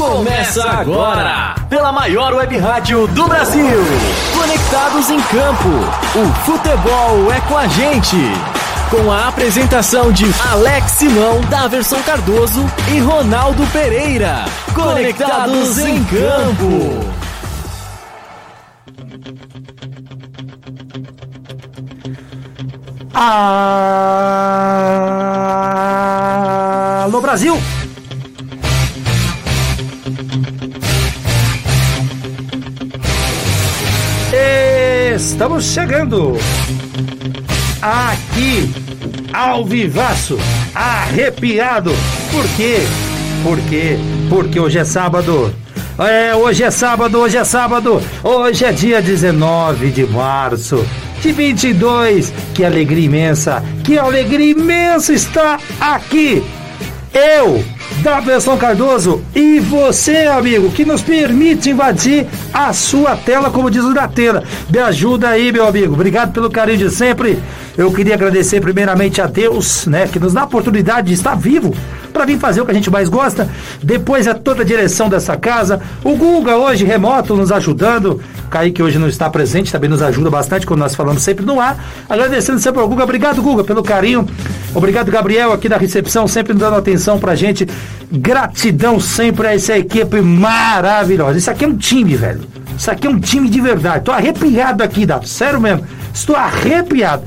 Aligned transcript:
Começa 0.00 0.66
agora, 0.66 1.54
pela 1.68 1.92
maior 1.92 2.32
web 2.32 2.56
rádio 2.56 3.06
do 3.08 3.28
Brasil. 3.28 3.84
Conectados 4.34 5.10
em 5.10 5.20
campo, 5.20 5.68
o 6.16 6.26
futebol 6.46 7.30
é 7.30 7.38
com 7.42 7.54
a 7.54 7.66
gente. 7.66 8.16
Com 8.88 9.12
a 9.12 9.28
apresentação 9.28 10.10
de 10.10 10.24
Alex 10.52 10.92
Simão, 10.92 11.42
Daverson 11.50 12.00
Cardoso 12.02 12.64
e 12.90 12.98
Ronaldo 12.98 13.66
Pereira. 13.66 14.46
Conectados 14.74 15.78
em 15.78 16.02
campo. 16.04 17.04
Alô 27.04 27.20
Brasil! 27.20 27.60
Estamos 35.20 35.64
chegando 35.64 36.32
aqui 37.82 38.72
ao 39.30 39.66
vivaço, 39.66 40.38
arrepiado. 40.74 41.92
Por 42.32 42.48
quê? 42.56 42.78
Por 43.42 43.60
quê? 43.68 43.98
Porque 44.30 44.58
hoje 44.58 44.78
é 44.78 44.84
sábado. 44.84 45.54
É, 45.98 46.34
hoje 46.34 46.64
é 46.64 46.70
sábado, 46.70 47.18
hoje 47.18 47.36
é 47.36 47.44
sábado. 47.44 48.02
Hoje 48.24 48.64
é 48.64 48.72
dia 48.72 49.02
19 49.02 49.90
de 49.90 50.06
março 50.06 50.82
de 51.20 51.32
22. 51.32 52.32
Que 52.54 52.64
alegria 52.64 53.04
imensa, 53.04 53.62
que 53.84 53.98
alegria 53.98 54.52
imensa 54.52 55.12
está 55.12 55.60
aqui. 55.78 56.42
Eu, 57.12 57.62
Daverson 58.02 58.56
Cardoso 58.56 59.22
e 59.34 59.60
você, 59.60 60.26
amigo, 60.26 60.70
que 60.70 60.84
nos 60.84 61.02
permite 61.02 61.70
invadir 61.70 62.26
a 62.52 62.72
sua 62.72 63.16
tela, 63.16 63.50
como 63.50 63.70
diz 63.70 63.84
o 63.84 63.92
da 63.92 64.08
tela. 64.08 64.42
Me 64.70 64.78
ajuda 64.78 65.28
aí, 65.28 65.52
meu 65.52 65.66
amigo. 65.66 65.94
Obrigado 65.94 66.32
pelo 66.32 66.50
carinho 66.50 66.78
de 66.78 66.90
sempre. 66.90 67.38
Eu 67.76 67.92
queria 67.92 68.14
agradecer 68.14 68.60
primeiramente 68.60 69.20
a 69.20 69.26
Deus, 69.26 69.86
né, 69.86 70.06
que 70.06 70.18
nos 70.18 70.32
dá 70.32 70.42
a 70.42 70.44
oportunidade 70.44 71.08
de 71.08 71.14
estar 71.14 71.34
vivo 71.34 71.74
para 72.12 72.24
vir 72.24 72.38
fazer 72.38 72.60
o 72.60 72.64
que 72.64 72.72
a 72.72 72.74
gente 72.74 72.90
mais 72.90 73.08
gosta. 73.08 73.48
Depois 73.82 74.26
é 74.26 74.34
toda 74.34 74.62
a 74.62 74.64
direção 74.64 75.08
dessa 75.08 75.36
casa. 75.36 75.80
O 76.02 76.16
Guga 76.16 76.56
hoje 76.56 76.84
remoto 76.84 77.36
nos 77.36 77.52
ajudando. 77.52 78.20
Kaique 78.50 78.82
hoje 78.82 78.98
não 78.98 79.08
está 79.08 79.30
presente, 79.30 79.72
também 79.72 79.88
nos 79.88 80.02
ajuda 80.02 80.28
bastante 80.28 80.66
quando 80.66 80.80
nós 80.80 80.94
falamos 80.94 81.22
sempre 81.22 81.46
no 81.46 81.60
ar. 81.60 81.82
Agradecendo 82.08 82.58
sempre 82.58 82.80
ao 82.80 82.88
Guga. 82.88 83.04
Obrigado, 83.04 83.40
Guga, 83.40 83.64
pelo 83.64 83.82
carinho. 83.82 84.28
Obrigado, 84.74 85.10
Gabriel, 85.10 85.52
aqui 85.52 85.68
da 85.68 85.76
recepção, 85.76 86.26
sempre 86.26 86.52
dando 86.52 86.76
atenção 86.76 87.18
pra 87.18 87.34
gente. 87.34 87.66
Gratidão 88.10 88.98
sempre 88.98 89.46
a 89.46 89.54
essa 89.54 89.78
equipe 89.78 90.20
maravilhosa. 90.20 91.38
Isso 91.38 91.50
aqui 91.50 91.64
é 91.64 91.68
um 91.68 91.76
time, 91.76 92.16
velho. 92.16 92.40
Isso 92.76 92.90
aqui 92.90 93.06
é 93.06 93.10
um 93.10 93.20
time 93.20 93.48
de 93.48 93.60
verdade. 93.60 94.04
Tô 94.04 94.10
arrepiado 94.10 94.82
aqui, 94.82 95.06
Dato. 95.06 95.28
Sério 95.28 95.60
mesmo. 95.60 95.86
Estou 96.12 96.34
arrepiado. 96.34 97.22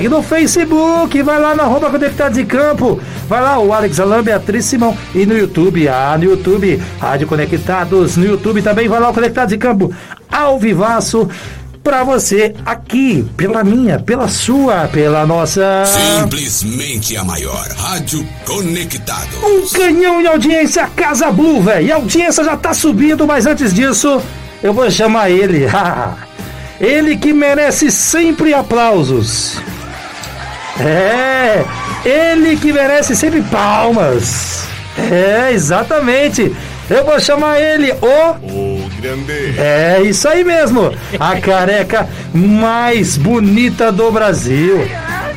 no 0.08 0.22
Facebook, 0.22 1.20
vai 1.22 1.41
lá 1.41 1.56
no 1.56 1.62
arroba 1.62 1.91
Conectados 1.91 2.39
em 2.39 2.47
Campo, 2.47 3.00
vai 3.28 3.42
lá 3.42 3.58
o 3.58 3.72
Alex 3.72 3.98
Alam, 3.98 4.22
Beatriz 4.22 4.64
Simão. 4.64 4.97
E 5.12 5.27
no 5.27 5.36
YouTube, 5.36 5.88
ah, 5.88 6.16
no 6.16 6.25
YouTube, 6.25 6.81
Rádio 7.00 7.27
Conectados, 7.27 8.16
no 8.16 8.25
YouTube 8.25 8.62
também. 8.62 8.88
Vai 8.88 9.00
lá 9.00 9.11
o 9.11 9.14
Conectados 9.14 9.53
em 9.53 9.59
Campo, 9.59 9.92
ao 10.31 10.56
vivaço, 10.59 11.28
para 11.84 12.02
você 12.02 12.54
aqui, 12.64 13.28
pela 13.36 13.62
minha, 13.62 14.00
pela 14.00 14.27
sua, 14.27 14.88
pela 14.88 15.27
nossa. 15.27 15.84
Simplesmente 15.84 17.14
a 17.14 17.22
maior. 17.22 17.69
Rádio 17.76 18.26
Conectado. 18.47 19.36
Um 19.44 19.69
canhão 19.69 20.22
de 20.22 20.26
audiência, 20.26 20.88
Casa 20.97 21.31
Blue, 21.31 21.62
velho. 21.62 21.86
E 21.86 21.92
a 21.92 21.97
audiência 21.97 22.42
já 22.42 22.56
tá 22.56 22.72
subindo, 22.72 23.26
mas 23.26 23.44
antes 23.44 23.75
disso, 23.75 24.20
eu 24.62 24.72
vou 24.72 24.91
chamar 24.91 25.28
ele. 25.28 25.66
ele 26.81 27.19
que 27.19 27.34
merece 27.34 27.91
sempre 27.91 28.54
aplausos. 28.54 29.59
É, 30.80 31.64
ele 32.03 32.56
que 32.56 32.72
merece 32.72 33.14
sempre 33.14 33.42
palmas. 33.42 34.66
É, 34.97 35.53
exatamente. 35.53 36.56
Eu 36.88 37.04
vou 37.04 37.20
chamar 37.20 37.60
ele 37.60 37.92
o. 37.92 38.73
É 39.59 40.00
isso 40.03 40.26
aí 40.26 40.42
mesmo. 40.42 40.92
A 41.19 41.41
careca 41.41 42.09
mais 42.32 43.16
bonita 43.16 43.92
do 43.92 44.10
Brasil. 44.10 44.81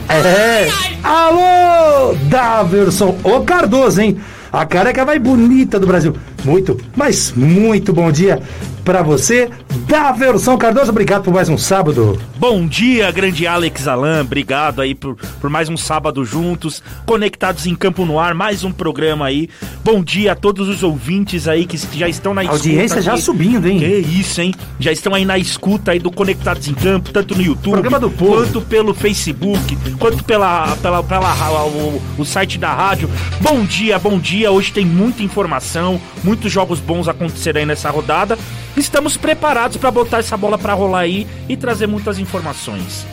É. 0.10 0.70
Alô, 1.04 2.16
Daverson. 2.24 3.18
Ô 3.24 3.42
Cardoso, 3.42 4.02
hein? 4.02 4.18
A 4.52 4.66
careca 4.66 5.06
mais 5.06 5.22
bonita 5.22 5.80
do 5.80 5.86
Brasil. 5.86 6.16
Muito, 6.46 6.80
mas 6.96 7.34
muito 7.36 7.92
bom 7.92 8.12
dia 8.12 8.42
para 8.88 9.04
você, 9.04 9.50
Daverson 9.86 10.58
Cardoso. 10.58 10.92
Obrigado 10.92 11.24
por 11.24 11.34
mais 11.34 11.50
um 11.50 11.58
sábado. 11.58 12.18
Bom 12.38 12.66
dia, 12.66 13.12
grande 13.12 13.46
Alex 13.46 13.86
Alan. 13.86 14.22
Obrigado 14.22 14.82
aí 14.82 14.96
por, 14.96 15.18
por 15.42 15.50
mais 15.50 15.68
um 15.68 15.76
sábado 15.76 16.24
juntos, 16.24 16.82
conectados 17.06 17.68
em 17.68 17.76
Campo 17.76 18.06
no 18.06 18.18
Ar, 18.18 18.34
mais 18.34 18.64
um 18.64 18.72
programa 18.72 19.26
aí. 19.26 19.50
Bom 19.84 20.02
dia 20.02 20.32
a 20.32 20.36
todos 20.36 20.70
os 20.70 20.84
ouvintes 20.84 21.50
aí 21.50 21.66
que 21.66 21.78
já 21.98 22.08
estão 22.08 22.34
na 22.34 22.40
A 22.40 22.44
escuta. 22.46 22.64
audiência 22.64 23.02
já 23.02 23.18
subindo, 23.18 23.68
hein? 23.68 23.78
Que 23.78 23.98
isso, 23.98 24.40
hein? 24.40 24.54
Já 24.80 24.94
estão 24.94 25.14
aí 25.14 25.26
na 25.26 25.38
escuta 25.38 25.92
aí 25.92 26.00
do 26.00 26.10
Conectados 26.10 26.66
em 26.70 26.74
Campo, 26.74 27.12
tanto 27.12 27.36
no 27.36 27.42
YouTube, 27.42 27.74
Programa 27.74 28.00
do 28.00 28.10
povo. 28.10 28.36
quanto 28.36 28.62
pelo 28.62 28.94
Facebook, 28.94 29.78
quanto 30.00 30.24
pela, 30.24 30.78
pela, 30.78 31.04
pela 31.04 31.66
o, 31.66 32.02
o 32.20 32.24
site 32.24 32.58
da 32.58 32.74
rádio. 32.74 33.10
Bom 33.42 33.66
dia, 33.66 34.00
bom 34.00 34.18
dia. 34.18 34.50
Hoje 34.50 34.72
tem 34.72 34.86
muita 34.86 35.24
informação, 35.24 36.00
muitos 36.24 36.50
jogos 36.50 36.80
bons 36.80 37.10
aconteceram 37.10 37.60
aí 37.60 37.66
nessa 37.66 37.90
rodada. 37.90 38.38
Estamos 38.78 39.18
preparados 39.18 39.78
para 39.78 39.90
botar 39.90 40.20
essa 40.20 40.38
bola 40.38 40.58
para 40.58 40.74
rolar 40.74 41.00
aí 41.00 41.28
e 41.50 41.58
trazer 41.58 41.88
muitas 41.88 42.20
informações. 42.20 43.06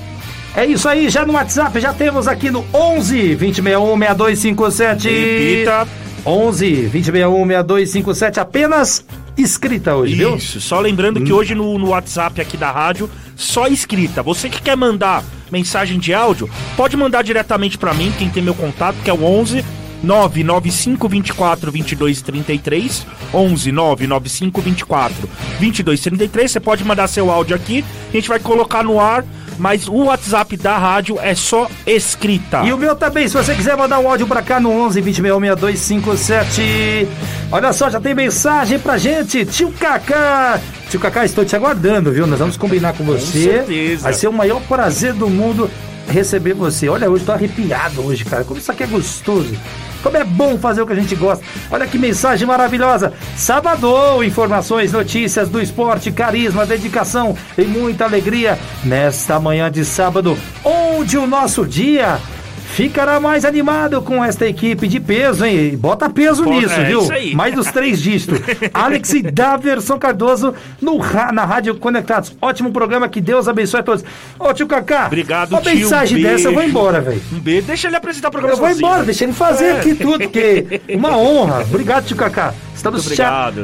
É 0.55 0.65
isso 0.65 0.89
aí, 0.89 1.09
já 1.09 1.27
no 1.27 1.33
WhatsApp, 1.33 1.81
já 1.81 1.93
temos 1.93 2.29
aqui 2.29 2.51
no 2.51 2.65
11 2.73 3.35
2061 3.35 3.99
6257. 3.99 5.09
Repita. 5.09 5.89
11 6.27 6.67
2061 6.67 7.47
6257, 7.47 8.41
apenas 8.41 9.05
escrita 9.37 9.95
hoje, 9.97 10.15
viu? 10.15 10.37
Isso, 10.37 10.61
só 10.61 10.81
lembrando 10.81 11.21
que 11.23 11.33
hoje 11.33 11.55
no, 11.55 11.79
no 11.79 11.89
WhatsApp 11.89 12.41
aqui 12.41 12.57
da 12.57 12.71
rádio, 12.71 13.11
só 13.35 13.67
escrita. 13.67 14.23
Você 14.23 14.49
que 14.49 14.63
quer 14.63 14.77
mandar 14.77 15.25
mensagem 15.51 15.99
de 15.99 16.15
áudio, 16.15 16.49
pode 16.77 16.97
mandar 16.97 17.23
diretamente 17.23 17.77
pra 17.77 17.93
mim, 17.93 18.13
quem 18.17 18.31
tem 18.31 18.43
meu 18.43 18.55
contato, 18.55 18.97
que 19.03 19.11
é 19.11 19.13
o 19.13 19.25
11 19.25 19.65
99524 20.05 21.73
2233 21.73 23.07
11 23.33 23.73
99524 23.73 25.29
2233 25.61 26.53
Você 26.53 26.61
pode 26.61 26.85
mandar 26.85 27.09
seu 27.09 27.31
áudio 27.31 27.57
aqui, 27.57 27.85
a 28.09 28.13
gente 28.13 28.29
vai 28.29 28.39
colocar 28.39 28.83
no 28.85 29.01
ar, 29.01 29.25
mas 29.59 29.89
o 29.89 30.05
WhatsApp 30.05 30.57
da 30.57 30.77
rádio 30.77 31.19
é 31.21 31.35
só 31.35 31.69
escrita. 31.87 32.63
E 32.65 32.73
o 32.73 32.79
meu 32.79 32.97
também, 32.97 33.29
se 33.29 33.37
você 33.37 33.55
quiser 33.55 33.77
mandar 33.77 33.99
um 34.01 34.09
áudio 34.09 34.27
pra 34.27 34.43
cá 34.43 34.59
no 34.61 34.71
11 34.71 35.01
206257. 35.01 37.09
Olha 37.53 37.73
só, 37.73 37.89
já 37.91 38.01
tem 38.01 38.15
mensagem 38.15 38.79
pra 38.79 38.99
gente. 38.99 39.45
Tio 39.47 39.73
Kaká. 39.73 40.61
Tio 40.91 41.01
Kaká, 41.01 41.25
estou 41.25 41.45
te 41.45 41.55
aguardando, 41.55 42.13
viu? 42.13 42.27
Nós 42.27 42.39
vamos 42.39 42.57
combinar 42.57 42.95
com 42.95 43.05
você. 43.05 43.53
certeza. 43.53 44.05
Vai 44.05 44.13
ser 44.13 44.29
o 44.29 44.33
maior 44.33 44.61
prazer 44.63 45.13
do 45.13 45.29
mundo 45.29 45.71
receber 46.09 46.55
você. 46.55 46.89
Olha, 46.89 47.09
hoje 47.09 47.25
tô 47.25 47.33
arrepiado 47.33 48.05
hoje, 48.05 48.25
cara. 48.25 48.45
Como 48.45 48.59
isso 48.59 48.73
aqui 48.73 48.83
é 48.83 48.87
gostoso. 48.87 49.55
Como 50.05 50.19
é 50.19 50.23
bom 50.23 50.59
fazer 50.59 50.83
o 50.83 50.87
que 50.87 50.93
a 50.93 50.97
gente 50.97 51.17
gosta. 51.17 51.43
Olha 51.71 51.87
que 51.87 51.97
mensagem 51.97 52.47
maravilhosa. 52.47 53.15
Sábado, 53.35 54.23
informações, 54.23 54.93
notícias 54.93 55.49
do 55.49 55.63
esporte, 55.63 56.13
carisma, 56.13 56.67
dedicação 56.67 57.35
e 57.57 57.63
muita 57.63 58.05
alegria 58.05 58.59
nesta 58.85 59.41
manhã 59.41 59.73
de 59.73 59.83
sábado, 59.83 60.37
onde 60.63 61.17
o 61.17 61.27
nosso 61.27 61.65
dia 61.65 62.19
ficará 62.75 63.21
mais 63.21 63.45
animado 63.45 64.03
com 64.03 64.23
esta 64.25 64.47
equipe 64.47 64.89
de 64.89 64.99
peso, 64.99 65.45
hein? 65.45 65.77
Bota 65.77 66.11
peso 66.11 66.43
Bota- 66.45 66.57
nisso, 66.57 66.75
é 66.75 66.85
viu? 66.85 67.01
isso 67.03 67.13
aí. 67.13 67.35
Mais 67.35 67.55
dos 67.55 67.69
três 67.71 68.01
dígitos. 68.03 68.41
Alex 68.75 69.13
e 69.15 69.23
Daverson 69.23 69.99
Cardoso 69.99 70.55
no, 70.81 70.99
na 71.33 71.45
Rádio 71.45 71.77
Conectados. 71.77 72.37
Ótimo 72.43 72.73
programa, 72.73 73.09
que 73.09 73.21
Deus 73.21 73.47
abençoe 73.49 73.81
a 73.81 73.83
todos. 73.83 74.05
Ô, 74.39 74.53
tio 74.53 74.67
Cacá, 74.67 75.07
Obrigado, 75.07 75.53
uma 75.53 75.61
tio. 75.61 75.75
mensagem 75.75 76.19
um 76.19 76.23
dessa, 76.23 76.49
eu 76.49 76.55
vou 76.55 76.63
embora, 76.63 77.01
velho. 77.01 77.23
Um 77.33 77.39
beijo. 77.39 77.67
Deixa 77.67 77.87
ele 77.87 77.97
apresentar 77.97 78.29
o 78.29 78.31
programa 78.33 78.55
Eu 78.55 78.59
vou 78.59 78.69
sozinho. 78.69 78.87
embora, 78.87 79.05
deixa 79.05 79.25
ele 79.25 79.33
fazer 79.33 79.65
É. 79.67 79.73
aqui 79.79 79.95
tudo, 79.95 80.19
porque 80.19 80.81
uma 80.95 81.17
honra. 81.17 81.61
Obrigado, 81.63 82.05
tio 82.07 82.17
Cacá. 82.17 82.53
Estamos 82.75 83.07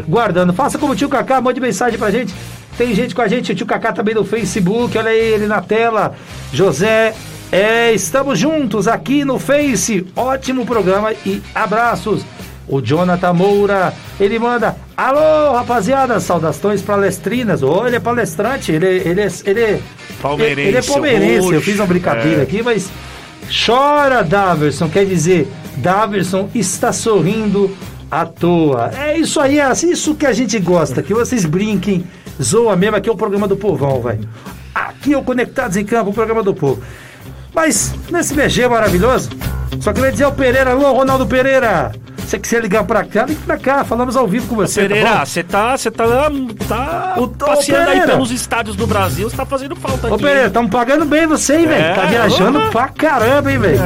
guardando. 0.09 0.53
Faça 0.53 0.79
como 0.79 0.93
o 0.93 0.97
tio 0.97 1.09
Cacá, 1.09 1.41
mande 1.41 1.61
mensagem 1.61 1.99
pra 1.99 2.11
gente. 2.11 2.33
Tem 2.79 2.95
gente 2.95 3.15
com 3.15 3.21
a 3.21 3.29
gente, 3.29 3.53
o 3.53 3.55
tio 3.55 3.67
Cacá 3.67 3.93
também 3.93 4.15
no 4.15 4.25
Facebook, 4.25 4.97
olha 4.97 5.11
aí 5.11 5.19
ele 5.19 5.47
na 5.47 5.61
tela. 5.61 6.15
José, 6.53 7.13
é, 7.53 7.93
estamos 7.93 8.39
juntos 8.39 8.87
aqui 8.87 9.25
no 9.25 9.39
Face. 9.39 10.07
Ótimo 10.15 10.65
programa 10.65 11.13
e 11.27 11.43
abraços. 11.55 12.25
O 12.69 12.81
Jonathan 12.81 13.33
Moura, 13.33 13.93
ele 14.21 14.39
manda, 14.39 14.77
alô 14.97 15.53
rapaziada, 15.55 16.21
saudações 16.21 16.81
palestrinas. 16.81 17.65
Ô, 17.65 17.85
ele 17.85 17.97
é 17.97 18.01
palestrante, 18.01 18.71
ele, 18.71 18.87
ele, 18.87 19.23
é, 19.23 19.29
ele, 19.45 19.61
é- 19.61 19.81
Palmeirense, 20.23 20.69
ele 20.69 20.77
é 20.77 20.83
palmeirense. 20.83 21.53
Eu 21.53 21.61
fiz 21.61 21.77
uma 21.77 21.87
brincadeira 21.87 22.41
é. 22.41 22.43
aqui, 22.43 22.63
mas 22.63 22.89
chora, 23.67 24.23
Daverson, 24.23 24.89
quer 24.89 25.05
dizer, 25.05 25.49
Daverson 25.79 26.49
está 26.55 26.93
sorrindo 26.93 27.77
à 28.09 28.25
toa. 28.25 28.93
É 28.97 29.19
isso 29.19 29.41
aí, 29.41 29.59
é 29.59 29.73
isso 29.73 30.15
que 30.15 30.27
a 30.27 30.33
gente 30.33 30.57
gosta, 30.61 31.03
que 31.03 31.13
vocês 31.13 31.45
brinquem, 31.45 32.05
zoa 32.41 32.77
mesmo, 32.77 32.97
aqui 32.97 33.09
é 33.09 33.13
o 33.13 33.17
programa 33.17 33.49
do 33.49 33.57
povão, 33.57 34.01
velho. 34.01 34.29
Aqui 34.73 35.13
é 35.13 35.19
o 35.19 35.25
Conectados 35.25 35.77
em 35.77 35.85
Campo, 35.85 36.11
o 36.11 36.15
programa 36.15 36.45
do 36.45 36.55
povo. 36.55 36.81
Mas, 37.55 37.95
nesse 38.11 38.35
BG 38.35 38.69
maravilhoso, 38.69 39.31
só 39.81 39.93
queria 39.93 40.13
dizer 40.13 40.25
ao 40.25 40.33
Pereira, 40.33 40.71
alô, 40.71 40.93
Ronaldo 40.93 41.27
Pereira, 41.27 41.93
você 42.19 42.39
quiser 42.39 42.63
ligar 42.63 42.85
pra 42.85 43.03
cá, 43.05 43.25
ligue 43.27 43.41
pra 43.43 43.57
cá, 43.59 43.83
falamos 43.85 44.17
ao 44.17 44.27
vivo 44.27 44.47
com 44.47 44.55
você, 44.57 44.83
tá 44.83 44.89
Pereira, 44.89 45.27
você 45.27 45.43
tá, 45.43 45.77
você 45.77 45.91
tá, 45.91 46.05
tá 46.69 47.15
Ô, 47.17 47.25
ô, 47.25 47.29
passeando 47.29 47.91
aí 47.91 48.03
pelos 48.03 48.31
estádios 48.31 48.77
do 48.77 48.87
Brasil, 48.87 49.29
você 49.29 49.37
tá 49.37 49.45
fazendo 49.45 49.75
falta 49.75 50.09
Ô 50.09 50.15
aqui. 50.15 50.23
Pereira, 50.23 50.47
estamos 50.47 50.71
pagando 50.71 51.05
bem 51.05 51.27
você, 51.27 51.57
hein, 51.57 51.67
velho? 51.67 51.83
É, 51.85 51.95
Tá 51.95 52.03
viajando 52.03 52.59
opa. 52.59 52.71
pra 52.71 52.89
caramba, 52.89 53.51
hein, 53.51 53.59
velho? 53.59 53.79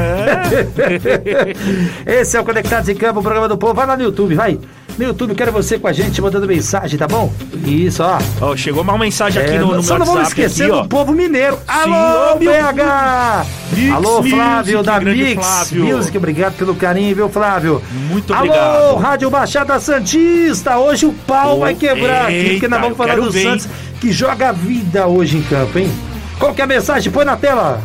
É. 2.07 2.21
Esse 2.21 2.37
é 2.37 2.41
o 2.41 2.45
Conectados 2.45 2.89
em 2.89 2.95
Campo, 2.95 3.21
o 3.21 3.23
programa 3.23 3.49
do 3.49 3.57
povo. 3.57 3.73
Vai 3.75 3.87
lá 3.87 3.97
no 3.97 4.03
YouTube, 4.03 4.35
vai. 4.35 4.59
No 4.97 5.05
YouTube, 5.05 5.35
quero 5.35 5.51
você 5.51 5.77
com 5.77 5.89
a 5.89 5.93
gente, 5.93 6.23
mandando 6.23 6.47
mensagem, 6.47 6.97
tá 6.97 7.09
bom? 7.09 7.33
Isso, 7.67 8.01
ó. 8.03 8.19
Ó, 8.41 8.57
chegou 8.57 8.83
uma 8.83 8.97
mensagem 8.97 9.43
aqui 9.43 9.55
É, 9.55 9.59
no, 9.59 9.75
no 9.75 9.83
só 9.83 9.99
não 9.99 10.07
vamos 10.07 10.29
esquecer 10.29 10.71
aqui, 10.71 10.83
do 10.83 10.89
povo 10.89 11.13
mineiro. 11.13 11.59
Alô, 11.67 12.39
meu- 12.39 12.53
BH! 12.53 13.47
Mix 13.73 13.93
Alô, 13.93 14.23
Flávio 14.23 14.83
da 14.85 15.01
Mix 15.01 15.35
Flávio. 15.35 15.85
Music, 15.97 16.17
obrigado 16.17 16.55
pelo 16.57 16.77
carinho, 16.77 17.17
viu, 17.17 17.29
Flávio? 17.29 17.83
Muito 18.09 18.33
Alô, 18.33 18.45
obrigado. 18.47 18.95
Rádio 18.99 19.31
Baixada 19.31 19.81
Santista, 19.81 20.79
hoje 20.79 21.07
o 21.07 21.13
pau 21.13 21.57
Ô, 21.57 21.61
vai 21.61 21.75
quebrar 21.75 22.27
aqui, 22.27 22.51
porque 22.51 22.69
nós 22.69 22.79
eita, 22.79 22.83
vamos 22.83 22.97
falar 22.97 23.17
do 23.17 23.33
ver, 23.33 23.43
Santos, 23.43 23.69
que 24.01 24.13
joga 24.13 24.51
a 24.51 24.53
vida 24.53 25.09
hoje 25.09 25.39
em 25.39 25.43
campo, 25.43 25.77
hein? 25.77 25.91
Qual 26.39 26.55
que 26.55 26.61
é 26.61 26.65
a 26.65 26.69
mensagem? 26.69 27.11
Põe 27.11 27.25
na 27.25 27.37
tela. 27.37 27.83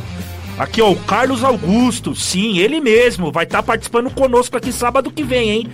Aqui, 0.60 0.82
ó, 0.82 0.92
o 0.92 0.96
Carlos 0.98 1.42
Augusto, 1.42 2.14
sim, 2.14 2.58
ele 2.60 2.82
mesmo, 2.82 3.32
vai 3.32 3.46
estar 3.46 3.64
participando 3.64 4.10
conosco 4.10 4.58
aqui 4.58 4.74
sábado 4.74 5.10
que 5.10 5.24
vem, 5.24 5.50
hein? 5.52 5.68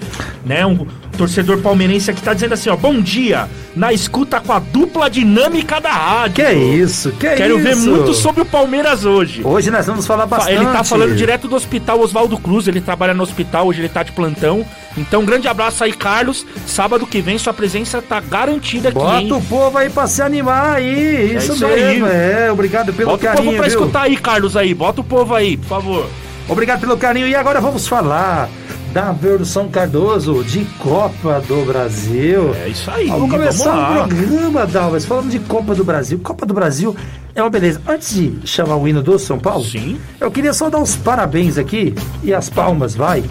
Né, 0.46 0.64
um 0.64 0.86
torcedor 1.16 1.58
palmeirense 1.60 2.12
aqui 2.12 2.22
tá 2.22 2.34
dizendo 2.34 2.54
assim, 2.54 2.70
ó, 2.70 2.76
bom 2.76 3.00
dia, 3.00 3.50
na 3.76 3.92
escuta 3.94 4.40
com 4.40 4.52
a 4.54 4.60
dupla 4.60 5.10
dinâmica 5.10 5.80
da 5.82 5.92
rádio. 5.92 6.36
Que 6.36 6.42
é 6.42 6.54
isso, 6.54 7.12
que 7.14 7.26
é 7.28 7.36
Quero 7.36 7.56
isso? 7.60 7.64
ver 7.64 7.76
muito 7.76 8.14
sobre 8.14 8.42
o 8.42 8.46
Palmeiras 8.46 9.06
hoje. 9.06 9.42
Hoje 9.44 9.72
nós 9.72 9.86
vamos 9.86 10.06
falar 10.06 10.28
Fa- 10.28 10.38
bastante. 10.38 10.56
Ele 10.58 10.66
tá 10.66 10.84
falando 10.84 11.16
direto 11.16 11.48
do 11.48 11.56
hospital 11.56 12.00
Oswaldo 12.00 12.38
Cruz, 12.38 12.68
ele 12.68 12.82
trabalha 12.82 13.14
no 13.14 13.24
hospital, 13.24 13.68
hoje 13.68 13.82
ele 13.82 13.90
tá 13.90 14.04
de 14.04 14.12
plantão. 14.12 14.66
Então, 14.98 15.22
um 15.22 15.26
grande 15.26 15.48
abraço 15.48 15.84
aí, 15.84 15.92
Carlos. 15.92 16.46
Sábado 16.66 17.06
que 17.06 17.20
vem, 17.22 17.38
sua 17.38 17.54
presença 17.54 18.02
tá 18.02 18.20
garantida 18.22 18.90
aqui, 18.90 18.98
Bota 18.98 19.20
hein? 19.22 19.34
o 19.34 19.42
povo 19.42 19.78
aí 19.78 19.90
pra 19.90 20.08
se 20.08 20.22
animar 20.22 20.76
aí, 20.76 21.36
isso, 21.36 21.54
isso 21.54 21.68
mesmo, 21.68 22.06
aí. 22.06 22.12
é, 22.14 22.50
obrigado 22.52 22.94
pelo 22.94 23.12
Bota 23.12 23.24
o 23.24 23.28
carinho, 23.28 23.46
povo 23.46 23.58
pra 23.58 23.68
viu? 23.68 23.78
escutar 23.80 24.02
aí, 24.04 24.16
Carlos, 24.16 24.56
aí. 24.56 24.74
Bota 24.74 25.02
o 25.02 25.04
povo 25.04 25.36
aí, 25.36 25.58
por 25.58 25.68
favor. 25.68 26.10
Obrigado 26.48 26.80
pelo 26.80 26.96
carinho. 26.96 27.28
E 27.28 27.36
agora 27.36 27.60
vamos 27.60 27.88
falar 27.88 28.48
da 28.96 29.12
versão 29.12 29.68
Cardoso 29.68 30.42
de 30.42 30.64
Copa 30.80 31.42
do 31.46 31.66
Brasil. 31.66 32.56
É 32.56 32.70
isso 32.70 32.90
aí, 32.90 33.08
Vamos 33.08 33.30
vamos 33.30 33.36
começar 33.36 34.06
o 34.06 34.08
programa, 34.08 34.66
Dalmas, 34.66 35.04
falando 35.04 35.30
de 35.30 35.38
Copa 35.38 35.76
do 35.76 35.84
Brasil. 35.84 36.18
Copa 36.24 36.46
do 36.46 36.54
Brasil 36.54 36.96
é 37.36 37.44
uma 37.44 37.50
beleza. 37.50 37.82
Antes 37.86 38.14
de 38.14 38.48
chamar 38.48 38.78
o 38.78 38.88
hino 38.88 39.04
do 39.04 39.20
São 39.20 39.38
Paulo, 39.38 39.66
Sim. 39.66 40.00
eu 40.18 40.32
queria 40.32 40.54
só 40.54 40.70
dar 40.70 40.80
os 40.80 40.96
parabéns 40.96 41.58
aqui 41.58 41.94
e 42.24 42.34
as 42.34 42.50
palmas 42.50 42.96
vai, 42.96 43.22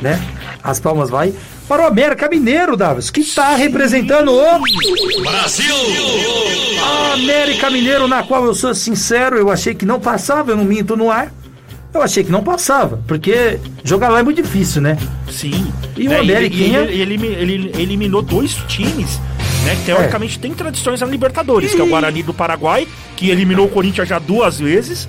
né? 0.00 0.18
As 0.64 0.80
palmas 0.80 1.10
vai 1.10 1.34
para 1.68 1.82
o 1.82 1.86
América 1.86 2.26
Mineiro, 2.26 2.74
Davis, 2.74 3.10
que 3.10 3.20
está 3.20 3.54
representando 3.56 4.32
o 4.32 5.22
Brasil! 5.22 5.74
América 7.12 7.68
Mineiro, 7.68 8.08
na 8.08 8.22
qual 8.22 8.46
eu 8.46 8.54
sou 8.54 8.74
sincero, 8.74 9.36
eu 9.36 9.50
achei 9.50 9.74
que 9.74 9.84
não 9.84 10.00
passava, 10.00 10.52
eu 10.52 10.56
não 10.56 10.64
minto 10.64 10.96
no 10.96 11.10
ar. 11.10 11.30
Eu 11.92 12.02
achei 12.02 12.22
que 12.22 12.30
não 12.30 12.42
passava, 12.44 13.00
porque 13.06 13.58
jogar 13.82 14.10
lá 14.10 14.20
é 14.20 14.22
muito 14.22 14.42
difícil, 14.42 14.80
né? 14.82 14.96
Sim. 15.30 15.72
E 15.96 16.06
o 16.06 16.12
É, 16.12 16.18
Ameriquinha? 16.20 16.80
Ele, 16.80 17.00
ele, 17.14 17.14
ele- 17.26 17.52
ele 17.72 17.82
eliminou 17.82 18.20
dois 18.22 18.54
times, 18.68 19.18
né? 19.64 19.74
Que 19.76 19.86
teoricamente 19.86 20.38
tem 20.38 20.52
tradições 20.52 21.00
na 21.00 21.06
Libertadores, 21.06 21.74
que 21.74 21.80
é 21.80 21.84
o 21.84 21.88
Guarani 21.88 22.22
do 22.22 22.34
Paraguai, 22.34 22.86
que 23.16 23.30
eliminou 23.30 23.66
o 23.66 23.68
Corinthians 23.70 24.06
já 24.08 24.18
duas 24.18 24.60
vezes, 24.60 25.08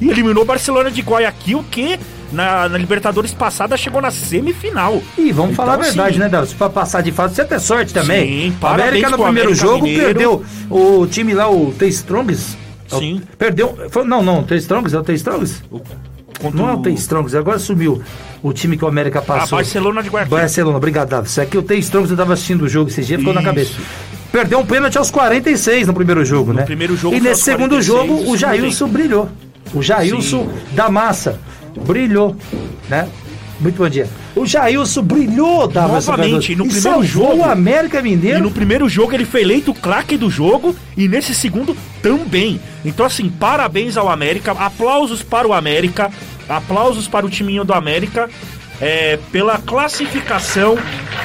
e 0.00 0.08
eliminou 0.08 0.44
o 0.44 0.46
Barcelona 0.46 0.90
de 0.92 1.02
Guayaquil, 1.02 1.64
que 1.70 1.98
na, 2.30 2.68
na 2.68 2.78
Libertadores 2.78 3.34
passada 3.34 3.76
chegou 3.76 4.00
na 4.00 4.10
semifinal. 4.12 5.02
E 5.18 5.32
vamos 5.32 5.52
Então, 5.52 5.66
falar 5.66 5.74
a 5.74 5.82
verdade, 5.82 6.10
assim, 6.10 6.18
né, 6.20 6.28
Davis? 6.28 6.52
Pra 6.54 6.70
passar 6.70 7.02
de 7.02 7.10
fase, 7.12 7.34
você 7.34 7.44
tem 7.44 7.58
sorte 7.58 7.92
também. 7.92 8.26
Sim, 8.44 8.48
o 8.50 8.60
parabéns 8.60 8.88
América 8.88 9.10
no 9.10 9.16
primeiro 9.24 9.48
América 9.48 9.66
jogo 9.66 9.82
Mineiro. 9.84 10.04
perdeu 10.06 10.44
o 10.70 11.06
time 11.08 11.34
lá, 11.34 11.50
o 11.50 11.72
T 11.76 11.86
Strongs. 11.88 12.56
Sim. 12.88 13.22
Perdeu. 13.38 13.76
foi- 13.90 14.04
não, 14.04 14.22
não, 14.22 14.42
T 14.44 14.54
Strongs, 14.56 14.92
é 14.94 14.98
o 14.98 15.02
T 15.02 15.14
Strongs? 15.14 15.62
Contra 16.42 16.60
Não 16.60 16.68
é 16.68 16.72
o 16.74 16.78
T 16.78 16.90
Strongs, 16.90 17.34
agora 17.34 17.58
sumiu 17.58 18.02
o 18.42 18.52
time 18.52 18.76
que 18.76 18.84
o 18.84 18.88
América 18.88 19.20
A 19.20 19.22
passou. 19.22 19.56
Barcelona 19.58 20.02
de 20.02 20.08
Guayaquil. 20.10 20.36
Barcelona, 20.36 20.76
obrigado, 20.76 21.08
Davi. 21.08 21.28
Isso 21.28 21.40
aqui 21.40 21.56
o 21.56 21.62
T 21.62 21.76
Strongs, 21.76 22.10
eu 22.10 22.16
tava 22.16 22.32
assistindo 22.32 22.62
o 22.62 22.68
jogo 22.68 22.90
esse 22.90 23.02
dia, 23.02 23.16
ficou 23.18 23.32
na 23.32 23.40
Isso. 23.40 23.48
cabeça. 23.48 23.72
Perdeu 24.32 24.58
um 24.58 24.66
pênalti 24.66 24.98
aos 24.98 25.10
46 25.10 25.86
no 25.86 25.94
primeiro 25.94 26.24
jogo, 26.24 26.52
né? 26.52 26.62
primeiro 26.62 26.96
jogo 26.96 27.14
E 27.14 27.20
nesse 27.20 27.42
segundo 27.42 27.76
46, 27.76 27.84
jogo, 27.84 28.30
o 28.30 28.36
Jailson 28.36 28.88
brilhou. 28.88 29.28
O 29.74 29.82
Jailson 29.82 30.48
da 30.72 30.90
massa 30.90 31.38
brilhou, 31.86 32.34
né? 32.88 33.08
Muito 33.62 33.76
bom 33.76 33.88
dia. 33.88 34.08
O 34.34 34.44
Jailson 34.44 35.02
brilhou, 35.02 35.68
Davi. 35.68 35.92
Novamente, 35.92 36.56
no 36.56 36.66
primeiro 36.66 37.04
jogo. 37.04 37.36
o 37.36 37.44
América 37.44 38.02
Mineiro. 38.02 38.38
E 38.38 38.42
no 38.42 38.50
primeiro 38.50 38.88
jogo 38.88 39.14
ele 39.14 39.24
foi 39.24 39.42
eleito 39.42 39.70
o 39.70 39.74
craque 39.74 40.16
do 40.16 40.28
jogo 40.28 40.74
e 40.96 41.06
nesse 41.06 41.32
segundo 41.32 41.76
também. 42.02 42.60
Então, 42.84 43.06
assim, 43.06 43.30
parabéns 43.30 43.96
ao 43.96 44.08
América, 44.08 44.50
aplausos 44.50 45.22
para 45.22 45.46
o 45.46 45.52
América, 45.52 46.10
aplausos 46.48 47.06
para 47.06 47.24
o 47.24 47.30
timinho 47.30 47.64
do 47.64 47.72
América. 47.72 48.28
É, 48.82 49.16
pela 49.30 49.58
classificação 49.58 50.76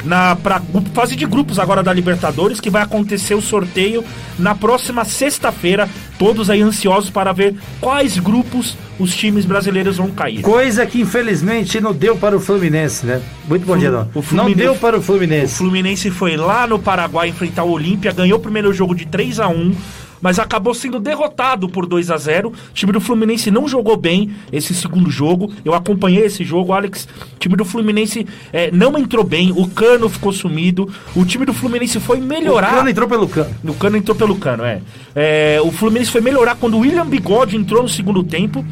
na 0.03 0.35
pra 0.35 0.61
fase 0.93 1.15
de 1.15 1.25
grupos 1.25 1.57
agora 1.57 1.81
da 1.81 1.91
Libertadores, 1.91 2.59
que 2.59 2.69
vai 2.69 2.83
acontecer 2.83 3.33
o 3.33 3.41
sorteio 3.41 4.05
na 4.37 4.53
próxima 4.53 5.03
sexta-feira. 5.03 5.89
Todos 6.19 6.49
aí 6.51 6.61
ansiosos 6.61 7.09
para 7.09 7.33
ver 7.33 7.55
quais 7.81 8.17
grupos 8.19 8.77
os 8.99 9.15
times 9.15 9.43
brasileiros 9.45 9.97
vão 9.97 10.09
cair. 10.11 10.41
Coisa 10.41 10.85
que 10.85 11.01
infelizmente 11.01 11.81
não 11.81 11.93
deu 11.93 12.15
para 12.15 12.35
o 12.35 12.39
Fluminense, 12.39 13.05
né? 13.05 13.21
Muito 13.47 13.65
bom 13.65 13.75
dia, 13.77 13.89
o 13.91 13.93
Não 14.15 14.21
Fluminense- 14.21 14.55
deu 14.55 14.75
para 14.75 14.95
o 14.95 14.99
O 14.99 15.03
Fluminense. 15.03 15.55
Fluminense 15.55 16.11
foi 16.11 16.37
lá 16.37 16.67
no 16.67 16.77
Paraguai 16.77 17.29
enfrentar 17.29 17.63
o 17.63 17.71
Olímpia, 17.71 18.11
ganhou 18.11 18.37
o 18.37 18.41
primeiro 18.41 18.71
jogo 18.71 18.93
de 18.93 19.05
3 19.07 19.39
a 19.39 19.47
1 19.47 19.75
mas 20.21 20.39
acabou 20.39 20.73
sendo 20.73 20.99
derrotado 20.99 21.69
por 21.69 21.85
2 21.85 22.09
a 22.11 22.17
0 22.17 22.49
O 22.49 22.53
time 22.73 22.91
do 22.91 22.99
Fluminense 23.01 23.51
não 23.51 23.67
jogou 23.67 23.95
bem 23.97 24.31
esse 24.51 24.73
segundo 24.73 25.09
jogo. 25.09 25.51
Eu 25.63 25.73
acompanhei 25.73 26.25
esse 26.25 26.43
jogo, 26.43 26.73
Alex. 26.73 27.07
O 27.35 27.39
time 27.39 27.55
do 27.55 27.65
Fluminense 27.65 28.25
eh, 28.51 28.69
não 28.71 28.97
entrou 28.97 29.23
bem, 29.23 29.51
o 29.55 29.67
Cano 29.67 30.09
ficou 30.09 30.31
sumido. 30.33 30.89
O 31.15 31.25
time 31.25 31.45
do 31.45 31.53
Fluminense 31.53 31.99
foi 31.99 32.19
O 32.19 32.23
melhorar. 32.23 32.71
Cano 32.75 32.89
entrou 32.89 33.07
pelo 33.07 33.27
cano. 33.27 33.55
O 33.63 33.73
Cano 33.73 33.97
entrou 33.97 34.15
pelo 34.15 34.35
Cano, 34.35 34.63
é. 34.63 34.81
É, 35.15 35.59
O 35.63 35.71
Fluminense 35.71 36.11
foi 36.11 36.21
melhorar 36.21 36.55
quando 36.55 36.75
o 36.75 36.79
William 36.79 37.05
Bigode 37.05 37.55
entrou 37.55 37.81
no 37.83 37.89
segundo 37.89 38.23
tempo, 38.23 38.65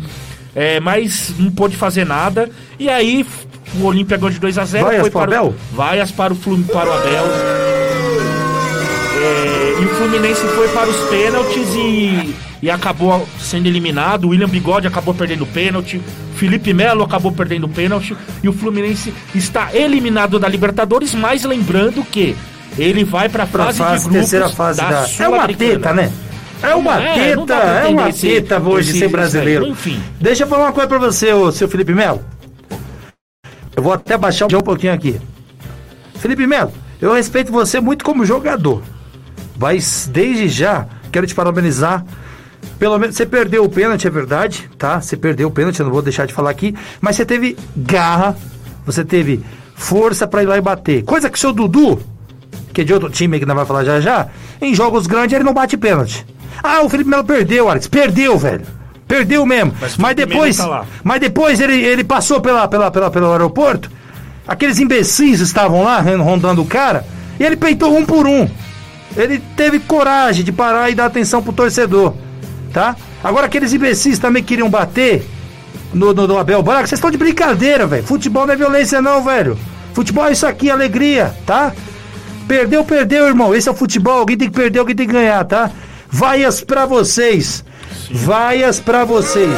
é, 0.56 0.80
mas 0.80 1.34
não 1.38 1.52
pôde 1.52 1.76
fazer 1.76 2.06
nada. 2.06 2.50
E 2.80 2.90
aí 2.90 3.26
o 3.80 3.86
Olímpia 3.86 4.18
ganhou 4.18 4.32
de 4.32 4.40
2 4.40 4.58
a 4.58 4.66
0 4.66 4.86
Vaias 4.86 5.02
foi 5.02 5.12
para 5.12 5.24
Abel? 5.24 5.48
O, 5.48 5.76
vaias 5.76 6.12
para 6.12 6.34
o 6.34 6.36
Fluminense 6.36 6.72
para 6.72 6.90
o 6.90 6.94
Abel. 6.94 7.65
É, 9.26 9.82
e 9.82 9.86
o 9.86 9.90
Fluminense 9.96 10.42
foi 10.56 10.68
para 10.70 10.88
os 10.88 10.98
pênaltis 11.10 11.68
e, 11.76 12.36
e 12.62 12.70
acabou 12.70 13.28
sendo 13.40 13.66
eliminado. 13.68 14.26
O 14.26 14.30
William 14.30 14.48
Bigode 14.48 14.86
acabou 14.88 15.14
perdendo 15.14 15.44
o 15.44 15.48
pênalti. 15.48 16.00
Felipe 16.36 16.74
Melo 16.74 17.04
acabou 17.04 17.32
perdendo 17.32 17.66
o 17.66 17.70
pênalti. 17.70 18.16
E 18.44 18.48
o 18.50 18.54
Fluminense 18.54 19.14
está 19.34 19.74
eliminado 19.74 20.38
da 20.38 20.48
Libertadores, 20.48 21.16
mas 21.16 21.44
lembrando 21.44 22.04
que 22.06 22.36
ele 22.78 23.04
vai 23.04 23.28
para 23.30 23.44
a 23.44 23.48
fase, 23.48 23.78
fase, 23.80 24.04
de 24.04 24.10
grupos 24.10 24.30
terceira 24.30 24.50
fase 24.50 24.82
da, 24.82 24.90
da. 24.90 25.08
É 25.24 25.28
uma 25.28 25.48
teta, 25.48 25.94
né? 25.94 26.12
É 26.62 26.76
uma 26.76 27.02
É, 27.02 27.14
teta, 27.14 27.54
é 27.54 27.88
uma 27.88 28.14
teta 28.14 28.60
hoje 28.60 28.90
esse- 28.92 29.00
ser 29.00 29.08
brasileiro. 29.10 29.66
Enfim. 29.68 30.02
Deixa 30.22 30.44
eu 30.44 30.48
falar 30.48 30.66
uma 30.66 30.72
coisa 30.74 30.88
pra 30.88 30.98
você, 31.00 31.34
ô, 31.34 31.52
seu 31.52 31.68
Felipe 31.68 31.94
Melo. 31.94 32.24
Eu 33.76 33.84
vou 33.84 33.92
até 33.94 34.18
baixar 34.18 34.46
um 34.46 34.62
pouquinho 34.62 34.94
aqui. 34.94 35.20
Felipe 36.16 36.48
Melo, 36.48 36.72
eu 37.02 37.14
respeito 37.14 37.52
você 37.52 37.80
muito 37.80 38.04
como 38.06 38.26
jogador. 38.26 38.82
Mas 39.60 40.10
desde 40.12 40.48
já, 40.48 40.88
quero 41.12 41.26
te 41.26 41.36
parabenizar. 41.36 42.06
Pelo 42.80 42.98
menos 42.98 43.16
você 43.16 43.26
perdeu 43.26 43.64
o 43.64 43.70
pênalti, 43.70 44.06
é 44.06 44.10
verdade, 44.10 44.70
tá? 44.78 45.00
Você 45.00 45.16
perdeu 45.16 45.48
o 45.48 45.52
pênalti, 45.52 45.80
eu 45.80 45.86
não 45.86 45.94
vou 45.94 46.02
deixar 46.02 46.26
de 46.26 46.34
falar 46.34 46.50
aqui. 46.50 46.76
Mas 47.00 47.16
você 47.16 47.26
teve 47.26 47.58
garra, 47.76 48.36
você 48.86 49.04
teve 49.06 49.44
força 49.76 50.28
pra 50.28 50.44
ir 50.44 50.46
lá 50.46 50.58
e 50.58 50.62
bater. 50.62 51.04
Coisa 51.04 51.30
que 51.30 51.38
o 51.38 51.42
seu 51.42 51.54
Dudu, 51.54 52.02
que 52.74 52.82
é 52.82 52.84
de 52.84 52.94
outro 52.94 53.10
time 53.10 53.40
que 53.40 53.46
nós 53.46 53.56
vamos 53.56 53.68
falar 53.68 53.86
já 53.86 54.00
já, 54.02 54.28
em 54.62 54.74
jogos 54.76 55.08
grandes 55.08 55.34
ele 55.34 55.44
não 55.44 55.54
bate 55.54 55.78
pênalti. 55.78 56.26
Ah, 56.62 56.82
o 56.82 56.90
Felipe 56.90 57.10
Melo 57.10 57.24
perdeu, 57.24 57.70
Alex. 57.70 57.88
Perdeu, 57.88 58.38
velho. 58.38 58.66
Perdeu 59.08 59.46
mesmo. 59.46 59.74
Mas 59.80 59.98
Mas, 59.98 60.16
depois, 60.16 60.58
tá 60.58 60.86
mas 61.04 61.20
depois 61.22 61.60
ele, 61.60 61.76
ele 61.76 62.04
passou 62.04 62.42
pela, 62.42 62.68
pela, 62.68 62.90
pela, 62.90 63.12
pelo 63.12 63.32
aeroporto 63.32 63.90
Aqueles 64.48 64.80
imbecis 64.80 65.40
estavam 65.40 65.84
lá 65.84 66.00
rondando 66.00 66.62
o 66.62 66.66
cara 66.66 67.06
e 67.40 67.44
ele 67.44 67.56
peitou 67.56 67.96
um 67.98 68.06
por 68.06 68.28
um. 68.28 68.48
Ele 69.16 69.42
teve 69.56 69.80
coragem 69.80 70.44
de 70.44 70.52
parar 70.52 70.90
e 70.90 70.96
dar 70.96 71.06
atenção 71.06 71.42
pro 71.42 71.54
torcedor, 71.54 72.14
tá? 72.74 72.96
Agora 73.24 73.46
aqueles 73.46 73.74
imbecis 73.74 74.20
também 74.20 74.44
queriam 74.44 74.70
bater 74.70 75.26
no, 75.94 76.14
no, 76.14 76.28
no 76.28 76.38
Abel 76.38 76.62
Braga. 76.62 76.86
Vocês 76.88 76.98
estão 77.00 77.10
de 77.10 77.18
brincadeira, 77.18 77.88
velho. 77.88 78.04
Futebol 78.04 78.46
não 78.46 78.54
é 78.54 78.58
violência 78.58 79.02
não, 79.02 79.24
velho. 79.24 79.58
Futebol 79.94 80.28
é 80.28 80.34
isso 80.34 80.46
aqui, 80.46 80.70
alegria, 80.70 81.34
tá? 81.46 81.72
Perdeu, 82.48 82.84
perdeu, 82.84 83.26
irmão. 83.28 83.56
Esse 83.56 83.70
é 83.70 83.72
o 83.72 83.76
futebol. 83.76 84.20
Alguém 84.20 84.38
tem 84.38 84.50
que 84.50 84.56
perder, 84.56 84.80
alguém 84.80 84.96
tem 84.96 85.08
que 85.08 85.14
ganhar, 85.14 85.44
tá? 85.46 85.72
Vaias 86.10 86.62
pra 86.62 86.86
vocês. 86.86 87.64
Vaias 88.12 88.80
pra 88.80 89.06
vocês. 89.06 89.50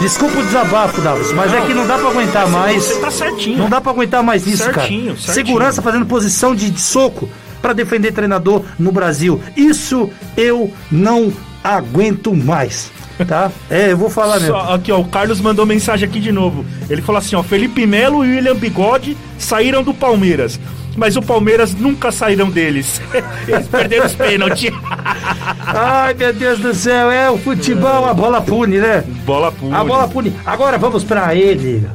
Desculpa 0.00 0.38
o 0.38 0.42
desabafo, 0.42 1.00
Davos, 1.00 1.32
mas 1.32 1.52
é 1.54 1.60
que 1.60 1.74
não 1.74 1.86
dá 1.86 1.96
pra 1.96 2.08
aguentar 2.08 2.48
mais. 2.48 2.82
Você 2.84 3.00
tá 3.00 3.10
certinho. 3.10 3.58
Não 3.58 3.68
dá 3.68 3.80
pra 3.80 3.92
aguentar 3.92 4.22
mais 4.22 4.44
isso, 4.46 4.64
Certinho, 4.64 4.74
cara. 4.74 5.16
certinho. 5.18 5.34
Segurança 5.34 5.82
fazendo 5.82 6.06
posição 6.06 6.54
de, 6.56 6.70
de 6.70 6.80
soco 6.80 7.28
pra 7.62 7.72
defender 7.72 8.12
treinador 8.12 8.64
no 8.78 8.92
Brasil. 8.92 9.40
Isso 9.56 10.10
eu 10.36 10.70
não 10.90 11.32
aguento 11.62 12.34
mais, 12.34 12.90
tá? 13.26 13.50
É, 13.70 13.92
eu 13.92 13.96
vou 13.96 14.10
falar 14.10 14.40
mesmo. 14.40 14.54
Só, 14.54 14.74
aqui, 14.74 14.90
ó, 14.90 15.00
o 15.00 15.04
Carlos 15.04 15.40
mandou 15.40 15.64
mensagem 15.64 16.08
aqui 16.08 16.18
de 16.18 16.32
novo. 16.32 16.66
Ele 16.90 17.00
falou 17.00 17.20
assim, 17.20 17.36
ó, 17.36 17.42
Felipe 17.42 17.86
Melo 17.86 18.24
e 18.24 18.36
William 18.36 18.56
Bigode 18.56 19.16
saíram 19.38 19.82
do 19.82 19.94
Palmeiras. 19.94 20.58
Mas 20.94 21.16
o 21.16 21.22
Palmeiras 21.22 21.74
nunca 21.74 22.12
saíram 22.12 22.50
deles. 22.50 23.00
Eles 23.48 23.66
perderam 23.66 24.06
os 24.06 24.14
pênaltis. 24.14 24.70
Ai, 25.64 26.12
meu 26.12 26.34
Deus 26.34 26.58
do 26.58 26.74
céu, 26.74 27.10
é 27.10 27.30
o 27.30 27.38
futebol, 27.38 28.04
a 28.04 28.12
bola 28.12 28.42
pune, 28.42 28.76
né? 28.78 29.02
Bola 29.24 29.50
pura. 29.50 29.76
A 29.76 29.84
bola 29.84 30.08
pune. 30.08 30.34
Agora 30.44 30.76
vamos 30.76 31.02
pra 31.02 31.34
ele. 31.34 31.86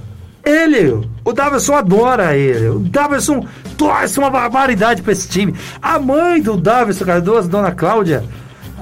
Ele, 0.47 1.05
o 1.25 1.33
Davidson 1.33 1.75
adora 1.75 2.37
ele. 2.37 2.69
O 2.69 2.79
Davidson 2.79 3.45
torce 3.77 4.17
uma 4.17 4.29
barbaridade 4.29 5.01
pra 5.01 5.11
esse 5.11 5.27
time. 5.27 5.53
A 5.81 5.99
mãe 5.99 6.41
do 6.41 6.55
Davidson 6.55 7.03
Cardoso, 7.03 7.49
Dona 7.49 7.73
Cláudia. 7.73 8.23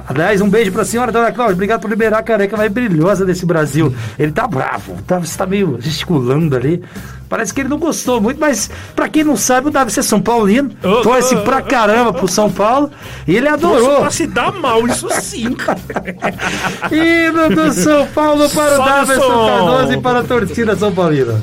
Aliás, 0.07 0.39
um 0.39 0.49
beijo 0.49 0.71
pra 0.71 0.85
senhora, 0.85 1.11
Dona 1.11 1.31
Cláudia. 1.31 1.55
Obrigado 1.55 1.81
por 1.81 1.89
liberar 1.89 2.19
a 2.19 2.23
careca 2.23 2.55
mais 2.55 2.71
brilhosa 2.71 3.25
desse 3.25 3.45
Brasil. 3.45 3.93
Ele 4.19 4.31
tá 4.31 4.47
bravo. 4.47 4.93
O 4.93 5.01
Davidson 5.01 5.37
tá 5.37 5.45
meio 5.45 5.77
gesticulando 5.79 6.55
ali. 6.55 6.83
Parece 7.27 7.51
que 7.53 7.61
ele 7.61 7.69
não 7.69 7.79
gostou 7.79 8.21
muito, 8.21 8.39
mas 8.39 8.69
pra 8.95 9.09
quem 9.09 9.23
não 9.23 9.35
sabe, 9.35 9.67
o 9.67 9.71
Davidson 9.71 9.99
é 9.99 10.03
São 10.03 10.21
Paulino. 10.21 10.71
Ô, 10.83 11.01
torce 11.01 11.35
ô, 11.35 11.41
pra 11.41 11.61
caramba 11.61 12.13
pro 12.13 12.27
São 12.27 12.51
Paulo. 12.51 12.91
E 13.27 13.35
ele 13.35 13.47
adorou. 13.47 14.01
pra 14.01 14.11
se 14.11 14.27
dar 14.27 14.51
mal, 14.51 14.87
isso 14.87 15.09
sim. 15.21 15.55
Hino 16.91 17.49
do 17.49 17.73
São 17.73 18.05
Paulo 18.07 18.47
para 18.49 18.73
o 18.73 18.77
Sobe 18.77 18.81
o 18.81 18.85
Davidson 18.85 19.21
som. 19.21 19.47
Cardoso 19.47 19.93
e 19.93 20.01
para 20.01 20.19
a 20.19 20.23
torcida 20.23 20.75
São 20.75 20.93
Paulina. 20.93 21.41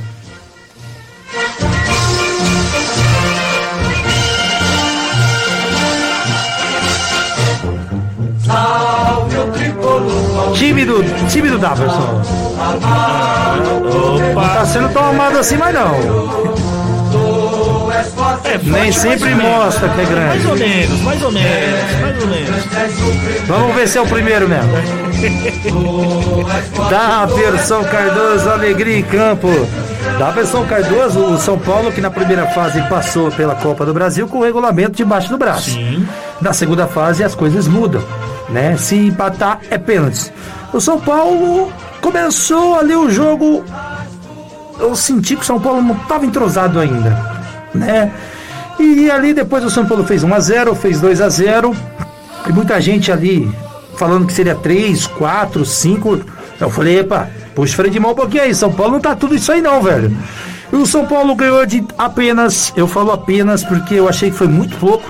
Time 10.54 10.84
do, 10.84 11.02
time 11.28 11.48
do 11.50 11.58
Davidson. 11.58 12.22
Não 14.34 14.48
tá 14.48 14.64
sendo 14.66 14.88
tão 14.90 15.10
amado 15.10 15.38
assim, 15.38 15.56
mas 15.56 15.74
não. 15.74 16.42
É, 17.92 18.04
forte, 18.04 18.70
Nem 18.70 18.90
sempre 18.92 19.34
mostra 19.34 19.88
que 19.90 20.00
é 20.00 20.04
Mais 20.06 20.44
ou 20.46 20.56
grande. 20.56 20.74
menos, 20.74 21.00
mais 21.02 21.22
ou 21.22 21.32
menos, 21.32 22.00
mais 22.00 22.22
ou 22.22 22.26
menos. 22.28 22.64
Vamos 23.46 23.74
ver 23.74 23.88
se 23.88 23.98
é 23.98 24.00
o 24.00 24.06
primeiro 24.06 24.48
mesmo. 24.48 24.70
Daverson 26.90 27.84
Cardoso, 27.84 28.50
alegria 28.50 28.98
em 28.98 29.02
campo. 29.02 29.48
Daverson 30.18 30.64
Cardoso, 30.64 31.20
o 31.20 31.38
São 31.38 31.58
Paulo 31.58 31.92
que 31.92 32.00
na 32.00 32.10
primeira 32.10 32.46
fase 32.48 32.80
passou 32.88 33.30
pela 33.30 33.54
Copa 33.54 33.84
do 33.84 33.92
Brasil 33.94 34.26
com 34.26 34.38
o 34.38 34.44
regulamento 34.44 34.92
debaixo 34.92 35.28
do 35.28 35.38
braço. 35.38 35.70
Sim. 35.70 36.06
Na 36.40 36.52
segunda 36.52 36.86
fase 36.86 37.22
as 37.22 37.34
coisas 37.34 37.68
mudam, 37.68 38.02
né? 38.52 38.76
Se 38.76 38.94
empatar 38.94 39.60
é 39.70 39.78
pênalti. 39.78 40.32
O 40.72 40.80
São 40.80 41.00
Paulo 41.00 41.72
começou 42.00 42.78
ali 42.78 42.94
o 42.94 43.10
jogo. 43.10 43.64
Eu 44.78 44.94
senti 44.94 45.36
que 45.36 45.42
o 45.42 45.44
São 45.44 45.60
Paulo 45.60 45.82
não 45.82 45.94
estava 45.94 46.24
entrosado 46.24 46.78
ainda, 46.78 47.18
né? 47.74 48.12
E 48.78 49.10
ali 49.10 49.34
depois 49.34 49.64
o 49.64 49.70
São 49.70 49.86
Paulo 49.86 50.04
fez 50.04 50.24
1 50.24 50.34
a 50.34 50.40
0, 50.40 50.74
fez 50.74 51.00
2 51.00 51.20
a 51.20 51.28
0 51.28 51.76
e 52.48 52.52
muita 52.52 52.80
gente 52.80 53.12
ali 53.12 53.52
falando 53.96 54.26
que 54.26 54.32
seria 54.32 54.54
3, 54.54 55.06
4, 55.06 55.64
5. 55.64 56.20
Eu 56.60 56.70
falei, 56.70 57.00
epa, 57.00 57.28
puxa 57.54 57.76
freio 57.76 57.92
de 57.92 58.00
mão 58.00 58.12
um 58.12 58.14
pouquinho 58.14 58.42
aí. 58.42 58.54
São 58.54 58.72
Paulo 58.72 58.94
não 58.94 59.00
tá 59.00 59.14
tudo 59.14 59.34
isso 59.34 59.52
aí 59.52 59.60
não, 59.60 59.82
velho. 59.82 60.16
E 60.72 60.76
o 60.76 60.86
São 60.86 61.04
Paulo 61.04 61.34
ganhou 61.34 61.64
de 61.66 61.84
apenas, 61.98 62.72
eu 62.74 62.88
falo 62.88 63.12
apenas 63.12 63.62
porque 63.62 63.94
eu 63.94 64.08
achei 64.08 64.30
que 64.30 64.36
foi 64.36 64.48
muito 64.48 64.76
pouco, 64.78 65.04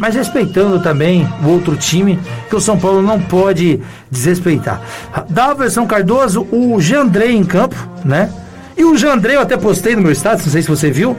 mas 0.00 0.14
respeitando 0.14 0.82
também 0.82 1.28
o 1.44 1.48
outro 1.48 1.76
time, 1.76 2.18
que 2.48 2.56
o 2.56 2.60
São 2.60 2.78
Paulo 2.78 3.02
não 3.02 3.20
pode 3.20 3.80
desrespeitar. 4.10 4.80
Da 5.28 5.52
versão 5.52 5.86
Cardoso, 5.86 6.48
o 6.50 6.80
Jandrei 6.80 7.36
em 7.36 7.44
campo, 7.44 7.76
né? 8.02 8.32
E 8.76 8.82
o 8.82 8.96
Jandrei, 8.96 9.36
eu 9.36 9.42
até 9.42 9.58
postei 9.58 9.94
no 9.94 10.00
meu 10.00 10.12
status, 10.12 10.46
não 10.46 10.52
sei 10.52 10.62
se 10.62 10.68
você 10.68 10.90
viu, 10.90 11.14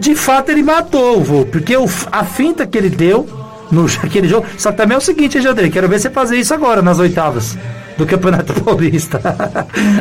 de 0.00 0.16
fato 0.16 0.50
ele 0.50 0.62
matou 0.62 1.20
o 1.20 1.24
voo, 1.24 1.46
porque 1.46 1.74
a 2.10 2.24
finta 2.24 2.66
que 2.66 2.76
ele 2.76 2.90
deu 2.90 3.28
no 3.70 3.86
aquele 4.02 4.26
jogo. 4.26 4.44
Só 4.58 4.72
que 4.72 4.76
também 4.76 4.96
é 4.96 4.98
o 4.98 5.00
seguinte, 5.00 5.40
Jandrei, 5.40 5.70
quero 5.70 5.88
ver 5.88 6.00
você 6.00 6.10
fazer 6.10 6.36
isso 6.36 6.52
agora 6.52 6.82
nas 6.82 6.98
oitavas 6.98 7.56
do 8.00 8.06
Campeonato 8.06 8.54
Paulista. 8.64 9.20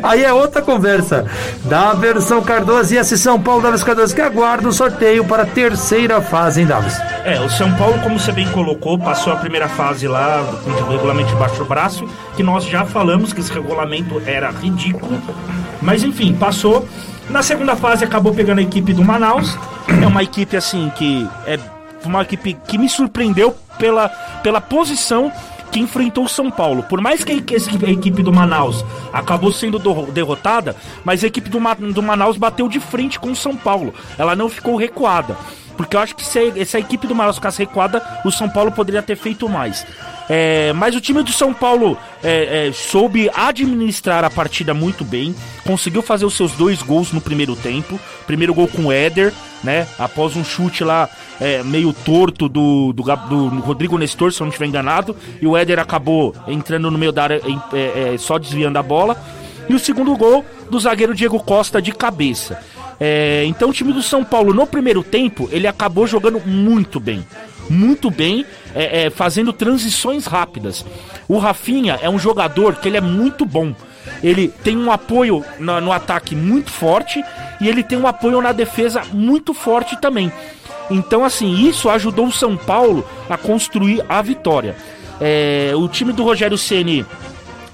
Aí 0.02 0.24
é 0.24 0.32
outra 0.32 0.62
conversa. 0.62 1.26
Da 1.66 1.94
versão 1.94 2.42
Cardoso 2.42 2.94
e 2.94 2.98
esse 2.98 3.18
São 3.18 3.40
Paulo 3.40 3.62
Davis 3.62 3.84
Cardoso 3.84 4.16
que 4.16 4.22
aguarda 4.22 4.68
o 4.68 4.72
sorteio 4.72 5.26
para 5.26 5.44
a 5.44 5.46
terceira 5.46 6.22
fase, 6.22 6.62
hein, 6.62 6.68
Davis? 6.68 6.98
É, 7.26 7.40
o 7.42 7.50
São 7.50 7.72
Paulo, 7.76 8.00
como 8.00 8.18
você 8.18 8.32
bem 8.32 8.48
colocou, 8.52 8.98
passou 8.98 9.34
a 9.34 9.36
primeira 9.36 9.68
fase 9.68 10.08
lá 10.08 10.44
com 10.64 10.70
o 10.70 10.90
regulamento 10.90 11.30
debaixo 11.30 11.58
do 11.58 11.66
braço, 11.66 12.08
que 12.36 12.42
nós 12.42 12.64
já 12.64 12.86
falamos 12.86 13.34
que 13.34 13.42
esse 13.42 13.52
regulamento 13.52 14.22
era 14.26 14.50
ridículo. 14.50 15.22
Mas 15.82 16.04
enfim, 16.04 16.34
passou. 16.34 16.88
Na 17.30 17.44
segunda 17.44 17.76
fase 17.76 18.04
acabou 18.04 18.34
pegando 18.34 18.60
a 18.60 18.62
equipe 18.62 18.94
do 18.94 19.04
Manaus. 19.04 19.58
É 20.02 20.08
uma 20.08 20.24
equipe 20.24 20.56
assim 20.56 20.92
que 20.96 21.28
é 21.46 21.60
uma 22.06 22.22
equipe 22.22 22.58
que 22.66 22.78
me 22.78 22.88
surpreendeu 22.88 23.56
pela, 23.78 24.10
pela 24.42 24.62
posição 24.62 25.32
que 25.72 25.80
enfrentou 25.80 26.26
o 26.26 26.30
São 26.30 26.50
Paulo. 26.50 26.84
Por 26.84 27.00
mais 27.02 27.24
que 27.24 27.32
a 27.32 27.36
equipe, 27.36 28.24
do 28.24 28.34
Manaus 28.34 28.84
acabou 29.14 29.52
sendo 29.52 29.78
do- 29.80 30.12
derrotada, 30.12 30.76
mas 31.06 31.24
a 31.24 31.28
equipe 31.28 31.50
do, 31.50 31.60
Ma- 31.60 31.74
do 31.76 32.02
Manaus 32.02 32.38
bateu 32.38 32.68
de 32.68 32.80
frente 32.80 33.20
com 33.20 33.32
o 33.32 33.36
São 33.36 33.56
Paulo. 33.56 33.94
Ela 34.18 34.36
não 34.36 34.50
ficou 34.50 34.76
recuada. 34.76 35.38
Porque 35.80 35.96
eu 35.96 36.02
acho 36.02 36.14
que 36.14 36.26
se, 36.26 36.66
se 36.66 36.76
a 36.76 36.80
equipe 36.82 37.08
do 37.08 37.16
Manaus 37.16 37.38
ficasse 37.38 37.60
recuada, 37.60 38.04
o 38.26 38.32
São 38.34 38.50
Paulo 38.50 38.70
poderia 38.70 39.02
ter 39.02 39.16
feito 39.16 39.48
mais. 39.48 39.88
É, 40.28 40.74
mas 40.74 40.94
o 40.94 41.00
time 41.00 41.24
do 41.24 41.32
São 41.32 41.54
Paulo 41.54 41.98
é, 42.22 42.68
é, 42.68 42.74
soube 42.74 43.32
administrar 43.34 44.26
a 44.26 44.30
partida 44.30 44.74
muito 44.74 45.06
bem, 45.06 45.34
conseguiu 45.66 46.02
fazer 46.02 46.26
os 46.26 46.36
seus 46.36 46.52
dois 46.52 46.82
gols 46.82 47.14
no 47.14 47.22
primeiro 47.22 47.56
tempo. 47.56 47.98
Primeiro 48.28 48.54
gol 48.54 48.68
com 48.68 48.88
o 48.88 48.92
Éder, 48.92 49.34
né? 49.64 49.88
Após 49.98 50.36
um 50.36 50.44
chute 50.44 50.84
lá 50.84 51.10
é, 51.40 51.64
meio 51.64 51.94
torto 51.94 52.50
do, 52.50 52.92
do, 52.92 53.04
do 53.04 53.60
Rodrigo 53.62 53.98
Nestor, 53.98 54.34
se 54.34 54.42
eu 54.42 54.46
não 54.46 54.50
estiver 54.50 54.68
enganado, 54.68 55.16
e 55.42 55.48
o 55.48 55.56
Éder 55.56 55.80
acabou 55.80 56.36
entrando 56.46 56.92
no 56.92 56.98
meio 56.98 57.14
da 57.14 57.24
área, 57.24 57.42
é, 57.72 58.16
é, 58.16 58.18
só 58.18 58.38
desviando 58.38 58.78
a 58.78 58.84
bola. 58.84 59.16
E 59.70 59.74
o 59.74 59.80
segundo 59.80 60.14
gol 60.18 60.44
do 60.70 60.78
zagueiro 60.78 61.16
Diego 61.16 61.40
Costa 61.40 61.82
de 61.82 61.94
cabeça. 61.94 62.60
É, 63.00 63.44
então 63.46 63.70
o 63.70 63.74
time 63.74 63.94
do 63.94 64.02
São 64.02 64.24
Paulo 64.24 64.54
no 64.54 64.68
primeiro 64.68 65.02
tempo 65.04 65.48
ele 65.52 65.68
acabou 65.68 66.06
jogando 66.06 66.40
muito 66.46 67.00
bem. 67.00 67.26
Muito 67.70 68.10
bem, 68.10 68.46
é, 68.74 69.06
é, 69.06 69.10
fazendo 69.12 69.54
transições 69.54 70.26
rápidas. 70.26 70.84
O 71.28 71.38
Rafinha 71.38 72.00
é 72.02 72.10
um 72.10 72.18
jogador 72.18 72.76
que 72.78 72.88
ele 72.88 72.98
é 72.98 73.02
muito 73.02 73.46
bom. 73.46 73.76
Ele 74.24 74.48
tem 74.48 74.76
um 74.76 74.92
apoio 74.92 75.46
na- 75.60 75.80
no 75.80 75.92
ataque 75.92 76.36
muito 76.36 76.72
forte 76.72 77.24
e 77.62 77.68
ele 77.70 77.84
tem 77.84 77.98
um 77.98 78.08
apoio 78.08 78.42
na 78.42 78.52
defesa 78.52 79.04
muito 79.14 79.54
forte 79.54 79.96
também. 80.02 80.32
Então, 80.90 81.24
assim, 81.24 81.68
isso 81.68 81.88
ajudou 81.90 82.26
o 82.26 82.32
São 82.32 82.58
Paulo 82.58 83.08
a 83.30 83.38
construir 83.38 84.04
a 84.10 84.20
vitória. 84.24 84.76
É, 85.22 85.72
o 85.76 85.88
time 85.88 86.12
do 86.12 86.24
Rogério 86.24 86.58
Ceni 86.58 87.06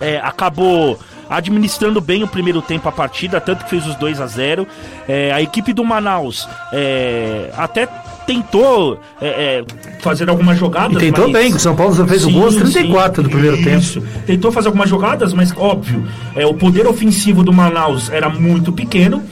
é, 0.02 0.18
acabou 0.18 1.00
administrando 1.30 2.00
bem 2.02 2.24
o 2.24 2.28
primeiro 2.28 2.62
tempo 2.62 2.88
a 2.88 2.92
partida, 2.92 3.40
tanto 3.42 3.64
que 3.64 3.70
fez 3.70 3.86
os 3.88 3.96
2 3.96 4.22
a 4.22 4.28
0 4.28 4.68
É, 5.08 5.32
A 5.32 5.42
equipe 5.42 5.74
do 5.74 5.84
Manaus 5.84 6.48
é, 6.74 7.50
até 7.58 7.88
tentou 8.26 9.00
é, 9.22 9.28
é, 9.28 9.66
fazer 10.00 10.30
algumas 10.30 10.58
jogadas. 10.58 10.98
E 10.98 11.00
tentou 11.00 11.30
mas- 11.30 11.34
bem, 11.34 11.54
o 11.54 11.60
São 11.60 11.76
Paulo 11.76 11.94
só 11.94 12.06
fez 12.08 12.26
o 12.26 12.32
gol 12.32 12.46
aos 12.46 12.56
34 12.56 13.24
do 13.24 13.30
primeiro 13.30 13.58
tempo. 13.58 13.78
Isso. 13.78 14.02
Tentou 14.26 14.52
fazer 14.52 14.68
algumas 14.68 14.90
jogadas, 14.90 15.34
mas 15.34 15.54
óbvio, 15.56 16.06
é, 16.36 16.46
o 16.46 16.54
poder 16.54 16.88
ofensivo 16.88 17.44
do 17.44 17.54
Manaus 17.54 18.10
era 18.10 18.30
muito 18.30 18.72
pequeno. 18.72 19.24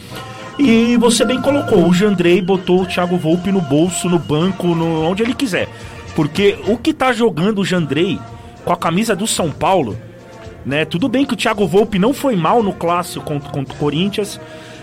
E 0.60 0.96
você 0.98 1.26
bem 1.26 1.42
colocou, 1.42 1.88
o 1.90 1.94
Jandrei 1.94 2.40
botou 2.40 2.84
o 2.84 2.86
Thiago 2.86 3.18
Volpe 3.18 3.52
no 3.52 3.60
bolso, 3.60 4.08
no 4.08 4.20
banco, 4.20 4.68
no, 4.76 5.02
onde 5.04 5.24
ele 5.24 5.34
quiser. 5.34 5.68
Porque 6.16 6.60
o 6.68 6.78
que 6.78 6.94
tá 6.94 7.12
jogando 7.12 7.60
o 7.62 7.66
Jandrei 7.66 8.20
com 8.64 8.72
a 8.72 8.78
camisa 8.78 9.16
do 9.16 9.26
São 9.26 9.50
Paulo, 9.50 9.98
né? 10.66 10.86
Tudo 10.86 11.08
bem 11.08 11.26
que 11.26 11.34
o 11.34 11.38
Thiago 11.38 11.68
Volpe 11.68 12.00
não 12.00 12.14
foi 12.14 12.36
mal 12.36 12.64
no 12.64 12.74
clássico 12.74 13.26
contra, 13.26 13.50
contra 13.50 13.74
o 13.74 13.78
Corinthians. 13.78 14.40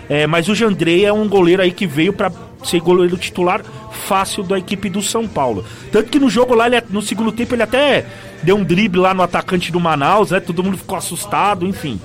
É, 0.09 0.27
mas 0.27 0.49
o 0.49 0.55
Jandrei 0.55 1.05
é 1.05 1.13
um 1.13 1.27
goleiro 1.27 1.61
aí 1.61 1.71
que 1.71 1.87
veio 1.87 2.11
para 2.11 2.31
ser 2.63 2.81
goleiro 2.81 3.17
titular 3.17 3.61
fácil 3.91 4.43
da 4.43 4.57
equipe 4.57 4.89
do 4.89 5.01
São 5.01 5.27
Paulo. 5.27 5.63
Tanto 5.91 6.09
que 6.09 6.19
no 6.19 6.29
jogo 6.29 6.53
lá, 6.53 6.67
ele, 6.67 6.81
no 6.89 7.01
segundo 7.01 7.31
tempo, 7.31 7.55
ele 7.55 7.63
até 7.63 8.05
deu 8.43 8.57
um 8.57 8.63
drible 8.63 8.99
lá 8.99 9.13
no 9.13 9.23
atacante 9.23 9.71
do 9.71 9.79
Manaus, 9.79 10.31
né? 10.31 10.39
Todo 10.39 10.63
mundo 10.63 10.77
ficou 10.77 10.97
assustado, 10.97 11.65
enfim. 11.65 11.99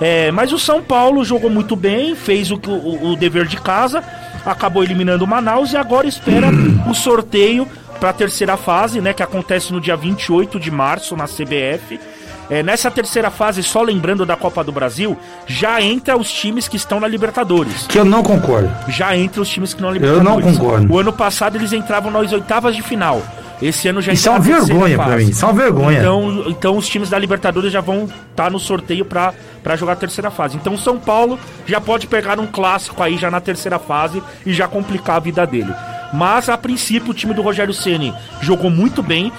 É, 0.00 0.30
mas 0.30 0.52
o 0.52 0.58
São 0.58 0.82
Paulo 0.82 1.24
jogou 1.24 1.50
muito 1.50 1.76
bem, 1.76 2.14
fez 2.14 2.50
o, 2.50 2.54
o, 2.54 3.12
o 3.12 3.16
dever 3.16 3.46
de 3.46 3.60
casa, 3.60 4.02
acabou 4.46 4.82
eliminando 4.82 5.24
o 5.24 5.28
Manaus 5.28 5.72
e 5.72 5.76
agora 5.76 6.06
espera 6.06 6.48
o 6.88 6.94
sorteio 6.94 7.66
para 7.98 8.10
a 8.10 8.14
terceira 8.14 8.56
fase, 8.56 9.00
né? 9.00 9.12
Que 9.12 9.22
acontece 9.22 9.72
no 9.72 9.80
dia 9.80 9.96
28 9.96 10.58
de 10.58 10.70
março 10.70 11.14
na 11.16 11.24
CBF. 11.24 12.00
É, 12.50 12.62
nessa 12.64 12.90
terceira 12.90 13.30
fase, 13.30 13.62
só 13.62 13.80
lembrando 13.80 14.26
da 14.26 14.34
Copa 14.36 14.64
do 14.64 14.72
Brasil, 14.72 15.16
já 15.46 15.80
entra 15.80 16.16
os 16.16 16.30
times 16.30 16.66
que 16.66 16.76
estão 16.76 16.98
na 16.98 17.06
Libertadores. 17.06 17.86
Que 17.86 17.98
eu 17.98 18.04
não 18.04 18.22
concordo. 18.22 18.68
Já 18.88 19.16
entra 19.16 19.40
os 19.40 19.48
times 19.48 19.72
que 19.72 19.76
estão 19.80 19.90
na 19.90 19.96
Eu 19.96 20.00
Libertadores. 20.00 20.44
não 20.46 20.52
concordo. 20.54 20.92
O 20.92 20.98
ano 20.98 21.12
passado 21.12 21.56
eles 21.56 21.72
entravam 21.72 22.10
nas 22.10 22.32
oitavas 22.32 22.74
de 22.74 22.82
final. 22.82 23.22
Esse 23.62 23.88
ano 23.88 24.00
já 24.00 24.12
Isso 24.12 24.26
é 24.26 24.32
uma 24.32 24.40
vergonha 24.40 24.96
pra 24.96 25.04
fase. 25.06 25.24
mim, 25.24 25.30
isso 25.30 25.44
é 25.44 25.48
uma 25.48 25.54
vergonha. 25.62 25.98
Então, 25.98 26.44
então 26.46 26.76
os 26.78 26.88
times 26.88 27.10
da 27.10 27.18
Libertadores 27.18 27.70
já 27.70 27.82
vão 27.82 28.08
estar 28.30 28.50
no 28.50 28.58
sorteio 28.58 29.04
pra 29.04 29.32
pra 29.62 29.76
jogar 29.76 29.92
a 29.92 29.96
terceira 29.96 30.30
fase. 30.30 30.56
Então 30.56 30.72
o 30.72 30.78
São 30.78 30.98
Paulo 30.98 31.38
já 31.66 31.78
pode 31.78 32.06
pegar 32.06 32.40
um 32.40 32.46
clássico 32.46 33.02
aí 33.02 33.18
já 33.18 33.30
na 33.30 33.38
terceira 33.38 33.78
fase 33.78 34.22
e 34.46 34.52
já 34.54 34.66
complicar 34.66 35.16
a 35.16 35.20
vida 35.20 35.46
dele. 35.46 35.72
Mas 36.12 36.48
a 36.48 36.56
princípio 36.56 37.10
o 37.10 37.14
time 37.14 37.34
do 37.34 37.42
Rogério 37.42 37.74
Ceni 37.74 38.14
jogou 38.40 38.70
muito 38.70 39.02
bem. 39.02 39.30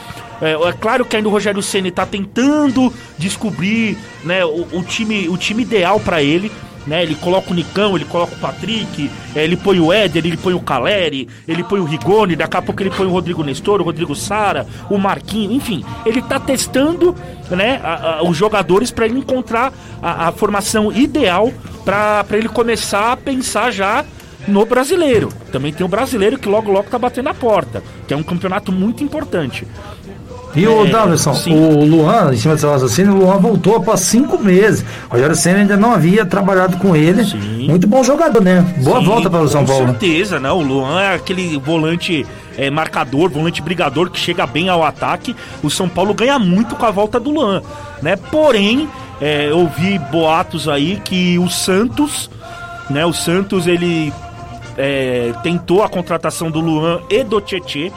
É, 0.42 0.54
é 0.54 0.74
claro 0.74 1.06
que 1.06 1.16
ainda 1.16 1.30
o 1.30 1.32
Rogério 1.32 1.62
Ceni 1.62 1.92
tá 1.92 2.06
tentando 2.06 2.92
descobrir, 3.18 3.98
né, 4.24 4.44
o, 4.44 4.68
o 4.74 4.84
time, 4.84 5.30
o 5.30 5.38
time 5.38 5.62
ideal 5.64 6.00
pra 6.00 6.22
ele. 6.22 6.52
Né, 6.88 7.04
ele 7.04 7.14
coloca 7.14 7.52
o 7.52 7.54
Nicão, 7.54 7.96
ele 7.96 8.06
coloca 8.06 8.34
o 8.34 8.40
Patrick, 8.40 9.08
é, 9.36 9.44
ele 9.44 9.56
põe 9.56 9.80
o 9.80 9.94
Éder, 9.94 10.26
ele 10.26 10.36
põe 10.36 10.56
o 10.56 10.60
Caleri, 10.60 11.28
ele 11.48 11.64
põe 11.64 11.80
o 11.80 11.84
Rigoni, 11.84 12.36
daqui 12.36 12.58
a 12.58 12.62
pouco 12.64 12.82
ele 12.82 12.90
põe 12.90 13.06
o 13.06 13.12
Rodrigo 13.12 13.44
Nestor, 13.44 13.82
o 13.82 13.84
Rodrigo 13.84 14.16
Sara, 14.16 14.66
o 14.90 14.98
Marquinhos, 14.98 15.54
enfim, 15.54 15.86
ele 16.08 16.24
tá 16.24 16.40
testando 16.40 17.16
né, 17.52 17.80
a- 17.84 18.16
a- 18.18 18.24
os 18.24 18.36
jogadores 18.36 18.90
para 18.90 19.06
ele 19.06 19.20
encontrar 19.20 19.72
a, 20.02 20.30
a 20.30 20.32
formação 20.32 20.92
ideal 20.92 21.54
para 21.86 22.26
ele 22.32 22.50
começar 22.50 23.12
a 23.12 23.16
pensar 23.18 23.70
já 23.70 24.04
no 24.48 24.66
brasileiro. 24.66 25.30
Também 25.52 25.72
tem 25.72 25.86
o 25.86 25.90
brasileiro 25.90 26.40
que 26.40 26.50
logo 26.50 26.72
logo 26.72 26.90
tá 26.90 26.98
batendo 26.98 27.30
a 27.30 27.34
porta, 27.36 27.84
que 28.08 28.14
é 28.16 28.18
um 28.18 28.24
campeonato 28.24 28.72
muito 28.72 29.04
importante. 29.04 29.68
E 30.56 30.68
o 30.68 30.86
É, 30.86 30.90
Davidson, 30.90 31.34
sim. 31.34 31.54
o 31.54 31.86
Luan, 31.86 32.34
em 32.34 32.38
cima 32.38 32.56
do 32.56 32.60
seu 32.60 32.72
raciocínio, 32.72 33.14
o 33.14 33.18
Luan 33.20 33.38
voltou 33.38 33.76
após 33.78 34.02
cinco 34.02 34.38
meses. 34.38 34.84
O 35.10 35.14
Rogério 35.14 35.36
Senna 35.36 35.60
ainda 35.60 35.78
não 35.78 35.94
havia 35.94 36.26
trabalhado 36.26 36.78
com 36.78 36.96
ele. 36.96 37.24
Sim. 37.24 37.68
Muito 37.70 37.88
bom 37.88 38.04
jogador, 38.04 38.42
né? 38.44 38.62
Boa 38.84 39.00
Sim, 39.00 39.06
volta 39.06 39.30
para 39.30 39.42
o 39.42 39.48
São 39.48 39.62
com 39.66 39.72
Paulo. 39.72 39.88
certeza, 39.88 40.40
né? 40.40 40.52
O 40.52 40.62
Luan 40.62 41.00
é 41.02 41.16
aquele 41.16 41.58
volante 41.58 42.26
é, 42.58 42.70
marcador, 42.70 43.30
volante 43.30 43.62
brigador 43.62 44.10
que 44.10 44.20
chega 44.20 44.46
bem 44.46 44.68
ao 44.68 44.84
ataque. 44.84 45.36
O 45.64 45.70
São 45.70 45.88
Paulo 45.88 46.14
ganha 46.14 46.38
muito 46.38 46.76
com 46.76 46.86
a 46.86 46.92
volta 46.92 47.20
do 47.20 47.32
Luan, 47.32 47.62
né? 48.02 48.16
Porém, 48.18 48.90
é, 49.22 49.50
eu 49.50 49.60
ouvi 49.60 49.98
boatos 50.12 50.68
aí 50.68 51.00
que 51.04 51.40
o 51.40 51.50
Santos, 51.50 52.30
né? 52.90 53.06
O 53.06 53.14
Santos 53.14 53.68
ele 53.68 54.12
é, 54.78 55.32
tentou 55.44 55.82
a 55.84 55.88
contratação 55.90 56.52
do 56.52 56.60
Luan 56.60 57.00
e 57.10 57.24
do 57.24 57.40
Tietê 57.40 57.92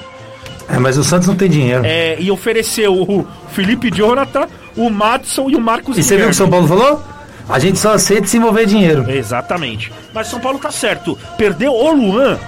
É, 0.68 0.78
mas 0.78 0.96
o 0.96 1.04
Santos 1.04 1.28
não 1.28 1.36
tem 1.36 1.48
dinheiro. 1.48 1.82
é, 1.84 2.16
e 2.20 2.30
ofereceu 2.30 2.94
o 2.94 3.26
Felipe 3.50 3.90
Jonathan, 3.90 4.46
o 4.76 4.88
Madison 4.90 5.48
e 5.50 5.56
o 5.56 5.60
Marcos 5.60 5.98
e 5.98 6.02
você 6.02 6.16
viu 6.16 6.24
o 6.26 6.28
que 6.28 6.34
o 6.34 6.36
São 6.36 6.48
Paulo 6.50 6.66
falou? 6.66 7.02
A 7.48 7.58
gente 7.58 7.78
só 7.78 7.92
aceita 7.92 8.26
se 8.26 8.38
envolver 8.38 8.64
dinheiro. 8.66 9.04
Exatamente. 9.10 9.92
Mas 10.14 10.28
São 10.28 10.40
Paulo 10.40 10.58
tá 10.58 10.70
certo. 10.70 11.18
Perdeu 11.36 11.72
o 11.72 11.92
Luan, 11.92 12.38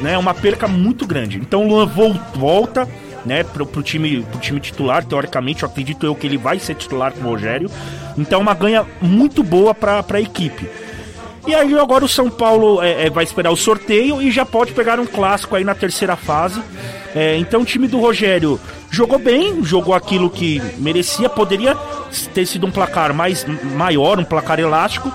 né? 0.00 0.14
É 0.14 0.18
uma 0.18 0.32
perca 0.32 0.66
muito 0.66 1.06
grande. 1.06 1.36
Então 1.38 1.64
o 1.64 1.68
Luan 1.68 1.84
vol- 1.86 2.16
volta, 2.34 2.88
né, 3.26 3.44
pro, 3.44 3.66
pro, 3.66 3.82
time, 3.82 4.22
pro 4.30 4.40
time 4.40 4.58
titular, 4.60 5.04
teoricamente, 5.04 5.62
eu 5.62 5.68
acredito 5.68 6.06
eu 6.06 6.14
que 6.14 6.26
ele 6.26 6.38
vai 6.38 6.58
ser 6.58 6.74
titular 6.76 7.12
com 7.12 7.20
o 7.20 7.24
Rogério. 7.30 7.70
Então 8.16 8.38
é 8.38 8.42
uma 8.42 8.54
ganha 8.54 8.86
muito 9.02 9.42
boa 9.42 9.74
pra, 9.74 10.02
pra 10.02 10.18
equipe. 10.20 10.66
E 11.48 11.54
aí 11.54 11.78
agora 11.78 12.04
o 12.04 12.08
São 12.08 12.28
Paulo 12.28 12.82
é, 12.82 13.06
é, 13.06 13.10
vai 13.10 13.24
esperar 13.24 13.50
o 13.50 13.56
sorteio 13.56 14.20
e 14.20 14.30
já 14.30 14.44
pode 14.44 14.72
pegar 14.72 15.00
um 15.00 15.06
clássico 15.06 15.56
aí 15.56 15.64
na 15.64 15.74
terceira 15.74 16.14
fase. 16.14 16.60
É, 17.16 17.36
então 17.38 17.62
o 17.62 17.64
time 17.64 17.88
do 17.88 17.98
Rogério 17.98 18.60
jogou 18.90 19.18
bem, 19.18 19.64
jogou 19.64 19.94
aquilo 19.94 20.28
que 20.28 20.60
merecia, 20.76 21.26
poderia 21.28 21.74
ter 22.34 22.44
sido 22.44 22.66
um 22.66 22.70
placar 22.70 23.14
mais 23.14 23.46
maior, 23.74 24.18
um 24.18 24.24
placar 24.24 24.60
elástico. 24.60 25.10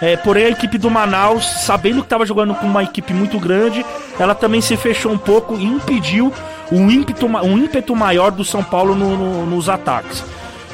É, 0.00 0.16
porém 0.16 0.44
a 0.44 0.50
equipe 0.50 0.78
do 0.78 0.88
Manaus, 0.88 1.44
sabendo 1.64 1.96
que 2.00 2.06
estava 2.06 2.24
jogando 2.24 2.54
com 2.54 2.66
uma 2.66 2.84
equipe 2.84 3.12
muito 3.12 3.40
grande, 3.40 3.84
ela 4.18 4.34
também 4.34 4.60
se 4.60 4.76
fechou 4.76 5.10
um 5.10 5.18
pouco 5.18 5.56
e 5.56 5.64
impediu 5.64 6.32
um 6.70 6.88
ímpeto, 6.88 7.26
um 7.26 7.58
ímpeto 7.58 7.96
maior 7.96 8.30
do 8.30 8.44
São 8.44 8.62
Paulo 8.62 8.94
no- 8.94 9.16
no- 9.16 9.46
nos 9.46 9.68
ataques. 9.68 10.22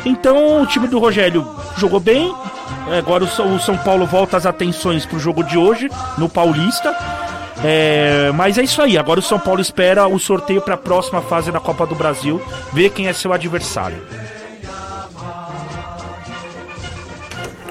Então 0.05 0.63
o 0.63 0.67
time 0.67 0.87
do 0.89 0.99
Rogério 0.99 1.47
jogou 1.79 2.01
bem. 2.01 2.35
É, 2.91 2.99
Agora 2.99 3.25
o 3.25 3.29
São- 3.61 3.77
Paulo 3.79 4.07
volta 4.07 4.37
as 4.37 4.47
atenções 4.47 5.07
pro 5.07 5.19
jogo 5.19 5.43
de 5.45 5.57
hoje, 5.57 5.89
no 6.19 6.29
Paulista. 6.29 6.95
É, 7.63 8.31
mas 8.35 8.57
é 8.59 8.63
isso 8.63 8.81
aí. 8.81 8.97
Agora 8.97 9.21
o 9.21 9.23
São 9.23 9.39
Paulo 9.39 9.61
espera 9.61 10.07
o 10.09 10.19
sorteio 10.19 10.63
para 10.63 10.75
a 10.75 10.79
próxima 10.79 11.21
fase 11.21 11.53
da 11.53 11.61
Copa 11.61 11.87
do 11.87 11.95
Brasil, 11.95 12.41
ver 12.73 12.91
quem 12.91 13.07
é 13.07 13.13
seu 13.13 13.33
adversário. 13.33 13.99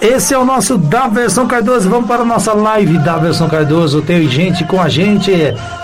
Esse 0.01 0.33
é 0.33 0.37
o 0.37 0.45
nosso 0.45 0.77
Daverson 0.77 1.45
Cardoso. 1.45 1.89
Vamos 1.89 2.07
para 2.07 2.21
a 2.21 2.25
nossa 2.25 2.53
live, 2.53 2.97
Daverson 2.99 3.49
Cardoso. 3.49 4.01
Tem 4.01 4.29
gente 4.29 4.63
com 4.63 4.81
a 4.81 4.87
gente. 4.87 5.31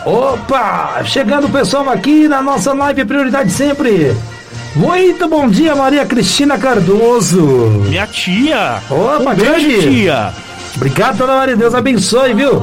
Opa! 0.05 1.01
Chegando 1.03 1.47
o 1.47 1.49
pessoal 1.49 1.89
aqui 1.89 2.25
na 2.27 2.41
nossa 2.41 2.73
live, 2.73 3.03
prioridade 3.03 3.51
sempre. 3.51 4.15
Muito 4.75 5.27
bom 5.29 5.47
dia, 5.47 5.73
Maria 5.73 6.05
Cristina 6.05 6.57
Cardoso. 6.57 7.41
Minha 7.87 8.05
tia! 8.07 8.81
Opa, 8.89 9.31
um 9.31 9.35
grande. 9.35 9.81
tia! 9.81 10.33
Obrigado, 10.75 11.17
dona 11.17 11.35
Maria. 11.37 11.55
Deus 11.55 11.73
abençoe, 11.73 12.33
viu? 12.33 12.61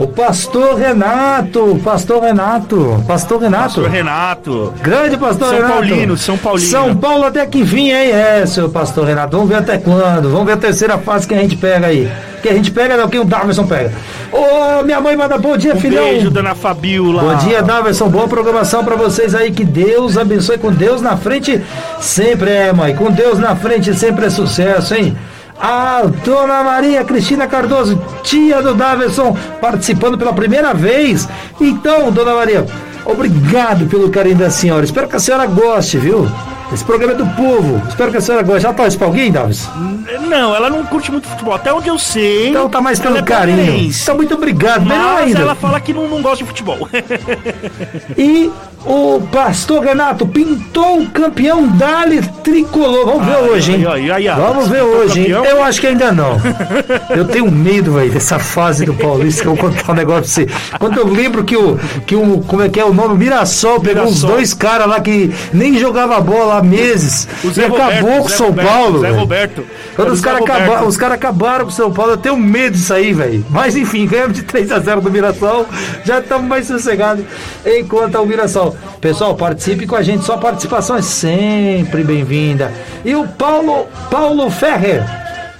O 0.00 0.06
pastor 0.08 0.76
Renato. 0.76 1.78
Pastor 1.84 2.22
Renato. 2.22 3.04
Pastor 3.06 3.38
Renato. 3.38 3.64
Pastor 3.64 3.90
Renato. 3.90 4.74
Grande 4.82 5.18
pastor 5.18 5.48
São 5.48 5.56
Renato. 5.56 5.72
Paulino, 5.74 6.16
São 6.16 6.38
Paulino. 6.38 6.70
São 6.70 6.96
Paulo 6.96 7.24
até 7.26 7.44
que 7.44 7.66
fim, 7.66 7.90
hein? 7.90 8.10
É, 8.10 8.46
seu 8.46 8.70
pastor 8.70 9.04
Renato. 9.06 9.36
Vamos 9.36 9.50
ver 9.50 9.56
até 9.56 9.76
quando. 9.76 10.30
Vamos 10.30 10.46
ver 10.46 10.52
a 10.52 10.56
terceira 10.56 10.96
fase 10.96 11.28
que 11.28 11.34
a 11.34 11.38
gente 11.38 11.54
pega 11.54 11.88
aí. 11.88 12.10
Que 12.40 12.48
a 12.48 12.54
gente 12.54 12.70
pega, 12.70 12.96
não, 12.96 13.08
que 13.10 13.18
o 13.18 13.24
Davidson 13.26 13.66
pega. 13.66 13.92
Ô, 14.32 14.82
minha 14.82 15.02
mãe 15.02 15.14
manda 15.14 15.36
bom 15.36 15.54
dia, 15.58 15.74
Um 15.74 15.80
filhão. 15.80 16.02
beijo, 16.04 16.30
dona 16.30 16.54
Fabiola. 16.54 17.22
Bom 17.22 17.34
dia, 17.36 17.62
Davidson. 17.62 18.08
Boa 18.08 18.26
programação 18.26 18.82
pra 18.82 18.96
vocês 18.96 19.34
aí. 19.34 19.50
Que 19.50 19.64
Deus 19.64 20.16
abençoe. 20.16 20.56
Com 20.56 20.72
Deus 20.72 21.02
na 21.02 21.18
frente 21.18 21.60
sempre 22.00 22.50
é, 22.50 22.72
mãe. 22.72 22.96
Com 22.96 23.10
Deus 23.10 23.38
na 23.38 23.54
frente 23.54 23.92
sempre 23.92 24.24
é 24.24 24.30
sucesso, 24.30 24.94
hein? 24.94 25.14
A 25.60 26.02
dona 26.24 26.62
Maria 26.62 27.04
Cristina 27.04 27.46
Cardoso, 27.46 28.00
tia 28.22 28.62
do 28.62 28.74
Davidson, 28.74 29.36
participando 29.60 30.16
pela 30.16 30.32
primeira 30.32 30.72
vez. 30.72 31.28
Então, 31.60 32.10
dona 32.10 32.34
Maria, 32.34 32.66
obrigado 33.04 33.86
pelo 33.86 34.10
carinho 34.10 34.36
da 34.36 34.50
senhora. 34.50 34.84
Espero 34.84 35.06
que 35.06 35.16
a 35.16 35.20
senhora 35.20 35.46
goste, 35.46 35.98
viu? 35.98 36.26
Esse 36.72 36.84
programa 36.84 37.12
é 37.12 37.16
do 37.16 37.26
povo. 37.26 37.82
Espero 37.88 38.10
que 38.10 38.16
a 38.18 38.20
senhora 38.20 38.44
goste. 38.44 38.62
Já 38.62 38.72
torce 38.72 38.96
pra 38.96 39.06
alguém, 39.06 39.32
Davidson? 39.32 39.68
Não, 40.28 40.54
ela 40.54 40.70
não 40.70 40.84
curte 40.86 41.10
muito 41.10 41.26
futebol. 41.28 41.54
Até 41.54 41.72
onde 41.72 41.88
eu 41.88 41.98
sei. 41.98 42.48
Então 42.50 42.68
tá 42.68 42.80
mais 42.80 42.98
pelo 43.00 43.16
ela 43.16 43.24
é 43.24 43.28
carinho. 43.28 43.90
Então, 43.90 44.16
muito 44.16 44.34
obrigado. 44.34 44.82
Melhor 44.86 45.14
Mas 45.14 45.26
ainda. 45.26 45.40
ela 45.40 45.54
fala 45.54 45.80
que 45.80 45.92
não, 45.92 46.06
não 46.08 46.22
gosta 46.22 46.38
de 46.38 46.44
futebol. 46.44 46.88
E 48.16 48.50
o 48.84 49.20
pastor 49.32 49.82
Renato 49.84 50.26
pintou 50.26 51.00
o 51.02 51.10
campeão 51.10 51.66
Dali 51.68 52.22
tricolor. 52.42 53.06
Vamos 53.06 53.26
ver 53.26 53.34
Ai, 53.34 53.48
hoje, 53.48 53.72
hein? 53.72 53.86
ai, 53.88 54.10
ai, 54.10 54.28
ai, 54.28 54.40
Vamos 54.40 54.68
ver 54.68 54.82
hoje, 54.82 55.20
hein? 55.20 55.26
campeão? 55.34 55.44
Eu 55.44 55.62
acho 55.62 55.80
que 55.80 55.86
ainda 55.86 56.12
não. 56.12 56.36
Eu 57.14 57.24
tenho 57.26 57.50
medo, 57.50 57.92
velho, 57.94 58.10
dessa 58.10 58.38
fase 58.38 58.84
do 58.84 58.94
Paulista 58.94 59.42
que 59.42 59.48
eu 59.48 59.54
vou 59.54 59.70
contar 59.70 59.92
um 59.92 59.94
negócio 59.94 60.46
pra 60.46 60.54
você. 60.54 60.76
Quando 60.78 60.98
eu 60.98 61.06
lembro 61.06 61.44
que 61.44 61.56
o, 61.56 61.78
que 62.06 62.14
o 62.14 62.38
como 62.46 62.62
é 62.62 62.68
que 62.68 62.78
é 62.80 62.84
o 62.84 62.92
nome? 62.92 63.16
Mirassol 63.18 63.80
pegou 63.80 64.04
uns 64.04 64.08
Mirassol. 64.16 64.30
dois 64.30 64.54
caras 64.54 64.86
lá 64.86 65.00
que 65.00 65.32
nem 65.52 65.78
jogava 65.78 66.20
bola 66.20 66.59
há 66.60 66.62
meses 66.62 67.26
O 67.42 67.48
e 67.48 67.52
Zé 67.52 67.64
acabou 67.66 67.80
Roberto, 67.86 68.04
com 68.04 68.24
o 68.24 68.28
São 68.28 68.46
Roberto, 68.48 68.68
Paulo. 68.68 69.00
Zé. 69.00 69.10
Roberto. 69.10 69.64
Quando 69.96 70.12
os 70.12 70.20
o 70.20 70.22
caras 70.22 70.42
acabaram, 70.42 70.86
os 70.86 70.96
cara 70.96 71.14
acabaram 71.14 71.64
com 71.64 71.70
o 71.70 71.74
São 71.74 71.92
Paulo, 71.92 72.12
eu 72.12 72.16
tenho 72.16 72.36
medo 72.36 72.76
disso 72.76 72.94
aí, 72.94 73.12
velho. 73.12 73.44
Mas 73.50 73.76
enfim, 73.76 74.06
ganhamos 74.06 74.36
de 74.36 74.42
3x0 74.44 75.00
do 75.00 75.10
Mirassol, 75.10 75.66
já 76.04 76.20
estamos 76.20 76.46
mais 76.46 76.66
sossegados 76.66 77.24
enquanto 77.66 78.16
ao 78.16 78.24
Mirassol. 78.26 78.76
Pessoal, 79.00 79.34
participe 79.34 79.86
com 79.86 79.96
a 79.96 80.02
gente, 80.02 80.24
sua 80.24 80.38
participação 80.38 80.96
é 80.96 81.02
sempre 81.02 82.04
bem-vinda. 82.04 82.72
E 83.04 83.14
o 83.14 83.26
Paulo, 83.26 83.86
Paulo 84.10 84.50
Ferrer, 84.50 85.02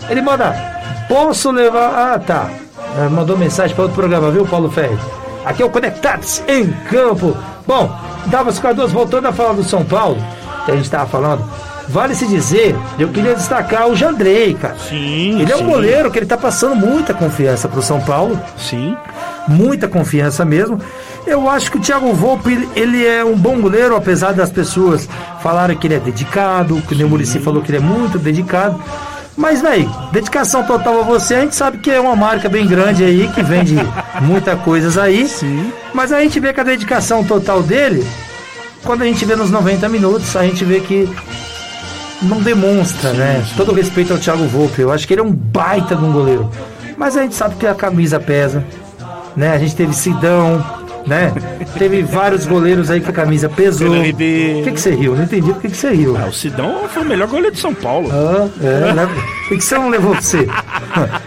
ele 0.08 0.20
manda, 0.22 0.54
posso 1.08 1.50
levar. 1.50 2.14
Ah, 2.14 2.18
tá. 2.18 2.50
Eh, 2.98 3.08
Mandou 3.08 3.36
mensagem 3.36 3.74
para 3.74 3.84
outro 3.84 3.96
programa, 3.96 4.30
viu, 4.30 4.44
Paulo 4.46 4.70
Ferrer? 4.70 4.98
Aqui 5.44 5.62
é 5.62 5.64
o 5.64 5.70
Conectados 5.70 6.42
em 6.48 6.70
Campo. 6.90 7.36
Bom, 7.66 7.90
Davos 8.26 8.58
Cardoso, 8.58 8.92
voltando 8.92 9.26
a 9.28 9.32
falar 9.32 9.52
do 9.54 9.64
São 9.64 9.84
Paulo, 9.84 10.18
que 10.64 10.70
a 10.70 10.74
gente 10.74 10.84
estava 10.84 11.06
falando. 11.06 11.44
Vale 11.88 12.14
se 12.14 12.26
dizer, 12.26 12.76
eu 12.98 13.08
queria 13.08 13.34
destacar 13.34 13.88
o 13.88 13.96
Jandrei, 13.96 14.54
cara. 14.54 14.76
Sim. 14.88 15.40
Ele 15.40 15.50
é 15.50 15.56
um 15.56 15.60
sim, 15.60 15.66
goleiro 15.66 16.10
que 16.10 16.20
ele 16.20 16.26
tá 16.26 16.36
passando 16.36 16.76
muita 16.76 17.12
confiança 17.12 17.68
pro 17.68 17.82
São 17.82 18.00
Paulo, 18.00 18.40
Sim. 18.56 18.96
muita 19.48 19.88
confiança 19.88 20.44
mesmo. 20.44 20.78
Eu 21.26 21.50
acho 21.50 21.70
que 21.70 21.78
o 21.78 21.80
Thiago 21.80 22.12
Volpe, 22.12 22.68
ele 22.76 23.04
é 23.04 23.24
um 23.24 23.36
bom 23.36 23.60
goleiro, 23.60 23.96
apesar 23.96 24.32
das 24.32 24.50
pessoas 24.50 25.08
falarem 25.42 25.76
que 25.76 25.86
ele 25.86 25.94
é 25.94 25.98
dedicado, 25.98 26.80
que 26.82 26.94
o 26.94 27.08
Murici 27.08 27.40
falou 27.40 27.60
que 27.60 27.70
ele 27.70 27.78
é 27.78 27.80
muito 27.80 28.18
dedicado. 28.18 28.80
Mas, 29.36 29.62
velho, 29.62 29.90
dedicação 30.12 30.62
total 30.62 31.00
a 31.00 31.02
você, 31.02 31.34
a 31.34 31.40
gente 31.40 31.56
sabe 31.56 31.78
que 31.78 31.90
é 31.90 31.98
uma 32.00 32.14
marca 32.14 32.48
bem 32.48 32.66
grande 32.66 33.02
aí, 33.02 33.26
que 33.34 33.42
vende 33.42 33.74
muita 34.22 34.54
coisas 34.54 34.96
aí. 34.96 35.26
Sim. 35.26 35.72
Mas 35.92 36.12
a 36.12 36.20
gente 36.20 36.38
vê 36.38 36.52
que 36.52 36.60
a 36.60 36.64
dedicação 36.64 37.24
total 37.24 37.62
dele, 37.62 38.06
quando 38.84 39.02
a 39.02 39.06
gente 39.06 39.24
vê 39.24 39.36
nos 39.36 39.50
90 39.50 39.88
minutos, 39.88 40.34
a 40.36 40.42
gente 40.44 40.64
vê 40.64 40.80
que 40.80 41.08
não 42.22 42.40
demonstra, 42.40 43.12
né? 43.12 43.44
Todo 43.56 43.72
respeito 43.72 44.12
ao 44.12 44.18
Thiago 44.18 44.44
Volpe. 44.44 44.82
Eu 44.82 44.92
acho 44.92 45.06
que 45.06 45.14
ele 45.14 45.20
é 45.20 45.24
um 45.24 45.32
baita 45.32 45.96
de 45.96 46.04
um 46.04 46.12
goleiro. 46.12 46.50
Mas 46.96 47.16
a 47.16 47.22
gente 47.22 47.34
sabe 47.34 47.54
que 47.56 47.66
a 47.66 47.74
camisa 47.74 48.20
pesa, 48.20 48.64
né? 49.36 49.52
A 49.52 49.58
gente 49.58 49.74
teve 49.74 49.94
Sidão, 49.94 50.64
né? 51.06 51.32
Teve 51.78 52.02
vários 52.02 52.46
goleiros 52.46 52.90
aí 52.90 53.00
que 53.00 53.10
a 53.10 53.12
camisa 53.12 53.48
pesou. 53.48 54.00
Ribeiro. 54.02 54.64
que, 54.64 54.72
que 54.72 54.80
você 54.80 54.90
riu? 54.90 55.14
Não 55.16 55.24
entendi 55.24 55.52
por 55.52 55.60
que, 55.62 55.68
que 55.68 55.76
você 55.76 55.90
riu. 55.90 56.16
Ah, 56.20 56.26
o 56.26 56.32
Sidão 56.32 56.82
foi 56.88 57.02
o 57.02 57.06
melhor 57.06 57.28
goleiro 57.28 57.52
de 57.54 57.60
São 57.60 57.74
Paulo. 57.74 58.08
Ah, 58.12 58.48
é, 58.62 58.92
né? 58.92 59.08
Por 59.48 59.56
que 59.56 59.64
você 59.64 59.74
não 59.76 59.88
levou 59.88 60.12
pra 60.12 60.20
você? 60.20 60.46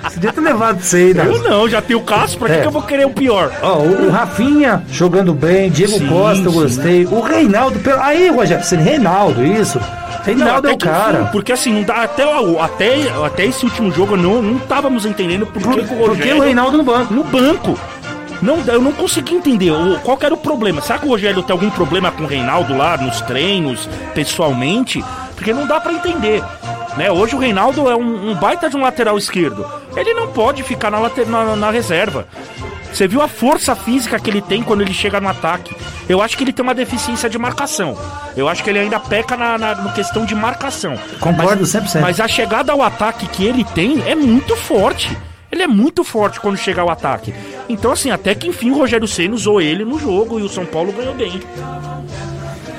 Você 0.03 0.13
devia 0.15 0.33
ter 0.33 0.41
levado 0.41 0.75
pra 0.77 0.85
você 0.85 0.97
aí, 0.97 1.09
Eu 1.09 1.13
Davi. 1.15 1.39
não, 1.39 1.69
já 1.69 1.81
tenho 1.81 1.99
o 1.99 2.03
Cássio, 2.03 2.39
pra 2.39 2.47
que, 2.49 2.55
É. 2.55 2.61
que 2.61 2.67
eu 2.67 2.71
vou 2.71 2.81
querer 2.83 3.05
o 3.05 3.09
pior? 3.11 3.51
Ó, 3.61 3.77
o, 3.79 4.07
o 4.07 4.09
Rafinha 4.09 4.83
jogando 4.89 5.33
bem, 5.33 5.69
Diego 5.69 5.93
Sim, 5.97 6.07
Costa, 6.07 6.43
eu 6.45 6.51
sim. 6.51 6.59
gostei. 6.59 7.05
O 7.05 7.19
Reinaldo, 7.21 7.79
pelo- 7.79 8.01
aí, 8.01 8.29
Rogério, 8.29 8.63
você 8.63 8.75
Reinaldo, 8.75 9.43
isso. 9.43 9.79
Reinaldo 10.23 10.69
é 10.69 10.71
o 10.73 10.77
cara. 10.77 11.21
enfim, 11.23 11.29
porque 11.33 11.51
assim, 11.51 11.73
não 11.73 11.83
dá, 11.83 12.03
até, 12.03 12.25
o- 12.25 12.61
até, 12.61 12.95
até 13.25 13.45
esse 13.45 13.65
último 13.65 13.91
jogo 13.91 14.15
não, 14.15 14.41
não 14.41 14.55
estávamos 14.57 15.05
entendendo 15.05 15.45
por, 15.45 15.61
Por, 15.61 15.73
que, 15.75 15.93
o 15.93 16.07
Rogério... 16.07 16.37
o 16.37 16.41
Reinaldo 16.41 16.77
no 16.77 16.83
banco? 16.83 17.13
no 17.13 17.23
banco. 17.25 17.77
Não, 18.43 18.59
eu 18.65 18.81
não 18.81 18.91
consegui 18.91 19.35
entender 19.35 19.71
qual 20.03 20.17
era 20.21 20.33
o 20.33 20.37
problema. 20.37 20.81
Será 20.81 20.99
que 20.99 21.05
o 21.05 21.09
Rogério 21.09 21.41
tem 21.41 21.53
algum 21.53 21.69
problema 21.69 22.11
com 22.11 22.23
o 22.23 22.27
Reinaldo 22.27 22.75
lá 22.75 22.97
nos 22.97 23.21
treinos, 23.21 23.87
pessoalmente? 24.13 25.03
Porque 25.33 25.53
não 25.53 25.65
dá 25.65 25.79
pra 25.79 25.93
entender. 25.93 26.43
Né? 26.97 27.09
Hoje 27.09 27.35
o 27.35 27.39
Reinaldo 27.39 27.89
é 27.89 27.95
um, 27.95 28.31
um 28.31 28.35
baita 28.35 28.69
de 28.69 28.75
um 28.75 28.81
lateral 28.81 29.17
esquerdo. 29.17 29.65
Ele 29.95 30.13
não 30.13 30.27
pode 30.27 30.61
ficar 30.61 30.91
na, 30.91 30.99
na, 31.25 31.55
na 31.55 31.71
reserva. 31.71 32.27
Você 32.91 33.07
viu 33.07 33.21
a 33.21 33.27
força 33.27 33.75
física 33.75 34.19
que 34.19 34.29
ele 34.29 34.41
tem 34.41 34.61
quando 34.61 34.81
ele 34.81 34.93
chega 34.93 35.19
no 35.19 35.27
ataque. 35.29 35.75
Eu 36.07 36.21
acho 36.21 36.37
que 36.37 36.43
ele 36.43 36.53
tem 36.53 36.61
uma 36.61 36.75
deficiência 36.75 37.29
de 37.29 37.39
marcação. 37.39 37.97
Eu 38.35 38.47
acho 38.49 38.63
que 38.63 38.69
ele 38.69 38.77
ainda 38.79 38.99
peca 38.99 39.35
na, 39.35 39.57
na, 39.57 39.75
na 39.75 39.91
questão 39.93 40.25
de 40.25 40.35
marcação. 40.35 40.99
Concordo 41.19 41.61
Mas- 41.61 41.73
100%. 41.73 42.01
Mas 42.01 42.19
a 42.19 42.27
chegada 42.27 42.71
ao 42.71 42.83
ataque 42.83 43.25
que 43.27 43.45
ele 43.45 43.63
tem 43.63 44.03
é 44.05 44.13
muito 44.13 44.55
forte. 44.55 45.17
Ele 45.53 45.61
é 45.61 45.67
muito 45.67 46.03
forte 46.03 46.39
quando 46.39 46.57
chega 46.57 46.81
ao 46.81 46.89
ataque. 46.89 47.31
Então, 47.69 47.91
assim, 47.91 48.09
até 48.09 48.33
que 48.33 48.47
enfim 48.47 48.71
o 48.71 48.75
Rogério 48.75 49.07
Senna 49.07 49.35
usou 49.35 49.61
ele 49.61 49.85
no 49.85 49.99
jogo 49.99 50.39
e 50.39 50.41
o 50.41 50.49
São 50.49 50.65
Paulo 50.65 50.91
ganhou 50.91 51.13
bem. 51.13 51.39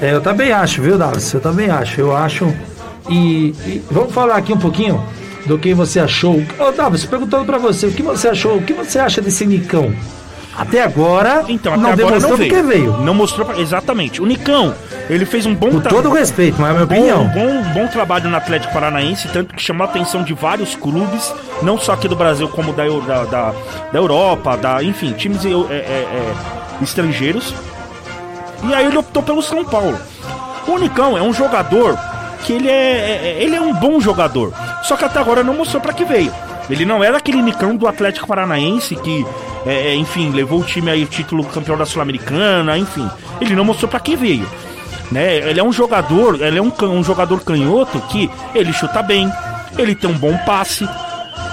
É, 0.03 0.13
eu 0.13 0.21
também 0.21 0.51
acho, 0.51 0.83
viu, 0.83 0.99
Davis? 0.99 1.33
Eu 1.33 1.41
também 1.41 1.71
acho. 1.71 2.01
Eu 2.01 2.17
acho. 2.17 2.53
E, 3.09 3.55
e 3.65 3.83
vamos 3.89 4.13
falar 4.13 4.35
aqui 4.39 4.53
um 4.53 4.59
pouquinho 4.59 5.01
do 5.47 5.57
que 5.57 5.73
você 5.73 6.01
achou. 6.01 6.43
Ô, 6.59 6.73
Davis, 6.73 7.05
perguntando 7.05 7.45
pra 7.45 7.59
você, 7.59 7.87
o 7.87 7.93
que 7.93 8.03
você 8.03 8.27
achou? 8.27 8.57
O 8.57 8.63
que 8.63 8.73
você 8.73 8.99
acha 8.99 9.23
desse 9.23 9.47
Nicão? 9.47 9.95
Até 10.57 10.83
agora, 10.83 11.45
Então, 11.49 11.73
até 11.73 11.83
não 11.83 11.91
agora 11.91 12.07
demonstrou 12.07 12.31
não 12.31 12.37
veio. 12.39 12.51
porque 12.51 12.63
veio. 12.67 12.93
Não 12.99 13.13
mostrou 13.15 13.45
pra... 13.47 13.59
Exatamente. 13.59 14.23
O 14.23 14.27
Nicão, 14.27 14.73
ele 15.11 15.25
fez 15.25 15.47
um 15.47 15.55
bom 15.55 15.71
Com 15.71 15.81
tra- 15.81 15.91
todo 15.91 16.09
o 16.09 16.13
respeito, 16.13 16.61
mas 16.61 16.69
é 16.69 16.71
a 16.71 16.75
minha 16.75 16.87
bom, 16.87 16.95
opinião. 16.95 17.25
bom, 17.29 17.63
bom 17.73 17.87
trabalho 17.89 18.29
no 18.31 18.37
Atlético 18.37 18.73
Paranaense, 18.73 19.27
tanto 19.29 19.53
que 19.55 19.61
chamou 19.61 19.85
a 19.87 19.91
atenção 19.91 20.23
de 20.23 20.33
vários 20.33 20.77
clubes, 20.77 21.35
não 21.61 21.77
só 21.77 21.93
aqui 21.95 22.07
do 22.07 22.15
Brasil, 22.15 22.49
como 22.49 22.73
da, 22.73 22.85
da, 22.85 23.25
da, 23.25 23.55
da 23.93 23.99
Europa, 23.99 24.57
da, 24.57 24.83
enfim, 24.83 25.13
times 25.13 25.45
é, 25.45 25.49
é, 25.51 25.75
é, 25.75 26.33
estrangeiros. 26.83 27.53
E 28.69 28.73
aí 28.75 28.87
ele 28.87 28.97
optou 28.97 29.23
pelo 29.23 29.43
São 29.43 29.65
Paulo. 29.65 29.99
O 30.67 30.79
Nicão 30.79 31.19
é 31.19 31.23
um 31.23 31.33
jogador 31.33 31.99
que 32.45 32.53
ele 32.53 32.69
é, 32.69 32.73
é- 32.73 33.43
ele 33.43 33.57
é 33.57 33.61
um 33.61 33.75
bom 33.75 34.01
jogador, 34.01 34.53
só 34.85 34.97
que 34.97 35.05
até 35.05 35.19
agora 35.19 35.43
não 35.43 35.55
mostrou 35.55 35.81
pra 35.83 35.93
que 35.93 36.05
veio. 36.05 36.33
Ele 36.71 36.87
não 36.87 37.05
era 37.05 37.19
aquele 37.19 37.43
Nicão 37.43 37.77
do 37.77 37.87
Atlético 37.87 38.27
Paranaense 38.27 38.97
que, 38.97 39.27
é, 39.67 39.89
é, 39.89 39.95
enfim, 39.95 40.31
levou 40.31 40.61
o 40.61 40.65
time 40.65 40.91
aí 40.91 41.03
o 41.03 41.07
título 41.07 41.45
campeão 41.45 41.77
da 41.77 41.87
Sul-Americana, 41.87 42.77
enfim. 42.79 43.09
Ele 43.41 43.55
não 43.55 43.65
mostrou 43.65 43.89
pra 43.91 44.01
que 44.01 44.17
veio 44.17 44.47
né? 45.11 45.49
Ele 45.49 45.61
é 45.61 45.63
um 45.65 45.73
jogador, 45.73 46.41
ele 46.41 46.59
é 46.59 46.63
um, 46.63 46.73
um 46.91 47.05
jogador 47.05 47.41
canhoto 47.41 48.01
que 48.09 48.31
ele 48.55 48.73
chuta 48.73 49.03
bem, 49.03 49.31
ele 49.79 49.95
tem 49.95 50.11
um 50.11 50.19
bom 50.19 50.37
passe, 50.39 50.89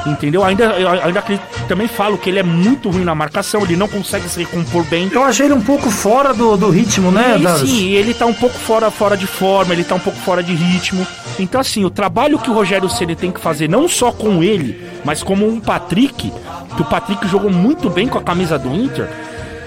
entendeu? 0.06 0.44
Ainda, 0.44 0.74
ainda 1.04 1.24
também 1.68 1.88
falo 1.88 2.18
que 2.18 2.30
ele 2.30 2.40
é 2.40 2.44
muito 2.44 2.90
ruim 2.90 3.04
na 3.04 3.14
marcação, 3.16 3.62
ele 3.62 3.76
não 3.76 3.88
consegue 3.88 4.28
se 4.30 4.40
recompor 4.40 4.84
bem. 4.86 5.10
Eu 5.12 5.24
achei 5.24 5.46
ele 5.46 5.54
um 5.54 5.62
pouco 5.62 5.90
fora 5.90 6.34
do, 6.34 6.58
do 6.58 6.70
ritmo, 6.70 7.12
né, 7.12 7.38
E, 7.40 7.44
Davis? 7.44 7.70
sim, 7.70 7.90
ele 7.92 8.14
tá 8.14 8.26
um 8.26 8.34
pouco 8.34 8.58
fora, 8.58 8.90
fora 8.90 9.16
de 9.16 9.28
forma, 9.28 9.74
ele 9.74 9.84
tá 9.84 9.96
um 9.96 10.00
pouco 10.00 10.20
fora 10.20 10.42
de 10.42 10.54
ritmo. 10.54 11.06
Então, 11.40 11.62
assim, 11.62 11.86
o 11.86 11.90
trabalho 11.90 12.40
que 12.40 12.50
o 12.50 12.54
Rogério 12.54 12.90
Ceni 12.90 13.16
tem 13.16 13.32
que 13.32 13.40
fazer, 13.40 13.70
não 13.70 13.88
só 13.88 14.12
com 14.12 14.44
ele, 14.44 14.82
mas 15.04 15.24
como 15.24 15.48
um 15.48 15.60
Patrick, 15.60 16.32
que 16.76 16.82
o 16.82 16.86
Patrick 16.86 17.28
jogou 17.28 17.52
muito 17.52 17.90
bem 17.90 18.08
com 18.08 18.18
a 18.18 18.24
camisa 18.24 18.58
do 18.58 18.74
Inter, 18.74 19.08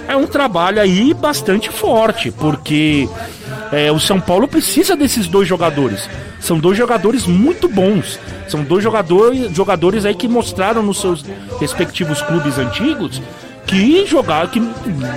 é 0.07 0.17
um 0.17 0.27
trabalho 0.27 0.81
aí 0.81 1.15
bastante 1.15 1.71
forte, 1.71 2.31
porque 2.31 3.09
é, 3.73 3.91
o 3.91 3.99
São 3.99 4.21
Paulo 4.21 4.47
precisa 4.47 4.97
desses 4.97 5.27
dois 5.27 5.49
jogadores. 5.49 6.09
São 6.41 6.59
dois 6.59 6.77
jogadores 6.77 7.27
muito 7.27 7.69
bons. 7.69 8.19
São 8.49 8.63
dois 8.63 8.85
jogadores, 8.85 9.51
jogadores 9.53 10.05
aí 10.05 10.15
que 10.15 10.29
mostraram 10.29 10.83
nos 10.83 11.01
seus 11.01 11.25
respectivos 11.59 12.21
clubes 12.23 12.59
antigos 12.59 13.21
que 13.67 14.05
jogaram, 14.07 14.49
que 14.49 14.61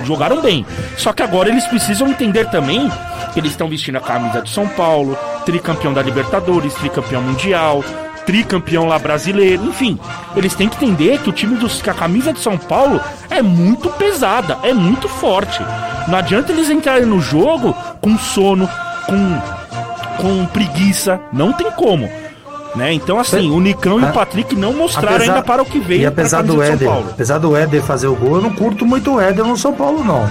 jogaram 0.04 0.40
bem. 0.40 0.64
Só 0.96 1.12
que 1.12 1.22
agora 1.22 1.50
eles 1.50 1.66
precisam 1.66 2.08
entender 2.08 2.48
também 2.50 2.90
que 3.32 3.40
eles 3.40 3.50
estão 3.50 3.68
vestindo 3.68 3.96
a 3.96 4.00
camisa 4.00 4.40
de 4.40 4.50
São 4.50 4.66
Paulo, 4.68 5.16
tricampeão 5.44 5.92
da 5.92 6.02
Libertadores, 6.02 6.72
tricampeão 6.74 7.22
mundial, 7.22 7.84
tricampeão 8.28 8.84
lá 8.86 8.98
brasileiro, 8.98 9.64
enfim. 9.64 9.98
Eles 10.36 10.54
têm 10.54 10.68
que 10.68 10.76
entender 10.84 11.16
que 11.18 11.30
o 11.30 11.32
time 11.32 11.56
dos 11.56 11.80
que 11.80 11.88
a 11.88 11.94
camisa 11.94 12.30
de 12.30 12.40
São 12.40 12.58
Paulo 12.58 13.00
é 13.30 13.40
muito 13.40 13.88
pesada, 13.88 14.58
é 14.62 14.74
muito 14.74 15.08
forte. 15.08 15.62
Não 16.06 16.18
adianta 16.18 16.52
eles 16.52 16.68
entrarem 16.68 17.06
no 17.06 17.22
jogo 17.22 17.74
com 18.02 18.18
sono, 18.18 18.68
com 19.06 19.40
com 20.18 20.44
preguiça, 20.46 21.18
não 21.32 21.52
tem 21.54 21.70
como. 21.70 22.10
Né? 22.76 22.92
Então, 22.92 23.18
assim, 23.18 23.50
o 23.50 23.60
Nicão 23.60 23.98
e 23.98 24.04
o 24.04 24.12
Patrick 24.12 24.54
não 24.54 24.74
mostraram 24.74 25.22
ainda 25.24 25.42
para 25.42 25.62
o 25.62 25.64
que 25.64 25.78
veio 25.78 26.02
E 26.02 26.06
apesar 26.06 26.42
do 26.42 26.62
Éder, 26.62 26.90
apesar 27.10 27.38
do 27.38 27.56
Éder 27.56 27.82
fazer 27.82 28.08
o 28.08 28.14
gol, 28.14 28.36
eu 28.36 28.42
não 28.42 28.50
curto 28.50 28.84
muito 28.84 29.14
o 29.14 29.20
Éder 29.20 29.44
no 29.44 29.56
São 29.56 29.72
Paulo, 29.72 30.04
não. 30.04 30.28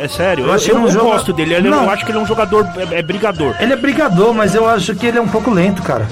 É 0.00 0.06
sério, 0.08 0.44
Eu 0.46 0.54
eu, 0.54 0.58
eu, 0.68 0.76
um 0.76 0.84
eu 0.84 0.90
jogo- 0.90 1.06
gosto 1.06 1.32
dele. 1.32 1.54
Ele, 1.54 1.68
Não. 1.68 1.84
Eu 1.84 1.90
acho 1.90 2.04
que 2.04 2.10
ele 2.10 2.18
é 2.18 2.20
um 2.20 2.26
jogador, 2.26 2.66
é, 2.92 2.98
é 2.98 3.02
brigador. 3.02 3.54
Ele 3.58 3.72
é 3.72 3.76
brigador, 3.76 4.32
mas 4.32 4.54
eu 4.54 4.68
acho 4.68 4.94
que 4.94 5.06
ele 5.06 5.18
é 5.18 5.20
um 5.20 5.28
pouco 5.28 5.50
lento, 5.50 5.82
cara. 5.82 6.06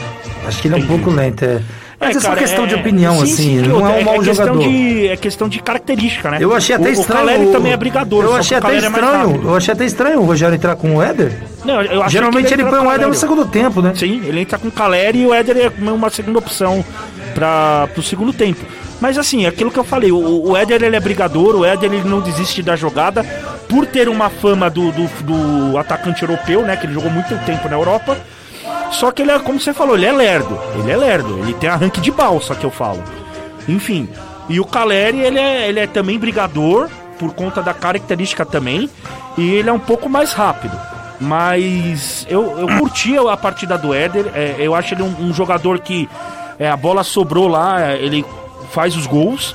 Acho 0.47 0.61
que 0.61 0.69
ele 0.69 0.75
é 0.75 0.79
um 0.79 0.87
pouco 0.87 1.11
lento, 1.11 1.45
é. 1.45 1.61
Mas 2.03 2.17
é, 2.17 2.21
só 2.21 2.29
cara, 2.31 2.41
questão 2.41 2.67
de 2.67 2.75
opinião, 2.75 3.15
sim, 3.19 3.23
assim, 3.23 3.35
sim, 3.35 3.57
não 3.61 3.77
outra, 3.77 3.93
é 3.93 4.01
um 4.01 4.05
mau 4.05 4.21
questão 4.21 4.35
jogador. 4.35 4.69
De, 4.69 5.07
é 5.07 5.17
questão 5.17 5.49
de 5.49 5.63
característica, 5.63 6.31
né? 6.33 6.39
Eu 6.41 6.53
achei 6.53 6.75
até 6.75 6.89
o, 6.89 6.93
estranho. 6.93 7.23
O 7.23 7.27
Caleri 7.27 7.53
também 7.53 7.73
é 7.73 7.77
brigador. 7.77 8.25
Eu 8.25 8.31
só 8.31 8.37
achei 8.39 8.57
o 8.57 8.59
até 8.59 8.75
é 8.75 8.79
estranho. 8.79 9.03
rápido. 9.03 9.49
eu 9.49 9.57
achei 9.57 9.73
até 9.73 9.85
estranho 9.85 10.21
o 10.21 10.25
Rogério 10.25 10.55
entrar 10.57 10.75
com 10.75 10.97
o 10.97 11.03
Éder. 11.03 11.33
Não, 11.65 11.81
eu 11.81 12.09
Geralmente 12.09 12.53
ele 12.53 12.63
entra 12.63 12.77
põe 12.77 12.87
o 12.89 12.91
Éder 12.91 13.07
no 13.07 13.15
segundo 13.15 13.47
tempo, 13.47 13.81
né? 13.81 13.93
Sim, 13.95 14.21
ele 14.25 14.41
entra 14.41 14.59
com 14.59 14.67
o 14.67 14.73
Caleri 14.73 15.21
e 15.21 15.27
o 15.27 15.33
Éder 15.33 15.57
é 15.59 15.91
uma 15.93 16.11
segunda 16.11 16.41
opção 16.41 16.85
para 17.35 17.89
o 17.97 18.03
segundo 18.03 18.33
tempo. 18.33 18.67
Mas 19.01 19.17
assim, 19.17 19.47
aquilo 19.47 19.71
que 19.71 19.79
eu 19.79 19.85
falei, 19.85 20.11
o, 20.11 20.51
o 20.51 20.57
Éder 20.57 20.83
ele 20.83 20.97
é 20.97 21.01
brigador, 21.01 21.55
o 21.55 21.65
Éder 21.65 21.93
ele 21.93 22.09
não 22.09 22.21
desiste 22.21 22.63
da 22.63 22.75
jogada 22.75 23.25
por 23.69 23.87
ter 23.87 24.09
uma 24.09 24.29
fama 24.29 24.69
do, 24.69 24.91
do, 24.91 25.09
do 25.23 25.79
atacante 25.79 26.23
europeu, 26.23 26.63
né? 26.63 26.77
Que 26.77 26.87
ele 26.87 26.95
jogou 26.95 27.11
muito 27.11 27.33
tempo 27.45 27.69
na 27.69 27.77
Europa. 27.77 28.17
Só 28.93 29.11
que 29.11 29.23
ele 29.23 29.33
é, 29.33 29.39
como 29.39 29.59
você 29.59 29.73
falou, 29.73 29.97
ele 29.97 30.07
é 30.07 30.13
lerdo. 30.13 30.59
Ele 30.79 30.91
é 30.91 30.97
lerdo, 30.97 31.39
ele 31.39 31.55
tem 31.55 31.69
arranque 31.69 32.01
de 32.01 32.11
balsa 32.11 32.55
que 32.55 32.65
eu 32.65 32.71
falo. 32.71 33.03
Enfim. 33.69 34.09
E 34.49 34.61
o 34.61 34.65
Caleri, 34.65 35.21
ele 35.21 35.39
é, 35.39 35.69
ele 35.69 35.81
é 35.81 35.87
também 35.87 36.19
brigador, 36.19 36.89
por 37.19 37.33
conta 37.35 37.63
da 37.63 37.73
característica 37.73 38.45
também. 38.45 38.89
E 39.37 39.55
ele 39.55 39.71
é 39.71 39.73
um 39.73 39.79
pouco 39.79 40.09
mais 40.09 40.33
rápido. 40.33 40.79
Mas 41.21 42.27
eu, 42.29 42.59
eu 42.59 42.67
curti 42.79 43.17
a 43.17 43.37
partida 43.37 43.79
do 43.79 43.95
Éder. 43.95 44.31
é, 44.35 44.57
eu 44.59 44.75
acho 44.75 44.95
ele 44.95 45.03
um, 45.03 45.15
um 45.21 45.33
jogador 45.33 45.79
que 45.79 46.09
é, 46.59 46.69
a 46.69 46.77
bola 46.77 47.05
sobrou 47.05 47.49
lá, 47.49 47.81
é, 47.81 47.97
ele 48.03 48.25
faz 48.71 48.97
os 48.97 49.07
gols. 49.07 49.55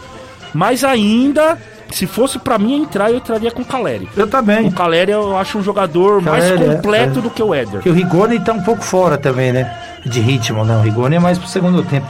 Mas 0.54 0.84
ainda, 0.84 1.58
se 1.91 2.06
fosse 2.06 2.39
pra 2.39 2.58
mim 2.58 2.82
entrar, 2.82 3.12
eu 3.12 3.17
entraria 3.17 3.52
com 3.52 3.62
o 3.62 3.65
Caleri. 3.65 4.08
Eu 4.15 4.28
também. 4.28 4.67
O 4.67 4.71
Caleri 4.71 5.12
eu 5.12 5.38
acho 5.38 5.58
um 5.58 5.63
jogador 5.63 6.21
mais 6.21 6.43
Caleri, 6.43 6.63
é, 6.63 6.76
completo 6.76 7.19
é. 7.19 7.21
do 7.21 7.30
que 7.30 7.41
o 7.41 7.54
Éder. 7.54 7.73
Porque 7.73 7.89
o 7.89 7.93
Rigoni 7.93 8.39
tá 8.39 8.54
um 8.54 8.62
pouco 8.62 8.84
fora 8.84 9.17
também, 9.17 9.52
né? 9.52 9.73
De 10.06 10.19
ritmo, 10.19 10.63
não. 10.63 10.80
O 10.80 10.84
Rigoni 10.84 11.15
é 11.15 11.19
mais 11.19 11.38
pro 11.38 11.47
segundo 11.47 11.84
tempo. 11.84 12.08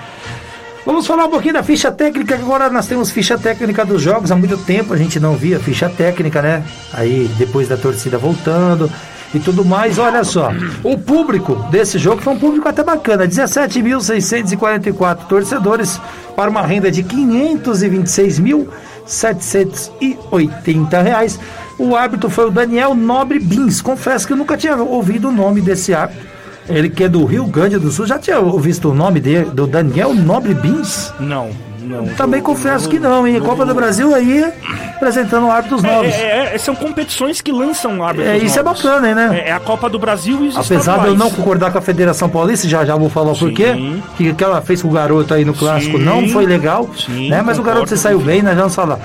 Vamos 0.86 1.06
falar 1.06 1.26
um 1.26 1.30
pouquinho 1.30 1.54
da 1.54 1.63
ficha 1.63 1.92
técnica, 1.92 2.36
agora 2.36 2.70
nós 2.70 2.88
temos 2.88 3.12
ficha 3.12 3.38
técnica 3.38 3.86
dos 3.86 4.02
jogos. 4.02 4.32
Há 4.32 4.36
muito 4.36 4.58
tempo 4.58 4.94
a 4.94 4.98
gente 4.98 5.20
não 5.20 5.36
via 5.36 5.60
ficha 5.60 5.90
técnica, 5.90 6.42
né? 6.42 6.63
Aí 6.94 7.30
depois 7.38 7.68
da 7.68 7.76
torcida 7.76 8.18
voltando. 8.18 8.90
e 9.34 9.40
tudo 9.40 9.66
mais. 9.66 9.98
Olha 10.00 10.24
só, 10.24 10.52
o 10.84 10.98
público 10.98 11.56
desse 11.70 11.98
jogo 11.98 12.22
foi 12.22 12.34
um 12.34 12.40
público 12.40 12.68
até 12.68 12.84
bacana, 12.84 13.26
17.644 13.28 15.28
torcedores 15.28 16.00
para 16.36 16.50
uma 16.50 16.62
renda 16.62 16.92
de 16.92 17.04
526.780 19.08 21.04
reais. 21.04 21.39
O 21.78 21.96
árbitro 21.96 22.30
foi 22.30 22.48
o 22.48 22.52
Daniel 22.52 22.93
Nobre 22.93 23.39
Bins. 23.39 23.82
Confesso 23.82 24.28
que 24.28 24.34
eu 24.34 24.38
nunca 24.38 24.58
tinha 24.58 24.76
ouvido 24.76 25.30
o 25.30 25.32
nome 25.32 25.62
desse 25.62 25.93
árbitro. 25.93 26.28
Ele 26.67 26.89
que 26.89 27.04
é 27.06 27.10
do 27.10 27.24
Rio 27.24 27.46
Grande 27.46 27.78
do 27.78 27.91
Sul. 27.91 28.06
Já 28.06 28.20
tinha 28.20 28.41
visto 28.60 28.89
o 28.89 28.93
nome 28.93 29.20
dele, 29.20 29.52
do 29.52 29.65
Daniel 29.65 30.13
Nobre 30.13 30.54
Bins? 30.54 31.13
Não, 31.20 31.50
não. 31.88 32.06
Também 32.15 32.41
confesso 32.41 32.89
que 32.89 33.00
não, 33.00 33.28
hein? 33.28 33.39
Copa 33.39 33.65
do 33.65 33.73
Brasil 33.73 34.13
aí 34.13 34.45
apresentando 34.95 35.50
árbitros 35.50 35.84
novos. 35.84 36.12
É, 36.13 36.50
é, 36.52 36.56
é, 36.56 36.58
são 36.58 36.76
competições 36.76 37.39
que 37.39 37.52
lançam 37.52 38.04
árbitros 38.04 38.30
É, 38.30 38.38
isso 38.38 38.60
é 38.60 38.63
bacana, 38.63 39.10
hein, 39.10 39.15
né? 39.15 39.43
É, 39.45 39.50
é 39.50 39.52
a 39.52 39.60
Copa 39.60 39.89
do 39.89 40.00
Brasil 40.00 40.43
e 40.43 40.47
os 40.50 40.58
Apesar 40.58 41.00
de 41.00 41.08
eu 41.08 41.15
não 41.15 41.30
concordar 41.30 41.71
com 41.71 41.78
a 41.78 41.82
Federação 41.82 42.30
Paulista, 42.30 42.67
já 42.67 42.84
já 42.84 42.95
vou 42.95 43.10
falar 43.10 43.32
o 43.32 43.36
Sim. 43.36 43.45
porquê, 43.45 43.76
que, 44.17 44.34
que 44.34 44.43
ela 44.43 44.62
fez 44.62 44.82
com 44.82 44.89
o 44.89 44.91
garoto 44.91 45.34
aí 45.34 45.45
no 45.45 45.54
clássico 45.54 45.97
Sim. 45.97 46.04
não 46.04 46.28
foi 46.30 46.45
legal, 46.45 46.89
Sim, 46.97 47.30
né? 47.30 47.41
Mas 47.41 47.60
o 47.60 47.63
garoto 47.63 47.86
concordo. 47.86 47.97
se 47.97 48.04
saiu 48.04 48.19
bem, 48.19 48.41
nós 48.41 48.56
vamos 48.56 48.76
falar. 48.76 49.00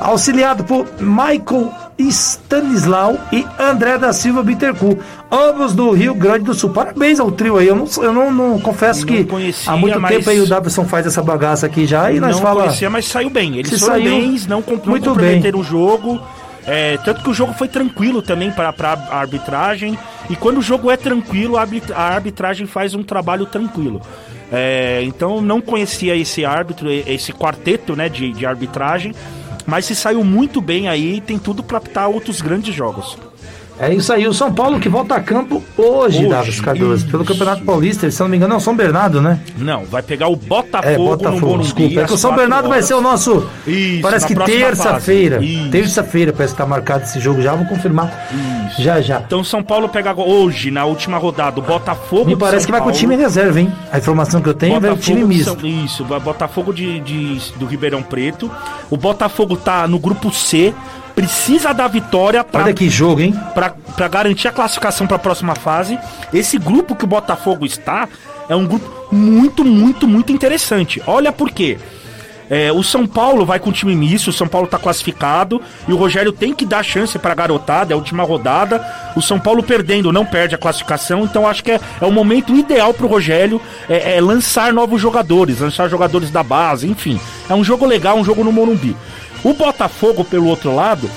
Auxiliado 0.00 0.64
por 0.64 0.86
Michael 0.98 1.70
Stanislau 1.98 3.18
e 3.30 3.44
André 3.58 3.98
da 3.98 4.12
Silva 4.12 4.42
Bittercourt, 4.42 4.98
ambos 5.30 5.74
do 5.74 5.90
Rio 5.90 6.14
Grande 6.14 6.44
do 6.44 6.54
Sul. 6.54 6.70
Parabéns 6.70 7.20
ao 7.20 7.30
trio 7.30 7.58
aí. 7.58 7.68
Eu 7.68 7.76
não, 7.76 7.86
eu 8.02 8.12
não, 8.12 8.32
não- 8.32 8.58
confesso 8.60 9.00
Não 9.00 9.06
que 9.08 9.24
conhecia, 9.24 9.70
há 9.72 9.76
muito 9.76 10.00
mas- 10.00 10.16
tempo 10.16 10.30
aí 10.30 10.40
o 10.40 10.46
Davidson 10.46 10.84
faz 10.86 11.06
essa 11.06 11.22
bagaça 11.22 11.66
aqui 11.66 11.86
já 11.86 12.10
e 12.10 12.18
nós 12.18 12.36
não 12.36 12.42
fala. 12.42 12.62
conhecia, 12.64 12.88
mas 12.88 13.04
saiu 13.06 13.28
bem. 13.30 13.56
Eles 13.58 13.78
foram 13.78 13.94
saiu 13.94 14.04
bens, 14.10 14.46
não, 14.46 14.62
comp- 14.62 14.84
não 14.84 14.90
muito 14.90 15.08
comprometeram 15.08 15.60
o 15.60 15.64
jogo. 15.64 16.20
É, 16.66 16.98
tanto 16.98 17.22
que 17.22 17.30
o 17.30 17.34
jogo 17.34 17.52
foi 17.54 17.68
tranquilo 17.68 18.20
também 18.22 18.50
para 18.50 18.68
a 18.78 19.16
arbitragem. 19.18 19.98
E 20.28 20.36
quando 20.36 20.58
o 20.58 20.62
jogo 20.62 20.90
é 20.90 20.96
tranquilo, 20.96 21.56
a 21.56 21.62
arbit- 21.62 21.92
a 21.92 22.02
arbitragem 22.02 22.66
faz 22.66 22.94
um 22.94 23.02
trabalho 23.02 23.46
tranquilo. 23.46 24.00
É, 24.52 25.00
então 25.04 25.40
não 25.40 25.60
conhecia 25.60 26.14
esse 26.16 26.44
árbitro, 26.44 26.90
esse 26.90 27.32
quarteto 27.32 27.94
né, 27.94 28.08
de, 28.08 28.32
de 28.32 28.44
arbitragem. 28.46 29.14
Mas 29.70 29.84
se 29.84 29.94
saiu 29.94 30.24
muito 30.24 30.60
bem 30.60 30.88
aí, 30.88 31.20
tem 31.20 31.38
tudo 31.38 31.62
para 31.62 31.78
apitar 31.78 32.10
outros 32.10 32.40
grandes 32.40 32.74
jogos. 32.74 33.16
É 33.80 33.94
isso 33.94 34.12
aí, 34.12 34.26
o 34.28 34.34
São 34.34 34.52
Paulo 34.52 34.78
que 34.78 34.88
volta 34.88 35.14
a 35.14 35.20
campo 35.20 35.62
hoje, 35.76 36.18
Hoje, 36.18 36.28
Davis 36.28 36.60
Cardoso, 36.60 37.06
pelo 37.06 37.22
isso. 37.22 37.32
Campeonato 37.32 37.62
Paulista, 37.64 38.10
se 38.10 38.20
não 38.20 38.28
me 38.28 38.36
engano, 38.36 38.52
é 38.54 38.56
o 38.58 38.60
São 38.60 38.76
Bernardo, 38.76 39.22
né? 39.22 39.40
Não, 39.56 39.84
vai 39.84 40.02
pegar 40.02 40.28
o 40.28 40.36
Botafogo, 40.36 40.86
É, 40.94 40.98
no 40.98 41.04
Botafogo, 41.04 41.40
Morumbi. 41.46 41.62
desculpa. 41.64 42.00
É 42.00 42.04
que 42.04 42.12
o 42.12 42.18
São 42.18 42.34
Bernardo 42.36 42.68
vai 42.68 42.78
horas. 42.78 42.84
ser 42.86 42.94
o 42.94 43.00
nosso. 43.00 43.46
Isso, 43.66 44.02
parece 44.02 44.26
que 44.26 44.34
terça-feira. 44.34 45.42
Isso. 45.42 45.70
Terça-feira 45.70 46.32
parece 46.32 46.52
que 46.54 46.58
tá 46.58 46.66
marcado 46.66 47.04
esse 47.04 47.18
jogo 47.20 47.40
já. 47.40 47.54
Vou 47.54 47.66
confirmar. 47.66 48.12
Já, 48.78 49.00
já. 49.00 49.20
Então 49.26 49.42
São 49.42 49.62
Paulo 49.62 49.88
pega 49.88 50.12
hoje, 50.14 50.70
na 50.70 50.84
última 50.84 51.16
rodada, 51.18 51.58
o 51.58 51.62
Botafogo 51.62 52.26
Me 52.26 52.36
parece 52.36 52.66
que 52.66 52.72
vai 52.72 52.80
com 52.80 52.88
o 52.88 52.90
Paulo. 52.90 52.98
time 53.00 53.16
reserva, 53.16 53.60
hein? 53.60 53.72
A 53.90 53.98
informação 53.98 54.40
que 54.42 54.48
eu 54.48 54.54
tenho 54.54 54.84
é 54.84 54.92
o 54.92 54.96
time 54.96 55.24
misto. 55.24 55.58
São- 55.58 55.66
isso, 55.68 56.04
vai 56.04 56.20
Botafogo 56.20 56.72
de, 56.72 57.00
de- 57.00 57.52
do 57.56 57.64
Ribeirão 57.66 58.02
Preto. 58.02 58.50
O 58.90 58.96
Botafogo 58.96 59.56
tá 59.56 59.88
no 59.88 59.98
grupo 59.98 60.30
C, 60.32 60.74
precisa 61.14 61.72
da 61.72 61.86
vitória 61.86 62.42
pra, 62.42 62.62
Olha 62.64 62.74
que 62.74 62.88
jogo, 62.88 63.20
hein? 63.20 63.34
pra 63.54 64.08
garantir 64.08 64.48
a 64.48 64.52
classificação 64.52 65.06
pra 65.06 65.18
próxima 65.18 65.54
fase. 65.54 65.98
Esse 66.32 66.58
grupo 66.58 66.94
que 66.94 67.04
o 67.04 67.08
Botafogo 67.08 67.66
está 67.66 68.08
é 68.48 68.56
um 68.56 68.66
grupo 68.66 69.14
muito, 69.14 69.64
muito, 69.64 70.08
muito 70.08 70.32
interessante. 70.32 71.02
Olha 71.06 71.32
por 71.32 71.50
quê. 71.50 71.78
É, 72.50 72.72
o 72.72 72.82
São 72.82 73.06
Paulo 73.06 73.46
vai 73.46 73.60
com 73.60 73.70
o 73.70 73.72
time 73.72 73.94
misto, 73.94 74.30
o 74.30 74.32
São 74.32 74.48
Paulo 74.48 74.66
tá 74.66 74.76
classificado 74.76 75.62
e 75.86 75.92
o 75.92 75.96
Rogério 75.96 76.32
tem 76.32 76.52
que 76.52 76.66
dar 76.66 76.82
chance 76.82 77.16
pra 77.16 77.32
garotada, 77.32 77.92
é 77.92 77.94
a 77.94 77.96
última 77.96 78.24
rodada. 78.24 78.84
O 79.14 79.22
São 79.22 79.38
Paulo 79.38 79.62
perdendo 79.62 80.12
não 80.12 80.26
perde 80.26 80.56
a 80.56 80.58
classificação, 80.58 81.22
então 81.22 81.46
acho 81.46 81.62
que 81.62 81.70
é, 81.70 81.80
é 82.00 82.04
o 82.04 82.10
momento 82.10 82.52
ideal 82.52 82.92
pro 82.92 83.06
Rogério 83.06 83.60
é, 83.88 84.16
é 84.16 84.20
lançar 84.20 84.72
novos 84.72 85.00
jogadores, 85.00 85.60
lançar 85.60 85.88
jogadores 85.88 86.32
da 86.32 86.42
base, 86.42 86.88
enfim. 86.88 87.20
É 87.48 87.54
um 87.54 87.62
jogo 87.62 87.86
legal, 87.86 88.18
um 88.18 88.24
jogo 88.24 88.42
no 88.42 88.50
Morumbi. 88.50 88.96
O 89.44 89.54
Botafogo, 89.54 90.24
pelo 90.24 90.46
outro 90.46 90.74
lado, 90.74 91.10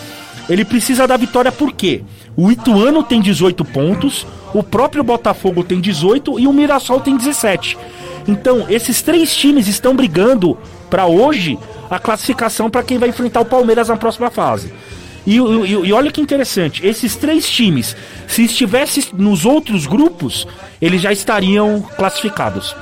ele 0.49 0.63
precisa 0.65 1.07
da 1.07 1.17
vitória 1.17 1.51
por 1.51 1.71
quê? 1.73 2.01
O 2.35 2.51
Ituano 2.51 3.03
tem 3.03 3.21
18 3.21 3.63
pontos, 3.65 4.25
o 4.53 4.63
próprio 4.63 5.03
Botafogo 5.03 5.63
tem 5.63 5.79
18 5.79 6.39
e 6.39 6.47
o 6.47 6.53
Mirassol 6.53 6.99
tem 6.99 7.15
17. 7.17 7.77
Então, 8.27 8.65
esses 8.69 9.01
três 9.01 9.35
times 9.35 9.67
estão 9.67 9.95
brigando 9.95 10.57
para 10.89 11.05
hoje 11.05 11.57
a 11.89 11.99
classificação 11.99 12.69
para 12.69 12.81
quem 12.83 12.97
vai 12.97 13.09
enfrentar 13.09 13.41
o 13.41 13.45
Palmeiras 13.45 13.89
na 13.89 13.97
próxima 13.97 14.31
fase. 14.31 14.73
E, 15.25 15.37
e- 15.37 15.39
e 15.87 15.93
olha 15.93 16.11
que 16.11 16.19
interessante, 16.21 16.85
esses 16.85 17.15
três 17.15 17.47
times, 17.49 17.95
se 18.27 18.43
estivesse 18.43 19.09
nos 19.13 19.45
outros 19.45 19.85
grupos, 19.85 20.47
eles 20.81 21.01
já 21.01 21.11
estariam 21.11 21.81
classificados. 21.95 22.75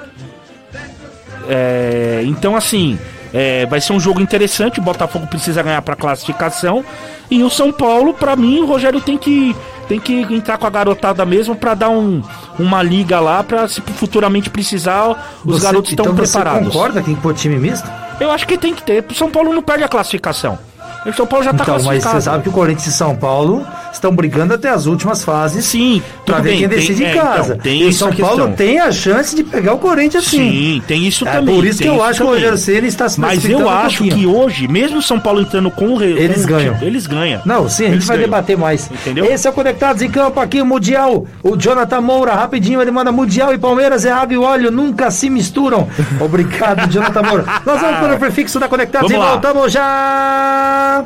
É, 1.47 2.21
então, 2.25 2.55
assim, 2.55 2.97
é, 3.33 3.65
vai 3.65 3.79
ser 3.81 3.93
um 3.93 3.99
jogo 3.99 4.21
interessante. 4.21 4.79
O 4.79 4.83
Botafogo 4.83 5.27
precisa 5.27 5.61
ganhar 5.63 5.81
para 5.81 5.95
classificação. 5.95 6.83
E 7.29 7.43
o 7.43 7.49
São 7.49 7.71
Paulo, 7.71 8.13
para 8.13 8.35
mim, 8.35 8.59
o 8.61 8.65
Rogério 8.65 8.99
tem 8.99 9.17
que, 9.17 9.55
tem 9.87 9.99
que 9.99 10.21
entrar 10.33 10.57
com 10.57 10.67
a 10.67 10.69
garotada 10.69 11.25
mesmo 11.25 11.55
para 11.55 11.73
dar 11.73 11.89
um, 11.89 12.21
uma 12.59 12.83
liga 12.83 13.19
lá, 13.21 13.41
para 13.43 13.67
se 13.69 13.79
futuramente 13.81 14.49
precisar, 14.49 15.09
os 15.45 15.57
Você- 15.59 15.63
garotos 15.63 15.91
estão 15.91 16.05
então 16.05 16.15
você 16.15 16.33
preparados. 16.37 16.67
concorda 16.67 16.99
que 16.99 17.05
tem 17.05 17.15
que 17.15 17.21
pôr 17.21 17.33
time 17.33 17.55
misto? 17.57 17.89
Eu 18.19 18.29
acho 18.31 18.45
que 18.45 18.57
tem 18.57 18.75
que 18.75 18.83
ter. 18.83 19.03
O 19.09 19.13
São 19.13 19.31
Paulo 19.31 19.53
não 19.53 19.61
perde 19.63 19.83
a 19.83 19.87
classificação. 19.87 20.59
O 21.05 21.13
São 21.13 21.25
Paulo 21.25 21.43
já 21.43 21.51
tá 21.53 21.63
Então, 21.63 21.73
mas 21.75 21.83
classificado. 21.83 22.15
você 22.17 22.21
sabe 22.21 22.43
que 22.43 22.49
o 22.49 22.51
Corinthians 22.51 22.87
e 22.87 22.91
São 22.91 23.15
Paulo 23.15 23.65
estão 23.91 24.13
brigando 24.15 24.53
até 24.53 24.69
as 24.69 24.85
últimas 24.85 25.23
fases. 25.23 25.65
Sim, 25.65 26.01
tudo 26.25 26.41
ver 26.41 26.49
bem, 26.49 26.59
quem 26.59 26.69
tem- 26.69 26.77
decide 26.79 27.03
é, 27.05 27.11
em 27.11 27.17
casa. 27.17 27.53
então, 27.53 27.57
tem 27.63 27.87
e 27.87 27.93
São 27.93 28.11
Paulo 28.13 28.35
questão. 28.37 28.53
tem 28.53 28.79
a 28.79 28.91
chance 28.91 29.35
de 29.35 29.43
pegar 29.43 29.73
o 29.73 29.77
Corinthians 29.79 30.25
sim. 30.25 30.49
Sim, 30.49 30.83
tem 30.87 31.07
isso 31.07 31.27
É 31.27 31.31
também. 31.33 31.55
por 31.55 31.65
isso 31.65 31.77
que 31.79 31.83
tem 31.85 31.93
eu 31.95 32.03
acho 32.03 32.17
que 32.19 32.23
o 32.23 32.25
também. 32.27 32.39
Rogério 32.41 32.57
Ceni 32.57 32.87
está 32.87 33.09
se 33.09 33.19
Mas 33.19 33.43
eu 33.49 33.59
um 33.59 33.69
acho 33.69 33.99
pouquinho. 33.99 34.17
que 34.19 34.25
hoje, 34.25 34.67
mesmo 34.67 35.01
São 35.01 35.19
Paulo 35.19 35.41
entrando 35.41 35.69
com 35.71 35.95
o 35.95 36.01
Eles 36.03 36.41
com 36.45 36.47
ganham. 36.53 36.77
Eles 36.81 37.05
ganham. 37.07 37.41
Não, 37.45 37.67
sim, 37.69 37.83
a 37.83 37.87
gente 37.87 37.95
Eles 37.97 38.07
vai 38.07 38.17
ganham. 38.17 38.29
debater 38.29 38.57
mais. 38.57 38.89
Entendeu? 38.91 39.25
Esse 39.25 39.47
é 39.47 39.49
o 39.49 39.53
Conectados 39.53 40.01
em 40.01 40.09
Campo 40.09 40.39
aqui, 40.39 40.61
o 40.61 40.65
Mundial. 40.65 41.25
O 41.43 41.55
Jonathan 41.57 42.01
Moura, 42.01 42.33
rapidinho, 42.33 42.81
ele 42.81 42.91
manda 42.91 43.11
Mundial 43.11 43.53
e 43.53 43.57
Palmeiras 43.57 44.05
é 44.05 44.11
água 44.11 44.33
e 44.33 44.37
óleo, 44.37 44.71
nunca 44.71 45.09
se 45.11 45.29
misturam. 45.29 45.87
Obrigado, 46.19 46.89
Jonathan 46.91 47.21
Moura. 47.23 47.45
Nós 47.65 47.81
vamos 47.81 47.99
para 47.99 48.15
o 48.15 48.19
prefixo 48.19 48.59
da 48.59 48.67
Conectados 48.67 49.11
Vamos 49.11 49.23
e 49.23 49.27
lá. 49.27 49.31
voltamos 49.33 49.71
já. 49.73 51.05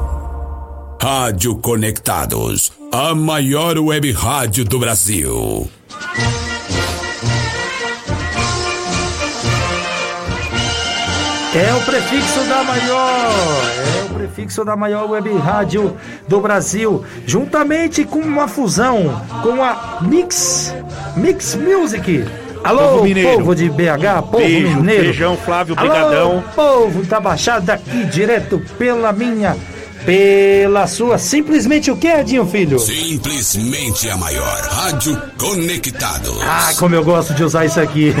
Rádio 1.01 1.55
Conectados, 1.55 2.71
a 2.91 3.15
maior 3.15 3.75
web 3.79 4.11
rádio 4.11 4.63
do 4.63 4.77
Brasil. 4.77 5.67
É 11.55 11.73
o 11.73 11.81
prefixo 11.81 12.39
da 12.47 12.63
maior, 12.63 13.31
é 13.97 14.05
o 14.05 14.13
prefixo 14.13 14.63
da 14.63 14.75
maior 14.75 15.09
web 15.09 15.33
rádio 15.39 15.97
do 16.27 16.39
Brasil, 16.39 17.03
juntamente 17.25 18.05
com 18.05 18.19
uma 18.19 18.47
fusão 18.47 19.19
com 19.41 19.63
a 19.63 19.97
Mix, 20.01 20.71
Mix 21.17 21.55
Music, 21.55 22.23
Alô, 22.63 22.99
Povo 22.99 23.07
povo 23.37 23.55
de 23.55 23.67
BH, 23.71 24.21
povo 24.29 24.37
Beijo, 24.37 24.75
mineiro. 24.77 25.03
beijão, 25.05 25.35
Flávio, 25.35 25.73
Alô, 25.75 25.89
brigadão. 25.89 26.43
povo 26.55 27.03
da 27.05 27.19
Baixada 27.19 27.73
aqui, 27.73 28.05
direto 28.05 28.61
pela 28.77 29.11
minha, 29.11 29.57
pela 30.05 30.87
sua. 30.87 31.17
Simplesmente 31.17 31.91
o 31.91 31.97
que, 31.97 32.07
Edinho, 32.07 32.45
filho? 32.45 32.79
Simplesmente 32.79 34.09
a 34.09 34.17
maior. 34.17 34.61
Rádio 34.69 35.21
Conectados. 35.37 36.39
Ah, 36.43 36.71
como 36.77 36.95
eu 36.95 37.03
gosto 37.03 37.33
de 37.33 37.43
usar 37.43 37.65
isso 37.65 37.79
aqui. 37.79 38.13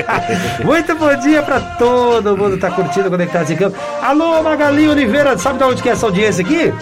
Muito 0.64 0.94
bom 0.94 1.14
dia 1.16 1.42
pra 1.42 1.60
todo 1.60 2.36
mundo 2.36 2.54
que 2.54 2.60
tá 2.60 2.70
curtindo 2.70 3.10
Conectados 3.10 3.50
em 3.50 3.56
Campo. 3.56 3.76
Alô, 4.02 4.42
Magali 4.42 4.88
Oliveira, 4.88 5.36
sabe 5.38 5.58
de 5.58 5.64
onde 5.64 5.82
que 5.82 5.88
é 5.88 5.92
essa 5.92 6.06
audiência 6.06 6.44
aqui? 6.44 6.72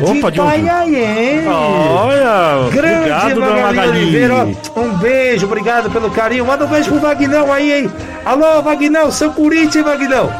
Opa, 0.00 0.30
de 0.30 0.40
onde? 0.40 0.58
Itanhaém. 0.60 1.48
Olha, 1.48 2.70
Grande 2.70 2.98
obrigado, 2.98 3.40
Magali, 3.40 3.62
Magali. 3.76 3.98
Oliveira, 3.98 4.48
um 4.76 4.96
beijo, 4.98 5.46
obrigado 5.46 5.90
pelo 5.90 6.10
carinho. 6.10 6.46
Manda 6.46 6.64
um 6.64 6.68
beijo 6.68 6.90
pro 6.90 7.00
Vagnão 7.00 7.52
aí, 7.52 7.72
hein? 7.72 7.90
Alô, 8.24 8.62
Vagnão, 8.62 9.10
seu 9.10 9.32
Corinthians, 9.32 9.76
hein, 9.76 9.82
Vagnão? 9.82 10.30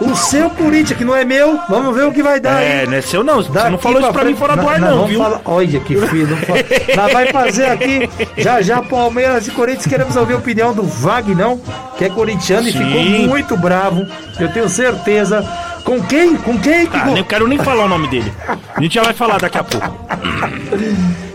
O 0.00 0.14
seu 0.14 0.50
Corinthians, 0.50 0.98
que 0.98 1.04
não 1.04 1.14
é 1.16 1.24
meu, 1.24 1.58
vamos 1.68 1.94
ver 1.94 2.04
o 2.04 2.12
que 2.12 2.22
vai 2.22 2.38
dar, 2.38 2.60
É, 2.62 2.82
hein? 2.82 2.86
não 2.86 2.94
é 2.94 3.00
seu 3.00 3.24
não. 3.24 3.36
Você 3.36 3.50
Daqui 3.50 3.70
não 3.70 3.78
falou 3.78 4.00
isso 4.00 4.12
pra 4.12 4.24
mim 4.24 4.34
frente- 4.34 4.38
fora 4.38 4.56
do 4.56 4.62
Nós- 4.62 4.72
ar 4.74 4.80
não, 4.80 4.88
vamos 4.96 5.08
viu? 5.10 5.18
falar- 5.22 5.40
Olha 5.44 5.80
que 5.80 5.96
filho. 5.96 6.26
não 6.28 6.36
fala- 6.38 6.58
Nós 6.96 7.12
vai 7.12 7.26
fazer 7.32 7.64
aqui, 7.66 8.10
já 8.36 8.60
já 8.60 8.82
Palmeiras 8.82 9.46
e 9.48 9.50
Corinthians, 9.52 9.86
queremos 9.86 10.14
ouvir 10.16 10.34
a 10.34 10.36
opinião 10.36 10.74
do 10.74 10.82
Vagnão, 10.82 11.60
que 11.96 12.04
é 12.04 12.08
corintiano 12.10 12.68
e 12.68 12.72
Sim. 12.72 12.78
ficou 12.84 13.02
muito 13.28 13.56
bravo, 13.56 14.06
eu 14.38 14.52
tenho 14.52 14.68
certeza. 14.68 15.42
Com 15.86 16.02
quem? 16.02 16.34
Com 16.36 16.58
quem? 16.58 16.84
que 16.84 16.96
Ah, 16.96 17.06
nem 17.06 17.22
quero 17.22 17.46
nem 17.46 17.58
falar 17.58 17.84
o 17.84 17.88
nome 17.88 18.08
dele. 18.08 18.32
A 18.74 18.82
gente 18.82 18.96
já 18.96 19.04
vai 19.04 19.14
falar 19.14 19.38
daqui 19.38 19.56
a 19.56 19.62
pouco. 19.62 19.88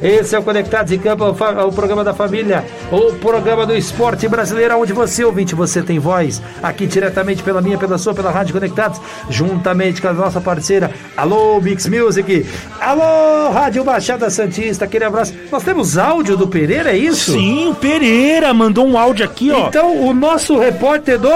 Esse 0.01 0.35
é 0.35 0.39
o 0.39 0.43
Conectados 0.43 0.91
em 0.91 0.99
Campo, 0.99 1.23
o 1.25 1.71
programa 1.71 2.03
da 2.03 2.13
família, 2.13 2.65
o 2.91 3.13
programa 3.13 3.65
do 3.65 3.73
esporte 3.73 4.27
brasileiro, 4.27 4.77
onde 4.77 4.91
você, 4.91 5.23
ouvinte, 5.23 5.55
você 5.55 5.81
tem 5.81 5.99
voz, 5.99 6.41
aqui 6.61 6.85
diretamente 6.85 7.41
pela 7.43 7.61
minha, 7.61 7.77
pela 7.77 7.97
sua, 7.97 8.13
pela 8.13 8.29
Rádio 8.29 8.53
Conectados, 8.53 8.99
juntamente 9.29 10.01
com 10.01 10.09
a 10.09 10.13
nossa 10.13 10.41
parceira, 10.41 10.91
Alô 11.15 11.61
Mix 11.61 11.87
Music, 11.87 12.45
Alô 12.81 13.51
Rádio 13.51 13.85
Baixada 13.85 14.29
Santista, 14.29 14.83
aquele 14.83 15.05
abraço. 15.05 15.33
Nós 15.49 15.63
temos 15.63 15.97
áudio 15.97 16.35
do 16.35 16.45
Pereira, 16.47 16.91
é 16.91 16.97
isso? 16.97 17.31
Sim, 17.31 17.69
o 17.69 17.75
Pereira 17.75 18.53
mandou 18.53 18.85
um 18.85 18.97
áudio 18.97 19.23
aqui, 19.23 19.49
ó. 19.49 19.67
Então, 19.69 19.95
o 19.97 20.13
nosso 20.13 20.59
repórter 20.59 21.17
do. 21.17 21.31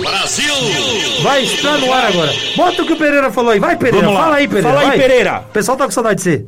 Brasil! 0.00 0.54
Vai 1.22 1.42
estar 1.44 1.78
no 1.78 1.92
ar 1.92 2.06
agora. 2.06 2.32
Bota 2.56 2.82
o 2.82 2.86
que 2.86 2.92
o 2.92 2.96
Pereira 2.96 3.30
falou 3.30 3.52
aí. 3.52 3.60
Vai, 3.60 3.76
Pereira. 3.76 4.06
Vamos 4.06 4.14
lá. 4.14 4.24
Fala 4.24 4.36
aí, 4.36 4.48
Pereira. 4.48 4.68
Fala 4.68 4.80
aí, 4.80 4.86
vai. 4.88 4.98
Pereira. 4.98 5.44
O 5.48 5.52
pessoal 5.52 5.76
tá 5.76 5.84
com 5.84 5.90
saudade 5.90 6.16
de 6.16 6.22
você. 6.22 6.46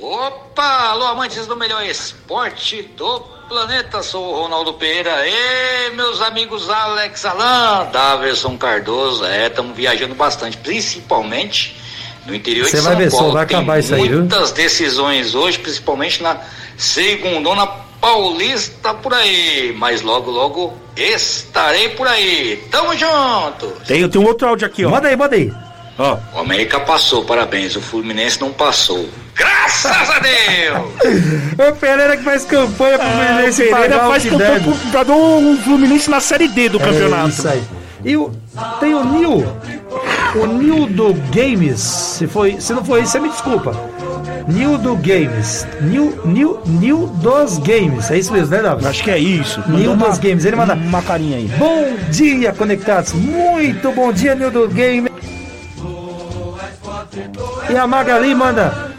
Opa, 0.00 0.90
alô 0.90 1.06
amantes 1.06 1.46
do 1.46 1.56
melhor 1.56 1.84
esporte 1.84 2.82
do 2.96 3.20
planeta, 3.48 4.02
sou 4.02 4.24
o 4.34 4.42
Ronaldo 4.42 4.74
Pereira. 4.74 5.10
E 5.26 5.90
meus 5.94 6.20
amigos 6.22 6.70
Alex 6.70 7.24
Alan, 7.24 7.86
Daverson 7.92 8.56
Cardoso, 8.56 9.24
é, 9.24 9.48
estamos 9.48 9.76
viajando 9.76 10.14
bastante, 10.14 10.56
principalmente 10.56 11.76
no 12.26 12.34
interior 12.34 12.64
Você 12.66 12.76
de 12.76 12.82
vai 12.82 12.92
São 12.92 12.98
ver 13.02 13.10
só, 13.10 13.16
Paulo. 13.18 13.32
vai 13.34 13.46
Tem 13.46 13.56
acabar 13.56 13.78
isso 13.80 13.94
aí, 13.94 14.08
viu? 14.08 14.18
Muitas 14.20 14.52
decisões 14.52 15.34
hoje, 15.34 15.58
principalmente 15.58 16.22
na 16.22 16.38
segundona 16.76 17.66
paulista 18.00 18.94
por 18.94 19.12
aí, 19.14 19.74
mas 19.78 20.02
logo, 20.02 20.30
logo 20.30 20.74
estarei 20.96 21.90
por 21.90 22.06
aí. 22.08 22.56
Tamo 22.70 22.96
junto! 22.96 23.66
Tem, 23.86 24.08
tem 24.08 24.20
um 24.20 24.26
outro 24.26 24.48
áudio 24.48 24.66
aqui, 24.66 24.84
ó. 24.84 24.90
Manda 24.90 25.08
aí, 25.08 25.16
manda 25.16 25.36
aí. 25.36 25.52
Ó. 25.98 26.16
O 26.34 26.38
América 26.40 26.80
passou, 26.80 27.24
parabéns, 27.24 27.76
o 27.76 27.80
Fluminense 27.80 28.40
não 28.40 28.52
passou. 28.52 29.06
Graças 29.34 30.10
a 30.10 30.18
Deus! 30.18 30.90
O 31.60 31.72
Pereira 31.76 32.16
que 32.16 32.22
faz 32.24 32.44
campanha 32.46 32.98
pro 32.98 33.06
Ah, 33.06 33.10
o 33.10 33.26
Fluminense 33.26 33.62
Pereira 33.64 33.88
pagar 33.90 34.06
o 34.06 34.10
faz 34.10 34.22
que 34.22 34.30
campanha 34.30 34.60
pro 34.60 34.74
jogador 34.74 35.14
o 35.14 35.56
Fluminense 35.58 36.10
na 36.10 36.20
Série 36.20 36.48
D 36.48 36.68
do 36.70 36.78
É 36.80 36.84
campeonato. 36.84 37.28
isso 37.28 37.48
aí. 37.48 37.62
E 38.02 38.16
o, 38.16 38.30
tem 38.80 38.94
o 38.94 39.04
Nil, 39.04 39.46
o 40.36 40.46
Nil 40.46 40.86
do 40.86 41.12
Games. 41.34 41.80
Se, 41.80 42.26
foi, 42.26 42.58
se 42.58 42.72
não 42.72 42.82
foi 42.82 43.02
isso, 43.02 43.12
você 43.12 43.20
me 43.20 43.28
desculpa. 43.28 43.72
Nil 44.48 44.78
do 44.78 44.96
Games. 44.96 45.66
Nil, 45.80 46.20
Nil, 46.24 46.60
Nil 46.66 47.06
dos 47.22 47.58
Games. 47.58 48.10
É 48.10 48.18
isso 48.18 48.32
mesmo, 48.32 48.54
né, 48.54 48.62
Davi? 48.62 48.86
Acho 48.86 49.02
que 49.02 49.10
é 49.10 49.18
isso. 49.18 49.62
Mandou 49.66 49.96
dos 49.96 50.18
Games. 50.18 50.44
Ele 50.44 50.56
manda. 50.56 50.74
uma 50.74 51.02
carinha 51.02 51.36
aí. 51.36 51.48
Bom 51.58 51.96
dia, 52.10 52.52
conectados. 52.52 53.12
Muito 53.12 53.92
bom 53.92 54.12
dia, 54.12 54.34
Nil 54.34 54.50
do 54.50 54.68
Games. 54.68 55.10
E 57.68 57.76
a 57.76 57.86
Magali 57.86 58.34
manda. 58.34 58.90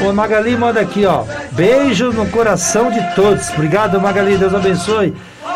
O 0.00 0.12
Magali 0.12 0.56
manda 0.56 0.80
aqui, 0.80 1.04
ó. 1.04 1.24
Beijo 1.52 2.12
no 2.12 2.26
coração 2.26 2.90
de 2.90 3.00
todos. 3.14 3.50
Obrigado, 3.50 4.00
Magali. 4.00 4.36
Deus 4.36 4.54
abençoe. 4.54 5.14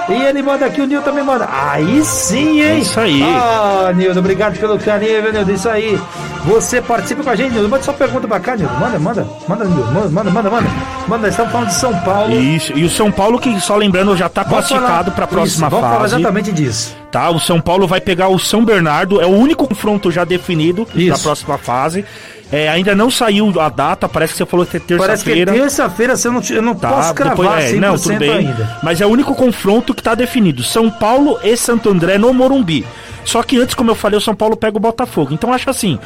E 0.09 0.15
ele 0.15 0.43
manda 0.43 0.67
aqui, 0.67 0.81
o 0.81 0.87
Nil 0.87 1.01
também 1.03 1.23
manda. 1.23 1.49
Aí 1.51 2.03
sim, 2.05 2.61
hein? 2.61 2.81
Isso 2.81 2.99
aí. 2.99 3.23
Ah, 3.23 3.93
Nildo, 3.95 4.19
obrigado 4.19 4.59
pelo 4.59 4.79
carinho, 4.79 5.23
viu, 5.23 5.33
Nildo? 5.33 5.53
Isso 5.53 5.69
aí. 5.69 5.99
Você 6.45 6.83
participa 6.83 7.23
com 7.23 7.31
a 7.31 7.37
gente, 7.37 7.53
Nildo. 7.53 7.69
Manda 7.69 7.85
sua 7.85 7.95
pergunta 7.95 8.27
pra 8.27 8.41
cá, 8.41 8.57
Nildo. 8.57 8.75
Manda, 8.75 8.99
manda. 8.99 9.29
Manda, 9.47 9.65
Nildo. 9.65 9.93
Manda, 9.93 10.09
manda, 10.11 10.31
manda. 10.33 10.51
Manda, 10.51 10.71
manda. 11.07 11.29
estamos 11.29 11.53
falando 11.53 11.69
de 11.69 11.75
São 11.75 11.97
Paulo. 12.01 12.33
Isso. 12.35 12.73
E 12.77 12.85
o 12.85 12.91
São 12.91 13.13
Paulo, 13.13 13.39
que 13.39 13.61
só 13.61 13.77
lembrando, 13.77 14.17
já 14.17 14.29
tá 14.29 14.43
Vamos 14.43 14.67
classificado 14.67 15.05
falar- 15.13 15.17
pra 15.17 15.27
próxima 15.29 15.67
Isso, 15.69 15.71
Vamos 15.77 15.87
falar 15.89 16.01
fase. 16.01 16.15
exatamente 16.17 16.53
disso. 16.53 16.97
Tá, 17.13 17.31
o 17.31 17.39
São 17.39 17.61
Paulo 17.61 17.87
vai 17.87 18.01
pegar 18.01 18.29
o 18.29 18.39
São 18.39 18.65
Bernardo, 18.65 19.21
é 19.21 19.27
o 19.27 19.31
único 19.37 19.69
confronto 19.69 20.11
já 20.11 20.25
definido 20.25 20.87
da 21.09 21.19
próxima 21.19 21.59
fase. 21.59 22.05
É, 22.53 22.69
ainda 22.69 22.95
não 22.95 23.11
saiu 23.11 23.51
a 23.59 23.71
data, 23.71 24.07
parece 24.07 24.35
que 24.35 24.39
você 24.39 24.45
falou 24.47 24.67
que 24.67 24.77
é 24.77 24.81
Parece 24.81 25.25
que 25.25 25.31
é 25.31 25.35
terça-feira. 25.37 25.53
terça-feira, 25.53 26.17
você 26.17 26.29
não, 26.31 26.43
eu 26.51 26.61
não 26.63 26.75
Tá, 26.75 26.91
posso 26.91 27.15
cravar 27.15 27.37
depois, 27.37 27.65
é, 27.65 27.73
100% 27.73 27.81
não, 27.81 27.97
tudo 27.97 28.19
bem. 28.19 28.31
ainda. 28.31 28.79
Mas 28.83 29.01
é 29.01 29.07
o 29.07 29.09
único 29.09 29.35
confronto 29.35 29.95
que 29.95 30.03
tá 30.03 30.15
definido. 30.15 30.63
São 30.63 30.91
Paulo 30.91 31.39
e 31.43 31.57
Santo 31.57 31.89
André 31.89 32.19
no 32.19 32.33
Morumbi. 32.35 32.85
Só 33.25 33.43
que 33.43 33.57
antes, 33.59 33.75
como 33.75 33.91
eu 33.91 33.95
falei, 33.95 34.19
o 34.19 34.21
São 34.21 34.35
Paulo 34.35 34.55
pega 34.57 34.77
o 34.77 34.81
Botafogo. 34.81 35.33
Então 35.33 35.51
acho 35.53 35.71
assim. 35.71 35.99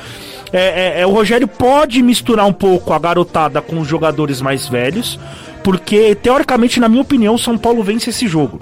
é, 0.52 0.98
é, 0.98 1.00
é, 1.00 1.06
o 1.06 1.10
Rogério 1.10 1.48
pode 1.48 2.00
misturar 2.02 2.46
um 2.46 2.52
pouco 2.52 2.92
a 2.92 2.98
garotada 2.98 3.60
com 3.60 3.80
os 3.80 3.88
jogadores 3.88 4.40
mais 4.40 4.68
velhos. 4.68 5.18
Porque, 5.64 6.14
teoricamente, 6.14 6.78
na 6.78 6.88
minha 6.88 7.02
opinião, 7.02 7.34
o 7.34 7.38
São 7.40 7.58
Paulo 7.58 7.82
vence 7.82 8.10
esse 8.10 8.28
jogo. 8.28 8.60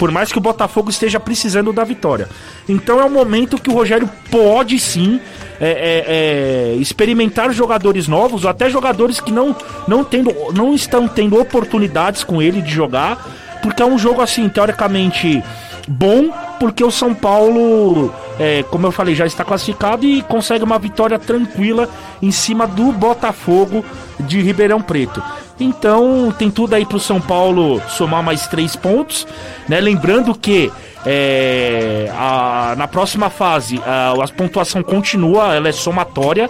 Por 0.00 0.10
mais 0.10 0.32
que 0.32 0.38
o 0.38 0.40
Botafogo 0.40 0.88
esteja 0.88 1.20
precisando 1.20 1.74
da 1.74 1.84
vitória. 1.84 2.26
Então 2.66 2.98
é 2.98 3.04
um 3.04 3.10
momento 3.10 3.60
que 3.60 3.68
o 3.68 3.74
Rogério 3.74 4.08
pode 4.30 4.78
sim 4.78 5.20
é, 5.60 5.68
é, 5.68 6.72
é, 6.72 6.74
experimentar 6.76 7.52
jogadores 7.52 8.08
novos, 8.08 8.46
até 8.46 8.70
jogadores 8.70 9.20
que 9.20 9.30
não, 9.30 9.54
não, 9.86 10.02
tendo, 10.02 10.34
não 10.54 10.74
estão 10.74 11.06
tendo 11.06 11.38
oportunidades 11.38 12.24
com 12.24 12.40
ele 12.40 12.62
de 12.62 12.70
jogar, 12.72 13.60
porque 13.62 13.82
é 13.82 13.84
um 13.84 13.98
jogo 13.98 14.22
assim, 14.22 14.48
teoricamente 14.48 15.44
bom, 15.86 16.30
porque 16.58 16.82
o 16.82 16.90
São 16.90 17.14
Paulo, 17.14 18.10
é, 18.38 18.62
como 18.70 18.86
eu 18.86 18.92
falei, 18.92 19.14
já 19.14 19.26
está 19.26 19.44
classificado 19.44 20.06
e 20.06 20.22
consegue 20.22 20.64
uma 20.64 20.78
vitória 20.78 21.18
tranquila 21.18 21.90
em 22.22 22.30
cima 22.30 22.66
do 22.66 22.90
Botafogo 22.90 23.84
de 24.18 24.40
Ribeirão 24.40 24.80
Preto. 24.80 25.22
Então 25.60 26.34
tem 26.38 26.50
tudo 26.50 26.74
aí 26.74 26.86
para 26.86 26.96
o 26.96 27.00
São 27.00 27.20
Paulo 27.20 27.80
somar 27.88 28.22
mais 28.22 28.46
três 28.48 28.74
pontos, 28.74 29.26
né? 29.68 29.78
Lembrando 29.80 30.34
que 30.34 30.72
é, 31.04 32.10
a- 32.16 32.74
na 32.76 32.88
próxima 32.88 33.28
fase 33.30 33.80
a, 33.84 34.12
a 34.12 34.28
pontuação 34.28 34.82
continua, 34.82 35.54
ela 35.54 35.68
é 35.68 35.72
somatória, 35.72 36.48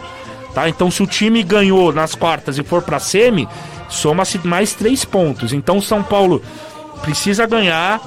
tá? 0.55 0.69
Então 0.69 0.91
se 0.91 1.03
o 1.03 1.07
time 1.07 1.43
ganhou 1.43 1.93
nas 1.93 2.15
quartas 2.15 2.57
e 2.59 2.63
for 2.63 2.83
para 2.83 2.99
semi, 3.01 3.49
soma-se 3.89 4.39
mais 4.47 4.75
três 4.75 5.05
pontos. 5.05 5.53
Então 5.53 5.79
o 5.79 5.83
São 5.83 6.03
Paulo 6.03 6.41
precisa 7.03 7.47
ganhar, 7.47 8.01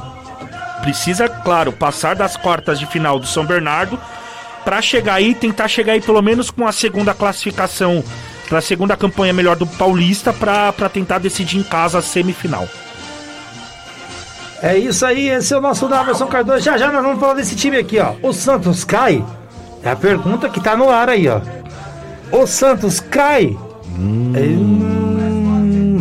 precisa, 0.81 1.27
claro, 1.27 1.73
passar 1.73 2.15
das 2.15 2.37
quartas 2.37 2.79
de 2.79 2.85
final 2.85 3.19
do 3.19 3.27
São 3.27 3.45
Bernardo 3.45 3.99
para 4.63 4.81
chegar 4.81 5.15
aí, 5.15 5.35
tentar 5.35 5.67
chegar 5.67 5.93
aí 5.93 6.01
pelo 6.01 6.21
menos 6.21 6.49
com 6.49 6.65
a 6.65 6.71
segunda 6.71 7.13
classificação, 7.13 8.01
para 8.47 8.59
a 8.59 8.61
segunda 8.61 8.95
campanha 8.95 9.33
melhor 9.33 9.55
do 9.55 9.65
Paulista 9.65 10.33
para 10.33 10.89
tentar 10.89 11.19
decidir 11.19 11.57
em 11.57 11.63
casa 11.63 11.99
a 11.99 12.01
semifinal. 12.01 12.67
É 14.61 14.77
isso 14.77 15.05
aí, 15.05 15.27
esse 15.29 15.53
é 15.53 15.57
o 15.57 15.61
nosso 15.61 15.87
Daverson 15.89 16.27
Cardoso. 16.27 16.61
Já 16.61 16.77
já 16.77 16.91
nós 16.91 17.03
vamos 17.03 17.19
falar 17.19 17.33
desse 17.33 17.55
time 17.55 17.77
aqui, 17.77 17.99
ó. 17.99 18.13
O 18.21 18.31
Santos 18.31 18.85
cai? 18.85 19.23
É 19.83 19.91
a 19.91 19.95
pergunta 19.95 20.47
que 20.47 20.61
tá 20.61 20.77
no 20.77 20.89
ar 20.89 21.09
aí, 21.09 21.27
ó. 21.27 21.41
O 22.31 22.47
Santos 22.47 23.01
cai? 23.01 23.57
Hum, 23.97 24.33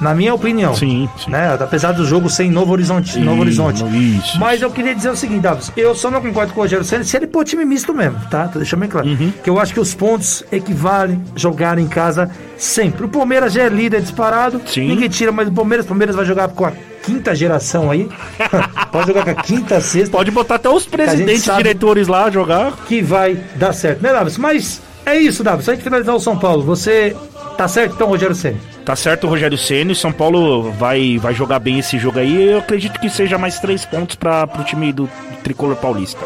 Na 0.01 0.15
minha 0.15 0.35
opinião. 0.35 0.75
Sim, 0.75 1.09
sim. 1.19 1.31
Né? 1.31 1.57
Apesar 1.59 1.93
do 1.93 2.05
jogo 2.07 2.31
sem 2.31 2.51
Novo 2.51 2.73
Horizonte. 2.73 3.19
Novo 3.19 3.41
Horizonte. 3.41 3.85
isso. 3.85 4.39
Mas 4.39 4.63
eu 4.63 4.71
queria 4.71 4.95
dizer 4.95 5.11
o 5.11 5.17
seguinte, 5.17 5.41
Davis. 5.41 5.73
Eu 5.77 5.95
só 5.95 6.11
não 6.11 6.21
concordo 6.21 6.53
com 6.53 6.61
o 6.61 6.63
Rogério 6.63 6.85
Senna 6.85 7.05
se 7.05 7.17
ele 7.17 7.27
pôr 7.27 7.45
time 7.45 7.65
misto 7.65 7.93
mesmo, 7.93 8.19
tá? 8.31 8.49
Tô 8.49 8.59
deixando 8.59 8.81
bem 8.81 8.89
claro. 8.89 9.09
Uhum. 9.09 9.33
Que 9.43 9.51
eu 9.51 9.59
acho 9.59 9.75
que 9.75 9.81
os 9.81 9.95
pontos 9.95 10.45
equivalem 10.53 11.23
jogar 11.35 11.79
em 11.79 11.87
casa 11.89 12.31
sempre. 12.57 13.05
O 13.05 13.09
Palmeiras 13.09 13.53
já 13.53 13.63
é 13.65 13.69
líder 13.69 14.01
disparado. 14.01 14.61
Sim. 14.67 14.89
Ninguém 14.89 15.09
tira 15.09 15.33
mais 15.33 15.49
do 15.49 15.55
Palmeiras. 15.55 15.85
O 15.85 15.89
Palmeiras 15.89 16.15
vai 16.15 16.25
jogar 16.25 16.49
com 16.49 16.65
a 16.65 16.73
quinta 17.03 17.35
geração 17.35 17.91
aí. 17.91 18.09
Pode 18.93 19.09
jogar 19.09 19.25
com 19.25 19.31
a 19.31 19.35
quinta, 19.35 19.81
sexta. 19.81 20.11
Pode 20.11 20.31
botar 20.31 20.57
até 20.57 20.69
os 20.69 20.87
presidentes, 20.87 21.45
diretores 21.45 22.07
lá 22.07 22.31
jogar. 22.31 22.73
que 22.87 23.03
vai 23.03 23.39
dar 23.57 23.73
certo, 23.73 24.03
né, 24.03 24.13
Davis? 24.13 24.37
Mas 24.37 24.81
é 25.05 25.17
isso, 25.17 25.43
Davis. 25.43 25.65
Só 25.65 25.73
a 25.73 25.75
gente 25.75 25.85
finalizar 25.85 26.15
o 26.15 26.21
São 26.21 26.39
Paulo. 26.39 26.63
Você 26.65 27.17
tá 27.57 27.67
certo, 27.67 27.95
então, 27.95 28.09
Rogério 28.09 28.35
Senna? 28.35 28.59
Tá 28.89 28.97
certo 28.97 29.27
o 29.27 29.29
Rogério 29.29 29.59
Ceni, 29.59 29.95
São 29.95 30.11
Paulo 30.11 30.73
vai, 30.73 31.19
vai 31.19 31.35
jogar 31.35 31.59
bem 31.59 31.79
esse 31.79 31.99
jogo 31.99 32.21
aí. 32.21 32.53
Eu 32.53 32.61
acredito 32.61 32.99
que 32.99 33.11
seja 33.11 33.37
mais 33.37 33.59
três 33.59 33.85
pontos 33.85 34.17
para 34.17 34.47
pro 34.47 34.65
time 34.65 34.95
do 34.95 35.07
Tricolor 35.45 35.77
Paulista. 35.77 36.25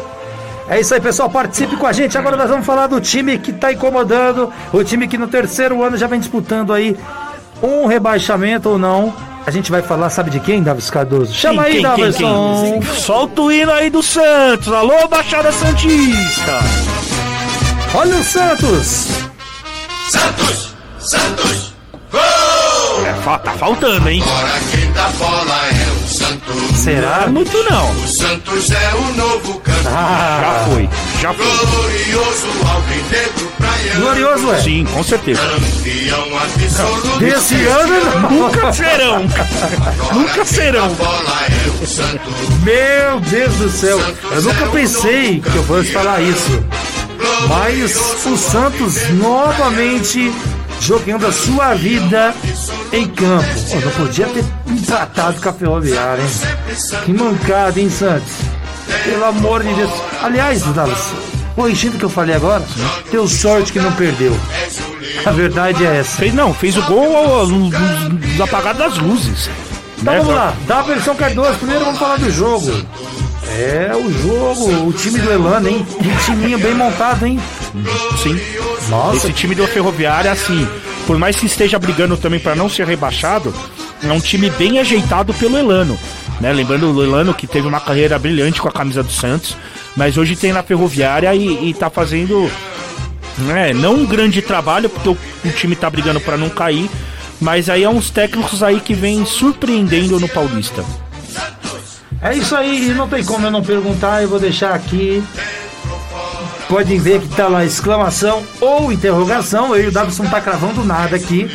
É 0.69 0.79
isso 0.79 0.93
aí, 0.93 1.01
pessoal. 1.01 1.29
Participe 1.29 1.75
com 1.75 1.85
a 1.85 1.91
gente. 1.91 2.17
Agora 2.17 2.37
nós 2.37 2.49
vamos 2.49 2.65
falar 2.65 2.87
do 2.87 3.01
time 3.01 3.37
que 3.37 3.51
tá 3.51 3.73
incomodando. 3.73 4.49
O 4.71 4.81
time 4.81 5.09
que 5.09 5.17
no 5.17 5.27
terceiro 5.27 5.83
ano 5.83 5.97
já 5.97 6.07
vem 6.07 6.21
disputando 6.21 6.71
aí 6.71 6.95
um 7.61 7.85
rebaixamento 7.85 8.69
ou 8.69 8.79
não. 8.79 9.13
A 9.45 9.51
gente 9.51 9.69
vai 9.69 9.81
falar, 9.81 10.09
sabe 10.09 10.29
de 10.29 10.39
quem, 10.39 10.63
Davis 10.63 10.89
Cardoso? 10.89 11.33
Chama 11.33 11.63
aí, 11.63 11.81
Davidson. 11.81 12.81
Solta 12.95 13.41
o 13.41 13.51
hino 13.51 13.73
aí 13.73 13.89
do 13.89 14.01
Santos. 14.01 14.71
Alô, 14.71 15.05
Baixada 15.09 15.51
Santista. 15.51 16.59
Olha 17.93 18.15
o 18.15 18.23
Santos. 18.23 19.09
Santos, 20.07 20.73
Santos, 20.97 21.73
É, 23.05 23.37
tá 23.39 23.51
faltando, 23.53 24.09
hein? 24.09 24.23
agora 24.25 24.59
quem 24.71 24.91
dá 24.93 25.07
bola 25.19 25.61
é 25.67 25.91
o 25.91 26.07
Santos. 26.07 26.77
Será? 26.77 27.17
Não 27.19 27.23
é 27.23 27.27
muito 27.29 27.63
não. 27.69 27.91
O 27.91 28.07
Santos 28.07 28.71
é 28.71 28.91
o 28.95 29.13
novo 29.15 29.59
campeão. 29.59 29.93
Ah, 29.93 30.39
Já 30.41 30.65
foi, 30.71 30.89
já 31.21 31.33
foi. 31.33 31.45
Glorioso 31.45 32.47
alvinegro 32.73 33.51
praiano. 33.57 34.01
glorioso 34.01 34.51
é. 34.53 34.61
Sim, 34.61 34.85
com 34.85 35.03
certeza. 35.03 35.41
Campeão 35.41 36.37
absoluto. 36.37 37.19
Desse 37.19 37.55
ano, 37.65 38.21
não. 38.21 38.29
Nunca 38.31 38.73
serão. 38.73 39.23
Nunca 40.13 40.45
serão. 40.45 40.85
A 40.85 40.89
bola 40.89 41.39
é 41.49 41.83
o 41.83 41.87
Santos. 41.87 42.33
Meu 42.63 43.19
Deus 43.19 43.53
do 43.55 43.69
céu. 43.69 43.99
Eu 44.31 44.41
nunca 44.41 44.65
pensei 44.67 45.41
que 45.41 45.55
eu 45.55 45.63
fosse 45.65 45.91
falar 45.91 46.21
isso. 46.21 46.63
Mas 47.47 47.95
o 48.25 48.37
Santos 48.37 49.09
novamente 49.11 50.31
jogando 50.83 51.25
a 51.27 51.31
sua 51.31 51.73
vida 51.75 52.33
em 52.91 53.07
campo. 53.07 53.45
Pô, 53.69 53.79
não 53.79 53.91
podia 53.91 54.27
ter 54.27 54.43
empatado 54.67 55.41
com 55.41 55.49
a 55.49 55.53
Ferroviária, 55.53 56.21
hein? 56.21 56.29
Que 57.05 57.13
mancada, 57.13 57.79
hein, 57.79 57.89
Santos? 57.89 58.33
Pelo 59.03 59.25
amor 59.25 59.63
de 59.63 59.73
Deus. 59.73 59.91
Aliás, 60.21 60.61
Dallas, 60.73 61.13
corrigindo 61.55 61.95
o 61.95 61.99
que 61.99 62.05
eu 62.05 62.09
falei 62.09 62.35
agora, 62.35 62.63
deu 63.11 63.27
sorte 63.27 63.71
que 63.71 63.79
não 63.79 63.91
perdeu. 63.93 64.35
A 65.25 65.31
verdade 65.31 65.85
é 65.85 65.97
essa. 65.99 66.17
Fez, 66.17 66.33
não, 66.33 66.53
fez 66.53 66.75
o 66.77 66.81
gol 66.83 67.47
nos 67.47 68.41
apagados 68.41 68.79
das 68.79 68.97
luzes. 68.97 69.49
Então 69.99 70.13
Né? 70.13 70.19
vamos 70.19 70.35
lá, 70.35 70.53
dá 70.67 70.79
a 70.79 70.81
versão 70.81 71.15
Cardoso. 71.15 71.57
Primeiro 71.59 71.85
vamos 71.85 71.99
falar 71.99 72.17
do 72.17 72.29
jogo. 72.29 72.69
É 73.55 73.91
o 73.95 74.11
jogo, 74.11 74.87
o 74.87 74.93
time 74.93 75.19
do 75.19 75.31
Elano, 75.31 75.69
hein? 75.69 75.85
Um 75.99 76.25
timinho 76.25 76.57
bem 76.57 76.73
montado, 76.73 77.25
hein? 77.25 77.39
Sim. 78.21 78.39
Nossa, 78.89 79.27
Esse 79.27 79.33
time 79.33 79.53
do 79.53 79.67
Ferroviária, 79.67 80.31
assim, 80.31 80.67
por 81.05 81.17
mais 81.17 81.35
que 81.35 81.45
esteja 81.45 81.77
brigando 81.77 82.17
também 82.17 82.39
para 82.39 82.55
não 82.55 82.67
ser 82.67 82.87
rebaixado, 82.87 83.53
é 84.01 84.11
um 84.11 84.19
time 84.19 84.49
bem 84.51 84.79
ajeitado 84.79 85.33
pelo 85.33 85.57
Elano. 85.57 85.97
Né? 86.41 86.51
Lembrando 86.51 86.91
o 86.91 87.03
Elano 87.03 87.33
que 87.33 87.47
teve 87.47 87.67
uma 87.67 87.79
carreira 87.79 88.17
brilhante 88.17 88.61
com 88.61 88.67
a 88.67 88.71
camisa 88.71 89.03
do 89.03 89.11
Santos, 89.11 89.55
mas 89.95 90.17
hoje 90.17 90.35
tem 90.35 90.51
na 90.51 90.63
Ferroviária 90.63 91.33
e, 91.35 91.69
e 91.69 91.73
tá 91.73 91.89
fazendo 91.89 92.49
né, 93.37 93.73
não 93.73 93.95
um 93.95 94.05
grande 94.05 94.41
trabalho, 94.41 94.89
porque 94.89 95.09
o, 95.09 95.17
o 95.45 95.51
time 95.51 95.75
tá 95.75 95.89
brigando 95.89 96.19
para 96.19 96.37
não 96.37 96.49
cair, 96.49 96.89
mas 97.39 97.69
aí 97.69 97.83
é 97.83 97.89
uns 97.89 98.09
técnicos 98.09 98.63
aí 98.63 98.79
que 98.79 98.93
vêm 98.93 99.25
surpreendendo 99.25 100.19
no 100.19 100.27
Paulista. 100.27 100.83
É 102.23 102.35
isso 102.35 102.55
aí, 102.55 102.89
e 102.89 102.93
não 102.93 103.07
tem 103.07 103.23
como 103.23 103.45
eu 103.45 103.51
não 103.51 103.61
perguntar, 103.61 104.21
eu 104.21 104.29
vou 104.29 104.39
deixar 104.39 104.73
aqui. 104.73 105.23
Podem 106.67 106.97
ver 106.97 107.19
que 107.21 107.27
tá 107.35 107.47
lá 107.47 107.63
exclamação 107.63 108.43
ou 108.59 108.91
interrogação. 108.91 109.75
Eu 109.75 109.83
e 109.83 109.87
o 109.89 109.91
Davidson 109.91 110.23
não 110.23 110.31
tá 110.31 110.41
cravando 110.41 110.83
nada 110.83 111.15
aqui. 111.15 111.47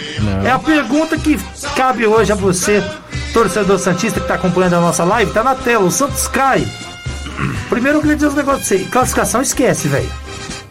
É 0.45 0.51
a 0.51 0.59
pergunta 0.59 1.17
que 1.17 1.39
cabe 1.75 2.07
hoje 2.07 2.31
a 2.31 2.35
você, 2.35 2.85
torcedor 3.33 3.79
Santista 3.79 4.21
que 4.21 4.29
tá 4.29 4.35
acompanhando 4.35 4.75
a 4.75 4.81
nossa 4.81 5.03
live. 5.05 5.33
Tá 5.33 5.43
na 5.43 5.55
tela, 5.55 5.85
o 5.85 5.91
Santos 5.91 6.29
cai. 6.29 6.69
Primeiro 7.69 7.99
eu 7.99 8.03
queria 8.03 8.17
dizer 8.17 8.29
um 8.29 8.35
negócio 8.35 8.61
pra 8.61 8.79
você. 8.79 8.85
Classificação 8.91 9.43
esquece, 9.43 9.89
velho. 9.89 10.11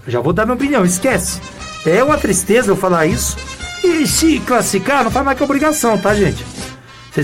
Já 0.08 0.22
vou 0.22 0.32
dar 0.32 0.46
minha 0.46 0.56
opinião, 0.56 0.86
esquece. 0.86 1.42
É 1.86 2.04
uma 2.04 2.18
tristeza 2.18 2.72
eu 2.72 2.78
falar 2.78 3.06
isso. 3.06 3.36
E 3.84 4.08
se 4.08 4.40
classificar, 4.40 5.04
não 5.04 5.12
faz 5.12 5.26
mais 5.26 5.38
que 5.38 5.44
obrigação, 5.44 5.98
tá, 5.98 6.14
gente? 6.14 6.46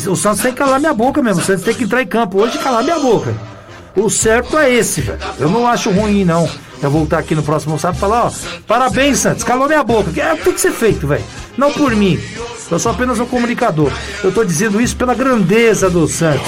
O 0.08 0.16
Santos 0.16 0.42
tem 0.42 0.52
que 0.52 0.58
calar 0.58 0.80
minha 0.80 0.94
boca 0.94 1.22
mesmo. 1.22 1.42
O 1.42 1.46
Santos 1.46 1.64
tem 1.64 1.74
que 1.74 1.84
entrar 1.84 2.02
em 2.02 2.08
campo 2.08 2.40
hoje 2.40 2.58
e 2.58 2.62
calar 2.62 2.84
minha 2.84 3.00
boca. 3.00 3.34
O 3.96 4.10
certo 4.10 4.58
é 4.58 4.74
esse, 4.74 5.02
velho. 5.02 5.20
Eu 5.40 5.50
não 5.50 5.68
acho 5.68 5.92
ruim, 5.92 6.26
não. 6.26 6.50
Eu 6.82 6.90
voltar 6.90 7.20
aqui 7.20 7.36
no 7.36 7.44
próximo 7.44 7.78
sábado 7.80 7.98
e 7.98 8.00
falar, 8.00 8.26
ó, 8.26 8.32
parabéns, 8.68 9.20
Santos, 9.20 9.44
calou 9.44 9.68
minha 9.68 9.84
boca. 9.84 10.12
É, 10.20 10.36
tem 10.36 10.52
que 10.52 10.60
ser 10.60 10.72
feito, 10.72 11.08
velho. 11.08 11.24
Não 11.58 11.72
por 11.72 11.96
mim. 11.96 12.20
Eu 12.70 12.80
sou 12.80 12.92
apenas 12.92 13.20
um 13.20 13.26
comunicador. 13.26 13.92
Eu 14.24 14.32
tô 14.32 14.44
dizendo 14.44 14.82
isso 14.82 14.96
pela 14.96 15.14
grandeza 15.14 15.90
do 15.90 16.08
Santos. 16.08 16.48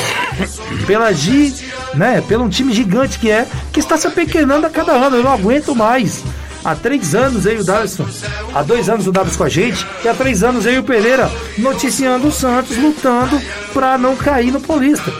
Pela 0.88 1.14
G, 1.14 1.54
né? 1.93 2.22
Pelo 2.28 2.43
um 2.43 2.50
time 2.50 2.74
gigante 2.74 3.20
que 3.20 3.30
é, 3.30 3.48
que 3.72 3.80
está 3.80 3.96
se 3.96 4.08
apequenando 4.08 4.66
a 4.66 4.70
cada 4.70 4.93
ano. 4.93 5.18
Eu 5.18 5.24
não 5.24 5.32
aguento 5.32 5.76
mais. 5.76 6.24
Há 6.66 6.74
três 6.74 7.13
anos 7.13 7.45
aí 7.45 7.59
o 7.59 7.63
Davison, 7.63 8.07
há 8.51 8.63
dois 8.63 8.89
anos 8.89 9.05
o 9.05 9.11
Davison 9.11 9.38
com 9.38 9.43
a 9.43 9.49
gente, 9.49 9.86
e 10.03 10.07
há 10.07 10.16
três 10.16 10.43
anos 10.43 10.66
aí 10.66 10.80
o 10.80 10.84
Pereira 10.84 11.32
noticiando 11.59 12.28
o 12.28 12.32
Santos, 12.32 12.76
lutando 12.76 13.39
para 13.72 13.99
não 13.99 14.16
cair 14.16 14.51
no 14.51 14.59
Paulista. 14.59 15.13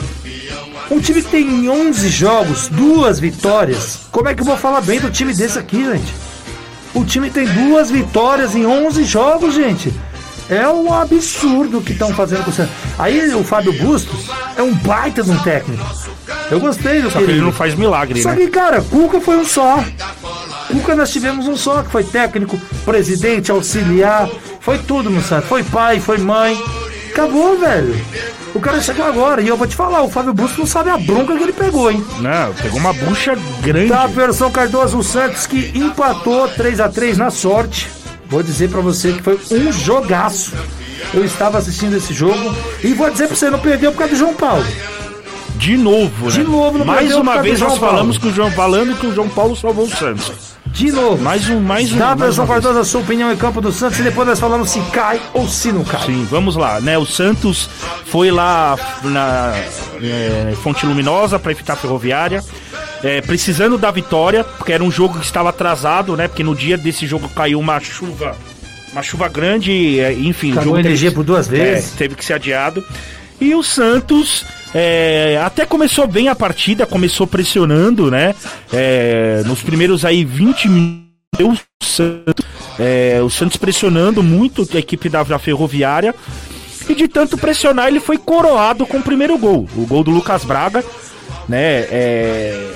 Um 0.90 1.00
time 1.00 1.22
que 1.22 1.30
tem 1.30 1.70
11 1.70 2.10
jogos, 2.10 2.68
duas 2.68 3.20
vitórias. 3.20 4.00
Como 4.12 4.28
é 4.28 4.34
que 4.34 4.42
eu 4.42 4.46
vou 4.46 4.58
falar 4.58 4.82
bem 4.82 5.00
do 5.00 5.12
time 5.12 5.36
desse 5.36 5.60
aqui, 5.60 5.86
gente? 5.86 6.12
O 6.96 7.06
time 7.06 7.30
tem 7.30 7.46
duas 7.46 7.92
vitórias 7.92 8.56
em 8.56 8.66
11 8.66 9.04
jogos, 9.04 9.54
gente. 9.54 9.94
É 10.50 10.68
um 10.68 10.94
absurdo 10.94 11.80
o 11.80 11.82
que 11.82 11.92
estão 11.92 12.14
fazendo 12.14 12.44
com 12.44 12.52
o 12.52 12.54
Santos. 12.54 12.74
Aí 12.98 13.34
o 13.36 13.44
Fábio 13.44 13.74
Bustos 13.74 14.30
é 14.56 14.62
um 14.62 14.74
baita 14.74 15.22
de 15.22 15.30
um 15.32 15.38
técnico. 15.40 15.84
Eu 16.52 16.60
gostei 16.60 17.02
do 17.02 17.10
Só 17.10 17.20
que 17.20 17.26
ele 17.26 17.42
não 17.42 17.52
faz 17.52 17.74
milagre, 17.74 18.22
Só 18.22 18.30
né? 18.30 18.38
que, 18.38 18.48
cara, 18.48 18.82
Cuca 18.82 19.20
foi 19.20 19.38
um 19.38 19.46
só. 19.46 19.84
Cuca 20.68 20.96
nós 20.96 21.12
tivemos 21.12 21.48
um 21.48 21.56
só, 21.56 21.84
que 21.84 21.92
foi 21.92 22.04
técnico, 22.04 22.60
presidente, 22.84 23.52
auxiliar. 23.52 24.30
Foi 24.60 24.78
tudo 24.80 25.10
Santos. 25.22 25.48
Foi 25.48 25.64
pai, 25.64 26.00
foi 26.00 26.18
mãe. 26.18 26.58
Acabou, 27.12 27.58
velho. 27.58 27.96
O 28.54 28.60
cara 28.60 28.82
chegou 28.82 29.06
agora. 29.06 29.42
E 29.42 29.48
eu 29.48 29.58
vou 29.58 29.68
te 29.68 29.76
falar, 29.76 30.02
o 30.02 30.10
Fábio 30.10 30.34
Bustos 30.34 30.58
não 30.58 30.66
sabe 30.66 30.90
a 30.90 30.98
bronca 30.98 31.36
que 31.36 31.44
ele 31.44 31.54
pegou, 31.54 31.92
hein? 31.92 32.04
Não, 32.20 32.54
pegou 32.54 32.80
uma 32.80 32.94
bucha 32.94 33.38
grande. 33.62 33.90
Tá, 33.90 34.08
versão 34.08 34.50
Cardoso, 34.50 34.98
o 34.98 35.04
Santos 35.04 35.46
que 35.46 35.72
empatou 35.76 36.48
3 36.48 36.80
a 36.80 36.90
3 36.90 37.18
na 37.18 37.30
sorte. 37.30 37.90
Vou 38.28 38.42
dizer 38.42 38.70
pra 38.70 38.82
você 38.82 39.14
que 39.14 39.22
foi 39.22 39.38
um 39.52 39.72
jogaço. 39.72 40.54
Eu 41.14 41.24
estava 41.24 41.58
assistindo 41.58 41.96
esse 41.96 42.14
jogo 42.14 42.56
e 42.84 42.94
vou 42.94 43.10
dizer 43.12 43.28
pra 43.28 43.36
você, 43.36 43.50
não 43.50 43.60
perdeu 43.60 43.92
por 43.92 44.00
causa 44.00 44.14
do 44.14 44.20
João 44.20 44.34
Paulo. 44.34 44.66
De 45.58 45.78
novo, 45.78 46.26
né? 46.26 46.32
De 46.32 46.44
novo, 46.44 46.78
não 46.78 46.86
Mais 46.86 47.14
uma 47.14 47.42
vez 47.42 47.60
nós 47.60 47.78
falamos 47.78 48.18
que 48.18 48.28
o 48.28 48.34
João 48.34 48.52
falando 48.52 48.98
que 48.98 49.06
o 49.06 49.14
João 49.14 49.30
Paulo 49.30 49.56
salvou 49.56 49.86
o 49.86 49.90
Santos. 49.90 50.55
De 50.76 50.92
novo. 50.92 51.24
Mais 51.24 51.50
um, 51.50 51.60
mais 51.62 51.92
um. 51.94 51.98
Dá, 51.98 52.14
vez. 52.14 52.36
Cardoso, 52.38 52.80
a 52.80 52.84
sua 52.84 53.00
opinião 53.02 53.32
em 53.32 53.38
campo 53.38 53.62
do 53.62 53.72
Santos 53.72 53.98
e 54.00 54.04
depois 54.04 54.28
nós 54.28 54.40
falamos 54.40 54.70
se 54.70 54.82
cai 54.92 55.22
ou 55.34 55.48
se 55.48 55.72
não 55.72 55.84
cai. 55.86 56.06
Sim, 56.06 56.28
vamos 56.30 56.58
lá, 56.58 56.82
né? 56.82 56.98
O 56.98 57.06
Santos 57.06 57.70
foi 58.06 58.30
lá 58.30 58.78
na 59.04 59.54
é, 60.04 60.54
Fonte 60.62 60.86
Luminosa 60.86 61.40
para 61.40 61.52
evitar 61.54 61.74
a 61.74 61.76
ferroviária, 61.78 62.44
é, 63.02 63.22
precisando 63.22 63.78
da 63.78 63.90
vitória, 63.90 64.44
porque 64.44 64.74
era 64.74 64.84
um 64.84 64.92
jogo 64.92 65.18
que 65.18 65.26
estava 65.26 65.50
atrasado, 65.50 66.16
né? 66.18 66.28
Porque 66.28 66.44
no 66.44 66.54
dia 66.54 66.78
desse 66.78 67.08
jogo 67.08 67.30
caiu 67.30 67.58
uma 67.60 67.80
chuva, 67.80 68.36
uma 68.92 69.02
chuva 69.02 69.30
grande, 69.30 70.00
é, 70.02 70.12
enfim. 70.12 70.50
o 70.50 70.52
Acabou 70.54 70.64
jogo 70.66 70.76
a 70.76 70.80
teve 70.80 70.90
energia 70.90 71.10
que- 71.10 71.16
por 71.16 71.24
duas 71.24 71.48
vezes. 71.48 71.94
é, 71.94 71.98
teve 71.98 72.16
que 72.16 72.26
ser 72.26 72.34
adiado. 72.34 72.84
E 73.40 73.56
o 73.56 73.64
Santos 73.64 74.44
é, 74.78 75.42
até 75.42 75.66
começou 75.66 76.06
bem 76.06 76.28
a 76.28 76.36
partida, 76.36 76.86
começou 76.86 77.26
pressionando, 77.26 78.12
né? 78.12 78.36
É, 78.74 79.42
nos 79.46 79.64
primeiros 79.64 80.04
aí 80.04 80.26
20 80.26 80.68
minutos, 80.68 81.66
o 81.82 81.86
Santos 81.86 82.46
É, 82.78 83.22
o 83.24 83.30
Santos 83.30 83.56
pressionando 83.56 84.22
muito 84.22 84.68
a 84.74 84.78
equipe 84.78 85.08
da, 85.08 85.24
da 85.24 85.40
Ferroviária. 85.40 86.14
E 86.90 86.94
de 86.94 87.08
tanto 87.08 87.38
pressionar, 87.38 87.88
ele 87.88 88.02
foi 88.02 88.18
coroado 88.18 88.86
com 88.86 88.98
o 88.98 89.02
primeiro 89.02 89.38
gol. 89.38 89.66
O 89.78 89.86
gol 89.86 90.04
do 90.04 90.12
Lucas 90.12 90.44
Braga, 90.44 90.84
né? 91.48 91.88
É, 91.90 92.72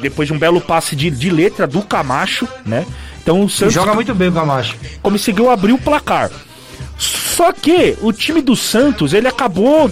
depois 0.00 0.26
de 0.26 0.34
um 0.34 0.38
belo 0.38 0.60
passe 0.60 0.96
de, 0.96 1.08
de 1.08 1.30
letra 1.30 1.68
do 1.68 1.82
Camacho, 1.82 2.48
né? 2.66 2.84
Então 3.22 3.44
o 3.44 3.48
Santos 3.48 3.74
Joga 3.74 3.94
muito 3.94 4.12
bem 4.12 4.28
o 4.28 4.32
Camacho. 4.32 4.76
conseguiu 5.00 5.50
abrir 5.50 5.72
o 5.72 5.78
placar. 5.78 6.32
Só 6.98 7.52
que 7.52 7.96
o 8.02 8.12
time 8.12 8.42
do 8.42 8.56
Santos, 8.56 9.12
ele 9.12 9.28
acabou 9.28 9.88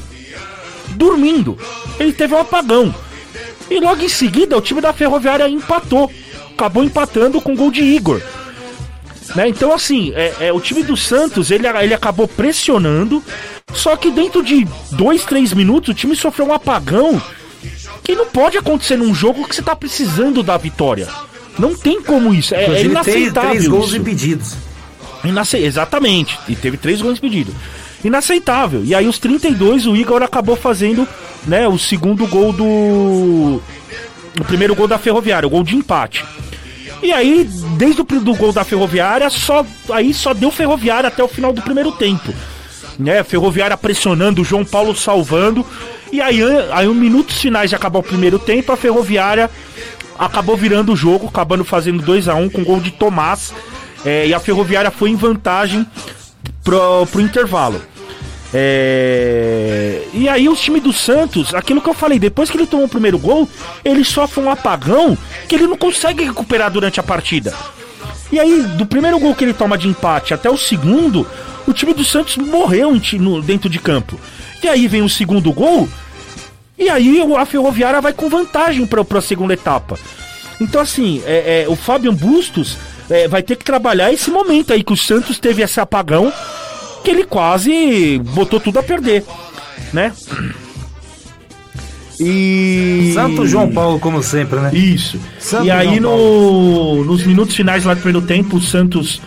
dormindo. 0.93 1.59
Ele 1.99 2.13
teve 2.13 2.35
um 2.35 2.39
apagão. 2.41 2.95
E 3.71 3.81
logo 3.81 4.03
em 4.03 4.09
seguida, 4.09 4.57
o 4.57 4.61
time 4.61 4.81
da 4.81 4.93
Ferroviária 4.93 5.49
empatou. 5.49 6.11
Acabou 6.53 6.85
empatando 6.85 7.41
com 7.41 7.57
gol 7.57 7.71
de 7.71 7.83
Igor. 7.83 8.21
Né? 9.35 9.49
Então, 9.49 9.73
assim, 9.73 10.13
é, 10.15 10.35
é, 10.41 10.53
o 10.53 10.61
time 10.61 10.83
do 10.83 10.97
Santos, 10.97 11.51
ele, 11.51 11.67
ele 11.67 11.95
acabou 11.95 12.29
pressionando. 12.29 13.23
Só 13.73 13.97
que 13.97 14.11
dentro 14.11 14.43
de 14.43 14.67
dois, 14.91 15.25
três 15.25 15.53
minutos, 15.53 15.91
o 15.91 15.95
time 15.95 16.15
sofreu 16.15 16.47
um 16.47 16.53
apagão 16.53 17.21
que 18.03 18.15
não 18.15 18.27
pode 18.27 18.59
acontecer 18.59 18.97
num 18.97 19.15
jogo 19.15 19.47
que 19.47 19.55
você 19.55 19.63
tá 19.63 19.75
precisando 19.75 20.43
da 20.43 20.57
vitória. 20.57 21.09
Não 21.59 21.75
tem 21.75 22.03
como 22.03 22.35
isso. 22.35 22.55
É, 22.55 22.65
é 22.65 22.85
inaceitável. 22.85 23.51
três 23.51 23.69
gols 23.69 23.87
isso. 23.89 23.97
impedidos. 23.97 24.57
Inace... 25.25 25.57
Exatamente. 25.57 26.39
E 26.49 26.57
teve 26.57 26.77
três 26.77 27.01
gols 27.01 27.19
pedidos. 27.19 27.55
Inaceitável. 28.05 28.83
E 28.85 28.95
aí, 28.95 29.07
os 29.07 29.19
32, 29.19 29.87
o 29.87 29.95
Igor 29.95 30.23
acabou 30.23 30.57
fazendo 30.57 31.07
né, 31.47 31.67
o 31.69 31.79
segundo 31.79 32.27
gol 32.27 32.53
do. 32.53 33.63
O 34.41 34.45
primeiro 34.47 34.75
gol 34.75 34.89
da 34.89 34.99
Ferroviária, 34.99 35.47
o 35.47 35.51
gol 35.51 35.63
de 35.63 35.77
empate. 35.77 36.25
E 37.03 37.13
aí, 37.13 37.49
desde 37.77 38.01
o 38.01 38.05
do 38.05 38.35
gol 38.35 38.53
da 38.53 38.65
Ferroviária, 38.65 39.29
só 39.29 39.67
aí 39.91 40.15
só 40.15 40.33
deu 40.33 40.51
Ferroviária 40.51 41.09
até 41.09 41.23
o 41.23 41.29
final 41.29 41.53
do 41.53 41.61
primeiro 41.61 41.93
tempo. 41.93 42.33
Né, 42.99 43.23
Ferroviária 43.25 43.77
pressionando, 43.77 44.43
o 44.43 44.45
João 44.45 44.65
Paulo 44.65 44.95
salvando. 44.95 45.67
E 46.13 46.21
aí, 46.21 46.41
aí, 46.71 46.87
um 46.87 46.95
minutos 46.95 47.41
finais 47.41 47.71
de 47.71 47.77
acabar 47.77 47.99
o 47.99 48.03
primeiro 48.03 48.39
tempo, 48.39 48.71
a 48.71 48.77
Ferroviária 48.77 49.51
acabou 50.19 50.57
virando 50.57 50.93
o 50.93 50.97
jogo, 50.97 51.27
acabando 51.27 51.65
fazendo 51.65 52.03
2 52.03 52.29
a 52.29 52.35
1 52.35 52.51
com 52.51 52.63
gol 52.63 52.81
de 52.81 52.93
Tomás. 52.93 53.53
É, 54.05 54.27
e 54.27 54.35
a 54.35 54.39
Ferroviária 54.39 54.91
foi 54.91 55.11
em 55.11 55.17
vantagem 55.17 55.87
pro, 56.63 57.07
pro 57.07 57.21
intervalo. 57.21 57.81
É, 58.55 60.03
E 60.13 60.29
aí 60.29 60.49
o 60.49 60.55
time 60.55 60.79
do 60.79 60.93
Santos, 60.93 61.55
aquilo 61.55 61.81
que 61.81 61.89
eu 61.89 61.95
falei, 61.95 62.19
depois 62.19 62.51
que 62.51 62.57
ele 62.57 62.67
tomou 62.67 62.87
o 62.87 62.89
primeiro 62.89 63.19
gol, 63.19 63.49
ele 63.85 64.05
sofre 64.05 64.43
um 64.43 64.51
apagão 64.51 65.17
que 65.49 65.55
ele 65.55 65.67
não 65.67 65.77
consegue 65.77 66.25
recuperar 66.25 66.71
durante 66.71 67.01
a 67.01 67.03
partida. 67.03 67.55
E 68.31 68.39
aí, 68.39 68.63
do 68.63 68.87
primeiro 68.87 69.19
gol 69.19 69.35
que 69.35 69.45
ele 69.45 69.53
toma 69.53 69.77
de 69.77 69.89
empate 69.89 70.33
até 70.33 70.49
o 70.49 70.57
segundo, 70.57 71.27
o 71.67 71.73
time 71.73 71.93
do 71.93 72.05
Santos 72.05 72.37
morreu 72.37 72.93
dentro 73.45 73.69
de 73.69 73.79
campo. 73.79 74.19
E 74.63 74.69
aí 74.69 74.87
vem 74.87 75.03
o 75.03 75.09
segundo 75.09 75.53
gol, 75.53 75.89
e 76.79 76.89
aí 76.89 77.21
a 77.37 77.45
Ferroviária 77.45 78.01
vai 78.01 78.13
com 78.13 78.29
vantagem 78.29 78.87
para 78.87 79.19
a 79.19 79.23
segunda 79.23 79.55
etapa. 79.55 79.99
Então, 80.61 80.81
assim, 80.81 81.23
é, 81.27 81.65
é, 81.65 81.69
o 81.69 81.77
Fabian 81.77 82.15
Bustos 82.15 82.79
é, 83.11 83.29
vai 83.29 83.43
ter 83.43 83.57
que 83.57 83.65
trabalhar 83.65 84.13
esse 84.13 84.31
momento 84.31 84.73
aí 84.73 84.83
que 84.83 84.93
o 84.93 84.97
Santos 84.97 85.39
teve 85.39 85.63
esse 85.63 85.81
apagão 85.81 86.33
que 87.03 87.11
ele 87.11 87.25
quase 87.25 88.19
botou 88.35 88.61
tudo 88.61 88.79
a 88.79 88.83
perder, 88.83 89.25
né? 89.93 90.13
E. 92.21 93.13
Santo 93.15 93.47
João 93.47 93.71
Paulo, 93.71 93.99
como 93.99 94.23
sempre, 94.23 94.61
né? 94.61 94.71
Isso. 94.73 95.19
Santo 95.39 95.65
e 95.65 95.71
aí, 95.71 95.99
no, 95.99 97.05
nos 97.05 97.25
minutos 97.25 97.57
finais 97.57 97.85
lá 97.85 97.95
do 97.95 98.01
primeiro 98.01 98.27
tempo, 98.27 98.57
o 98.57 98.61
Santos, 98.61 99.21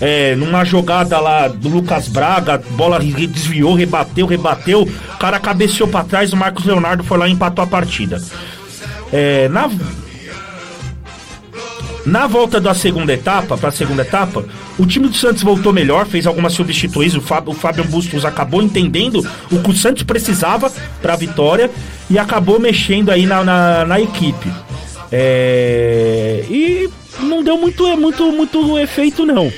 é, 0.00 0.34
numa 0.34 0.64
jogada 0.64 1.20
lá 1.20 1.46
do 1.46 1.68
Lucas 1.68 2.08
Braga, 2.08 2.60
bola 2.70 2.98
desviou, 2.98 3.74
rebateu, 3.74 4.26
rebateu, 4.26 4.82
o 4.82 5.18
cara 5.18 5.38
cabeceou 5.38 5.88
pra 5.88 6.02
trás, 6.02 6.32
o 6.32 6.36
Marcos 6.36 6.64
Leonardo 6.64 7.04
foi 7.04 7.18
lá 7.18 7.28
e 7.28 7.32
empatou 7.32 7.62
a 7.62 7.66
partida. 7.66 8.20
É, 9.12 9.48
na, 9.48 9.70
na 12.06 12.26
volta 12.26 12.60
da 12.60 12.74
segunda 12.74 13.12
etapa, 13.12 13.56
para 13.56 13.68
a 13.68 13.72
segunda 13.72 14.02
etapa, 14.02 14.44
o 14.78 14.86
time 14.86 15.08
do 15.08 15.14
Santos 15.14 15.42
voltou 15.42 15.72
melhor, 15.72 16.06
fez 16.06 16.26
algumas 16.26 16.52
substituições. 16.52 17.14
O, 17.14 17.20
Fábio, 17.20 17.52
o 17.52 17.54
Fábio 17.54 17.84
Bustos 17.84 18.24
acabou 18.24 18.62
entendendo 18.62 19.26
o 19.50 19.60
que 19.60 19.70
o 19.70 19.76
Santos 19.76 20.02
precisava 20.02 20.72
para 21.02 21.12
a 21.12 21.16
vitória 21.16 21.70
e 22.08 22.18
acabou 22.18 22.58
mexendo 22.58 23.10
aí 23.10 23.26
na, 23.26 23.44
na, 23.44 23.84
na 23.84 24.00
equipe. 24.00 24.50
É, 25.12 26.44
e 26.48 26.88
não 27.20 27.42
deu 27.42 27.56
muito, 27.56 27.84
muito, 27.96 28.32
muito 28.32 28.78
efeito, 28.78 29.26
não. 29.26 29.52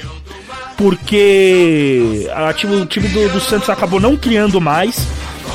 Porque 0.77 2.29
a 2.35 2.51
o 2.67 2.87
time 2.87 3.09
do, 3.09 3.29
do 3.29 3.41
Santos 3.41 3.69
acabou 3.71 4.01
não 4.01 4.17
criando 4.17 4.61
mais. 4.61 5.07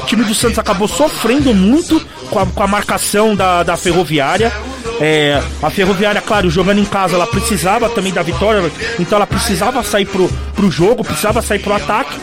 O 0.03 0.05
time 0.05 0.23
do 0.23 0.33
Santos 0.33 0.59
acabou 0.59 0.88
sofrendo 0.88 1.53
muito 1.53 1.99
com 2.29 2.39
a, 2.39 2.45
com 2.45 2.63
a 2.63 2.67
marcação 2.67 3.35
da, 3.35 3.63
da 3.63 3.75
ferroviária. 3.75 4.53
É, 5.00 5.41
a 5.62 5.70
ferroviária, 5.70 6.22
claro, 6.22 6.50
jogando 6.50 6.80
em 6.80 6.86
casa, 6.86 7.16
ela 7.16 7.28
precisava 7.28 7.88
também 7.89 8.12
da 8.12 8.24
vitória, 8.24 8.72
então 9.00 9.18
ela 9.18 9.28
precisava 9.28 9.84
sair 9.84 10.06
pro, 10.06 10.28
pro 10.56 10.72
jogo, 10.72 11.04
precisava 11.04 11.41
sair 11.41 11.60
pro 11.60 11.74
ataque, 11.74 12.18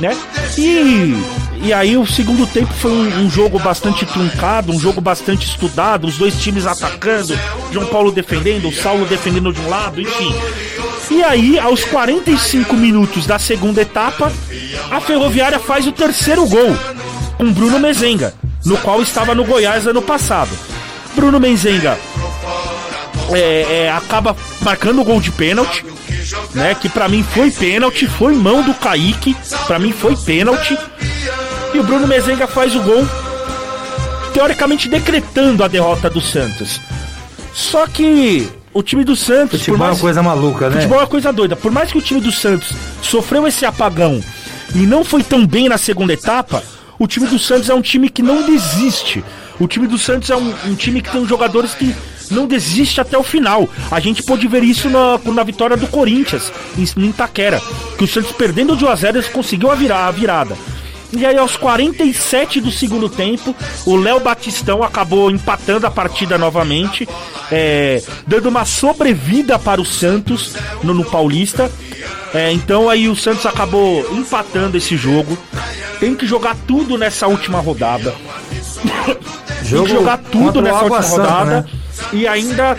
né? 0.00 0.16
E, 0.56 1.14
e 1.62 1.72
aí 1.72 1.96
o 1.96 2.06
segundo 2.06 2.46
tempo 2.46 2.72
foi 2.72 2.90
um, 2.90 3.24
um 3.24 3.30
jogo 3.30 3.58
bastante 3.58 4.06
truncado, 4.06 4.72
um 4.72 4.80
jogo 4.80 5.00
bastante 5.00 5.46
estudado, 5.46 6.06
os 6.06 6.16
dois 6.16 6.40
times 6.40 6.66
atacando, 6.66 7.38
João 7.70 7.86
Paulo 7.86 8.10
defendendo, 8.10 8.68
o 8.68 8.74
Saulo 8.74 9.04
defendendo 9.04 9.52
de 9.52 9.60
um 9.60 9.68
lado, 9.68 10.00
enfim. 10.00 10.34
E 11.10 11.22
aí, 11.22 11.58
aos 11.58 11.84
45 11.84 12.74
minutos 12.74 13.26
da 13.26 13.38
segunda 13.38 13.82
etapa, 13.82 14.32
a 14.90 15.00
Ferroviária 15.00 15.58
faz 15.58 15.86
o 15.86 15.92
terceiro 15.92 16.46
gol 16.46 16.76
com 17.36 17.52
Bruno 17.52 17.78
Mezenga, 17.78 18.34
no 18.64 18.76
qual 18.78 19.00
estava 19.02 19.34
no 19.34 19.44
Goiás 19.44 19.86
ano 19.86 20.02
passado. 20.02 20.50
Bruno 21.18 21.40
Mezenga 21.40 21.98
é, 23.32 23.86
é, 23.86 23.90
acaba 23.90 24.36
marcando 24.60 25.00
o 25.00 25.04
gol 25.04 25.20
de 25.20 25.32
pênalti, 25.32 25.84
né? 26.54 26.76
Que 26.76 26.88
pra 26.88 27.08
mim 27.08 27.24
foi 27.24 27.50
pênalti, 27.50 28.06
foi 28.06 28.34
mão 28.34 28.62
do 28.62 28.72
Kaique, 28.72 29.36
pra 29.66 29.80
mim 29.80 29.90
foi 29.90 30.14
pênalti. 30.14 30.78
E 31.74 31.78
o 31.80 31.82
Bruno 31.82 32.06
Mezenga 32.06 32.46
faz 32.46 32.76
o 32.76 32.82
gol, 32.82 33.04
teoricamente 34.32 34.88
decretando 34.88 35.64
a 35.64 35.68
derrota 35.68 36.08
do 36.08 36.20
Santos. 36.20 36.80
Só 37.52 37.88
que 37.88 38.48
o 38.72 38.80
time 38.80 39.02
do 39.02 39.16
Santos, 39.16 39.58
Futebol 39.58 39.88
é 39.88 39.90
uma 39.90 39.98
coisa 39.98 40.22
maluca, 40.22 40.70
né? 40.70 40.76
Futebol 40.76 40.98
é 40.98 41.00
uma 41.00 41.08
coisa 41.08 41.32
doida. 41.32 41.56
Por 41.56 41.72
mais 41.72 41.90
que 41.90 41.98
o 41.98 42.02
time 42.02 42.20
do 42.20 42.30
Santos 42.30 42.70
sofreu 43.02 43.44
esse 43.44 43.66
apagão 43.66 44.22
e 44.72 44.78
não 44.78 45.04
foi 45.04 45.24
tão 45.24 45.44
bem 45.44 45.68
na 45.68 45.78
segunda 45.78 46.12
etapa, 46.12 46.62
o 46.96 47.08
time 47.08 47.26
do 47.26 47.40
Santos 47.40 47.68
é 47.68 47.74
um 47.74 47.82
time 47.82 48.08
que 48.08 48.22
não 48.22 48.46
desiste. 48.46 49.24
O 49.60 49.66
time 49.66 49.86
do 49.86 49.98
Santos 49.98 50.30
é 50.30 50.36
um, 50.36 50.54
um 50.66 50.74
time 50.74 51.02
que 51.02 51.10
tem 51.10 51.26
jogadores 51.26 51.74
que 51.74 51.94
não 52.30 52.46
desiste 52.46 53.00
até 53.00 53.16
o 53.16 53.22
final. 53.22 53.68
A 53.90 54.00
gente 54.00 54.22
pôde 54.22 54.46
ver 54.46 54.62
isso 54.62 54.88
na, 54.88 55.18
na 55.32 55.42
vitória 55.42 55.76
do 55.76 55.86
Corinthians, 55.86 56.52
em, 56.76 57.08
Itaquera. 57.08 57.60
Que 57.96 58.04
o 58.04 58.08
Santos 58.08 58.32
perdendo 58.32 58.76
de 58.76 58.84
1 58.84 58.88
a 58.88 58.94
0 58.94 59.18
eles 59.18 59.28
conseguiu 59.28 59.70
a, 59.70 59.74
virar, 59.74 60.06
a 60.06 60.10
virada. 60.10 60.56
E 61.10 61.24
aí, 61.24 61.38
aos 61.38 61.56
47 61.56 62.60
do 62.60 62.70
segundo 62.70 63.08
tempo, 63.08 63.56
o 63.86 63.96
Léo 63.96 64.20
Batistão 64.20 64.82
acabou 64.82 65.30
empatando 65.30 65.86
a 65.86 65.90
partida 65.90 66.36
novamente, 66.36 67.08
é, 67.50 68.02
dando 68.26 68.50
uma 68.50 68.66
sobrevida 68.66 69.58
para 69.58 69.80
o 69.80 69.86
Santos 69.86 70.54
no, 70.82 70.92
no 70.92 71.04
Paulista. 71.04 71.72
É, 72.34 72.52
então 72.52 72.90
aí 72.90 73.08
o 73.08 73.16
Santos 73.16 73.46
acabou 73.46 74.06
empatando 74.14 74.76
esse 74.76 74.98
jogo. 74.98 75.36
Tem 75.98 76.14
que 76.14 76.26
jogar 76.26 76.54
tudo 76.66 76.98
nessa 76.98 77.26
última 77.26 77.58
rodada. 77.58 78.14
Tem 79.68 79.78
Jogo 79.78 79.86
que 79.86 79.92
jogar 79.94 80.18
tudo 80.18 80.58
o 80.58 80.62
nessa 80.62 80.78
última 80.78 81.02
Santa, 81.02 81.22
rodada. 81.22 81.50
né? 81.50 81.64
E 82.12 82.26
ainda. 82.26 82.76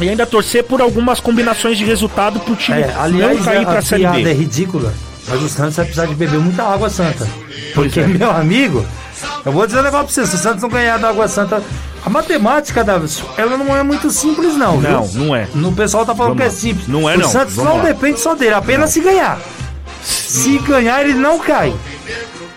E 0.00 0.08
ainda 0.08 0.24
torcer 0.26 0.62
por 0.64 0.80
algumas 0.80 1.18
combinações 1.20 1.76
de 1.76 1.84
resultado 1.84 2.38
pro 2.40 2.54
time 2.54 2.80
É, 2.82 2.94
aliás, 2.98 3.36
não 3.38 3.44
cair 3.44 3.62
a, 3.62 3.66
pra 3.66 3.78
a 3.78 3.82
Série 3.82 4.02
piada 4.02 4.18
é 4.20 4.22
B. 4.22 4.32
ridícula, 4.32 4.94
mas 5.26 5.42
o 5.42 5.48
Santos 5.48 5.74
vai 5.76 5.84
precisar 5.86 6.06
de 6.06 6.14
beber 6.14 6.38
muita 6.38 6.62
água 6.62 6.88
santa. 6.88 7.26
Porque, 7.74 7.98
é. 8.00 8.06
meu 8.06 8.30
amigo, 8.30 8.86
eu 9.44 9.50
vou 9.50 9.66
dizer 9.66 9.80
um 9.80 9.82
negócio 9.82 10.06
pra 10.06 10.14
você, 10.14 10.26
se 10.26 10.36
o 10.36 10.38
Santos 10.38 10.62
não 10.62 10.68
ganhar 10.68 10.98
da 10.98 11.08
água 11.08 11.26
santa, 11.26 11.60
a 12.06 12.08
matemática 12.08 12.84
da, 12.84 13.00
ela 13.36 13.56
não 13.56 13.76
é 13.76 13.82
muito 13.82 14.08
simples 14.10 14.54
não, 14.56 14.80
Não, 14.80 15.02
viu? 15.04 15.24
não 15.24 15.34
é. 15.34 15.48
No 15.52 15.72
pessoal 15.72 16.06
tá 16.06 16.14
falando 16.14 16.36
Vamos 16.38 16.42
que 16.54 16.56
é 16.56 16.60
simples. 16.72 16.86
Não 16.86 17.10
é, 17.10 17.16
o 17.16 17.20
não. 17.20 17.28
Santos 17.28 17.56
Vamos 17.56 17.72
não 17.72 17.78
lá. 17.78 17.84
depende 17.88 18.20
só 18.20 18.36
dele, 18.36 18.54
apenas 18.54 18.90
se 18.90 19.00
ganhar. 19.00 19.38
Se 20.04 20.58
ganhar, 20.60 21.02
ele 21.02 21.14
não 21.14 21.40
cai. 21.40 21.74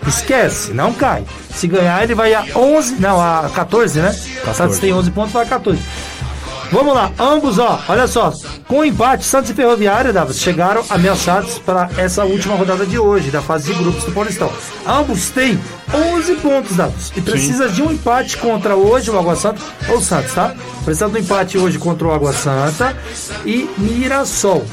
Esquece, 0.06 0.72
não 0.72 0.92
cai. 0.92 1.24
Se 1.54 1.66
ganhar, 1.66 2.02
ele 2.02 2.14
vai 2.14 2.34
a 2.34 2.44
11, 2.56 2.96
não, 2.96 3.20
a 3.20 3.48
14, 3.54 4.00
né? 4.00 4.14
O 4.46 4.54
Santos 4.54 4.78
tem 4.78 4.92
11 4.92 5.10
pontos, 5.10 5.32
vai 5.32 5.44
a 5.44 5.48
14. 5.48 5.80
Vamos 6.72 6.94
lá, 6.94 7.12
ambos, 7.18 7.58
ó, 7.58 7.78
olha 7.86 8.06
só. 8.06 8.32
Com 8.66 8.78
o 8.78 8.84
empate, 8.84 9.26
Santos 9.26 9.50
e 9.50 9.54
Ferroviária, 9.54 10.10
Davos, 10.10 10.38
chegaram 10.38 10.82
ameaçados 10.88 11.58
para 11.58 11.90
essa 11.98 12.24
última 12.24 12.54
rodada 12.54 12.86
de 12.86 12.98
hoje, 12.98 13.30
da 13.30 13.42
fase 13.42 13.70
de 13.70 13.78
grupos 13.78 14.04
do 14.04 14.12
Paulistão. 14.12 14.50
Ambos 14.86 15.28
têm 15.28 15.60
11 15.92 16.34
pontos, 16.36 16.74
Davos, 16.74 17.12
e 17.14 17.20
precisa 17.20 17.68
de 17.68 17.82
um 17.82 17.92
empate 17.92 18.38
contra 18.38 18.74
hoje 18.74 19.10
o 19.10 19.18
Água 19.18 19.36
Santa 19.36 19.60
ou 19.90 19.98
o 19.98 20.02
Santos, 20.02 20.32
tá? 20.32 20.54
Precisa 20.82 21.10
de 21.10 21.16
um 21.16 21.20
empate 21.20 21.58
hoje 21.58 21.78
contra 21.78 22.08
o 22.08 22.12
Água 22.12 22.32
Santa 22.32 22.96
e 23.44 23.68
Mirassol 23.76 24.64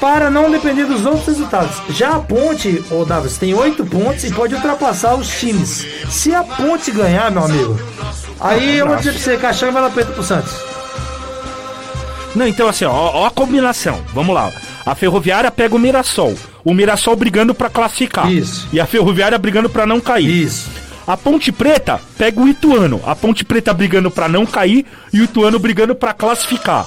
para 0.00 0.30
não 0.30 0.50
depender 0.50 0.84
dos 0.84 1.04
outros 1.04 1.26
resultados. 1.26 1.76
Já 1.90 2.16
a 2.16 2.20
Ponte, 2.20 2.82
ô 2.90 3.04
Davis, 3.04 3.36
tem 3.36 3.52
oito 3.54 3.84
pontos 3.84 4.24
e 4.24 4.32
pode 4.32 4.54
ultrapassar 4.54 5.14
os 5.14 5.28
times. 5.28 5.86
Se 6.08 6.34
a 6.34 6.42
Ponte 6.42 6.90
ganhar, 6.90 7.30
meu 7.30 7.44
amigo, 7.44 7.78
aí 8.40 8.78
eu 8.78 8.86
vou 8.86 8.96
dizer 8.96 9.12
pra 9.12 9.20
você, 9.20 9.36
caixão 9.36 9.70
vai 9.70 9.82
lá 9.82 9.90
preto 9.90 10.12
pro 10.12 10.22
Santos. 10.22 10.52
Não, 12.34 12.46
então 12.46 12.68
assim, 12.68 12.84
ó, 12.84 12.92
ó 12.92 13.26
a 13.26 13.30
combinação. 13.30 14.00
Vamos 14.14 14.34
lá. 14.34 14.50
A 14.86 14.94
Ferroviária 14.94 15.50
pega 15.50 15.74
o 15.74 15.78
Mirassol. 15.78 16.34
O 16.64 16.72
Mirassol 16.72 17.16
brigando 17.16 17.54
pra 17.54 17.68
classificar. 17.68 18.30
Isso. 18.30 18.68
E 18.72 18.80
a 18.80 18.86
Ferroviária 18.86 19.38
brigando 19.38 19.68
pra 19.68 19.84
não 19.84 20.00
cair. 20.00 20.44
Isso. 20.44 20.70
A 21.06 21.16
Ponte 21.16 21.50
Preta 21.50 22.00
pega 22.16 22.40
o 22.40 22.48
Ituano. 22.48 23.00
A 23.04 23.16
Ponte 23.16 23.44
Preta 23.44 23.74
brigando 23.74 24.10
pra 24.10 24.28
não 24.28 24.46
cair 24.46 24.86
e 25.12 25.20
o 25.20 25.24
Ituano 25.24 25.58
brigando 25.58 25.94
pra 25.94 26.14
classificar. 26.14 26.86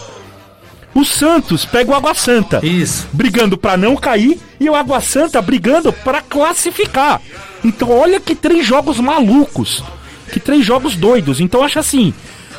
O 0.94 1.04
Santos 1.04 1.66
pega 1.66 1.92
o 1.92 1.96
Água 1.96 2.14
Santa. 2.14 2.60
Isso. 2.64 3.08
Brigando 3.12 3.58
pra 3.58 3.76
não 3.76 3.96
cair 3.96 4.40
e 4.60 4.70
o 4.70 4.76
Água 4.76 5.02
Santa 5.02 5.42
brigando 5.42 5.92
pra 5.92 6.22
classificar. 6.22 7.20
Então 7.64 7.90
olha 7.90 8.20
que 8.20 8.36
três 8.36 8.66
jogos 8.66 9.00
malucos. 9.00 9.84
Que 10.32 10.40
três 10.40 10.66
jogos 10.66 10.96
doidos. 10.96 11.40
Então 11.40 11.64
acho 11.64 11.80
assim. 11.80 12.14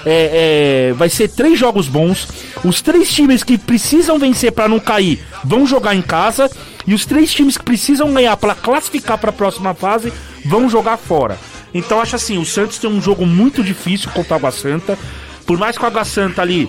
é, 0.04 0.88
é, 0.90 0.92
vai 0.94 1.08
ser 1.08 1.28
três 1.28 1.58
jogos 1.58 1.86
bons. 1.88 2.28
Os 2.64 2.80
três 2.82 3.12
times 3.12 3.42
que 3.44 3.56
precisam 3.56 4.18
vencer 4.18 4.50
pra 4.52 4.68
não 4.68 4.80
cair 4.80 5.22
vão 5.44 5.66
jogar 5.66 5.94
em 5.94 6.02
casa. 6.02 6.50
E 6.86 6.92
os 6.92 7.06
três 7.06 7.32
times 7.32 7.56
que 7.56 7.64
precisam 7.64 8.12
ganhar 8.12 8.36
pra 8.36 8.54
classificar 8.54 9.16
pra 9.16 9.32
próxima 9.32 9.74
fase 9.74 10.12
vão 10.44 10.68
jogar 10.68 10.96
fora. 10.96 11.38
Então 11.72 12.00
acho 12.00 12.16
assim, 12.16 12.38
o 12.38 12.44
Santos 12.44 12.78
tem 12.78 12.90
um 12.90 13.00
jogo 13.00 13.26
muito 13.26 13.62
difícil 13.62 14.10
contra 14.10 14.34
o 14.34 14.36
Água 14.36 14.50
Santa. 14.50 14.98
Por 15.46 15.58
mais 15.58 15.76
que 15.76 15.84
o 15.84 15.86
Água 15.86 16.04
Santa 16.04 16.42
ali 16.42 16.68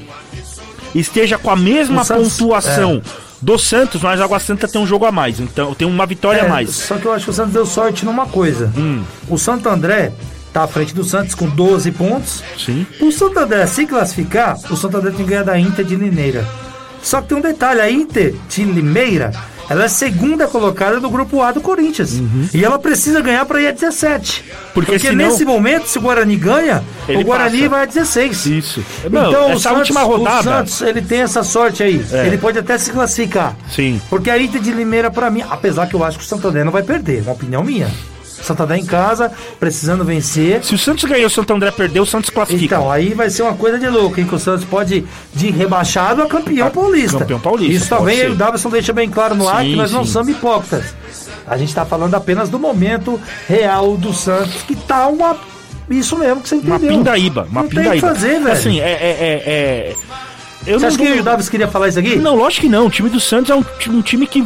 esteja 0.99 1.37
com 1.37 1.49
a 1.51 1.55
mesma 1.55 2.03
Santos- 2.03 2.37
pontuação 2.37 3.01
do 3.41 3.59
Santos, 3.59 4.01
mas 4.01 4.19
o 4.19 4.23
Água 4.23 4.39
Santa 4.39 4.67
tem 4.67 4.81
um 4.81 4.87
jogo 4.87 5.05
a 5.05 5.11
mais. 5.11 5.39
Então 5.39 5.73
tem 5.73 5.87
uma 5.87 6.05
vitória 6.05 6.43
a 6.43 6.45
É, 6.45 6.49
mais. 6.49 6.69
Só 6.71 6.95
que 6.97 7.05
eu 7.05 7.11
acho 7.13 7.25
que 7.25 7.31
o 7.31 7.33
Santos 7.33 7.53
deu 7.53 7.65
sorte 7.65 8.05
numa 8.05 8.25
coisa. 8.25 8.71
Hum. 8.77 9.03
O 9.29 9.37
Santo 9.37 9.67
André 9.69 10.11
tá 10.53 10.63
à 10.63 10.67
frente 10.67 10.95
do 10.95 11.03
Santos 11.03 11.35
com 11.35 11.47
12 11.49 11.91
pontos. 11.91 12.41
Sim. 12.57 12.87
O 13.01 13.11
Santo 13.11 13.37
André 13.37 13.67
se 13.67 13.85
classificar, 13.85 14.57
o 14.71 14.75
Santo 14.77 14.97
André 14.97 15.11
tem 15.11 15.25
que 15.25 15.29
ganhar 15.31 15.43
da 15.43 15.59
Inter 15.59 15.83
de 15.85 15.95
Limeira. 15.95 16.47
Só 17.03 17.21
que 17.21 17.27
tem 17.27 17.37
um 17.37 17.41
detalhe, 17.41 17.81
a 17.81 17.91
Inter 17.91 18.33
de 18.49 18.63
Limeira, 18.63 19.31
ela 19.69 19.85
é 19.85 19.87
segunda 19.87 20.47
colocada 20.47 20.99
do 20.99 21.09
grupo 21.09 21.41
A 21.41 21.51
do 21.51 21.61
Corinthians. 21.61 22.21
E 22.53 22.63
ela 22.63 22.77
precisa 22.79 23.21
ganhar 23.21 23.45
para 23.45 23.61
ir 23.61 23.67
a 23.67 23.71
17. 23.71 24.41
Uhum. 24.47 24.55
Porque 24.73 24.99
senão- 24.99 25.15
nesse 25.27 25.43
momento, 25.45 25.87
se 25.87 25.97
o 25.97 26.01
Guarani 26.01 26.35
ganha, 26.35 26.83
Ele 27.07 27.21
o 27.23 27.25
Guarani 27.25 27.57
passa. 27.57 27.69
vai 27.69 27.81
a 27.81 27.85
16. 27.85 28.45
Isso. 28.45 28.83
Não, 29.11 29.29
Então, 29.29 29.47
o 29.47 29.51
essa 29.51 29.59
Santos, 29.61 29.77
última 29.79 30.01
rodada- 30.03 30.39
o 30.39 30.43
Santos, 30.43 30.81
ele 30.81 31.01
tem 31.01 31.21
essa 31.21 31.43
sorte 31.43 31.81
aí. 31.83 32.05
É. 32.11 32.27
Ele 32.27 32.37
pode 32.37 32.59
até 32.59 32.77
se 32.77 32.91
classificar. 32.91 33.55
Sim. 33.71 34.01
Porque 34.09 34.29
a 34.29 34.37
Inter 34.39 34.61
de 34.61 34.71
Limeira, 34.71 35.09
pra 35.09 35.29
mim, 35.29 35.43
apesar 35.49 35.87
que 35.87 35.95
eu 35.95 36.03
acho 36.03 36.17
que 36.19 36.23
o 36.23 36.27
Santander 36.27 36.63
não 36.65 36.71
vai 36.71 36.83
perder, 36.83 37.21
uma 37.23 37.31
opinião 37.33 37.63
minha. 37.63 37.89
Santander 38.45 38.77
em 38.77 38.85
casa, 38.85 39.31
precisando 39.59 40.03
vencer. 40.05 40.63
Se 40.63 40.73
o 40.75 40.77
Santos 40.77 41.03
ganhou, 41.05 41.27
o 41.27 41.29
Santo 41.29 41.53
André 41.53 41.71
perdeu, 41.71 42.03
o 42.03 42.05
Santos 42.05 42.29
classifica. 42.29 42.75
Então, 42.75 42.91
aí 42.91 43.13
vai 43.13 43.29
ser 43.29 43.43
uma 43.43 43.53
coisa 43.53 43.77
de 43.79 43.87
louco, 43.87 44.19
hein? 44.19 44.25
Que 44.27 44.35
o 44.35 44.39
Santos 44.39 44.63
pode 44.65 45.05
de 45.33 45.51
rebaixado 45.51 46.21
a 46.21 46.27
campeão 46.27 46.69
paulista. 46.69 47.19
campeão 47.19 47.39
paulista, 47.39 47.73
Isso 47.73 47.89
também 47.89 48.17
ser. 48.17 48.31
o 48.31 48.35
Davison 48.35 48.69
deixa 48.69 48.93
bem 48.93 49.09
claro 49.09 49.35
no 49.35 49.47
ar 49.47 49.63
Sim, 49.63 49.71
que 49.71 49.75
nós 49.75 49.91
não 49.91 50.05
sim. 50.05 50.11
somos 50.11 50.29
hipócritas. 50.29 50.93
A 51.47 51.57
gente 51.57 51.73
tá 51.75 51.85
falando 51.85 52.15
apenas 52.15 52.49
do 52.49 52.57
momento 52.57 53.19
real 53.47 53.97
do 53.97 54.13
Santos, 54.13 54.63
que 54.63 54.75
tá 54.75 55.07
uma. 55.07 55.37
Isso 55.89 56.17
mesmo 56.17 56.41
que 56.41 56.49
você 56.49 56.55
entendeu. 56.55 56.73
uma 56.77 56.79
pindaíba. 56.97 57.47
Uma 57.51 57.61
não 57.61 57.69
tem 57.69 57.79
o 57.79 57.81
pindaíba. 57.83 58.07
que 58.07 58.13
fazer, 58.15 58.39
velho. 58.39 58.51
Assim, 58.51 58.79
é. 58.79 58.83
é, 58.83 58.87
é, 58.89 59.43
é- 59.91 59.95
Eu 60.65 60.79
Você 60.79 60.85
não 60.85 60.87
acha 60.87 60.97
que 60.97 61.19
o 61.19 61.23
Davis 61.23 61.47
queria 61.49 61.67
falar 61.67 61.89
isso 61.89 61.99
aqui? 61.99 62.15
Não, 62.15 62.35
lógico 62.35 62.61
que 62.65 62.69
não. 62.69 62.87
O 62.87 62.89
time 62.89 63.07
do 63.09 63.19
Santos 63.19 63.51
é 63.51 63.55
um, 63.55 63.63
um 63.89 64.01
time 64.01 64.25
que. 64.25 64.43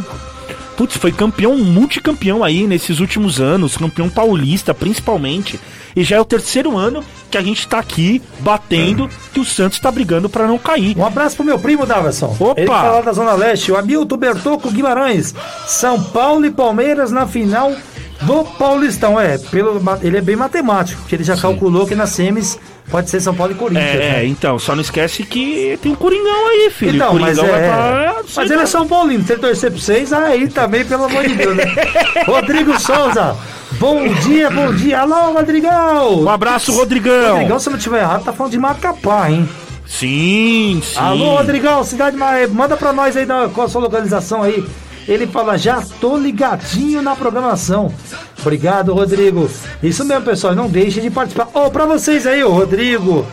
Putz, 0.80 0.96
foi 0.96 1.12
campeão, 1.12 1.58
multicampeão 1.58 2.42
aí 2.42 2.66
nesses 2.66 3.02
últimos 3.02 3.42
anos, 3.42 3.76
campeão 3.76 4.10
paulista 4.10 4.74
principalmente. 4.74 5.60
E 5.94 6.06
já 6.06 6.16
é 6.16 6.22
o 6.22 6.24
terceiro 6.24 6.78
ano 6.78 7.04
que 7.30 7.38
a 7.38 7.42
gente 7.42 7.68
tá 7.68 7.80
aqui 7.80 8.22
batendo 8.40 9.10
que 9.34 9.42
o 9.42 9.44
Santos 9.44 9.78
tá 9.78 9.92
brigando 9.92 10.30
pra 10.30 10.48
não 10.48 10.58
cair. 10.58 10.98
Um 10.98 11.04
abraço 11.04 11.36
pro 11.36 11.44
meu 11.44 11.60
primo, 11.60 11.86
Davison. 11.86 12.34
Opa! 12.40 12.62
Ele 12.62 12.68
fala 12.68 12.92
lá 12.92 13.02
da 13.02 13.12
Zona 13.12 13.34
Leste, 13.34 13.74
o 13.74 13.78
Hamilton 13.78 14.16
Bertocco 14.16 14.72
Guimarães. 14.72 15.36
São 15.68 16.02
Paulo 16.02 16.46
e 16.46 16.50
Palmeiras 16.50 17.12
na 17.12 17.28
final 17.28 17.76
do 18.22 18.46
Paulistão. 18.46 19.20
É, 19.20 19.38
pelo, 19.38 19.82
ele 20.02 20.16
é 20.16 20.22
bem 20.22 20.38
matemático, 20.38 21.02
porque 21.02 21.14
ele 21.14 21.26
já 21.26 21.36
calculou 21.36 21.86
que 21.86 21.94
nas 21.94 22.12
semis 22.12 22.58
pode 22.90 23.10
ser 23.10 23.20
São 23.22 23.34
Paulo 23.34 23.54
e 23.54 23.56
Corinthians. 23.56 23.86
É, 23.96 23.98
né? 23.98 24.26
então, 24.26 24.58
só 24.60 24.76
não 24.76 24.82
esquece 24.82 25.24
que 25.24 25.78
tem 25.82 25.92
o 25.92 25.96
Coringão 25.98 26.48
aí, 26.48 26.70
filho. 26.70 26.96
Então, 26.96 27.14
mas, 27.16 27.38
é, 27.38 27.44
pra- 27.44 28.16
mas 28.36 28.52
ele 28.52 28.62
é 28.62 28.66
São 28.66 28.88
Paulino, 28.88 29.24
se 29.26 29.34
ele 29.34 29.42
torcer 29.42 29.72
pra 29.72 29.80
vocês, 29.80 30.12
aí 30.14 30.48
também, 30.48 30.84
pelo 30.86 31.06
amor 31.06 31.28
de 31.28 31.36
Deus, 31.36 31.56
né? 31.56 31.66
Rodrigo 32.26 32.80
Souza, 32.80 33.36
bom 33.80 34.08
dia, 34.08 34.50
bom 34.50 34.74
dia. 34.74 35.02
Alô, 35.02 35.34
Rodrigão! 35.34 36.24
Um 36.24 36.30
abraço, 36.30 36.72
Rodrigão. 36.74 37.34
Rodrigão, 37.34 37.60
se 37.60 37.68
eu 37.70 37.72
não 37.72 37.78
estiver 37.78 38.02
errado, 38.02 38.24
tá 38.24 38.34
falando 38.34 38.52
de 38.52 38.60
Macapá, 38.60 39.30
hein? 39.30 39.48
Sim, 39.86 40.82
sim. 40.84 41.00
Alô, 41.00 41.38
Rodrigão, 41.38 41.84
cidade. 41.84 42.16
Manda 42.52 42.78
pra 42.78 42.94
nós 42.94 43.18
aí 43.18 43.26
da, 43.26 43.50
qual 43.54 43.66
a 43.66 43.70
sua 43.70 43.82
localização 43.82 44.44
aí. 44.44 44.64
Ele 45.12 45.26
fala, 45.28 45.57
já 45.57 45.82
tô 45.99 46.16
ligadinho 46.18 47.01
na 47.01 47.16
programação. 47.16 47.91
Obrigado, 48.39 48.93
Rodrigo. 48.93 49.49
Isso 49.82 50.05
mesmo, 50.05 50.24
pessoal. 50.24 50.53
Não 50.55 50.70
deixe 50.70 51.01
de 51.01 51.10
participar. 51.10 51.49
Ô, 51.53 51.70
pra 51.72 51.86
vocês 51.86 52.28
aí, 52.28 52.43
ô, 52.43 52.49
Rodrigo. 52.51 53.26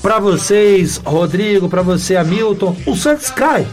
Pra 0.00 0.18
vocês, 0.20 1.00
Rodrigo, 1.04 1.68
pra 1.68 1.82
você, 1.82 2.14
Hamilton. 2.16 2.76
O 2.86 2.94
Santos 2.94 3.30
cai. 3.30 3.66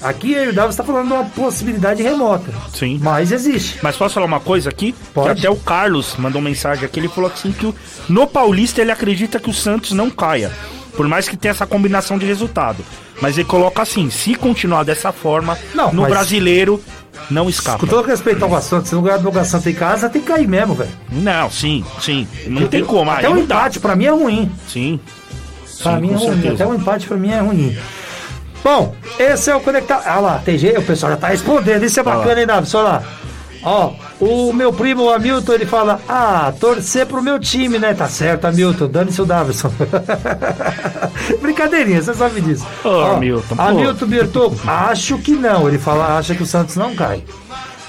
Aqui 0.00 0.36
o 0.48 0.52
Davi 0.52 0.70
está 0.70 0.84
falando 0.84 1.08
de 1.08 1.12
uma 1.14 1.24
possibilidade 1.24 2.02
remota. 2.04 2.52
Sim. 2.72 3.00
Mas 3.02 3.32
existe. 3.32 3.80
Mas 3.82 3.96
posso 3.96 4.14
falar 4.14 4.26
uma 4.26 4.38
coisa 4.38 4.68
aqui? 4.70 4.94
Pode. 5.12 5.26
Que 5.34 5.38
até 5.40 5.50
o 5.50 5.56
Carlos 5.56 6.14
mandou 6.18 6.40
mensagem 6.40 6.84
aqui, 6.84 7.00
ele 7.00 7.08
falou 7.08 7.28
assim 7.34 7.50
que 7.50 7.66
o- 7.66 7.74
no 8.08 8.24
Paulista 8.26 8.80
ele 8.80 8.92
acredita 8.92 9.40
que 9.40 9.50
o 9.50 9.54
Santos 9.54 9.90
não 9.90 10.08
caia. 10.08 10.52
Por 10.96 11.08
mais 11.08 11.28
que 11.28 11.36
tenha 11.36 11.50
essa 11.50 11.66
combinação 11.66 12.16
de 12.16 12.26
resultado. 12.26 12.84
Mas 13.20 13.36
ele 13.36 13.46
coloca 13.48 13.82
assim, 13.82 14.10
se 14.10 14.34
continuar 14.34 14.84
dessa 14.84 15.12
forma, 15.12 15.58
Não, 15.74 15.92
no 15.92 16.02
mas- 16.02 16.10
brasileiro 16.10 16.82
não 17.30 17.48
escapa. 17.48 17.78
Com 17.78 17.86
todo 17.86 18.06
respeito 18.06 18.44
ao 18.44 18.62
Santos, 18.62 18.88
se 18.90 18.94
não 18.94 19.02
ganhar 19.02 19.18
do 19.18 19.44
Santa 19.44 19.68
em 19.70 19.74
casa, 19.74 20.08
tem 20.08 20.22
que 20.22 20.28
cair 20.28 20.46
mesmo, 20.46 20.74
velho. 20.74 20.90
Não, 21.10 21.50
sim, 21.50 21.84
sim. 22.00 22.26
Não 22.46 22.68
tem 22.68 22.84
como. 22.84 23.10
Até 23.10 23.26
aí 23.26 23.32
um 23.32 23.38
empate, 23.38 23.80
pra 23.80 23.96
mim, 23.96 24.04
é 24.06 24.10
ruim. 24.10 24.50
Sim. 24.68 25.00
Pra 25.82 25.94
Sim, 25.96 26.00
mim 26.00 26.10
é 26.12 26.16
ruim, 26.16 26.26
certeza. 26.32 26.54
até 26.54 26.66
um 26.66 26.74
empate 26.74 27.06
pra 27.06 27.16
mim 27.16 27.30
é 27.30 27.40
ruim. 27.40 27.76
Bom, 28.64 28.94
esse 29.18 29.50
é 29.50 29.54
o 29.56 29.60
conectado. 29.60 30.02
Ah 30.06 30.18
lá, 30.18 30.38
TG, 30.44 30.76
o 30.78 30.82
pessoal 30.82 31.12
já 31.12 31.18
tá 31.18 31.28
respondendo, 31.28 31.84
isso 31.84 32.00
é 32.00 32.02
bacana, 32.02 32.40
hein, 32.40 32.46
Davi? 32.46 32.68
Olha 32.74 32.82
lá. 32.84 33.02
Ó, 33.62 33.92
o 34.20 34.52
meu 34.52 34.72
primo, 34.72 35.10
Hamilton, 35.10 35.52
ele 35.52 35.66
fala: 35.66 36.00
Ah, 36.08 36.52
torcer 36.58 37.06
pro 37.06 37.22
meu 37.22 37.38
time, 37.38 37.78
né? 37.78 37.94
Tá 37.94 38.08
certo, 38.08 38.46
Hamilton, 38.46 38.88
dane-se 38.88 39.20
o 39.20 39.26
Davison. 39.26 39.70
Brincadeirinha, 41.40 42.02
você 42.02 42.14
sabe 42.14 42.40
disso. 42.40 42.66
Ô, 42.84 42.88
Ó, 42.88 43.16
Hamilton. 43.16 43.54
Hamilton 43.58 44.06
Bertocco, 44.06 44.56
acho 44.66 45.18
que 45.18 45.32
não. 45.32 45.68
Ele 45.68 45.78
fala, 45.78 46.18
acha 46.18 46.34
que 46.34 46.42
o 46.42 46.46
Santos 46.46 46.76
não 46.76 46.94
cai. 46.94 47.22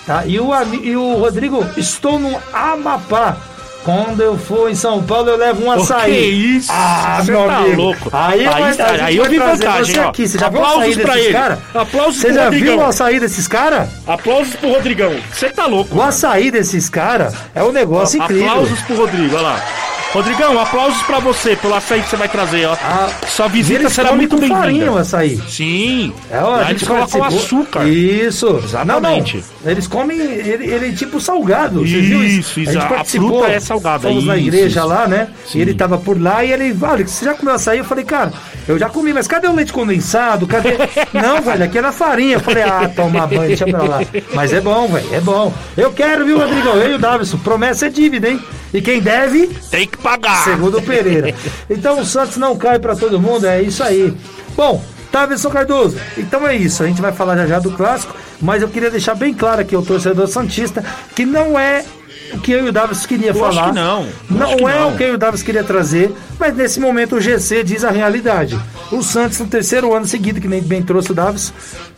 Tá? 0.05 0.25
E, 0.25 0.39
o, 0.39 0.49
e 0.81 0.95
o 0.95 1.15
Rodrigo, 1.17 1.63
estou 1.77 2.17
no 2.17 2.35
Amapá. 2.51 3.37
Quando 3.83 4.21
eu 4.21 4.37
for 4.37 4.69
em 4.69 4.75
São 4.75 5.01
Paulo, 5.01 5.29
eu 5.29 5.37
levo 5.37 5.63
um 5.63 5.71
açaí. 5.71 6.11
que 6.13 6.19
isso? 6.19 6.69
Ah, 6.71 7.19
Você 7.23 7.31
meu 7.31 7.47
tá 7.47 7.57
amigo. 7.57 7.81
louco. 7.81 8.09
Aí, 8.11 8.45
Aí 8.45 8.75
tá- 8.75 8.87
aí 9.05 9.17
eu 9.17 9.25
vi 9.29 9.39
vantagem, 9.39 9.93
você 9.95 9.99
ó. 10.01 10.09
aqui. 10.09 10.27
Você 10.27 10.37
já 10.37 10.49
viu 10.49 10.59
Aplausos 10.59 10.81
açaí 10.91 11.03
pra 11.03 11.19
ele. 11.19 11.37
Aplausos 11.73 12.21
Você 12.21 12.33
já 12.33 12.43
Rodrigão. 12.45 12.75
viu 12.75 12.83
o 12.83 12.85
açaí 12.87 13.19
desses 13.19 13.47
caras? 13.47 13.89
Aplausos 14.05 14.55
pro 14.55 14.69
Rodrigão. 14.73 15.15
Você 15.31 15.49
tá 15.49 15.65
louco. 15.65 15.95
O 15.97 16.01
açaí 16.01 16.51
desses 16.51 16.89
caras 16.89 17.33
é 17.55 17.63
um 17.63 17.71
negócio 17.71 18.21
incrível. 18.21 18.49
Aplausos 18.49 18.79
pro 18.81 18.95
Rodrigo, 18.97 19.33
olha 19.35 19.41
lá. 19.43 19.63
Rodrigão, 20.11 20.59
aplausos 20.59 21.03
pra 21.03 21.19
você 21.19 21.55
pelo 21.55 21.75
açaí 21.75 22.01
que 22.01 22.09
você 22.09 22.15
vai 22.15 22.27
trazer, 22.27 22.65
ó. 22.65 22.73
Ah, 22.83 23.09
Sua 23.27 23.47
visita 23.47 23.89
será 23.91 24.11
muito 24.13 24.37
com 24.37 24.47
farinha 24.47 24.63
o 24.63 24.95
bem-vinda. 24.95 24.99
açaí. 25.01 25.39
Sim. 25.47 26.11
É, 26.31 26.39
ó, 26.41 26.55
a 26.55 26.63
gente 26.63 26.83
colocam 26.83 27.19
participou. 27.19 27.59
açúcar. 27.61 27.87
Isso. 27.87 28.59
Exatamente. 28.63 29.37
Não, 29.37 29.43
não. 29.65 29.71
Eles 29.71 29.85
comem 29.85 30.19
ele, 30.19 30.65
ele 30.65 30.93
tipo 30.93 31.21
salgado. 31.21 31.81
Você 31.81 32.01
viu 32.01 32.23
Isso, 32.23 32.59
isso. 32.59 32.69
A, 32.71 32.73
gente 32.73 32.93
A 32.93 33.05
fruta 33.05 33.51
é 33.51 33.59
salgada, 33.59 34.07
Fomos 34.07 34.25
na 34.25 34.35
isso, 34.35 34.47
igreja 34.47 34.79
isso. 34.79 34.87
lá, 34.89 35.07
né? 35.07 35.27
Sim. 35.45 35.59
E 35.59 35.61
ele 35.61 35.73
tava 35.75 35.99
por 35.99 36.19
lá 36.19 36.43
e 36.43 36.51
ele, 36.53 36.75
olha, 36.81 37.05
você 37.07 37.25
já 37.25 37.35
comeu 37.35 37.53
açaí? 37.53 37.77
Eu 37.77 37.85
falei, 37.85 38.03
cara, 38.03 38.33
eu 38.67 38.79
já 38.79 38.89
comi, 38.89 39.13
mas 39.13 39.27
cadê 39.27 39.47
o 39.47 39.53
leite 39.53 39.71
condensado? 39.71 40.47
Cadê? 40.47 40.71
não, 41.13 41.39
velho, 41.39 41.63
aqui 41.65 41.77
é 41.77 41.81
na 41.81 41.91
farinha. 41.91 42.37
Eu 42.37 42.39
falei, 42.39 42.63
ah, 42.63 42.89
toma 42.95 43.27
banho, 43.27 43.41
deixa 43.47 43.67
pra 43.67 43.83
lá. 43.83 43.99
Mas 44.33 44.51
é 44.53 44.59
bom, 44.59 44.87
velho, 44.87 45.07
é 45.13 45.21
bom. 45.21 45.53
Eu 45.77 45.93
quero, 45.93 46.25
viu, 46.25 46.39
Rodrigo? 46.39 46.69
Eu 46.69 46.91
e 46.93 46.95
o 46.95 46.97
Davison. 46.99 47.37
Promessa 47.37 47.85
é 47.85 47.89
dívida, 47.91 48.27
hein? 48.27 48.41
E 48.73 48.81
quem 48.81 49.01
deve, 49.01 49.47
Tem 49.71 49.87
que 49.87 49.97
pagar. 49.97 50.43
segundo 50.43 50.77
o 50.77 50.81
Pereira. 50.81 51.33
Então 51.69 51.99
o 51.99 52.05
Santos 52.05 52.37
não 52.37 52.55
cai 52.57 52.79
pra 52.79 52.95
todo 52.95 53.19
mundo, 53.19 53.45
é 53.45 53.61
isso 53.61 53.83
aí. 53.83 54.13
Bom, 54.55 54.83
Taverson 55.11 55.49
Cardoso, 55.49 55.97
então 56.17 56.47
é 56.47 56.55
isso. 56.55 56.83
A 56.83 56.87
gente 56.87 57.01
vai 57.01 57.11
falar 57.11 57.35
já 57.37 57.47
já 57.47 57.59
do 57.59 57.71
clássico, 57.71 58.15
mas 58.41 58.61
eu 58.61 58.67
queria 58.69 58.91
deixar 58.91 59.15
bem 59.15 59.33
claro 59.33 59.61
aqui 59.61 59.73
ao 59.75 59.81
torcedor 59.81 60.27
Santista 60.27 60.83
que 61.15 61.25
não 61.25 61.57
é 61.59 61.83
o 62.31 62.39
que 62.39 62.51
eu 62.51 62.63
e 62.65 62.69
o 62.69 62.71
Davis 62.71 63.07
queria 63.07 63.29
Eu 63.31 63.35
falar. 63.35 63.69
que 63.69 63.75
não. 63.75 64.07
Não 64.29 64.55
que 64.55 64.63
é 64.65 64.79
não. 64.79 64.93
o 64.93 64.97
que 64.97 65.03
eu 65.03 65.07
e 65.09 65.15
o 65.15 65.17
Davis 65.17 65.41
queria 65.41 65.63
trazer, 65.63 66.13
mas 66.39 66.55
nesse 66.55 66.79
momento 66.79 67.15
o 67.15 67.21
GC 67.21 67.63
diz 67.63 67.83
a 67.83 67.89
realidade. 67.89 68.59
O 68.91 69.01
Santos, 69.01 69.39
no 69.39 69.47
terceiro 69.47 69.91
ano 69.95 70.05
seguido, 70.05 70.39
que 70.39 70.47
nem 70.47 70.61
bem 70.61 70.83
trouxe 70.83 71.11
o 71.11 71.15
Davis, 71.15 71.51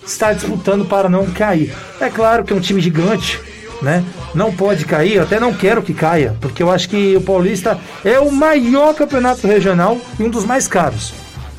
está 0.05 0.31
disputando 0.31 0.85
para 0.85 1.09
não 1.09 1.25
cair. 1.25 1.73
É 1.99 2.09
claro 2.09 2.45
que 2.45 2.53
é 2.53 2.55
um 2.55 2.61
time 2.61 2.79
gigante, 2.79 3.37
né? 3.81 4.03
Não 4.33 4.53
pode 4.53 4.85
cair, 4.85 5.15
eu 5.15 5.23
até 5.23 5.39
não 5.39 5.53
quero 5.53 5.81
que 5.81 5.93
caia, 5.93 6.35
porque 6.39 6.63
eu 6.63 6.71
acho 6.71 6.87
que 6.87 7.15
o 7.17 7.21
Paulista 7.21 7.77
é 8.03 8.19
o 8.19 8.31
maior 8.31 8.93
campeonato 8.93 9.45
regional 9.45 9.97
e 10.19 10.23
um 10.23 10.29
dos 10.29 10.45
mais 10.45 10.67
caros, 10.67 11.13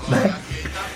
né? 0.08 0.34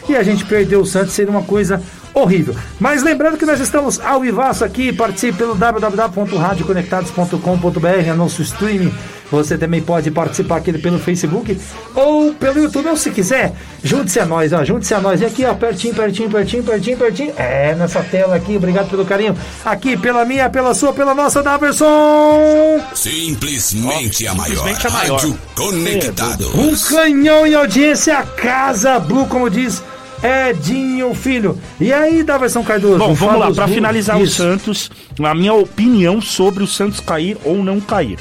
E 0.09 0.15
a 0.15 0.23
gente 0.23 0.45
perdeu 0.45 0.81
o 0.81 0.87
Santos 0.87 1.13
seria 1.13 1.31
uma 1.31 1.43
coisa 1.43 1.83
horrível. 2.17 2.57
Mas 2.81 3.03
lembrando 3.03 3.37
que 3.37 3.45
nós 3.45 3.61
estamos 3.61 4.01
ao 4.01 4.21
vivaço 4.21 4.65
aqui, 4.65 4.91
participe 4.93 5.37
pelo 5.39 5.55
www.radioconectados.com.br, 5.55 7.87
é 7.87 8.15
nosso 8.15 8.41
streaming. 8.43 8.93
Você 9.31 9.57
também 9.59 9.83
pode 9.83 10.11
participar 10.13 10.59
aqui 10.59 10.73
pelo 10.73 11.01
Facebook 11.01 11.59
ou 11.95 12.33
pelo 12.35 12.61
YouTube, 12.61 12.89
ou 12.89 12.97
se 12.97 13.11
quiser, 13.11 13.53
junte-se 13.83 14.21
a 14.21 14.25
nós, 14.25 14.53
ó, 14.53 14.65
junte-se 14.65 14.95
a 14.95 15.01
nós. 15.01 15.21
E 15.21 15.25
aqui, 15.25 15.45
ó, 15.45 15.53
pertinho, 15.53 15.93
pertinho, 15.95 16.31
pertinho, 16.31 16.63
pertinho, 16.63 16.97
pertinho. 16.97 17.35
É, 17.37 17.75
nessa 17.75 18.05
tela 18.05 18.37
aqui, 18.37 18.57
obrigado 18.57 18.89
pelo 18.89 19.05
carinho. 19.05 19.37
Aqui, 19.65 19.97
pela 19.97 20.25
minha, 20.25 20.49
pela 20.49 20.73
sua, 20.75 20.93
pela 20.93 21.13
nossa, 21.13 21.43
Daverson. 21.43 22.81
Simplesmente 22.95 24.29
a 24.29 24.35
maior. 24.35 24.55
simplesmente 24.55 24.87
a 24.87 24.91
maior. 24.91 25.21
Rádio 25.21 25.37
Conectados. 25.57 26.55
Um 26.55 26.77
canhão 26.95 27.45
em 27.47 27.55
audiência, 27.55 28.23
Casa 28.37 29.01
Blue, 29.01 29.27
como 29.27 29.51
diz 29.51 29.83
Edinho 30.23 31.15
Filho. 31.15 31.59
E 31.81 31.93
aí, 31.93 32.23
Daverson 32.23 32.63
Cardoso? 32.63 32.99
Bom, 32.99 33.15
vamos 33.15 33.39
lá, 33.41 33.51
Blue. 33.51 33.75
finalizar 33.75 34.19
o 34.19 34.23
Isso. 34.23 34.37
Santos, 34.37 34.91
a 35.23 35.35
minha 35.35 35.55
opinião 35.55 36.21
sobre 36.21 36.63
o 36.63 36.67
Santos 36.67 37.01
cair 37.01 37.37
ou 37.45 37.63
não 37.63 37.81
cair. 37.81 38.19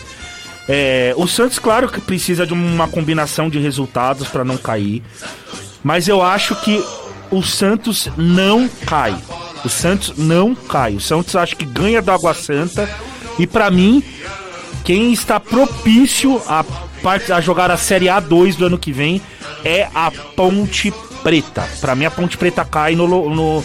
É, 0.68 1.14
o 1.16 1.28
Santos, 1.28 1.60
claro 1.60 1.88
que 1.88 2.02
precisa 2.02 2.46
de 2.46 2.54
uma 2.54 2.88
combinação 2.88 3.50
de 3.50 3.60
resultados 3.60 4.28
pra 4.28 4.44
não 4.44 4.58
cair, 4.58 5.04
mas 5.84 6.08
eu 6.08 6.22
acho 6.22 6.56
que 6.56 6.84
o 7.30 7.44
Santos 7.44 8.10
não 8.18 8.68
cai. 8.86 9.16
O 9.64 9.70
Santos 9.70 10.14
não 10.18 10.56
cai. 10.56 10.96
O 10.96 11.00
Santos 11.00 11.36
acho 11.36 11.56
que 11.56 11.66
ganha 11.66 12.02
do 12.02 12.12
Água 12.12 12.34
Santa 12.34 12.90
e 13.38 13.46
pra 13.46 13.70
mim 13.70 14.04
quem 14.84 15.12
está 15.12 15.40
propício 15.40 16.42
a, 16.48 16.64
a 17.34 17.42
jogar 17.42 17.72
a 17.72 17.78
Série 17.78 18.06
A2 18.06 18.56
do 18.56 18.66
ano 18.66 18.78
que 18.78 18.92
vem 18.92 19.22
é 19.64 19.88
a 19.94 20.12
Ponte 20.36 20.94
Preta. 21.26 21.68
Pra 21.82 21.96
mim, 21.96 22.06
a 22.06 22.12
Ponte 22.12 22.38
Preta 22.38 22.64
cai 22.64 22.96
no, 22.96 23.08
no- 23.08 23.64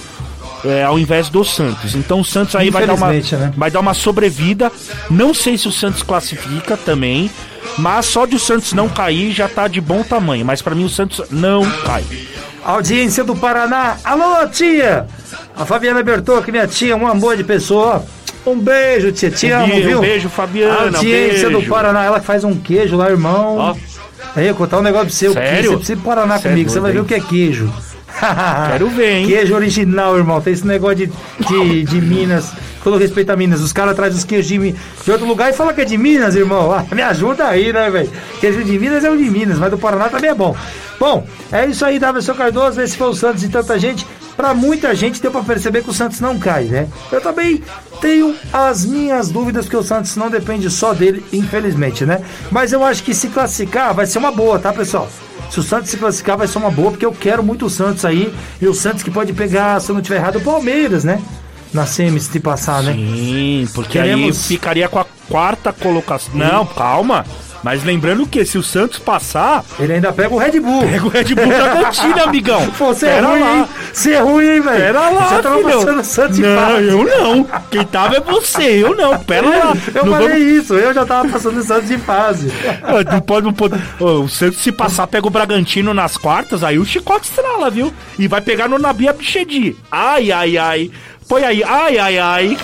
é, 0.64 0.82
ao 0.82 0.98
invés 0.98 1.28
do 1.28 1.44
Santos. 1.44 1.94
Então 1.94 2.20
o 2.20 2.24
Santos 2.24 2.56
aí 2.56 2.70
vai 2.70 2.86
dar, 2.86 2.94
uma, 2.94 3.12
né? 3.12 3.52
vai 3.54 3.70
dar 3.70 3.80
uma 3.80 3.92
sobrevida. 3.94 4.72
Não 5.10 5.34
sei 5.34 5.58
se 5.58 5.68
o 5.68 5.72
Santos 5.72 6.02
classifica 6.02 6.74
também, 6.76 7.30
mas 7.78 8.06
só 8.06 8.24
de 8.24 8.36
o 8.36 8.38
Santos 8.38 8.72
não 8.72 8.88
cair 8.88 9.30
já 9.32 9.46
tá 9.48 9.68
de 9.68 9.80
bom 9.80 10.02
tamanho. 10.02 10.44
Mas 10.44 10.62
pra 10.62 10.74
mim 10.74 10.84
o 10.84 10.88
Santos 10.88 11.20
não 11.30 11.62
cai. 11.82 12.02
Audiência 12.64 13.22
do 13.24 13.36
Paraná. 13.36 13.96
Alô, 14.04 14.46
tia! 14.48 15.06
A 15.56 15.64
Fabiana 15.66 16.02
Bertocchi, 16.02 16.50
minha 16.50 16.66
tia, 16.66 16.96
um 16.96 17.06
amor 17.06 17.36
de 17.36 17.44
pessoa. 17.44 18.04
Um 18.46 18.58
beijo, 18.58 19.12
tia. 19.12 19.30
Te 19.30 19.50
amo, 19.50 19.74
viu? 19.82 19.98
um 19.98 20.00
beijo, 20.00 20.28
Fabiana, 20.30 20.92
um 20.92 20.96
Audiência 20.96 21.50
do 21.50 21.58
beijo. 21.58 21.70
Paraná. 21.70 22.04
Ela 22.04 22.20
faz 22.20 22.42
um 22.44 22.54
queijo 22.54 22.96
lá, 22.96 23.10
irmão. 23.10 23.56
Ó. 23.58 23.76
Aí, 24.36 24.46
eu 24.46 24.54
contar 24.54 24.78
um 24.78 24.82
negócio 24.82 25.06
pra 25.06 25.14
você. 25.14 25.32
Sério? 25.32 25.70
Você 25.72 25.76
precisa 25.76 26.00
Paraná 26.02 26.36
é 26.36 26.38
comigo, 26.38 26.70
você 26.70 26.80
vai 26.80 26.92
ver 26.92 27.00
o 27.00 27.04
que 27.04 27.14
é 27.14 27.20
queijo. 27.20 27.72
Quero 28.70 28.88
ver, 28.88 29.12
hein? 29.18 29.26
Queijo 29.26 29.54
original, 29.54 30.16
irmão. 30.16 30.40
Tem 30.40 30.52
esse 30.52 30.66
negócio 30.66 30.96
de, 30.96 31.12
de, 31.48 31.84
de 31.84 32.00
Minas. 32.00 32.52
Todo 32.82 32.96
respeito 32.96 33.30
a 33.30 33.36
Minas, 33.36 33.60
os 33.60 33.72
caras 33.72 33.94
trazem 33.94 34.16
os 34.16 34.24
queijos 34.24 34.46
de, 34.46 34.74
de 35.04 35.10
outro 35.10 35.26
lugar 35.26 35.50
e 35.50 35.52
falam 35.52 35.74
que 35.74 35.82
é 35.82 35.84
de 35.84 35.98
Minas, 35.98 36.34
irmão. 36.34 36.72
Ah, 36.72 36.84
me 36.92 37.02
ajuda 37.02 37.46
aí, 37.46 37.72
né, 37.72 37.90
velho? 37.90 38.10
Queijo 38.40 38.64
de 38.64 38.78
Minas 38.78 39.04
é 39.04 39.10
o 39.10 39.16
de 39.16 39.28
Minas, 39.28 39.58
mas 39.58 39.70
do 39.70 39.76
Paraná 39.76 40.08
também 40.08 40.30
é 40.30 40.34
bom. 40.34 40.56
Bom, 40.98 41.26
é 41.52 41.66
isso 41.66 41.84
aí, 41.84 41.98
Davidson 41.98 42.34
Cardoso. 42.34 42.80
Esse 42.80 42.96
foi 42.96 43.08
o 43.08 43.14
Santos 43.14 43.42
e 43.44 43.48
tanta 43.48 43.78
gente. 43.78 44.06
Pra 44.36 44.54
muita 44.54 44.94
gente 44.94 45.20
deu 45.20 45.30
pra 45.30 45.42
perceber 45.42 45.82
que 45.82 45.90
o 45.90 45.94
Santos 45.94 46.20
não 46.20 46.38
cai, 46.38 46.64
né? 46.64 46.88
Eu 47.12 47.20
também 47.20 47.62
tenho 48.00 48.34
as 48.52 48.84
minhas 48.86 49.28
dúvidas, 49.30 49.66
porque 49.66 49.76
o 49.76 49.82
Santos 49.82 50.16
não 50.16 50.30
depende 50.30 50.70
só 50.70 50.94
dele, 50.94 51.24
infelizmente, 51.32 52.06
né? 52.06 52.22
Mas 52.50 52.72
eu 52.72 52.82
acho 52.84 53.02
que 53.02 53.12
se 53.14 53.28
classificar 53.28 53.92
vai 53.94 54.06
ser 54.06 54.18
uma 54.18 54.32
boa, 54.32 54.58
tá, 54.58 54.72
pessoal? 54.72 55.08
Se 55.50 55.58
o 55.60 55.62
Santos 55.62 55.90
se 55.90 55.96
classificar, 55.96 56.38
vai 56.38 56.46
ser 56.46 56.58
uma 56.58 56.70
boa, 56.70 56.90
porque 56.92 57.04
eu 57.04 57.12
quero 57.12 57.42
muito 57.42 57.66
o 57.66 57.70
Santos 57.70 58.04
aí. 58.04 58.32
E 58.60 58.66
o 58.68 58.72
Santos 58.74 59.02
que 59.02 59.10
pode 59.10 59.32
pegar, 59.32 59.80
se 59.80 59.90
eu 59.90 59.94
não 59.94 60.00
estiver 60.00 60.18
errado, 60.18 60.36
o 60.36 60.40
Palmeiras, 60.40 61.02
né? 61.04 61.20
Na 61.74 61.86
semi, 61.86 62.18
se 62.20 62.40
passar, 62.40 62.82
né? 62.82 62.94
Sim, 62.94 63.68
porque 63.74 63.98
Queremos- 63.98 64.38
aí 64.38 64.44
ficaria 64.48 64.88
com 64.88 64.98
a 65.00 65.06
quarta 65.28 65.72
colocação. 65.72 66.30
Não, 66.34 66.64
calma. 66.66 67.24
Mas 67.62 67.84
lembrando 67.84 68.26
que 68.26 68.44
se 68.44 68.56
o 68.56 68.62
Santos 68.62 68.98
passar, 68.98 69.64
Ele 69.78 69.92
ainda 69.94 70.12
pega 70.12 70.34
o 70.34 70.38
Red 70.38 70.58
Bull. 70.60 70.80
pega 70.82 71.04
o 71.04 71.08
Red 71.08 71.34
Bull 71.34 71.46
da 71.48 71.68
cantina, 71.84 72.22
amigão. 72.24 72.66
Pô, 72.78 72.86
você 72.94 73.06
é 73.06 73.20
ruim, 73.20 73.40
lá. 73.40 73.54
hein? 73.56 73.66
Você 73.92 74.12
é 74.12 74.20
ruim, 74.20 74.44
hein, 74.46 74.60
velho? 74.60 74.76
Pera 74.76 75.10
lá, 75.10 75.28
Você 75.28 75.42
tava 75.42 75.56
filhão. 75.58 75.78
passando 75.80 76.00
o 76.00 76.04
Santos 76.04 76.38
em 76.38 76.42
Não, 76.42 76.80
eu 76.80 77.04
não. 77.04 77.44
Quem 77.70 77.84
tava 77.84 78.16
é 78.16 78.20
você, 78.20 78.62
eu 78.84 78.96
não. 78.96 79.18
Pera 79.18 79.48
lá. 79.48 79.76
Eu 79.94 80.04
não 80.06 80.12
falei 80.12 80.28
vamos- 80.28 80.64
isso, 80.64 80.74
eu 80.74 80.94
já 80.94 81.04
tava 81.04 81.28
passando 81.28 81.58
o 81.58 81.62
Santos 81.62 81.90
em 81.90 81.98
fase. 81.98 82.50
Não 83.10 83.20
pode, 83.20 83.46
não 83.46 83.52
pode. 83.52 83.74
O 83.98 84.28
Santos 84.28 84.58
se 84.60 84.70
passar, 84.72 85.06
pega 85.06 85.26
o 85.26 85.30
Bragantino 85.30 85.92
nas 85.94 86.16
quartas, 86.16 86.62
aí 86.64 86.78
o 86.78 86.84
chicote 86.84 87.28
estrala, 87.28 87.70
viu? 87.70 87.92
E 88.18 88.26
vai 88.28 88.40
pegar 88.40 88.68
no 88.68 88.78
Nabi 88.78 89.08
Abichedi. 89.08 89.76
Ai, 89.90 90.30
ai, 90.32 90.56
ai. 90.58 90.90
Põe 91.28 91.44
aí, 91.44 91.62
ai, 91.62 91.98
ai, 91.98 92.18
ai. 92.18 92.58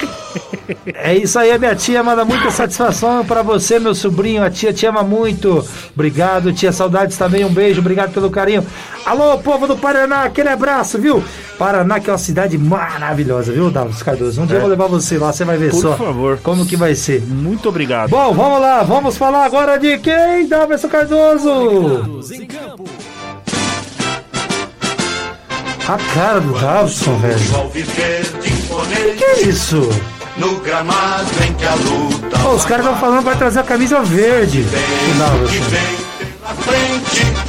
É 0.87 1.15
isso 1.15 1.39
aí, 1.39 1.57
minha 1.59 1.75
tia 1.75 2.03
manda 2.03 2.25
muita 2.25 2.51
satisfação 2.51 3.25
pra 3.25 3.43
você, 3.43 3.79
meu 3.79 3.95
sobrinho. 3.95 4.43
A 4.43 4.51
tia 4.51 4.73
te 4.73 4.87
ama 4.87 5.03
muito. 5.03 5.65
Obrigado, 5.95 6.53
tia. 6.53 6.73
Saudades 6.73 7.17
também. 7.17 7.45
Um 7.45 7.53
beijo, 7.53 7.81
obrigado 7.81 8.13
pelo 8.13 8.31
carinho. 8.31 8.67
Alô, 9.05 9.39
povo 9.39 9.67
do 9.67 9.77
Paraná, 9.77 10.25
aquele 10.25 10.49
abraço, 10.49 10.99
viu? 10.99 11.23
Paraná, 11.59 12.01
que 12.01 12.11
é 12.11 12.13
uma 12.13 12.19
cidade 12.19 12.59
maravilhosa, 12.59 13.53
viu, 13.53 13.71
Davi 13.71 14.03
Cardoso? 14.03 14.43
Um 14.43 14.47
dia 14.47 14.57
eu 14.57 14.61
vou 14.61 14.71
levar 14.71 14.89
você 14.89 15.17
lá, 15.19 15.33
você 15.33 15.45
vai 15.45 15.57
ver 15.57 15.71
Por 15.71 15.81
só. 15.81 15.97
favor. 15.97 16.39
Como 16.43 16.67
que 16.67 16.77
vai 16.77 16.95
ser. 16.95 17.23
Muito 17.23 17.69
obrigado. 17.69 18.11
Bom, 18.11 18.35
vamos 18.35 18.61
lá, 18.61 18.83
vamos 18.83 19.17
falar 19.17 19.45
agora 19.45 19.79
de 19.79 19.97
quem, 19.99 20.47
Davi 20.49 20.77
Cardoso? 20.89 22.33
Em 22.33 22.47
campo. 22.47 22.85
A 25.89 25.99
cara 26.15 26.41
do 26.41 26.53
Davison, 26.53 27.17
velho. 27.19 27.71
Que 29.17 29.25
é 29.25 29.43
isso? 29.43 29.89
No 30.39 30.61
gramado 30.61 31.31
em 31.47 31.53
que 31.55 31.65
a 31.65 31.75
luta 31.75 32.39
Pô, 32.39 32.51
os 32.51 32.65
caras 32.65 32.85
estão 32.87 33.01
falando 33.01 33.25
vai 33.25 33.37
trazer 33.37 33.61
a 33.61 33.63
camisa 33.63 34.01
verde. 34.03 34.61
O 34.61 35.49
que 35.49 35.59
vem 35.59 35.97
pela 36.19 36.55
frente. 36.55 37.46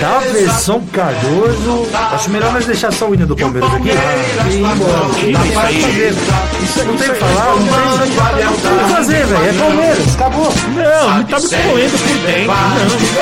Que 0.00 0.06
a 0.06 0.08
Daverson 0.08 0.82
Cardoso. 0.92 1.86
Acho 1.92 2.30
melhor 2.30 2.52
nós 2.54 2.64
deixar 2.64 2.90
só 2.90 3.06
o 3.06 3.14
hino 3.14 3.26
do 3.26 3.36
Palmeiras 3.36 3.70
aqui. 3.74 3.90
Não 3.92 5.10
o 5.10 5.14
que 5.14 5.52
fazer. 5.52 6.14
Isso 6.62 6.84
não 6.84 6.96
tem 6.96 7.10
o 7.10 7.12
que 7.12 7.18
falar, 7.20 7.56
não 7.56 7.66
tem 7.66 8.44
não 8.44 8.52
o 8.52 8.84
que 8.86 8.92
fazer, 8.94 9.26
velho. 9.26 9.48
É 9.48 9.52
Palmeiras, 9.52 10.14
acabou. 10.14 10.52
Não, 10.74 11.16
não 11.16 11.24
tá 11.24 11.38
me 11.38 11.48
doendo 11.48 11.98
por 11.98 12.18
dentro. 12.26 12.46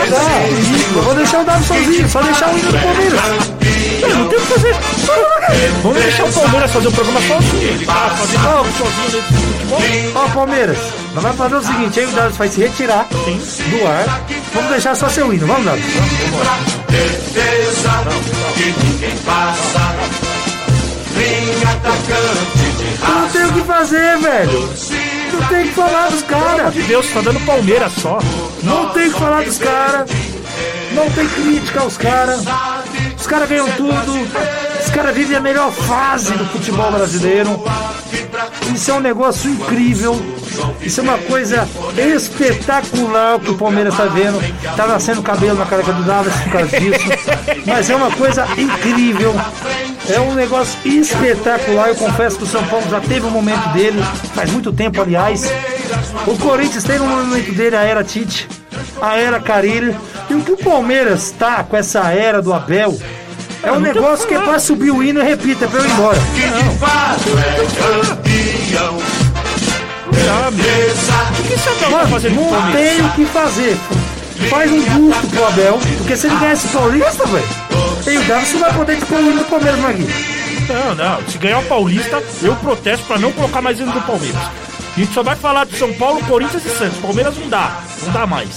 Não. 0.09 0.99
Eu 0.99 1.03
vou 1.03 1.15
deixar 1.17 1.41
o 1.41 1.45
Davi 1.45 1.65
sozinho, 1.67 2.09
só 2.09 2.23
deixar 2.23 2.55
o 2.55 2.59
hino 2.59 2.71
do 2.71 2.79
Palmeiras. 2.79 3.21
não, 4.01 4.19
não 4.19 4.29
tem 4.29 4.39
o 4.39 4.41
que 4.41 4.47
fazer. 4.47 4.77
Vamos 5.83 6.03
deixar 6.03 6.25
o 6.25 6.33
Palmeiras 6.33 6.71
fazer 6.71 6.89
o 6.89 6.93
programa 6.93 7.21
sozinho. 7.23 7.63
Ele 7.63 7.87
tá 7.87 8.17
fazendo 8.17 8.43
sozinho 8.79 9.23
futebol. 9.23 9.83
Ó, 10.15 10.29
Palmeiras, 10.29 10.79
nós 11.15 11.23
vamos 11.23 11.39
fazer 11.39 11.55
o 11.57 11.63
seguinte, 11.63 12.01
aí 12.01 12.07
o 12.07 12.13
Davi 12.13 12.37
vai 12.37 12.49
se 12.49 12.61
retirar 12.61 13.07
do 13.09 13.87
ar. 13.87 14.23
Vamos 14.55 14.71
deixar 14.71 14.95
só 14.95 15.09
seu 15.09 15.33
hino, 15.33 15.47
vamos, 15.47 15.65
Davi? 15.65 15.83
defesa 16.89 18.05
que 18.55 18.75
ninguém 18.85 19.17
passa. 19.19 19.95
Linha 21.17 21.71
atacante 21.71 22.77
de 22.77 23.09
Não 23.09 23.29
tem 23.29 23.45
o 23.45 23.53
que 23.53 23.61
fazer, 23.63 24.19
velho. 24.19 24.71
Não 25.33 25.49
tem 25.49 25.61
o 25.61 25.69
que 25.69 25.75
falar 25.75 26.11
dos 26.11 26.23
caras. 26.23 26.75
Meu 26.75 26.87
Deus, 26.87 27.11
tá 27.11 27.21
dando 27.21 27.41
Palmeiras 27.45 27.93
só. 27.95 28.19
Não 28.63 28.91
tem 28.91 29.09
o 29.09 29.13
que 29.13 29.19
falar 29.19 29.45
dos 29.45 29.59
caras. 29.59 30.11
Não 30.93 31.11
tem 31.11 31.29
crítica 31.29 31.81
aos 31.81 31.97
caras. 31.97 32.43
Os 33.19 33.27
caras 33.27 33.49
ganham 33.49 33.71
tudo. 33.73 34.68
Os 34.89 34.95
caras 34.95 35.15
vivem 35.15 35.37
a 35.37 35.41
melhor 35.41 35.71
fase 35.71 36.33
do 36.33 36.47
futebol 36.47 36.91
brasileiro. 36.91 37.63
Isso 38.75 38.91
é 38.91 38.95
um 38.95 39.01
negócio 39.01 39.51
incrível. 39.51 40.19
Isso 40.81 41.01
é 41.01 41.03
uma 41.03 41.19
coisa 41.19 41.69
espetacular 41.95 43.39
que 43.39 43.51
o 43.51 43.55
Palmeiras 43.59 43.93
está 43.93 44.07
vendo. 44.07 44.41
Tá 44.75 44.87
nascendo 44.87 45.23
cabelo 45.23 45.59
na 45.59 45.67
careca 45.67 45.93
do 45.93 46.03
Dallas 46.05 46.33
por 46.41 46.53
causa 46.53 46.81
disso. 46.81 47.05
Mas 47.67 47.91
é 47.91 47.97
uma 47.97 48.11
coisa 48.13 48.49
incrível. 48.57 49.35
É 50.09 50.19
um 50.21 50.33
negócio 50.33 50.79
espetacular. 50.87 51.89
Eu 51.89 51.95
confesso 51.95 52.39
que 52.39 52.45
o 52.45 52.47
São 52.47 52.65
Paulo 52.65 52.89
já 52.89 52.99
teve 52.99 53.27
um 53.27 53.31
momento 53.31 53.69
dele, 53.75 54.03
faz 54.35 54.51
muito 54.51 54.73
tempo, 54.73 55.03
aliás. 55.03 55.53
O 56.27 56.35
Corinthians 56.39 56.83
tem 56.83 56.99
no 56.99 57.07
momento 57.07 57.55
dele 57.55 57.77
a 57.77 57.83
era 57.83 58.03
Tite, 58.03 58.49
a 59.03 59.19
era 59.19 59.39
Carilho. 59.39 59.95
E 60.31 60.35
o 60.35 60.41
que 60.41 60.53
o 60.53 60.57
Palmeiras 60.57 61.31
tá 61.31 61.63
com 61.63 61.77
essa 61.77 62.11
era 62.11 62.41
do 62.41 62.55
Abel 62.55 62.99
é 63.63 63.73
um 63.73 63.81
negócio 63.81 64.27
que 64.27 64.35
é 64.35 64.39
pra 64.39 64.59
subir 64.59 64.91
o 64.91 65.03
hino 65.03 65.21
e 65.21 65.25
repita, 65.25 65.65
é 65.65 65.69
pra 65.69 65.81
eu 65.81 65.87
ir 65.87 65.91
embora. 65.91 66.19
Que 66.35 66.49
de 66.49 66.79
fato 66.79 67.39
é 67.39 68.07
campeão. 68.07 68.99
O 70.07 70.11
que 70.11 71.55
Abel 71.55 71.75
tá 71.81 71.91
Mano, 71.91 72.09
fazendo 72.09 72.41
o 72.41 72.51
não 72.51 72.73
tem 72.73 73.01
o 73.01 73.09
que 73.11 73.25
fazer. 73.27 73.77
Faz 74.49 74.71
um 74.71 74.81
busto 74.81 75.27
pro 75.29 75.47
Abel, 75.47 75.79
porque 75.99 76.17
se 76.17 76.27
ele 76.29 76.37
ganhar 76.37 76.53
esse 76.53 76.69
Paulista, 76.69 77.27
velho, 77.27 77.49
e 78.07 78.17
o 78.17 78.25
Davidson 78.25 78.59
vai 78.59 78.73
poder 78.73 78.97
tipo 78.97 79.15
o 79.15 79.21
hino 79.21 79.39
do 79.39 79.45
Palmeiras 79.45 79.85
aqui. 79.85 80.09
Não, 80.69 80.95
não. 80.95 81.29
Se 81.29 81.39
ganhar 81.39 81.59
o 81.59 81.65
Paulista, 81.65 82.23
eu 82.43 82.55
protesto 82.57 83.05
pra 83.07 83.19
não 83.19 83.33
colocar 83.33 83.61
mais 83.61 83.81
ele 83.81 83.91
do 83.91 84.01
Palmeiras. 84.03 84.41
A 84.97 85.01
gente 85.01 85.13
só 85.13 85.23
vai 85.23 85.37
falar 85.37 85.65
de 85.67 85.77
São 85.77 85.93
Paulo, 85.95 86.21
Corinthians 86.25 86.65
e 86.65 86.71
Santos. 86.71 86.99
Palmeiras 86.99 87.37
não 87.37 87.49
dá. 87.49 87.81
Não 88.03 88.13
dá 88.13 88.27
mais. 88.27 88.49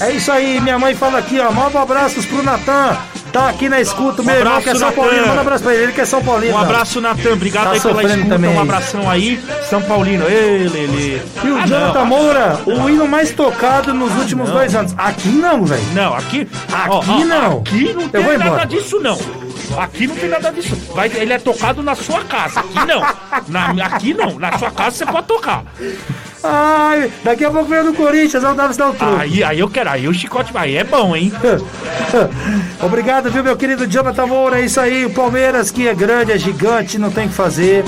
É 0.00 0.10
isso 0.12 0.30
aí, 0.30 0.60
minha 0.60 0.78
mãe 0.78 0.94
fala 0.94 1.18
aqui, 1.18 1.38
ó. 1.40 1.50
Manda 1.50 1.80
abraços 1.80 2.26
pro 2.26 2.42
Natan. 2.42 2.96
Tá 3.36 3.50
aqui 3.50 3.68
na 3.68 3.78
escuta, 3.82 4.22
meu 4.22 4.34
irmão 4.34 4.54
abraço, 4.56 4.62
que 4.64 4.70
é 4.70 4.74
São. 4.80 4.92
Paulino. 4.92 5.20
Manda 5.26 5.36
um 5.36 5.40
abraço 5.40 5.62
pra 5.64 5.74
ele, 5.74 5.82
ele 5.82 5.92
que 5.92 6.00
é 6.00 6.04
São 6.06 6.24
Paulino. 6.24 6.54
Um 6.54 6.58
abraço, 6.58 7.00
Natan. 7.02 7.32
Obrigado 7.34 7.64
Tá 7.64 7.70
aí 7.72 7.80
pela 7.80 8.02
escuta. 8.02 8.28
também 8.30 8.50
Um 8.50 8.60
abração 8.62 9.10
aí. 9.10 9.44
São 9.68 9.82
Paulino. 9.82 10.24
Ei, 10.26 10.66
Lele. 10.68 11.22
E 11.44 11.50
o 11.50 11.58
Ah, 11.58 11.66
Jonathan 11.66 11.98
não. 11.98 12.06
Moura, 12.06 12.58
o 12.64 12.88
hino 12.88 13.06
mais 13.06 13.32
tocado 13.32 13.92
nos 13.92 14.10
últimos 14.16 14.48
dois 14.48 14.74
anos. 14.74 14.94
Aqui 14.96 15.28
não, 15.28 15.66
velho. 15.66 15.84
Não, 15.92 16.14
aqui. 16.14 16.48
Aqui 16.72 17.24
não. 17.24 17.58
Aqui 17.58 17.92
não 17.92 18.08
tem 18.08 18.22
nada 18.22 18.44
embora. 18.46 18.64
disso, 18.66 18.98
não. 19.00 19.18
Aqui 19.82 20.06
não 20.06 20.16
tem 20.16 20.28
nada 20.30 20.50
disso. 20.50 20.74
Vai, 20.94 21.10
ele 21.14 21.32
é 21.34 21.38
tocado 21.38 21.82
na 21.82 21.94
sua 21.94 22.24
casa. 22.24 22.60
Aqui 22.60 22.86
não. 22.86 23.02
Na- 23.48 23.84
aqui 23.86 24.14
não. 24.14 24.38
Na 24.38 24.56
sua 24.58 24.70
casa 24.70 24.96
você 24.96 25.04
pode 25.04 25.26
tocar. 25.26 25.62
Ai, 26.42 27.10
daqui 27.24 27.44
a 27.44 27.50
pouco 27.50 27.68
vem 27.68 27.82
do 27.84 27.92
Corinthians, 27.92 28.42
não 28.42 28.54
pra 28.54 28.66
dar 28.68 28.90
o 28.90 28.94
truque. 28.94 29.20
Aí, 29.20 29.42
aí 29.44 29.58
eu 29.58 29.68
quero. 29.68 29.90
Aí 29.90 30.06
o 30.06 30.14
chicote 30.14 30.52
vai. 30.52 30.68
Aí 30.68 30.76
é 30.76 30.84
bom, 30.84 31.14
hein? 31.16 31.32
Obrigado, 32.82 33.30
viu, 33.30 33.42
meu 33.42 33.56
querido 33.56 33.86
Jonathan 33.86 34.26
Moura? 34.26 34.60
É 34.60 34.64
isso 34.64 34.78
aí. 34.80 35.04
O 35.04 35.10
Palmeiras, 35.10 35.70
que 35.70 35.86
é 35.88 35.94
grande, 35.94 36.32
é 36.32 36.38
gigante, 36.38 36.98
não 36.98 37.10
tem 37.10 37.26
o 37.26 37.28
que 37.28 37.34
fazer. 37.34 37.84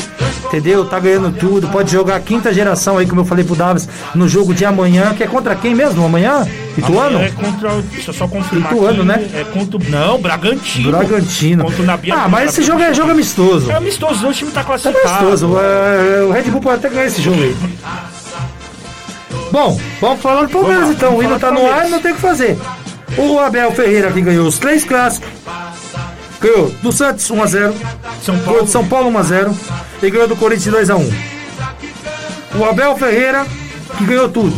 Entendeu? 0.46 0.84
Tá 0.84 0.98
ganhando 0.98 1.30
tudo. 1.36 1.68
Pode 1.68 1.90
jogar 1.92 2.16
a 2.16 2.20
quinta 2.20 2.52
geração 2.52 2.96
aí, 2.98 3.06
como 3.06 3.20
eu 3.20 3.24
falei 3.24 3.44
pro 3.44 3.54
Davis, 3.54 3.88
no 4.14 4.28
jogo 4.28 4.54
de 4.54 4.64
amanhã, 4.64 5.14
que 5.14 5.22
é 5.22 5.26
contra 5.26 5.54
quem 5.54 5.74
mesmo? 5.74 6.04
Amanhã? 6.04 6.46
Ituano? 6.76 7.18
É 7.20 7.28
contra. 7.30 7.74
o- 7.74 7.82
Deixa 7.82 8.10
eu 8.10 8.14
só 8.14 8.26
confirmar. 8.28 8.72
Ituano, 8.72 9.02
aqui. 9.12 9.22
né? 9.22 9.30
É 9.34 9.44
contra. 9.44 9.78
Não, 9.90 10.18
Bragantino. 10.20 10.90
Bragantino. 10.90 11.64
Contra 11.64 11.82
o 11.82 11.86
Nabi 11.86 12.12
Ah, 12.12 12.28
mas 12.28 12.50
esse 12.50 12.62
jogo 12.62 12.80
é 12.82 12.94
jogo 12.94 13.10
amistoso. 13.10 13.70
É 13.70 13.74
amistoso, 13.74 14.26
o 14.26 14.32
time 14.32 14.50
tá 14.50 14.60
É 14.60 14.64
classificado. 14.64 15.26
amistoso. 15.28 15.56
É, 15.58 16.22
O 16.24 16.30
Red 16.32 16.42
Bull 16.44 16.60
pode 16.60 16.76
até 16.76 16.88
ganhar 16.88 17.06
esse 17.06 17.20
jogo 17.20 17.42
aí. 17.42 17.54
Bom, 19.50 19.80
vamos 20.00 20.20
falar 20.20 20.42
do 20.42 20.48
Palmeiras 20.48 20.90
então. 20.90 21.16
O 21.16 21.22
hino 21.22 21.38
tá 21.38 21.50
no 21.50 21.70
ar, 21.70 21.88
não 21.88 22.00
tem 22.00 22.12
o 22.12 22.14
que 22.14 22.20
fazer. 22.20 22.58
O 23.16 23.38
Abel 23.38 23.72
Ferreira 23.72 24.12
que 24.12 24.20
ganhou 24.20 24.46
os 24.46 24.58
três 24.58 24.84
clássicos. 24.84 25.28
Ganhou 26.40 26.68
do 26.82 26.92
Santos 26.92 27.28
1x0. 27.30 27.74
São 28.22 28.36
Ganhou 28.36 28.54
Paulo. 28.54 28.68
São 28.68 28.86
Paulo 28.86 29.10
1x0. 29.10 29.54
E 30.02 30.10
ganhou 30.10 30.28
do 30.28 30.36
Corinthians 30.36 30.88
2x1. 30.88 31.12
O 32.58 32.64
Abel 32.64 32.96
Ferreira 32.96 33.46
que 33.96 34.04
ganhou 34.04 34.28
tudo. 34.28 34.54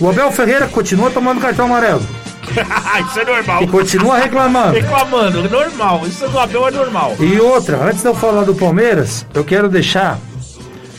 O 0.00 0.08
Abel 0.08 0.30
Ferreira 0.32 0.66
continua 0.66 1.10
tomando 1.10 1.40
cartão 1.40 1.66
amarelo. 1.66 2.02
Isso 3.08 3.20
é 3.20 3.24
normal. 3.24 3.62
E 3.62 3.66
continua 3.66 4.18
reclamando. 4.18 4.72
Reclamando, 4.74 5.38
é 5.40 5.48
normal. 5.48 6.02
Isso 6.06 6.28
do 6.28 6.38
Abel 6.38 6.68
é 6.68 6.70
normal. 6.70 7.16
E 7.18 7.38
outra, 7.40 7.84
antes 7.84 8.02
de 8.02 8.08
eu 8.08 8.14
falar 8.14 8.44
do 8.44 8.54
Palmeiras, 8.54 9.26
eu 9.34 9.44
quero 9.44 9.68
deixar 9.68 10.18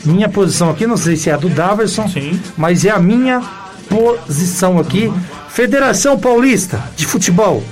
minha 0.08 0.28
posição 0.28 0.70
aqui, 0.70 0.86
não 0.86 0.96
sei 0.96 1.16
se 1.16 1.30
é 1.30 1.34
a 1.34 1.36
do 1.36 1.48
Daverson, 1.48 2.08
Sim. 2.08 2.40
mas 2.56 2.84
é 2.84 2.90
a 2.90 2.98
minha 2.98 3.42
posição 3.88 4.78
aqui. 4.78 5.12
Federação 5.48 6.18
Paulista 6.18 6.82
de 6.96 7.06
Futebol. 7.06 7.62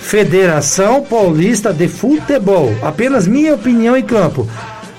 Federação 0.00 1.02
Paulista 1.02 1.72
de 1.72 1.88
Futebol. 1.88 2.74
Apenas 2.82 3.26
minha 3.26 3.54
opinião 3.54 3.96
em 3.96 4.02
campo. 4.02 4.48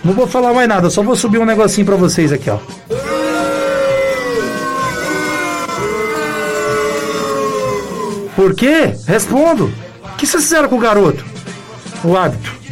Não 0.04 0.14
vou 0.14 0.28
falar 0.28 0.54
mais 0.54 0.68
nada, 0.68 0.90
só 0.90 1.02
vou 1.02 1.16
subir 1.16 1.40
um 1.40 1.46
negocinho 1.46 1.86
pra 1.86 1.96
vocês 1.96 2.32
aqui, 2.32 2.50
ó. 2.50 2.58
Por 8.36 8.54
quê? 8.54 8.94
Respondo. 9.08 9.72
O 10.04 10.18
que 10.18 10.28
vocês 10.28 10.44
fizeram 10.44 10.68
com 10.68 10.76
o 10.76 10.80
garoto? 10.80 11.24
O 12.04 12.16
árbitro. 12.18 12.65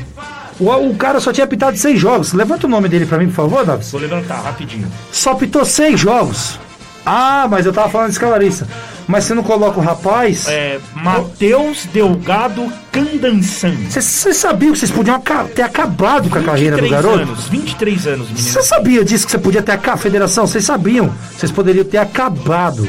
O, 0.60 0.70
o 0.72 0.96
cara 0.96 1.20
só 1.20 1.32
tinha 1.34 1.48
pitado 1.48 1.78
seis 1.78 2.00
jogos. 2.00 2.34
Levanta 2.34 2.68
o 2.68 2.70
nome 2.70 2.88
dele 2.90 3.06
pra 3.06 3.18
mim, 3.18 3.28
por 3.28 3.36
favor, 3.36 3.66
Davis. 3.66 3.92
Vou 3.92 4.02
levantar 4.02 4.42
rapidinho. 4.42 4.88
Só 5.12 5.36
pitou 5.36 5.66
seis 5.66 6.00
jogos. 6.00 6.60
Ah, 7.06 7.48
mas 7.50 7.66
eu 7.66 7.74
tava 7.74 7.90
falando 7.90 8.08
de 8.08 8.14
escalarista. 8.14 8.68
Mas 9.06 9.26
você 9.26 9.34
não 9.34 9.44
coloca 9.44 9.78
o 9.78 9.84
rapaz. 9.84 10.48
É, 10.48 10.80
Matheus 10.96 11.86
Delgado 11.92 12.72
Candansan. 12.92 13.76
Vocês 13.90 14.38
sabiam 14.38 14.72
que 14.72 14.80
vocês 14.80 14.92
podiam 14.92 15.22
ter 15.54 15.62
acabado 15.64 16.30
com 16.30 16.38
a 16.38 16.42
carreira 16.42 16.78
do 16.78 16.84
23 16.84 16.92
garoto? 16.92 17.24
anos, 17.24 17.48
23 17.50 18.08
anos, 18.08 18.28
menino. 18.30 18.48
Você 18.50 18.64
sabia 18.64 19.04
disso 19.04 19.26
que 19.26 19.32
você 19.32 19.38
podia 19.38 19.62
ter 19.62 19.74
acabado? 19.74 20.00
Federação, 20.00 20.48
vocês 20.48 20.64
sabiam? 20.64 21.14
Vocês 21.38 21.52
poderiam 21.52 21.84
ter 21.84 21.98
acabado 21.98 22.88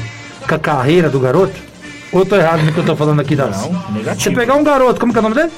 com 0.49 0.55
a 0.55 0.59
carreira 0.59 1.11
do 1.11 1.19
garoto? 1.19 1.55
Ou 2.13 2.21
eu 2.21 2.27
tô 2.27 2.37
errado 2.37 2.63
no 2.63 2.73
que 2.73 2.79
eu 2.79 2.85
tô 2.85 2.95
falando 2.95 3.19
aqui, 3.19 3.35
Davis? 3.35 3.63
Não, 3.63 3.73
negativo. 3.91 4.23
Você 4.23 4.31
pegar 4.31 4.55
um 4.55 4.63
garoto, 4.63 5.01
como 5.01 5.13
que 5.13 5.19
é 5.19 5.21
o 5.21 5.23
nome 5.23 5.35
dele? 5.35 5.51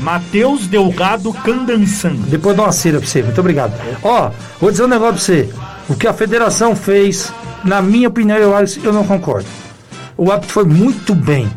Matheus 0.00 0.66
Delgado 0.66 1.32
Candansan. 1.32 2.14
Depois 2.28 2.56
dou 2.56 2.64
uma 2.64 2.72
cera 2.72 2.98
pra 2.98 3.06
você, 3.06 3.22
muito 3.22 3.40
obrigado. 3.40 3.72
Ó, 4.02 4.30
vou 4.60 4.70
dizer 4.70 4.84
um 4.84 4.88
negócio 4.88 5.14
pra 5.14 5.22
você. 5.22 5.48
O 5.88 5.94
que 5.94 6.06
a 6.06 6.12
federação 6.12 6.74
fez, 6.74 7.32
na 7.64 7.82
minha 7.82 8.08
opinião, 8.08 8.38
eu, 8.38 8.52
eu 8.82 8.92
não 8.92 9.04
concordo. 9.04 9.48
O 10.16 10.30
árbitro 10.30 10.52
foi 10.52 10.64
muito 10.64 11.14
bem. 11.14 11.50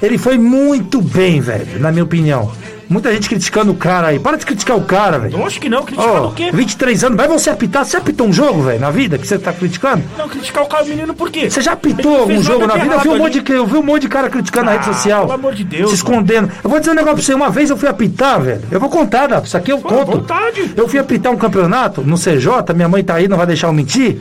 Ele 0.00 0.16
foi 0.16 0.38
muito 0.38 1.02
bem, 1.02 1.40
velho, 1.40 1.80
na 1.80 1.90
minha 1.90 2.04
opinião. 2.04 2.52
Muita 2.88 3.12
gente 3.12 3.28
criticando 3.28 3.70
o 3.72 3.74
cara 3.74 4.08
aí. 4.08 4.18
Para 4.18 4.36
de 4.38 4.46
criticar 4.46 4.76
o 4.76 4.82
cara, 4.82 5.18
velho. 5.18 5.36
Lógico 5.36 5.62
que 5.62 5.68
não, 5.68 5.82
criticar 5.82 6.08
Ó, 6.22 6.28
o 6.28 6.32
quê? 6.32 6.50
23 6.52 7.04
anos, 7.04 7.16
vai 7.18 7.28
você 7.28 7.50
apitar? 7.50 7.84
Você 7.84 7.96
apitou 7.98 8.26
um 8.26 8.32
jogo, 8.32 8.62
velho, 8.62 8.80
na 8.80 8.90
vida 8.90 9.18
que 9.18 9.26
você 9.26 9.38
tá 9.38 9.52
criticando? 9.52 10.02
Não, 10.16 10.26
criticar 10.28 10.64
o 10.64 10.66
cara, 10.66 10.84
o 10.84 10.88
menino 10.88 11.12
por 11.14 11.30
quê? 11.30 11.50
Você 11.50 11.60
já 11.60 11.72
apitou 11.72 12.20
algum 12.20 12.42
jogo 12.42 12.66
na 12.66 12.76
vida? 12.76 12.94
Eu 12.94 13.00
vi, 13.00 13.08
um 13.10 13.18
monte 13.18 13.40
de, 13.40 13.52
eu 13.52 13.66
vi 13.66 13.76
um 13.76 13.82
monte 13.82 14.02
de 14.02 14.08
cara 14.08 14.30
criticando 14.30 14.66
na 14.66 14.72
rede 14.72 14.88
Ah, 14.88 14.92
social. 14.94 15.20
pelo 15.22 15.32
amor 15.34 15.54
de 15.54 15.64
Deus, 15.64 15.90
Se 15.90 15.96
escondendo. 15.96 16.50
Eu 16.64 16.70
vou 16.70 16.78
dizer 16.80 16.92
um 16.92 16.94
negócio 16.94 17.16
pra 17.16 17.24
você. 17.24 17.34
Uma 17.34 17.50
vez 17.50 17.68
eu 17.68 17.76
fui 17.76 17.88
apitar, 17.88 18.40
velho. 18.40 18.62
Eu 18.70 18.80
vou 18.80 18.88
contar, 18.88 19.26
Dá. 19.26 19.38
Isso 19.38 19.56
aqui 19.56 19.70
eu 19.70 19.78
Pô, 19.78 19.88
conto. 19.90 20.12
vontade. 20.12 20.72
Eu 20.74 20.88
fui 20.88 20.98
apitar 20.98 21.30
um 21.30 21.36
campeonato 21.36 22.00
no 22.00 22.16
CJ. 22.16 22.72
Minha 22.74 22.88
mãe 22.88 23.04
tá 23.04 23.14
aí, 23.16 23.28
não 23.28 23.36
vai 23.36 23.46
deixar 23.46 23.66
eu 23.66 23.72
mentir. 23.74 24.18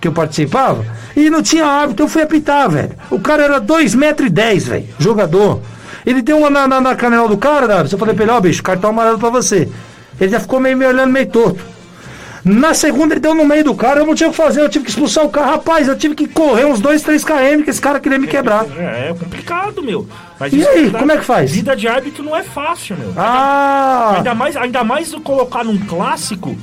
Que 0.00 0.08
eu 0.08 0.12
participava. 0.12 0.84
E 1.16 1.30
não 1.30 1.42
tinha 1.42 1.64
árbitro. 1.64 2.04
Eu 2.04 2.08
fui 2.08 2.20
apitar, 2.22 2.68
velho. 2.68 2.90
O 3.10 3.20
cara 3.20 3.42
era 3.44 3.60
2,10 3.60 3.94
metros, 3.96 4.26
e 4.26 4.30
dez, 4.30 4.66
velho. 4.66 4.84
Jogador. 4.98 5.60
Ele 6.04 6.20
deu 6.22 6.38
uma 6.38 6.50
na, 6.50 6.66
na, 6.66 6.80
na 6.80 6.94
canela 6.96 7.28
do 7.28 7.36
cara, 7.36 7.66
Davi. 7.68 7.92
Eu 7.92 7.98
falei 7.98 8.14
pra 8.14 8.24
ele: 8.24 8.32
Ó, 8.32 8.40
bicho, 8.40 8.62
cartão 8.62 8.90
amarelo 8.90 9.18
pra 9.18 9.30
você. 9.30 9.68
Ele 10.20 10.30
já 10.30 10.40
ficou 10.40 10.60
meio 10.60 10.76
me 10.76 10.84
olhando 10.86 11.10
meio 11.12 11.26
torto. 11.26 11.72
Na 12.44 12.74
segunda 12.74 13.14
ele 13.14 13.20
deu 13.20 13.36
no 13.36 13.44
meio 13.44 13.62
do 13.62 13.72
cara, 13.72 14.00
eu 14.00 14.06
não 14.06 14.16
tinha 14.16 14.28
o 14.28 14.32
que 14.32 14.36
fazer, 14.36 14.62
eu 14.62 14.68
tive 14.68 14.84
que 14.84 14.90
expulsar 14.90 15.24
o 15.24 15.28
cara. 15.28 15.46
Rapaz, 15.52 15.86
eu 15.86 15.96
tive 15.96 16.16
que 16.16 16.26
correr 16.26 16.64
uns 16.64 16.80
2, 16.80 17.00
3 17.00 17.22
km 17.24 17.62
que 17.62 17.70
esse 17.70 17.80
cara 17.80 18.00
queria 18.00 18.18
me 18.18 18.26
quebrar. 18.26 18.66
É, 18.76 19.10
é 19.10 19.14
complicado, 19.16 19.80
meu. 19.80 20.08
Mas 20.40 20.52
E 20.52 20.66
aí, 20.66 20.84
vida- 20.86 20.98
como 20.98 21.12
é 21.12 21.18
que 21.18 21.24
faz? 21.24 21.52
Vida 21.52 21.76
de 21.76 21.86
árbitro 21.86 22.24
não 22.24 22.34
é 22.36 22.42
fácil, 22.42 22.96
meu. 22.96 23.12
Ah! 23.16 24.14
Ainda 24.16 24.34
mais, 24.34 24.56
ainda 24.56 24.82
mais 24.82 25.14
colocar 25.22 25.62
num 25.62 25.78
clássico, 25.78 26.56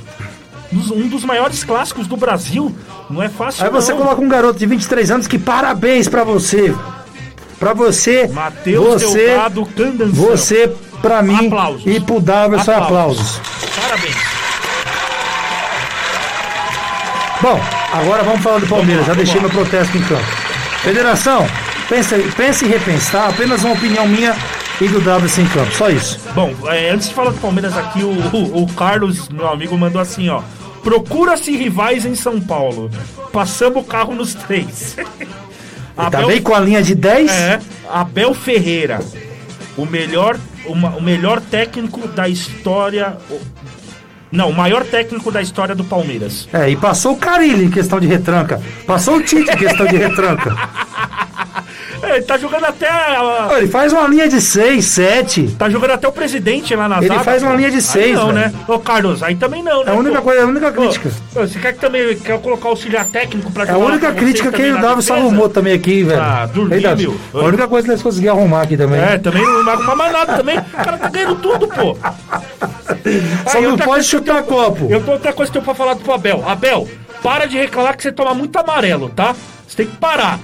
um 0.70 1.08
dos 1.08 1.24
maiores 1.24 1.64
clássicos 1.64 2.06
do 2.06 2.14
Brasil, 2.16 2.74
não 3.08 3.22
é 3.22 3.30
fácil 3.30 3.64
Aí 3.64 3.70
você 3.70 3.92
não. 3.92 4.00
coloca 4.00 4.20
um 4.20 4.28
garoto 4.28 4.58
de 4.58 4.66
23 4.66 5.10
anos 5.10 5.26
que 5.26 5.38
parabéns 5.38 6.08
pra 6.08 6.24
você. 6.24 6.74
Pra 7.60 7.72
você, 7.74 8.26
Matheus 8.26 9.02
você, 9.02 9.26
Delgado 9.26 9.68
você, 10.12 10.72
pra 11.02 11.22
mim 11.22 11.46
Aplausos. 11.46 11.82
e 11.86 12.00
pro 12.00 12.18
Davidson, 12.20 12.72
Aplausos. 12.72 13.36
aplausos. 13.36 13.40
Parabéns. 13.80 14.16
Bom, 17.42 17.60
agora 17.92 18.22
vamos 18.22 18.40
falar 18.42 18.58
do 18.60 18.66
Palmeiras. 18.66 19.06
Já 19.06 19.14
deixei 19.14 19.40
meu 19.40 19.50
protesto 19.50 19.96
em 19.96 20.02
campo. 20.02 20.24
Federação, 20.82 21.46
pense, 21.88 22.14
pense 22.36 22.64
em 22.64 22.68
repensar. 22.68 23.28
Apenas 23.28 23.62
uma 23.64 23.74
opinião 23.74 24.06
minha 24.08 24.34
e 24.80 24.88
do 24.88 25.00
Davidson 25.00 25.42
em 25.42 25.46
campo. 25.48 25.72
Só 25.74 25.88
isso. 25.90 26.18
Bom, 26.34 26.54
é, 26.66 26.90
antes 26.90 27.08
de 27.08 27.14
falar 27.14 27.30
do 27.30 27.38
Palmeiras 27.40 27.76
aqui, 27.76 28.02
o, 28.02 28.10
o- 28.10 28.62
o 28.62 28.72
Carlos, 28.74 29.28
meu 29.28 29.48
amigo, 29.48 29.76
mandou 29.76 30.00
assim, 30.00 30.28
ó. 30.28 30.40
Procura-se 30.82 31.54
rivais 31.54 32.06
em 32.06 32.14
São 32.14 32.40
Paulo. 32.40 32.90
Passamos 33.32 33.82
o 33.82 33.86
carro 33.86 34.14
nos 34.14 34.34
três. 34.34 34.96
Tá 35.96 36.06
Abel- 36.06 36.28
bem 36.28 36.42
com 36.42 36.54
a 36.54 36.60
linha 36.60 36.82
de 36.82 36.94
10? 36.94 37.30
É, 37.30 37.60
Abel 37.90 38.32
Ferreira, 38.34 39.00
o 39.76 39.84
melhor, 39.84 40.38
uma- 40.66 40.90
o 40.96 41.02
melhor 41.02 41.40
técnico 41.40 42.06
da 42.08 42.28
história. 42.28 43.16
Não, 44.32 44.48
o 44.50 44.54
maior 44.54 44.84
técnico 44.84 45.30
da 45.32 45.42
história 45.42 45.74
do 45.74 45.82
Palmeiras. 45.84 46.48
É, 46.52 46.70
e 46.70 46.76
passou 46.76 47.14
o 47.14 47.16
Carilli 47.16 47.64
em 47.64 47.70
questão 47.70 47.98
de 47.98 48.06
retranca. 48.06 48.60
Passou 48.86 49.16
o 49.16 49.22
Tite 49.22 49.50
em 49.50 49.56
questão 49.56 49.86
de 49.86 49.96
retranca. 49.96 50.56
É, 52.02 52.16
ele 52.16 52.24
tá 52.24 52.38
jogando 52.38 52.64
até. 52.64 52.88
a- 52.88 53.48
Ele 53.58 53.66
faz 53.68 53.92
uma 53.92 54.06
linha 54.08 54.28
de 54.28 54.40
6, 54.40 54.84
7. 54.86 55.48
Tá 55.58 55.68
jogando 55.68 55.90
até 55.92 56.08
o 56.08 56.12
presidente 56.12 56.74
lá 56.74 56.88
na 56.88 56.98
Ele 56.98 57.08
zaga. 57.08 57.24
faz 57.24 57.42
uma 57.42 57.50
pô. 57.52 57.56
linha 57.56 57.68
de 57.70 57.76
Aí 57.76 57.82
seis, 57.82 58.16
Não, 58.16 58.26
velho. 58.28 58.38
né? 58.38 58.52
Ô, 58.68 58.78
Carlos, 58.78 59.22
aí 59.22 59.34
também 59.36 59.62
não, 59.62 59.84
né? 59.84 59.92
É 59.92 59.94
a 59.94 59.98
única 59.98 60.16
pô? 60.16 60.22
coisa, 60.22 60.42
a 60.42 60.46
única 60.46 60.72
crítica. 60.72 61.10
pô, 61.34 61.40
Você 61.40 61.58
quer 61.58 61.72
que 61.74 61.78
também 61.80 62.16
quer 62.18 62.38
colocar 62.40 62.68
auxiliar 62.68 63.06
técnico 63.06 63.50
pra 63.52 63.64
É 63.64 63.70
a 63.70 63.72
jogar 63.74 63.86
única 63.86 64.12
crítica 64.12 64.50
que 64.52 64.70
na 64.70 64.80
Davis 64.80 65.04
defesa? 65.06 65.20
arrumou 65.20 65.48
também 65.48 65.72
aqui, 65.74 66.02
velho. 66.02 66.20
Ah, 66.20 66.46
dormiu. 66.46 67.20
A 67.34 67.38
única 67.38 67.68
coisa 67.68 67.84
que 67.86 67.90
eles 67.92 68.02
conseguiram 68.02 68.38
arrumar 68.38 68.62
aqui 68.62 68.76
também. 68.76 69.00
É, 69.00 69.18
também 69.18 69.42
não 69.42 69.68
arrumar 69.70 69.96
mais 69.96 70.12
nada 70.12 70.36
também. 70.36 70.58
O 70.58 70.62
cara 70.84 70.98
tá 70.98 71.08
ganhando 71.08 71.36
tudo, 71.36 71.68
pô. 71.68 71.96
Só 73.50 73.58
Aí, 73.58 73.64
não 73.64 73.76
pode 73.78 74.04
chutar 74.04 74.42
copo. 74.42 74.86
Eu 74.90 75.02
tô 75.02 75.12
outra 75.12 75.32
coisa 75.32 75.50
que 75.50 75.58
eu 75.58 75.62
tenho 75.62 75.74
pra 75.74 75.84
falar 75.84 75.96
pro 75.96 76.12
Abel. 76.12 76.44
Abel, 76.46 76.88
para 77.22 77.46
de 77.46 77.56
reclamar 77.56 77.96
que 77.96 78.02
você 78.02 78.12
toma 78.12 78.34
muito 78.34 78.56
amarelo, 78.58 79.08
tá? 79.10 79.34
Você 79.66 79.76
tem 79.76 79.86
que 79.86 79.96
parar. 79.96 80.38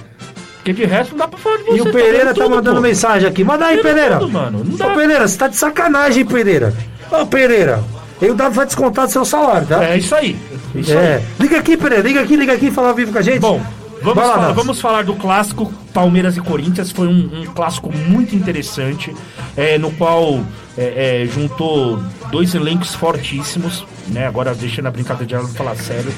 Porque 0.67 0.73
de 0.73 0.85
resto 0.85 1.11
não 1.11 1.19
dá 1.19 1.27
pra 1.29 1.39
falar 1.39 1.57
de 1.57 1.63
você. 1.63 1.77
E 1.77 1.81
o 1.81 1.85
Pereira 1.85 2.11
ganhando 2.11 2.27
tá 2.35 2.43
tudo, 2.43 2.55
mandando 2.55 2.75
pô. 2.75 2.81
mensagem 2.81 3.29
aqui. 3.29 3.41
Manda 3.43 3.65
aí, 3.67 3.77
Ganhando 3.77 3.95
Pereira. 3.95 4.17
tudo, 4.19 4.31
mano. 4.31 4.63
Não 4.65 4.75
dá. 4.75 4.87
Ô, 4.87 4.95
Pereira, 4.95 5.25
você 5.27 5.37
tá 5.37 5.47
de 5.47 5.55
sacanagem, 5.55 6.25
Pereira. 6.25 6.73
Ô, 7.09 7.25
Pereira, 7.25 7.81
eu 8.21 8.35
Davi 8.35 8.55
vai 8.55 8.65
descontar 8.65 9.05
do 9.05 9.11
seu 9.13 9.23
salário, 9.23 9.65
tá? 9.65 9.81
É 9.85 9.97
isso 9.97 10.13
aí. 10.13 10.35
Isso 10.75 10.91
É. 10.91 11.15
aí. 11.15 11.23
Liga 11.39 11.57
aqui, 11.59 11.77
Pereira, 11.77 12.05
liga 12.05 12.21
aqui, 12.21 12.35
liga 12.35 12.51
aqui 12.53 12.67
e 12.67 12.71
fala 12.71 12.91
vivo 12.93 13.13
com 13.13 13.17
a 13.17 13.21
gente. 13.21 13.39
Bom, 13.39 13.61
vamos 14.01 14.17
lá, 14.23 14.33
falar, 14.33 14.51
vamos 14.51 14.81
falar 14.81 15.03
do 15.05 15.15
clássico 15.15 15.71
Palmeiras 15.93 16.35
e 16.35 16.41
Corinthians. 16.41 16.91
Foi 16.91 17.07
um, 17.07 17.43
um 17.43 17.45
clássico 17.45 17.89
muito 17.95 18.35
interessante, 18.35 19.15
é, 19.55 19.77
no 19.77 19.89
qual 19.91 20.41
é, 20.77 21.23
é, 21.23 21.27
juntou 21.33 21.97
dois 22.29 22.53
elencos 22.53 22.93
fortíssimos. 22.93 23.85
Né? 24.09 24.27
Agora, 24.27 24.53
deixando 24.53 24.87
a 24.87 24.91
brincadeira 24.91 25.41
de 25.45 25.53
falar 25.53 25.77
sério. 25.77 26.11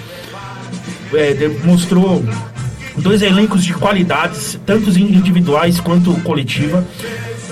É, 1.14 1.34
demonstrou 1.34 2.24
dois 2.98 3.22
elencos 3.22 3.64
de 3.64 3.74
qualidades, 3.74 4.60
tanto 4.66 4.90
individuais 4.90 5.80
quanto 5.80 6.14
coletiva. 6.22 6.86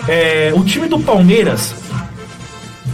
É, 0.08 0.52
o 0.56 0.64
time 0.64 0.88
do 0.88 1.00
Palmeiras 1.00 1.76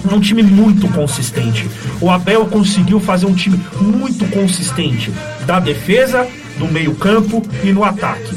é 0.09 0.13
um 0.13 0.19
time 0.19 0.43
muito 0.43 0.87
consistente. 0.89 1.69
O 2.01 2.09
Abel 2.09 2.45
conseguiu 2.47 2.99
fazer 2.99 3.25
um 3.25 3.33
time 3.33 3.59
muito 3.79 4.25
consistente 4.27 5.11
da 5.45 5.59
defesa, 5.59 6.27
do 6.57 6.67
meio-campo 6.67 7.41
e 7.63 7.71
no 7.71 7.83
ataque. 7.83 8.35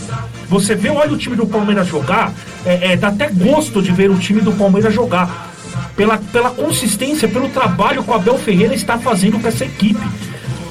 Você 0.49 0.75
vê, 0.75 0.89
olha 0.89 1.13
o 1.13 1.19
time 1.19 1.35
do 1.35 1.47
Palmeiras 1.47 1.89
jogar, 1.89 2.33
é, 2.65 2.93
é, 2.93 2.97
dá 2.97 3.09
até 3.09 3.29
gosto 3.29 3.83
de 3.83 3.91
ver 3.91 4.11
o 4.11 4.19
time 4.19 4.41
do 4.41 4.53
Palmeiras 4.53 4.95
jogar. 4.95 5.55
Pela, 5.97 6.19
pela 6.19 6.51
consistência, 6.51 7.27
pelo 7.27 7.49
trabalho 7.49 8.05
que 8.05 8.11
o 8.11 8.15
Abel 8.15 8.39
Ferreira 8.39 8.75
está 8.75 8.99
fazendo 8.99 9.41
com 9.41 9.49
essa 9.49 9.65
equipe. 9.65 10.07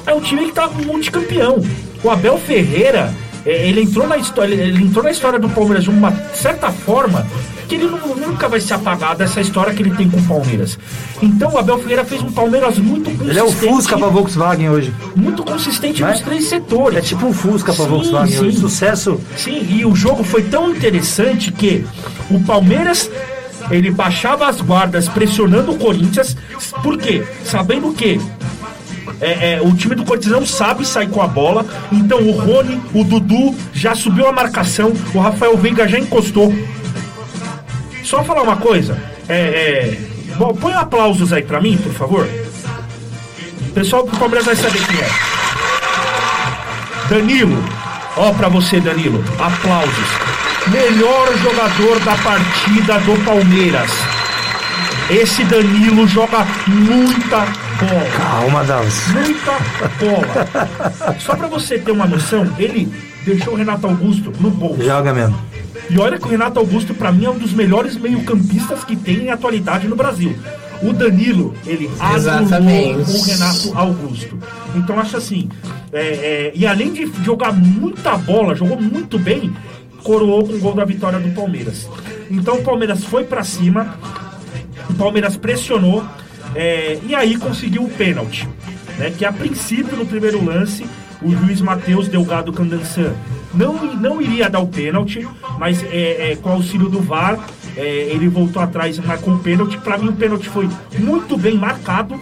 É 0.06 0.14
um 0.14 0.20
time 0.20 0.42
que 0.44 0.50
está 0.50 0.68
multicampeão. 0.68 1.62
O 2.02 2.10
Abel 2.10 2.38
Ferreira, 2.38 3.12
ele 3.46 3.82
entrou 3.82 4.06
na 4.08 4.16
história, 4.16 4.54
ele 4.54 4.82
entrou 4.84 5.04
na 5.04 5.10
história 5.10 5.38
do 5.38 5.48
Palmeiras 5.48 5.84
de 5.84 5.90
uma 5.90 6.12
certa 6.34 6.70
forma 6.70 7.26
que 7.68 7.74
ele 7.74 7.86
nu- 7.86 8.14
nunca 8.16 8.48
vai 8.48 8.60
se 8.60 8.72
apagar 8.72 9.16
dessa 9.16 9.40
história 9.40 9.74
que 9.74 9.82
ele 9.82 9.90
tem 9.90 10.08
com 10.08 10.18
o 10.18 10.22
Palmeiras. 10.22 10.78
Então 11.20 11.52
o 11.52 11.58
Abel 11.58 11.78
Ferreira 11.80 12.04
fez 12.04 12.22
um 12.22 12.30
Palmeiras 12.30 12.78
muito 12.78 13.04
consistente. 13.10 13.30
Ele 13.30 13.38
é 13.38 13.42
o 13.42 13.50
Fusca 13.52 13.98
pra 13.98 14.06
Volkswagen 14.08 14.68
hoje. 14.70 14.94
Muito 15.16 15.42
consistente 15.42 16.02
Né? 16.02 16.10
nos 16.12 16.20
três 16.20 16.44
setores. 16.48 16.98
É 16.98 17.00
tipo 17.00 17.26
um 17.26 17.32
Fusca 17.32 17.72
pra 17.72 17.84
Sim, 17.84 17.90
Volkswagen 17.90 18.38
sim. 18.38 18.44
hoje. 18.46 18.58
Sucesso. 18.58 19.20
Sim, 19.36 19.66
e 19.68 19.84
o 19.84 19.94
jogo 19.96 20.22
foi 20.22 20.42
tão 20.42 20.70
interessante 20.70 21.50
que 21.50 21.84
o 22.30 22.38
Palmeiras 22.44 23.10
ele 23.68 23.90
baixava 23.90 24.46
as 24.48 24.60
guardas 24.60 25.08
pressionando 25.08 25.72
o 25.72 25.76
Corinthians. 25.78 26.36
Por 26.84 26.96
quê? 26.96 27.24
Sabendo 27.44 27.92
que 27.92 28.20
é, 29.20 29.54
é, 29.54 29.60
o 29.62 29.74
time 29.74 29.94
do 29.94 30.04
Corinthians 30.04 30.32
não 30.32 30.46
sabe 30.46 30.84
sair 30.86 31.08
com 31.08 31.22
a 31.22 31.26
bola. 31.26 31.64
Então 31.90 32.18
o 32.18 32.32
Rony, 32.32 32.80
o 32.92 33.04
Dudu 33.04 33.54
já 33.72 33.94
subiu 33.94 34.26
a 34.26 34.32
marcação. 34.32 34.92
O 35.14 35.18
Rafael 35.18 35.56
Veiga 35.56 35.88
já 35.88 35.98
encostou. 35.98 36.54
Só 38.04 38.22
falar 38.22 38.42
uma 38.42 38.56
coisa. 38.56 38.96
É, 39.28 39.34
é, 39.34 39.98
bom, 40.36 40.54
põe 40.54 40.74
aplausos 40.74 41.32
aí 41.32 41.42
pra 41.42 41.60
mim, 41.60 41.76
por 41.76 41.92
favor. 41.92 42.28
O 43.68 43.72
pessoal 43.72 44.06
do 44.06 44.16
Palmeiras 44.16 44.46
vai 44.46 44.56
saber 44.56 44.80
quem 44.86 45.00
é. 45.00 45.08
Danilo, 47.08 47.62
ó 48.16 48.32
pra 48.32 48.48
você, 48.48 48.80
Danilo, 48.80 49.22
aplausos. 49.38 50.08
Melhor 50.68 51.36
jogador 51.38 52.00
da 52.00 52.16
partida 52.16 52.98
do 53.00 53.24
Palmeiras. 53.24 53.90
Esse 55.08 55.44
Danilo 55.44 56.06
joga 56.08 56.44
muita 56.66 57.46
bola. 57.78 58.10
Calma, 58.16 58.64
Davis. 58.64 59.08
Muita 59.08 59.52
bola. 60.00 61.16
Só 61.20 61.36
pra 61.36 61.48
você 61.48 61.78
ter 61.78 61.92
uma 61.92 62.06
noção, 62.06 62.46
ele 62.58 62.92
deixou 63.24 63.54
o 63.54 63.56
Renato 63.56 63.86
Augusto 63.86 64.32
no 64.40 64.50
bolso. 64.50 64.82
Joga 64.82 65.12
mesmo. 65.12 65.38
E 65.88 65.98
olha 65.98 66.18
que 66.18 66.26
o 66.26 66.28
Renato 66.28 66.58
Augusto, 66.58 66.94
pra 66.94 67.12
mim, 67.12 67.26
é 67.26 67.30
um 67.30 67.38
dos 67.38 67.52
melhores 67.52 67.96
meio-campistas 67.96 68.82
que 68.84 68.96
tem 68.96 69.24
em 69.24 69.30
atualidade 69.30 69.86
no 69.86 69.94
Brasil. 69.94 70.36
O 70.82 70.92
Danilo, 70.92 71.54
ele 71.64 71.90
anulou 72.00 73.00
o 73.00 73.22
Renato 73.22 73.72
Augusto. 73.74 74.38
Então, 74.74 74.98
acho 74.98 75.16
assim. 75.16 75.48
é, 75.92 76.00
é, 76.00 76.52
e 76.54 76.66
além 76.66 76.92
de 76.92 77.10
jogar 77.24 77.52
muita 77.52 78.16
bola, 78.16 78.54
jogou 78.54 78.80
muito 78.80 79.18
bem, 79.18 79.54
coroou 80.02 80.46
com 80.46 80.54
o 80.54 80.58
gol 80.58 80.74
da 80.74 80.84
vitória 80.84 81.18
do 81.18 81.34
Palmeiras. 81.34 81.88
Então, 82.30 82.56
o 82.56 82.62
Palmeiras 82.62 83.04
foi 83.04 83.24
pra 83.24 83.44
cima, 83.44 83.96
o 84.90 84.94
Palmeiras 84.94 85.36
pressionou 85.36 86.04
é, 86.56 86.98
e 87.06 87.14
aí 87.14 87.36
conseguiu 87.36 87.84
o 87.84 87.90
pênalti. 87.90 88.48
Né, 88.98 89.12
que 89.16 89.24
a 89.26 89.32
princípio, 89.32 89.94
no 89.94 90.06
primeiro 90.06 90.42
lance, 90.42 90.86
o 91.22 91.30
juiz 91.30 91.60
Matheus 91.60 92.08
Delgado 92.08 92.52
Candançan 92.52 93.14
não, 93.52 93.94
não 93.94 94.20
iria 94.20 94.48
dar 94.48 94.60
o 94.60 94.68
pênalti, 94.68 95.26
mas 95.58 95.82
é, 95.84 96.32
é, 96.32 96.36
com 96.36 96.50
o 96.50 96.52
auxílio 96.52 96.88
do 96.88 97.00
VAR, 97.00 97.38
é, 97.76 97.82
ele 98.10 98.28
voltou 98.28 98.60
atrás 98.62 98.96
e 98.96 99.02
marcou 99.02 99.34
o 99.34 99.38
pênalti. 99.38 99.78
Para 99.78 99.98
mim, 99.98 100.08
o 100.08 100.12
pênalti 100.12 100.48
foi 100.48 100.68
muito 100.98 101.36
bem 101.36 101.56
marcado. 101.56 102.18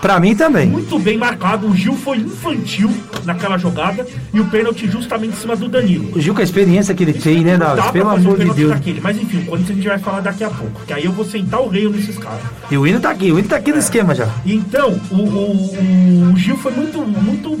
Pra 0.00 0.20
mim 0.20 0.34
também. 0.36 0.66
Muito 0.68 0.98
bem 0.98 1.18
marcado. 1.18 1.66
O 1.66 1.74
Gil 1.74 1.94
foi 1.94 2.18
infantil 2.18 2.88
naquela 3.24 3.58
jogada 3.58 4.06
e 4.32 4.38
o 4.40 4.44
pênalti 4.46 4.88
justamente 4.88 5.32
em 5.34 5.36
cima 5.40 5.56
do 5.56 5.68
Danilo. 5.68 6.16
O 6.16 6.20
Gil 6.20 6.34
com 6.34 6.40
a 6.40 6.44
experiência 6.44 6.94
que 6.94 7.02
ele 7.02 7.12
tem, 7.12 7.42
né, 7.42 7.56
pra 7.58 7.90
Pelo 7.92 8.08
amor 8.08 8.20
de 8.20 8.36
pênalti 8.42 8.56
Deus. 8.56 8.70
daquele. 8.70 9.00
Mas 9.00 9.16
enfim, 9.20 9.38
o 9.38 9.46
Corinthians 9.46 9.70
a 9.70 9.74
gente 9.80 9.88
vai 9.88 9.98
falar 9.98 10.20
daqui 10.20 10.44
a 10.44 10.50
pouco. 10.50 10.80
Que 10.86 10.92
aí 10.92 11.04
eu 11.04 11.12
vou 11.12 11.24
sentar 11.24 11.60
o 11.60 11.68
rei 11.68 11.88
nesses 11.88 12.16
caras. 12.16 12.40
E 12.70 12.78
o 12.78 12.86
Hino 12.86 13.00
tá 13.00 13.10
aqui, 13.10 13.32
o 13.32 13.38
Hino 13.38 13.48
tá 13.48 13.56
aqui 13.56 13.72
no 13.72 13.78
esquema 13.78 14.14
já. 14.14 14.28
Então, 14.46 15.00
o, 15.10 15.16
o- 15.16 16.32
o 16.32 16.36
Gil 16.36 16.56
foi 16.58 16.72
muito, 16.72 17.00
muito 17.00 17.58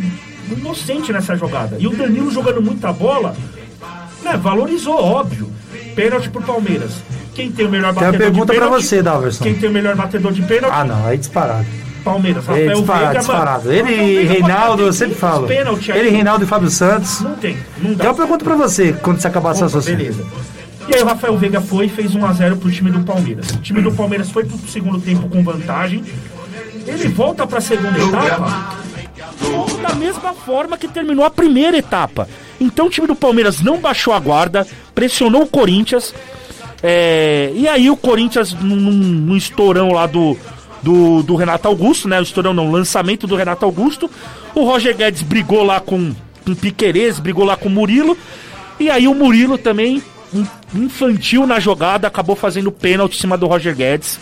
inocente 0.50 1.12
nessa 1.12 1.34
jogada. 1.36 1.76
E 1.78 1.86
o 1.86 1.90
Danilo 1.90 2.30
jogando 2.30 2.62
muita 2.62 2.92
bola, 2.92 3.34
né, 4.22 4.36
valorizou, 4.36 4.94
óbvio. 4.94 5.50
Pênalti 5.94 6.30
pro 6.30 6.40
Palmeiras. 6.42 6.92
Quem 7.34 7.50
tem 7.52 7.66
o 7.66 7.70
melhor 7.70 7.92
Tem 7.94 8.02
uma 8.02 8.12
batedor 8.12 8.26
pergunta 8.26 8.52
de 8.52 8.58
pra 8.58 8.66
pênalti? 8.68 8.84
você, 8.86 9.02
Daverson. 9.02 9.44
Quem 9.44 9.54
tem 9.54 9.68
o 9.68 9.72
melhor 9.72 9.94
batedor 9.96 10.32
de 10.32 10.42
pênalti? 10.42 10.72
Ah, 10.74 10.84
não, 10.84 11.06
aí 11.06 11.18
disparado. 11.18 11.66
Palmeiras. 11.98 12.44
É, 12.44 12.48
Rafael 12.48 12.76
disparado, 12.78 13.04
Veiga, 13.04 13.18
disparado. 13.18 13.72
Ele 13.72 13.92
e 14.22 14.26
Reinaldo, 14.26 14.82
eu 14.82 14.92
sempre 14.92 15.14
500 15.14 15.20
falo. 15.34 15.46
pênalti. 15.46 15.90
Ele, 15.90 16.10
Reinaldo 16.10 16.44
e 16.44 16.46
Fábio 16.46 16.70
Santos. 16.70 17.20
Não 17.20 17.34
tem, 17.34 17.56
não 17.78 17.90
dá. 17.90 17.94
Então 17.94 18.06
eu 18.06 18.14
pergunto 18.14 18.44
pra 18.44 18.54
você, 18.56 18.92
quando 18.92 19.20
você 19.20 19.28
acabar 19.28 19.50
Opa, 19.50 19.60
raciocínio. 19.60 19.98
beleza. 19.98 20.24
E 20.88 20.94
aí 20.94 21.02
o 21.02 21.06
Rafael 21.06 21.36
Veiga 21.36 21.60
foi 21.60 21.86
e 21.86 21.88
fez 21.88 22.12
1x0 22.12 22.56
pro 22.58 22.70
time 22.70 22.90
do 22.90 23.00
Palmeiras. 23.00 23.50
O 23.50 23.58
time 23.58 23.82
do 23.82 23.92
Palmeiras 23.92 24.30
foi 24.30 24.44
pro 24.44 24.56
segundo 24.68 24.98
tempo 25.00 25.28
com 25.28 25.42
vantagem. 25.44 26.02
Ele 26.86 27.08
volta 27.08 27.46
pra 27.46 27.60
segunda 27.60 27.98
etapa 27.98 28.78
da 29.82 29.94
mesma 29.94 30.32
forma 30.32 30.76
que 30.78 30.88
terminou 30.88 31.24
a 31.24 31.30
primeira 31.30 31.76
etapa. 31.76 32.28
Então 32.60 32.86
o 32.86 32.90
time 32.90 33.06
do 33.06 33.14
Palmeiras 33.14 33.60
não 33.60 33.78
baixou 33.78 34.12
a 34.12 34.18
guarda, 34.18 34.66
pressionou 34.94 35.42
o 35.42 35.46
Corinthians. 35.46 36.14
é, 36.82 37.50
e 37.54 37.68
aí 37.68 37.90
o 37.90 37.96
Corinthians, 37.96 38.54
num, 38.54 38.76
num 38.76 39.36
estourão 39.36 39.92
lá 39.92 40.06
do, 40.06 40.36
do, 40.82 41.22
do 41.22 41.34
Renato 41.36 41.68
Augusto, 41.68 42.08
né? 42.08 42.18
O 42.18 42.22
estourão 42.22 42.54
não, 42.54 42.70
lançamento 42.70 43.26
do 43.26 43.36
Renato 43.36 43.64
Augusto. 43.64 44.10
O 44.54 44.64
Roger 44.64 44.96
Guedes 44.96 45.22
brigou 45.22 45.62
lá 45.62 45.80
com, 45.80 46.14
com 46.44 46.54
Piquerez, 46.54 47.18
brigou 47.18 47.44
lá 47.44 47.56
com 47.56 47.68
o 47.68 47.72
Murilo. 47.72 48.16
E 48.78 48.90
aí 48.90 49.08
o 49.08 49.14
Murilo 49.14 49.58
também, 49.58 50.02
in- 50.32 50.46
infantil 50.74 51.46
na 51.46 51.58
jogada, 51.58 52.06
acabou 52.06 52.36
fazendo 52.36 52.70
pênalti 52.70 53.16
em 53.16 53.20
cima 53.20 53.36
do 53.36 53.46
Roger 53.46 53.74
Guedes, 53.74 54.20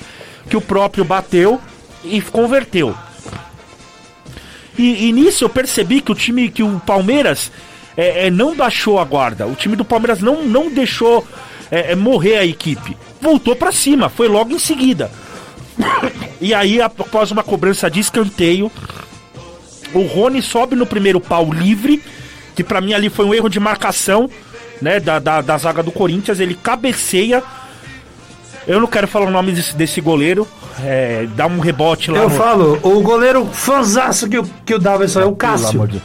que 0.49 0.57
o 0.57 0.61
próprio 0.61 1.05
bateu 1.05 1.61
e 2.05 2.21
converteu. 2.21 2.95
E, 4.79 5.09
e 5.09 5.13
nisso 5.13 5.45
eu 5.45 5.49
percebi 5.49 6.01
que 6.01 6.13
o 6.13 6.15
time, 6.15 6.51
que 6.51 6.63
o 6.63 6.81
Palmeiras 6.81 7.51
é, 7.97 8.27
é, 8.27 8.31
não 8.31 8.55
baixou 8.55 8.99
a 8.99 9.05
guarda. 9.05 9.47
O 9.47 9.55
time 9.55 9.75
do 9.75 9.85
Palmeiras 9.85 10.21
não, 10.21 10.43
não 10.45 10.71
deixou 10.71 11.27
é, 11.71 11.93
é, 11.93 11.97
morrer 11.97 12.37
a 12.37 12.45
equipe. 12.45 12.97
Voltou 13.21 13.57
pra 13.57 13.73
cima, 13.73 14.09
foi 14.09 14.29
logo 14.29 14.53
em 14.53 14.59
seguida. 14.59 15.11
E 16.41 16.53
aí, 16.55 16.81
após 16.81 17.31
uma 17.31 17.43
cobrança 17.43 17.91
de 17.91 18.01
escanteio, 18.01 18.71
o 19.95 20.03
Rony 20.03 20.43
sobe 20.43 20.77
no 20.77 20.87
primeiro 20.87 21.21
pau 21.21 21.51
livre, 21.53 22.03
que 22.55 22.63
pra 22.65 22.81
mim 22.81 22.93
ali 22.93 23.09
foi 23.09 23.25
um 23.25 23.33
erro 23.35 23.49
de 23.49 23.59
marcação, 23.61 24.29
né, 24.81 25.01
da, 25.01 25.19
da, 25.19 25.41
da 25.41 25.57
zaga 25.59 25.83
do 25.83 25.91
Corinthians. 25.93 26.41
Ele 26.41 26.55
cabeceia. 26.55 27.43
Eu 28.67 28.81
não 28.81 28.87
quero 28.89 29.07
falar 29.07 29.27
o 29.27 29.31
nome 29.31 29.53
desse, 29.53 29.75
desse 29.77 30.01
goleiro. 30.01 30.47
É, 30.85 31.27
dá 31.35 31.47
um 31.47 31.59
rebote 31.61 32.11
lá 32.11 32.19
Eu 32.19 32.29
no- 32.29 32.35
falo, 32.37 32.79
o 32.83 33.01
goleiro 33.01 33.47
fanzaço 33.47 34.29
que 34.29 34.39
o, 34.39 34.45
que 34.67 34.75
o 34.75 34.79
Daverson 34.79 35.21
é 35.21 35.25
o 35.25 35.35
Cássio. 35.35 35.87
de 35.87 36.03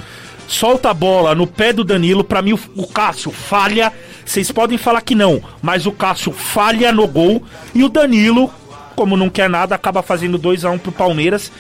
solta 0.48 0.90
a 0.92 0.94
bola 0.94 1.34
no 1.36 1.46
pé 1.48 1.74
do 1.74 1.84
Danilo. 1.84 2.24
Pra 2.24 2.42
mim, 2.42 2.54
o, 2.54 2.60
o 2.78 2.88
Cássio 2.88 3.32
falha. 3.32 3.92
Vocês 4.24 4.50
podem 4.52 4.78
falar 4.78 5.02
que 5.02 5.16
não, 5.16 5.42
mas 5.62 5.86
o 5.86 5.92
Cássio 5.92 6.32
falha 6.32 6.92
no 6.94 7.06
gol. 7.08 7.44
E 7.76 7.84
o 7.84 7.90
Danilo, 7.90 8.50
como 8.96 9.18
não 9.18 9.30
quer 9.30 9.50
nada, 9.50 9.76
acaba 9.76 10.02
fazendo 10.02 10.38
2 10.38 10.66
a 10.66 10.72
1 10.72 10.74
um 10.74 10.78
pro 10.78 10.92
Palmeiras. 10.92 11.52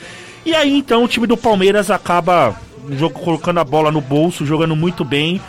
E 0.45 0.55
aí 0.55 0.75
então 0.75 1.03
o 1.03 1.07
time 1.07 1.27
do 1.27 1.37
Palmeiras 1.37 1.91
acaba 1.91 2.55
jogo, 2.89 3.19
colocando 3.19 3.59
a 3.59 3.63
bola 3.63 3.91
no 3.91 4.01
bolso, 4.01 4.45
jogando 4.45 4.75
muito 4.75 5.03
bem. 5.05 5.41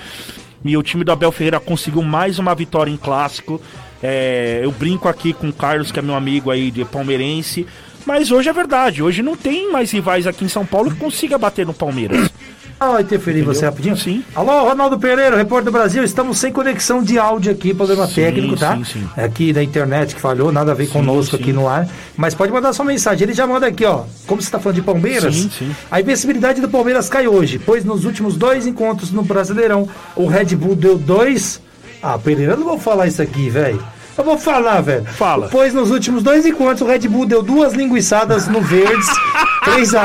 E 0.64 0.76
o 0.76 0.82
time 0.82 1.04
do 1.04 1.10
Abel 1.10 1.32
Ferreira 1.32 1.58
conseguiu 1.58 2.02
mais 2.02 2.38
uma 2.38 2.54
vitória 2.54 2.90
em 2.90 2.96
clássico. 2.96 3.60
É, 4.02 4.60
eu 4.62 4.70
brinco 4.70 5.08
aqui 5.08 5.32
com 5.32 5.48
o 5.48 5.52
Carlos, 5.52 5.90
que 5.90 5.98
é 5.98 6.02
meu 6.02 6.14
amigo 6.14 6.50
aí 6.50 6.70
de 6.70 6.84
palmeirense. 6.84 7.66
Mas 8.04 8.30
hoje 8.30 8.48
é 8.48 8.52
verdade, 8.52 9.02
hoje 9.02 9.22
não 9.22 9.36
tem 9.36 9.70
mais 9.70 9.90
rivais 9.92 10.26
aqui 10.26 10.44
em 10.44 10.48
São 10.48 10.66
Paulo 10.66 10.90
que 10.90 10.96
consiga 10.96 11.38
bater 11.38 11.64
no 11.64 11.72
Palmeiras. 11.72 12.30
Ah, 12.84 13.00
interferir 13.00 13.42
você 13.42 13.64
rapidinho? 13.64 13.96
Sim. 13.96 14.24
Alô, 14.34 14.64
Ronaldo 14.64 14.98
Pereira, 14.98 15.36
repórter 15.36 15.66
do 15.66 15.70
Brasil. 15.70 16.02
Estamos 16.02 16.36
sem 16.38 16.50
conexão 16.50 17.00
de 17.00 17.16
áudio 17.16 17.52
aqui, 17.52 17.72
problema 17.72 18.08
Sim, 18.08 18.14
técnico, 18.16 18.56
tá? 18.56 18.76
sim, 18.76 18.82
sim. 18.84 19.08
É 19.16 19.22
Aqui 19.22 19.52
da 19.52 19.62
internet 19.62 20.16
que 20.16 20.20
falhou, 20.20 20.50
nada 20.50 20.72
a 20.72 20.74
ver 20.74 20.88
conosco 20.88 21.36
sim. 21.36 21.42
aqui 21.44 21.52
no 21.52 21.68
ar. 21.68 21.86
Mas 22.16 22.34
pode 22.34 22.50
mandar 22.50 22.72
sua 22.72 22.84
mensagem. 22.84 23.22
Ele 23.24 23.34
já 23.34 23.46
manda 23.46 23.68
aqui, 23.68 23.84
ó. 23.84 24.02
Como 24.26 24.42
você 24.42 24.48
está 24.48 24.58
falando 24.58 24.74
de 24.74 24.82
Palmeiras, 24.82 25.32
Sim, 25.32 25.48
sim. 25.56 25.76
a 25.88 26.00
invencibilidade 26.00 26.60
do 26.60 26.68
Palmeiras 26.68 27.08
cai 27.08 27.28
hoje, 27.28 27.56
pois 27.56 27.84
nos 27.84 28.04
últimos 28.04 28.36
dois 28.36 28.66
encontros 28.66 29.12
no 29.12 29.22
Brasileirão, 29.22 29.88
o 30.16 30.26
Red 30.26 30.56
Bull 30.56 30.74
deu 30.74 30.98
dois. 30.98 31.60
Ah, 32.02 32.18
Pereira, 32.18 32.54
eu 32.54 32.56
não 32.58 32.64
vou 32.66 32.80
falar 32.80 33.06
isso 33.06 33.22
aqui, 33.22 33.48
velho. 33.48 33.80
Eu 34.16 34.24
vou 34.24 34.36
falar, 34.38 34.80
velho. 34.82 35.04
Fala. 35.04 35.48
Pois 35.50 35.72
nos 35.72 35.90
últimos 35.90 36.22
dois 36.22 36.44
encontros, 36.44 36.82
o 36.82 36.86
Red 36.86 37.00
Bull 37.08 37.24
deu 37.26 37.42
duas 37.42 37.72
linguiçadas 37.72 38.46
no 38.46 38.60
Verdes, 38.60 39.06
3x1 39.64 39.98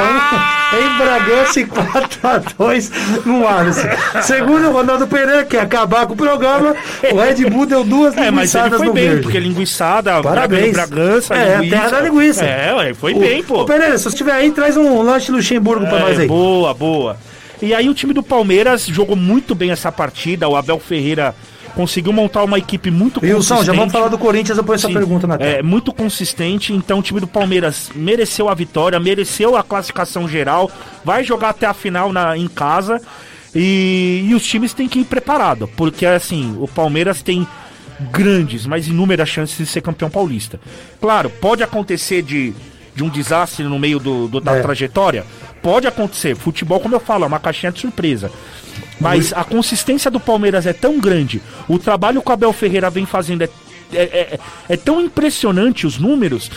em 0.80 0.98
Bragança 0.98 1.60
e 1.60 1.66
4x2 1.66 2.92
no 3.26 3.48
Alisson. 3.48 3.88
Segundo 4.22 4.70
o 4.70 4.72
Ronaldo 4.72 5.08
Pereira, 5.08 5.44
que 5.44 5.58
acabar 5.58 6.06
com 6.08 6.14
o 6.14 6.18
programa, 6.18 6.76
o 7.12 7.16
Red 7.18 7.50
Bull 7.50 7.66
deu 7.66 7.84
duas 7.84 8.16
É, 8.16 8.32
mas 8.32 8.54
ele 8.56 8.64
linguiçadas 8.64 8.78
foi 8.78 8.88
no 8.88 8.94
bem, 8.94 9.08
Verde. 9.10 9.24
porque 9.24 9.40
linguiçada, 9.40 10.22
Parabéns. 10.22 10.74
Bragança, 10.74 11.34
É, 11.36 11.56
a 11.58 11.60
terra 11.62 11.90
da 11.90 12.00
linguiça. 12.02 12.46
É, 12.46 12.74
ué, 12.76 12.94
foi 12.94 13.14
Ô, 13.14 13.20
bem, 13.20 13.44
pô. 13.44 13.62
Ô, 13.62 13.66
Pereira, 13.66 13.98
se 13.98 14.04
você 14.04 14.10
estiver 14.10 14.34
aí, 14.34 14.52
traz 14.52 14.78
um 14.78 15.02
lanche 15.02 15.32
Luxemburgo 15.32 15.86
pra 15.88 15.98
É, 15.98 16.02
nós 16.02 16.20
aí. 16.20 16.28
Boa, 16.28 16.74
boa. 16.74 17.18
E 17.62 17.74
aí 17.74 17.90
o 17.90 17.94
time 17.94 18.14
do 18.14 18.22
Palmeiras 18.22 18.86
jogou 18.86 19.16
muito 19.16 19.56
bem 19.56 19.72
essa 19.72 19.92
partida. 19.92 20.48
O 20.48 20.56
Abel 20.56 20.80
Ferreira 20.80 21.34
conseguiu 21.78 22.12
montar 22.12 22.44
uma 22.44 22.58
equipe 22.58 22.90
muito 22.90 23.22
Wilson, 23.24 23.64
já 23.64 23.72
vamos 23.72 23.94
falar 23.94 24.08
do 24.08 24.18
Corinthians, 24.18 24.58
eu 24.58 24.64
ponho 24.64 24.76
essa 24.76 24.88
Sim, 24.88 24.94
pergunta 24.96 25.28
na 25.28 25.38
tela. 25.38 25.50
É 25.52 25.62
muito 25.62 25.94
consistente, 25.94 26.74
então 26.74 26.98
o 27.00 27.02
time 27.04 27.20
do 27.20 27.28
Palmeiras 27.28 27.92
mereceu 27.96 28.50
a 28.50 28.54
vitória, 28.56 29.00
mereceu 29.00 29.56
a 29.56 29.64
classificação 29.64 30.28
geral, 30.28 30.72
vai 31.06 31.24
jogar 31.24 31.50
até 31.50 31.68
a 31.68 31.74
final 31.76 32.12
na, 32.12 32.36
em 32.36 32.48
casa 32.48 33.00
e, 33.56 34.26
e 34.28 34.34
os 34.34 34.44
times 34.44 34.74
têm 34.74 34.90
que 34.90 35.00
ir 35.00 35.06
preparado, 35.06 35.70
porque 35.78 36.06
assim, 36.06 36.58
o 36.60 36.68
Palmeiras 36.68 37.22
tem 37.22 37.48
grandes, 38.12 38.66
mas 38.66 38.88
inúmeras 38.88 39.30
chances 39.30 39.56
de 39.58 39.66
ser 39.66 39.82
campeão 39.82 40.10
paulista. 40.10 40.60
Claro, 41.00 41.30
pode 41.30 41.64
acontecer 41.64 42.22
de, 42.24 42.54
de 42.96 43.04
um 43.04 43.10
desastre 43.10 43.64
no 43.66 43.78
meio 43.80 44.00
do, 44.00 44.28
do- 44.28 44.42
da 44.42 44.56
É. 44.56 44.62
trajetória, 44.62 45.24
pode 45.62 45.88
acontecer. 45.88 46.36
Futebol, 46.36 46.80
como 46.80 46.96
eu 46.96 47.00
falo, 47.00 47.24
é 47.24 47.28
uma 47.28 47.40
caixinha 47.40 47.72
de 47.72 47.80
surpresa. 47.80 48.32
Mas 49.00 49.32
a 49.34 49.44
consistência 49.44 50.10
do 50.10 50.20
Palmeiras 50.20 50.66
é 50.66 50.74
tão 50.74 51.00
grande, 51.00 51.42
o 51.68 51.78
trabalho 51.78 52.22
que 52.22 52.30
o 52.30 52.34
Abel 52.34 52.52
Ferreira 52.54 52.90
vem 52.90 53.06
fazendo 53.06 53.44
é, 53.44 53.50
é, 53.94 54.02
é- 54.02 54.40
é 54.70 54.78
tão 54.78 55.00
impressionante 55.02 55.86
os 55.88 55.98
números, 55.98 56.50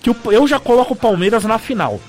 que 0.00 0.10
o- 0.10 0.16
eu 0.32 0.46
já 0.48 0.58
coloco 0.58 0.94
o 0.94 0.96
Palmeiras 0.96 1.44
na 1.44 1.58
final. 1.58 2.00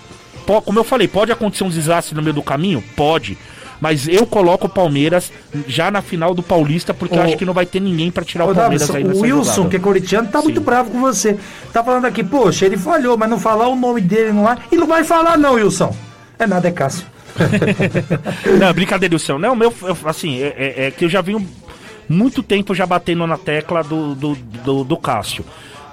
Como 0.63 0.78
eu 0.80 0.84
falei, 0.84 1.07
pode 1.07 1.32
acontecer 1.32 1.63
um 1.63 1.69
desastre 1.69 2.15
no 2.15 2.21
meio 2.21 2.34
do 2.34 2.43
caminho? 2.43 2.84
Pode. 2.95 3.38
Mas 3.82 4.07
eu 4.07 4.26
coloco 4.26 4.67
o 4.67 4.69
Palmeiras 4.69 5.32
já 5.67 5.91
na 5.91 6.01
final 6.01 6.34
do 6.34 6.41
Paulista, 6.41 6.93
porque 6.93 7.15
eu 7.17 7.21
acho 7.21 7.36
que 7.38 7.45
não 7.45 7.53
vai 7.53 7.65
ter 7.65 7.82
ninguém 7.82 8.09
pra 8.09 8.23
tirar 8.23 8.45
o 8.45 8.55
Palmeiras 8.55 8.88
Davidson, 8.88 8.95
aí 8.97 9.03
o 9.03 9.07
nessa 9.07 9.21
Wilson, 9.21 9.51
jogada. 9.53 9.69
que 9.69 9.76
é 9.76 9.80
corintiano, 9.80 10.28
tá 10.30 10.41
muito 10.41 10.61
bravo 10.61 10.91
com 10.91 11.01
você. 11.01 11.38
Tá 11.73 11.84
falando 11.84 12.05
aqui, 12.05 12.23
poxa, 12.23 12.65
ele 12.65 12.78
falhou, 12.78 13.17
mas 13.17 13.30
não 13.30 13.38
falar 13.39 13.67
o 13.67 13.76
nome 13.76 13.99
dele 14.01 14.32
no 14.32 14.47
ar. 14.47 14.65
E 14.71 14.78
não 14.78 14.88
vai 14.88 15.03
falar, 15.03 15.38
não, 15.38 15.53
Wilson. 15.55 15.93
É 16.39 16.47
nada, 16.47 16.67
é 16.67 16.71
Cássio. 16.71 17.05
Não, 18.59 18.73
brincadeira, 18.73 19.13
Wilson. 19.15 19.38
Não, 19.38 19.55
meu, 19.55 19.73
eu- 19.81 19.97
assim, 20.05 20.41
é, 20.41 20.47
é- 20.57 20.86
é 20.88 20.91
que 20.91 21.05
eu 21.05 21.09
já 21.09 21.21
venho 21.21 21.45
muito 22.07 22.43
tempo 22.43 22.73
já 22.75 22.86
batendo 22.86 23.25
na 23.27 23.38
tecla 23.38 23.83
do, 23.83 24.15
do, 24.15 24.36
do, 24.63 24.83
do 24.83 24.97
Cássio. 24.97 25.43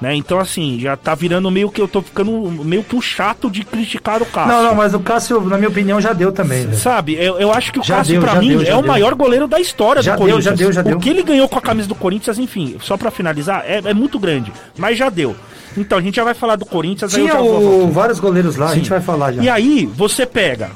Né? 0.00 0.16
Então, 0.16 0.40
assim, 0.40 0.80
já 0.80 0.96
tá 0.96 1.14
virando 1.14 1.48
meio 1.48 1.70
que 1.70 1.80
eu 1.80 1.86
tô 1.86 2.02
ficando 2.02 2.32
meio 2.64 2.82
que 2.82 2.96
um 2.96 3.00
chato 3.00 3.48
de 3.48 3.62
criticar 3.64 4.20
o 4.20 4.26
Cássio. 4.26 4.50
Não, 4.52 4.62
não, 4.64 4.74
mas 4.74 4.92
o 4.94 4.98
Cássio, 4.98 5.40
na 5.42 5.56
minha 5.56 5.68
opinião, 5.68 6.00
já 6.00 6.12
deu 6.12 6.32
também. 6.32 6.66
velho. 6.66 6.76
Sabe, 6.76 7.14
eu, 7.14 7.38
eu 7.38 7.52
acho 7.52 7.72
que 7.72 7.78
o 7.78 7.84
Já 7.84 7.98
Cássio, 7.98 8.14
deu, 8.14 8.22
pra 8.22 8.34
mim, 8.40 8.48
deu, 8.48 8.62
é 8.62 8.74
o 8.74 8.78
deu. 8.82 8.86
maior 8.88 9.14
goleiro 9.14 9.46
da 9.46 9.60
história 9.60 10.02
Já 10.02 10.14
do 10.14 10.18
Corinthians. 10.18 10.44
já 10.44 10.50
deu, 10.52 10.72
já 10.72 10.82
deu. 10.82 10.96
O 10.96 11.00
que 11.00 11.08
ele 11.08 11.22
ganhou 11.22 11.48
com 11.48 11.56
a 11.56 11.62
camisa 11.62 11.86
do 11.86 11.94
Corinthians, 11.94 12.36
enfim, 12.36 12.76
só 12.80 12.96
pra 12.96 13.12
finalizar, 13.12 13.62
é, 13.64 13.80
é 13.84 13.94
muito 13.94 14.18
grande. 14.18 14.52
Mas 14.76 14.98
já 14.98 15.08
deu. 15.08 15.36
Então, 15.76 15.96
a 15.98 16.02
gente 16.02 16.16
já 16.16 16.24
vai 16.24 16.34
falar 16.34 16.56
do 16.56 16.66
Corinthians. 16.66 17.14
aí 17.14 17.20
eu 17.20 17.28
Tinha 17.28 17.38
vou- 17.40 17.84
o, 17.84 17.90
vários 17.92 18.18
goleiros 18.18 18.56
lá, 18.56 18.66
a 18.66 18.68
Sim. 18.70 18.74
gente 18.78 18.90
vai 18.90 19.00
falar 19.00 19.32
já. 19.32 19.40
E 19.42 19.48
aí, 19.48 19.86
você 19.94 20.26
pega 20.26 20.70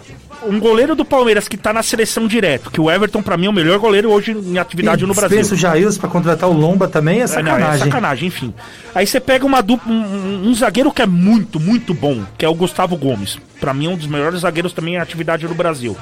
um 0.45 0.59
goleiro 0.61 0.95
do 0.95 1.05
Palmeiras 1.05 1.49
que 1.49 1.57
tá 1.57 1.73
na 1.73 1.83
seleção 1.83 2.27
direto, 2.27 2.71
que 2.71 2.81
o 2.81 2.91
Everton, 2.91 3.23
pra 3.23 3.37
mim, 3.37 3.47
é 3.47 3.51
o 3.51 3.53
melhor 3.53 3.79
goleiro 3.79 4.11
hoje 4.11 4.33
em 4.33 4.59
atividade 4.59 5.05
no 5.07 5.15
Brasil. 5.15 5.41
O 5.41 5.57
Jailson 5.57 6.01
pra 6.01 6.09
contratar 6.11 6.49
o 6.49 6.53
Lomba 6.53 6.89
também, 6.89 7.17
é 7.17 7.19
É, 7.19 7.23
não, 7.23 7.29
sacanagem. 7.29 7.75
é 7.75 7.79
sacanagem, 7.85 8.29
enfim. 8.29 8.55
Aí 8.95 9.07
você 9.07 9.19
pega 9.21 9.45
uma 9.47 9.61
dupla, 9.63 9.91
um, 9.93 10.49
um- 10.49 10.55
zagueiro 10.55 10.93
que 10.93 11.03
é 11.03 11.07
muito, 11.07 11.59
muito 11.61 11.93
bom, 11.95 12.23
que 12.39 12.45
é 12.45 12.49
o 12.49 12.55
Gustavo 12.55 12.97
Gomes. 12.97 13.39
Pra 13.61 13.73
mim, 13.75 13.87
é 13.87 13.91
um 13.91 13.97
dos 13.97 14.07
melhores 14.07 14.41
zagueiros 14.41 14.73
também 14.73 14.95
em 14.95 14.99
atividade 14.99 15.47
no 15.47 15.55
Brasil. 15.55 15.97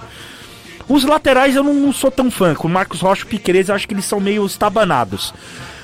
Os 0.89 1.05
laterais 1.05 1.57
eu 1.57 1.65
não, 1.65 1.73
não 1.75 1.93
sou 1.93 2.11
tão 2.11 2.31
fã, 2.31 2.55
com 2.55 2.69
o 2.69 2.71
Marcos 2.71 3.01
Rocha 3.01 3.23
e 3.23 3.25
o 3.25 3.29
Piqueires, 3.29 3.69
eu 3.69 3.75
acho 3.75 3.89
que 3.89 3.95
eles 3.95 4.05
são 4.05 4.21
meio 4.21 4.45
estabanados. 4.45 5.33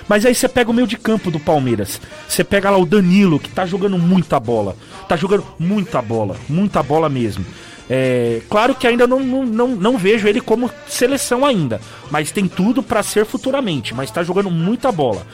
Mas 0.08 0.26
aí 0.26 0.34
você 0.34 0.48
pega 0.48 0.70
o 0.70 0.74
meio 0.74 0.88
de 0.88 0.96
campo 0.98 1.30
do 1.30 1.38
Palmeiras. 1.38 2.00
Você 2.28 2.42
pega 2.42 2.68
lá 2.68 2.76
o 2.76 2.84
Danilo, 2.84 3.38
que 3.38 3.48
tá 3.48 3.64
jogando 3.64 3.96
muita 3.96 4.40
bola. 4.40 4.74
Tá 5.08 5.16
jogando 5.16 5.46
muita 5.58 6.02
bola, 6.02 6.36
muita 6.48 6.82
bola 6.82 7.08
mesmo. 7.08 7.46
É, 7.92 8.40
claro 8.48 8.72
que 8.72 8.86
ainda 8.86 9.04
não, 9.04 9.18
não, 9.18 9.44
não, 9.44 9.68
não 9.68 9.98
vejo 9.98 10.28
ele 10.28 10.40
como 10.40 10.70
seleção 10.86 11.44
ainda, 11.44 11.80
mas 12.08 12.30
tem 12.30 12.46
tudo 12.46 12.84
pra 12.84 13.02
ser 13.02 13.26
futuramente, 13.26 13.92
mas 13.92 14.12
tá 14.12 14.22
jogando 14.22 14.48
muita 14.48 14.92
bola. 14.92 15.26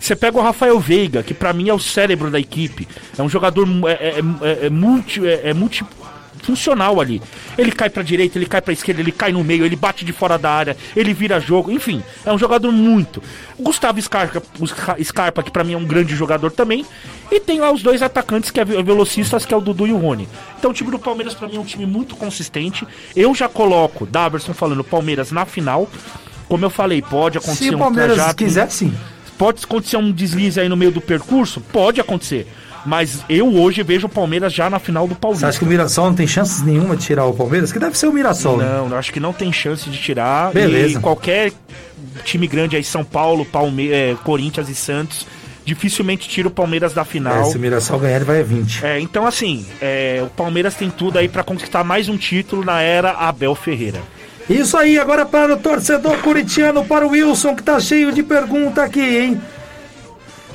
Você 0.00 0.16
pega 0.16 0.38
o 0.38 0.42
Rafael 0.42 0.80
Veiga, 0.80 1.22
que 1.22 1.34
pra 1.34 1.52
mim 1.52 1.68
é 1.68 1.74
o 1.74 1.78
cérebro 1.78 2.30
da 2.30 2.40
equipe. 2.40 2.88
É 3.18 3.22
um 3.22 3.28
jogador 3.28 3.66
é, 3.86 3.92
é, 3.92 4.14
é- 4.62 4.66
é 4.66 4.70
multi, 4.70 5.26
é, 5.26 5.50
é 5.50 5.54
multifuncional 5.54 7.00
ali. 7.00 7.22
Ele 7.56 7.72
cai 7.72 7.88
pra 7.88 8.02
direita, 8.02 8.38
ele 8.38 8.46
cai 8.46 8.60
pra 8.60 8.72
esquerda, 8.72 9.00
ele 9.00 9.12
cai 9.12 9.32
no 9.32 9.42
meio, 9.44 9.64
ele 9.64 9.76
bate 9.76 10.04
de 10.04 10.12
fora 10.12 10.36
da 10.38 10.50
área, 10.50 10.76
ele 10.94 11.14
vira 11.14 11.40
jogo, 11.40 11.70
enfim, 11.70 12.02
é 12.24 12.32
um 12.32 12.38
jogador 12.38 12.70
muito. 12.72 13.22
Gustavo 13.58 14.00
Scarpa, 14.00 14.42
Scarpa 15.02 15.42
que 15.42 15.50
pra 15.50 15.64
mim 15.64 15.72
é 15.74 15.78
um 15.78 15.84
grande 15.86 16.14
jogador 16.14 16.50
também. 16.50 16.84
E 17.34 17.40
tem 17.40 17.58
lá 17.58 17.72
os 17.72 17.82
dois 17.82 18.00
atacantes 18.00 18.50
que 18.52 18.60
é 18.60 18.64
ve- 18.64 18.80
velocistas, 18.82 19.44
que 19.44 19.52
é 19.52 19.56
o 19.56 19.60
Dudu 19.60 19.86
e 19.88 19.92
o 19.92 19.96
Rony. 19.98 20.28
Então 20.58 20.70
o 20.70 20.74
time 20.74 20.90
do 20.90 20.98
Palmeiras 21.00 21.34
pra 21.34 21.48
mim 21.48 21.56
é 21.56 21.60
um 21.60 21.64
time 21.64 21.84
muito 21.84 22.14
consistente. 22.14 22.86
Eu 23.16 23.34
já 23.34 23.48
coloco, 23.48 24.06
Daverson 24.06 24.54
falando, 24.54 24.84
Palmeiras 24.84 25.32
na 25.32 25.44
final. 25.44 25.88
Como 26.48 26.64
eu 26.64 26.70
falei, 26.70 27.02
pode 27.02 27.38
acontecer 27.38 27.64
Se 27.64 27.70
o 27.74 27.76
um 27.76 27.80
Palmeiras 27.80 28.32
quiser, 28.34 28.70
sim. 28.70 28.94
Pode 29.36 29.64
acontecer 29.64 29.96
um 29.96 30.12
deslize 30.12 30.60
aí 30.60 30.68
no 30.68 30.76
meio 30.76 30.92
do 30.92 31.00
percurso? 31.00 31.60
Pode 31.60 32.00
acontecer. 32.00 32.46
Mas 32.86 33.24
eu 33.30 33.52
hoje 33.56 33.82
vejo 33.82 34.06
o 34.06 34.10
Palmeiras 34.10 34.52
já 34.52 34.68
na 34.70 34.78
final 34.78 35.08
do 35.08 35.14
Você 35.14 35.20
Paulista. 35.20 35.48
acha 35.48 35.58
que 35.58 35.64
o 35.64 35.68
Mirassol 35.68 36.04
não 36.06 36.14
tem 36.14 36.26
chances 36.26 36.62
nenhuma 36.62 36.94
de 36.96 37.04
tirar 37.06 37.24
o 37.24 37.32
Palmeiras? 37.32 37.72
Que 37.72 37.78
deve 37.78 37.96
ser 37.98 38.06
o 38.06 38.12
Mirassol. 38.12 38.58
né? 38.58 38.64
Não, 38.66 38.88
eu 38.90 38.96
acho 38.96 39.10
que 39.12 39.18
não 39.18 39.32
tem 39.32 39.50
chance 39.52 39.88
de 39.90 39.98
tirar. 39.98 40.52
Beleza. 40.52 40.98
E 40.98 41.00
qualquer 41.00 41.50
time 42.24 42.46
grande 42.46 42.76
aí, 42.76 42.84
São 42.84 43.02
Paulo, 43.02 43.44
Palme 43.44 43.90
é, 43.90 44.14
Corinthians 44.22 44.68
e 44.68 44.74
Santos, 44.74 45.26
dificilmente 45.64 46.28
tira 46.28 46.48
o 46.48 46.50
Palmeiras 46.50 46.92
da 46.92 47.02
É, 47.02 47.04
final. 47.04 47.44
se 47.46 47.56
o 47.56 47.60
Mirassol 47.60 47.98
ganhar, 47.98 48.16
ele 48.16 48.24
vai 48.24 48.40
a 48.40 48.42
20. 48.42 48.84
É, 48.84 49.00
então 49.00 49.26
assim, 49.26 49.64
é, 49.80 50.20
o 50.24 50.28
Palmeiras 50.30 50.74
tem 50.74 50.90
tudo 50.90 51.18
aí 51.18 51.28
pra 51.28 51.42
conquistar 51.42 51.82
mais 51.84 52.08
um 52.08 52.16
título 52.16 52.64
na 52.64 52.80
era 52.80 53.12
Abel 53.12 53.54
Ferreira. 53.54 54.00
Isso 54.48 54.76
aí, 54.76 54.98
agora 54.98 55.24
para 55.24 55.54
o 55.54 55.56
torcedor 55.56 56.18
corintiano, 56.18 56.84
para 56.84 57.06
o 57.06 57.10
Wilson, 57.10 57.54
que 57.56 57.62
tá 57.62 57.80
cheio 57.80 58.12
de 58.12 58.22
pergunta 58.22 58.82
aqui, 58.82 59.00
hein? 59.00 59.40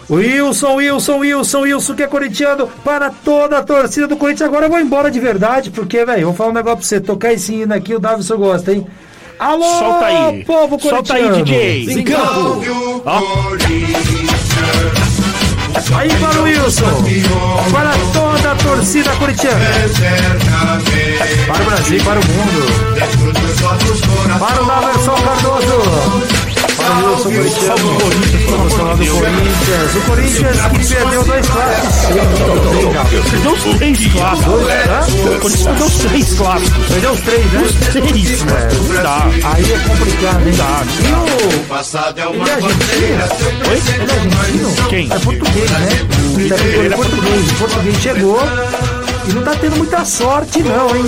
Wilson, 0.10 0.76
Wilson, 0.76 1.18
Wilson, 1.20 1.60
Wilson, 1.62 1.96
que 1.96 2.04
é 2.04 2.08
corintiano, 2.08 2.68
para 2.84 3.10
toda 3.12 3.60
a 3.60 3.64
torcida 3.64 4.08
do 4.08 4.18
Corinthians. 4.18 4.48
Agora 4.48 4.66
eu 4.66 4.70
vou 4.70 4.80
embora 4.80 5.10
de 5.12 5.20
verdade, 5.20 5.70
porque, 5.72 6.04
velho, 6.06 6.26
vou 6.28 6.36
falar 6.36 6.50
um 6.50 6.54
negócio 6.54 6.78
pra 6.80 6.86
você. 6.88 7.00
Tocar 7.00 7.34
esse 7.34 7.54
hino 7.54 7.74
aqui, 7.74 7.94
o 7.94 8.00
Davidson 8.00 8.38
gosta, 8.38 8.74
hein? 8.74 8.88
Alô, 9.40 9.64
Solta 9.64 10.06
aí. 10.06 10.44
povo 10.46 10.80
Solta 10.80 11.14
aí, 11.14 11.24
corintiano. 11.30 11.46
DJ. 11.46 11.94
Em 11.94 12.04
campo. 12.04 12.62
Aí 15.96 16.10
para 16.20 16.40
o 16.40 16.44
Wilson, 16.44 17.04
para 17.72 17.92
toda 18.12 18.52
a 18.52 18.56
torcida 18.56 19.12
corintiana, 19.16 19.60
para 21.48 21.62
o 21.62 21.66
Brasil, 21.66 22.02
para 22.04 22.20
o 22.20 22.26
mundo, 22.26 22.66
para 24.40 24.62
o 24.62 24.66
Daverson 24.66 25.16
Cardoso. 25.16 26.49
Corintiano. 27.24 27.98
Do 27.98 28.00
Corinthians. 28.56 29.96
O 29.96 30.02
Corinthians 30.10 30.58
que 30.62 30.94
perdeu 30.94 31.24
dois 31.24 31.48
clássicos. 31.48 32.06
Perdeu 33.30 33.52
os 33.52 33.64
três 33.78 34.08
clássicos. 34.14 34.54
Hã? 34.54 35.36
O 35.36 35.40
Corinthians 35.40 35.64
perdeu 35.66 35.86
os 35.86 35.96
três 35.96 36.34
clássicos. 36.34 36.88
Perdeu 36.88 37.12
os 37.12 37.22
três, 37.22 37.46
né? 37.52 37.62
Três, 37.92 38.44
mano. 38.44 38.84
Não 38.88 39.04
dá. 39.04 39.18
Aí 39.54 39.72
é 39.72 39.80
complicado, 39.80 40.48
hein? 40.48 40.54
Dá. 40.56 40.84
E 41.00 41.56
o. 41.56 41.64
Passado 41.66 42.20
é 42.20 42.24
Ele 42.24 42.38
uma 42.38 42.48
é 42.48 42.54
argentino? 42.54 42.80
Oi? 43.70 43.82
Ele 43.94 44.12
é 44.12 44.16
argentino? 44.16 44.88
Quem? 44.90 45.06
É 45.12 45.20
português, 45.20 45.72
né? 45.72 45.90
Ele 46.38 46.94
é 46.94 46.96
português. 46.96 47.52
O 47.52 47.56
português 47.56 47.98
chegou 47.98 48.40
e 49.28 49.34
não 49.34 49.44
tá 49.44 49.56
tendo 49.60 49.76
muita 49.78 50.06
sorte, 50.06 50.64
não, 50.64 50.96
hein? 50.96 51.06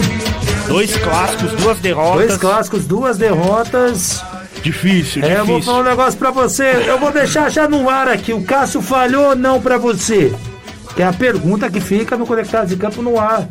Dois 0.68 0.96
clássicos, 0.98 1.52
duas 1.54 1.80
derrotas. 1.80 2.28
Dois 2.28 2.38
clássicos, 2.38 2.86
duas 2.86 3.18
derrotas. 3.18 4.24
Difícil, 4.64 5.24
É, 5.24 5.34
eu 5.40 5.46
vou 5.46 5.56
difícil. 5.58 5.74
falar 5.74 5.80
um 5.80 5.90
negócio 5.90 6.20
pra 6.20 6.32
você. 6.32 6.84
Eu 6.88 7.00
vou 7.00 7.12
deixar 7.12 7.50
já 7.50 7.68
no 7.68 7.90
ar 7.90 8.08
aqui. 8.08 8.32
O 8.34 8.44
Cássio 8.44 8.82
falhou 8.82 9.30
ou 9.30 9.36
não 9.36 9.60
pra 9.62 9.78
você? 9.78 10.34
Que 10.96 11.02
é 11.02 11.06
a 11.08 11.14
pergunta 11.14 11.70
que 11.70 11.80
fica 11.80 12.16
no 12.18 12.26
Conectados 12.28 12.70
de 12.70 12.76
Campo 12.76 13.02
no 13.02 13.20
ar. 13.20 13.48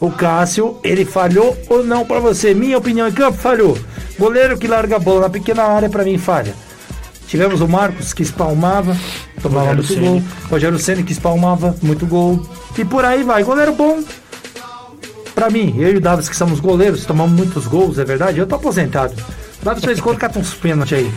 O 0.00 0.10
Cássio, 0.10 0.78
ele 0.84 1.04
falhou 1.04 1.56
ou 1.68 1.84
não 1.84 2.04
pra 2.04 2.20
você? 2.20 2.54
Minha 2.54 2.78
opinião 2.78 3.08
em 3.08 3.12
campo, 3.12 3.36
falhou. 3.38 3.76
Goleiro 4.18 4.56
que 4.58 4.66
larga 4.66 4.96
a 4.96 4.98
bola 4.98 5.22
na 5.22 5.30
pequena 5.30 5.62
área, 5.64 5.88
pra 5.88 6.04
mim, 6.04 6.16
falha. 6.18 6.54
Tivemos 7.26 7.60
o 7.60 7.66
Marcos, 7.68 8.12
que 8.14 8.22
espalmava, 8.22 8.96
tomava 9.42 9.72
Rogério 9.72 9.76
muito 9.82 9.94
Ceni. 9.94 10.06
gol. 10.06 10.22
Rogério 10.50 10.78
Senna, 10.78 11.02
que 11.02 11.12
espalmava, 11.12 11.74
muito 11.82 12.06
gol. 12.06 12.40
E 12.78 12.84
por 12.84 13.04
aí 13.04 13.22
vai. 13.22 13.42
Goleiro 13.42 13.72
bom, 13.72 14.02
Pra 15.34 15.50
mim, 15.50 15.74
eu 15.78 15.92
e 15.92 15.96
o 15.96 16.00
Davis, 16.00 16.30
que 16.30 16.36
somos 16.36 16.60
goleiros, 16.60 17.04
tomamos 17.04 17.36
muitos 17.38 17.66
gols, 17.66 17.98
é 17.98 18.04
verdade. 18.06 18.38
Eu 18.38 18.46
tô 18.46 18.54
aposentado. 18.54 19.12
O 19.66 19.68
Davis 19.68 19.84
fez 19.84 19.98
gol, 19.98 20.14
cata 20.14 20.38
uns 20.38 20.54
pênaltis 20.54 20.96
aí. 20.96 21.12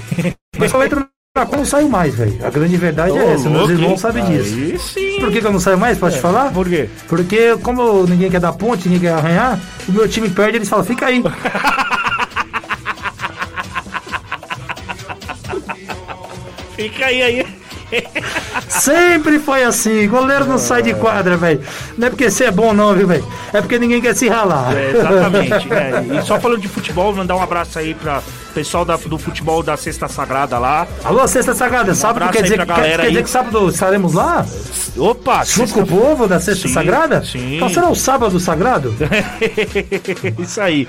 Mas 0.57 0.71
quando 0.71 0.81
eu 0.81 0.87
entro 0.87 1.07
na 1.37 1.45
conta, 1.45 1.57
não 1.57 1.65
saio 1.65 1.87
mais, 1.87 2.15
velho. 2.15 2.43
A 2.43 2.49
grande 2.49 2.75
verdade 2.77 3.15
é 3.15 3.33
essa, 3.33 3.47
meus 3.47 3.69
irmãos 3.69 4.01
sabem 4.01 4.25
disso. 4.25 4.91
Sim. 4.91 5.19
Por 5.19 5.31
que, 5.31 5.39
que 5.39 5.45
eu 5.45 5.51
não 5.51 5.59
saio 5.59 5.77
mais? 5.77 5.99
Pode 5.99 6.15
te 6.15 6.21
falar? 6.21 6.51
Por 6.51 6.67
quê? 6.67 6.89
Porque, 7.07 7.55
como 7.61 8.07
ninguém 8.07 8.31
quer 8.31 8.39
dar 8.39 8.53
ponte, 8.53 8.89
ninguém 8.89 9.01
quer 9.01 9.13
arranhar, 9.13 9.59
o 9.87 9.91
meu 9.91 10.09
time 10.09 10.31
perde, 10.31 10.57
eles 10.57 10.67
falam, 10.67 10.83
fica 10.83 11.05
aí. 11.05 11.23
Fica 16.75 17.07
aí, 17.07 17.21
aí. 17.21 17.58
Sempre 18.67 19.39
foi 19.39 19.63
assim. 19.63 20.07
Goleiro 20.07 20.45
não 20.45 20.57
sai 20.57 20.81
de 20.81 20.93
quadra, 20.93 21.35
velho. 21.37 21.61
Não 21.97 22.07
é 22.07 22.09
porque 22.09 22.29
você 22.29 22.45
é 22.45 22.51
bom, 22.51 22.73
não, 22.73 22.93
viu, 22.93 23.07
velho? 23.07 23.25
É 23.53 23.61
porque 23.61 23.79
ninguém 23.79 23.99
quer 24.01 24.15
se 24.15 24.27
ralar. 24.27 24.75
É, 24.75 24.91
exatamente. 24.91 25.67
né? 25.67 26.05
E 26.19 26.21
só 26.25 26.39
falando 26.39 26.61
de 26.61 26.67
futebol, 26.67 27.13
mandar 27.13 27.35
um 27.35 27.41
abraço 27.41 27.79
aí 27.79 27.93
pra 27.93 28.21
pessoal 28.53 28.83
da- 28.85 28.95
do 28.97 29.17
futebol 29.17 29.61
da 29.63 29.75
Sexta 29.77 30.07
Sagrada 30.07 30.57
lá. 30.59 30.87
Alô, 31.03 31.27
Sexta 31.27 31.53
Sagrada, 31.53 31.93
sábado 31.95 32.17
abraço 32.23 32.33
quer 32.33 32.43
dizer, 32.43 32.57
quer, 32.57 32.65
galera 32.65 33.03
quer 33.03 33.07
dizer 33.07 33.17
aí. 33.19 33.23
que 33.23 33.29
sábado 33.29 33.69
estaremos 33.69 34.13
lá? 34.13 34.45
Opa! 34.97 35.43
Junto 35.45 35.73
com 35.73 35.81
o 35.81 35.87
povo 35.87 36.27
da 36.27 36.39
Sexta 36.39 36.67
Sim, 36.67 36.73
Sagrada? 36.73 37.23
sim. 37.23 37.55
Então 37.57 37.69
será 37.69 37.89
o 37.89 37.95
sábado 37.95 38.39
sagrado? 38.39 38.93
Isso 40.39 40.59
aí. 40.61 40.87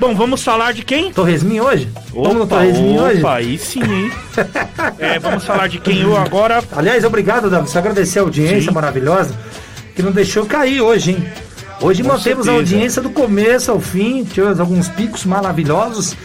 Bom, 0.00 0.14
vamos 0.14 0.44
falar 0.44 0.72
de 0.72 0.82
quem? 0.84 1.12
Torresminho 1.12 1.64
hoje? 1.64 1.88
Vamos 2.12 2.34
no 2.34 2.42
Opa, 2.44 2.56
Torresminho 2.58 3.02
hoje? 3.02 3.18
opa, 3.18 3.34
aí 3.34 3.58
sim, 3.58 3.82
hein? 3.82 4.12
É, 4.98 5.18
vamos 5.18 5.44
falar 5.44 5.68
de 5.68 5.78
quem 5.80 6.00
eu 6.02 6.16
agora. 6.16 6.62
Aliás, 6.72 7.04
obrigado, 7.04 7.50
Davi. 7.50 7.68
Só 7.68 7.78
agradecer 7.78 8.20
a 8.20 8.22
audiência 8.22 8.68
Sim. 8.68 8.74
maravilhosa 8.74 9.34
que 9.94 10.02
não 10.02 10.12
deixou 10.12 10.46
cair 10.46 10.80
hoje, 10.80 11.12
hein? 11.12 11.24
Hoje 11.80 12.02
Com 12.02 12.08
mantemos 12.08 12.48
a 12.48 12.52
certeza. 12.52 12.74
audiência 12.74 13.02
do 13.02 13.10
começo 13.10 13.70
ao 13.72 13.80
fim, 13.80 14.24
tivemos 14.24 14.60
alguns 14.60 14.88
picos 14.88 15.24
maravilhosos. 15.24 16.16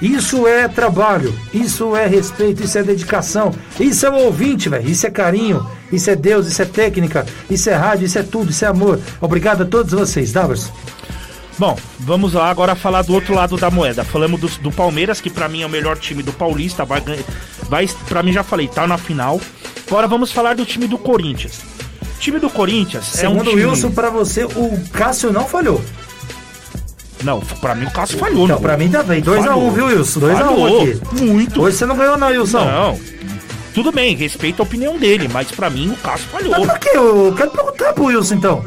Isso 0.00 0.46
é 0.46 0.66
trabalho, 0.68 1.32
isso 1.54 1.94
é 1.96 2.06
respeito, 2.06 2.62
isso 2.64 2.76
é 2.76 2.82
dedicação, 2.82 3.54
isso 3.78 4.04
é 4.04 4.10
o 4.10 4.24
ouvinte, 4.24 4.68
velho. 4.68 4.88
Isso 4.88 5.06
é 5.06 5.10
carinho, 5.10 5.64
isso 5.92 6.10
é 6.10 6.16
Deus, 6.16 6.46
isso 6.48 6.60
é 6.60 6.64
técnica, 6.64 7.24
isso 7.48 7.70
é 7.70 7.74
rádio, 7.74 8.04
isso 8.06 8.18
é 8.18 8.22
tudo, 8.22 8.50
isso 8.50 8.64
é 8.64 8.68
amor. 8.68 8.98
Obrigado 9.20 9.62
a 9.62 9.66
todos 9.66 9.92
vocês, 9.92 10.32
Davos. 10.32 10.70
Bom, 11.58 11.78
vamos 12.00 12.32
lá 12.32 12.48
agora 12.50 12.74
falar 12.74 13.02
do 13.02 13.12
outro 13.12 13.34
lado 13.34 13.56
da 13.56 13.70
moeda. 13.70 14.04
Falamos 14.04 14.40
do, 14.40 14.48
do 14.60 14.70
Palmeiras, 14.72 15.20
que 15.20 15.30
pra 15.30 15.48
mim 15.48 15.62
é 15.62 15.66
o 15.66 15.70
melhor 15.70 15.98
time 15.98 16.22
do 16.22 16.32
Paulista, 16.32 16.84
vai. 16.84 17.02
Vai, 17.68 17.88
pra 18.08 18.22
mim 18.22 18.32
já 18.32 18.42
falei, 18.42 18.68
tá 18.68 18.86
na 18.86 18.96
final. 18.98 19.40
Agora 19.86 20.08
vamos 20.08 20.32
falar 20.32 20.54
do 20.54 20.64
time 20.64 20.86
do 20.88 20.96
Corinthians. 20.98 21.60
O 22.16 22.18
time 22.18 22.38
do 22.38 22.48
Corinthians 22.48 23.18
é 23.22 23.28
um 23.28 23.32
Segundo 23.32 23.50
time... 23.50 23.66
Wilson, 23.66 23.90
pra 23.90 24.08
você, 24.10 24.44
o 24.44 24.82
Cássio 24.92 25.32
não 25.32 25.44
falhou. 25.44 25.82
Não, 27.22 27.40
pra 27.40 27.74
mim 27.74 27.86
o 27.86 27.90
Cássio 27.90 28.18
falhou, 28.18 28.48
não. 28.48 28.60
pra 28.60 28.76
mim 28.76 28.88
também. 28.90 29.22
2x1, 29.22 29.44
Falhou. 29.44 29.70
viu, 29.70 29.86
Wilson? 29.86 30.20
2x1 30.20 30.38
Falhou. 30.38 30.82
aqui. 30.82 31.00
Muito. 31.22 31.62
Hoje 31.62 31.76
você 31.76 31.86
não 31.86 31.96
ganhou, 31.96 32.16
não, 32.16 32.28
Wilson. 32.28 32.64
Não. 32.64 32.98
Tudo 33.74 33.92
bem, 33.92 34.16
respeito 34.16 34.60
a 34.60 34.64
opinião 34.64 34.98
dele, 34.98 35.28
mas 35.28 35.50
pra 35.50 35.70
mim 35.70 35.90
o 35.92 35.96
Cássio 35.96 36.26
falhou. 36.28 36.50
Mas 36.50 36.66
por 36.66 36.78
que? 36.78 36.88
Eu 36.96 37.34
quero 37.36 37.50
perguntar 37.50 37.92
pro 37.92 38.04
Wilson, 38.04 38.34
então. 38.34 38.64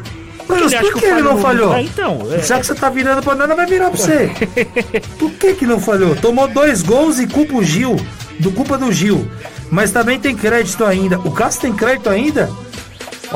Wilson, 0.53 0.65
acha 0.77 0.81
por 0.91 0.99
que 0.99 1.05
ele 1.05 1.21
não 1.21 1.37
falho? 1.37 1.41
falhou? 1.41 1.73
Ah, 1.73 1.81
então, 1.81 2.27
é- 2.31 2.41
Já 2.43 2.59
que 2.59 2.65
você 2.67 2.75
tá 2.75 2.89
virando 2.89 3.21
pra 3.23 3.35
nada, 3.35 3.55
vai 3.55 3.65
virar 3.65 3.89
pra 3.89 3.97
você. 3.97 4.31
por 5.17 5.31
que 5.31 5.53
que 5.53 5.65
não 5.65 5.79
falhou? 5.79 6.15
Tomou 6.15 6.47
dois 6.47 6.81
gols 6.81 7.19
e 7.19 7.27
culpa 7.27 7.55
o 7.55 7.63
Gil, 7.63 7.95
do 8.39 8.51
culpa 8.51 8.77
do 8.77 8.91
Gil. 8.91 9.27
Mas 9.71 9.91
também 9.91 10.19
tem 10.19 10.35
crédito 10.35 10.85
ainda. 10.85 11.17
O 11.19 11.31
Cássio 11.31 11.61
tem 11.61 11.73
crédito 11.73 12.09
ainda? 12.09 12.49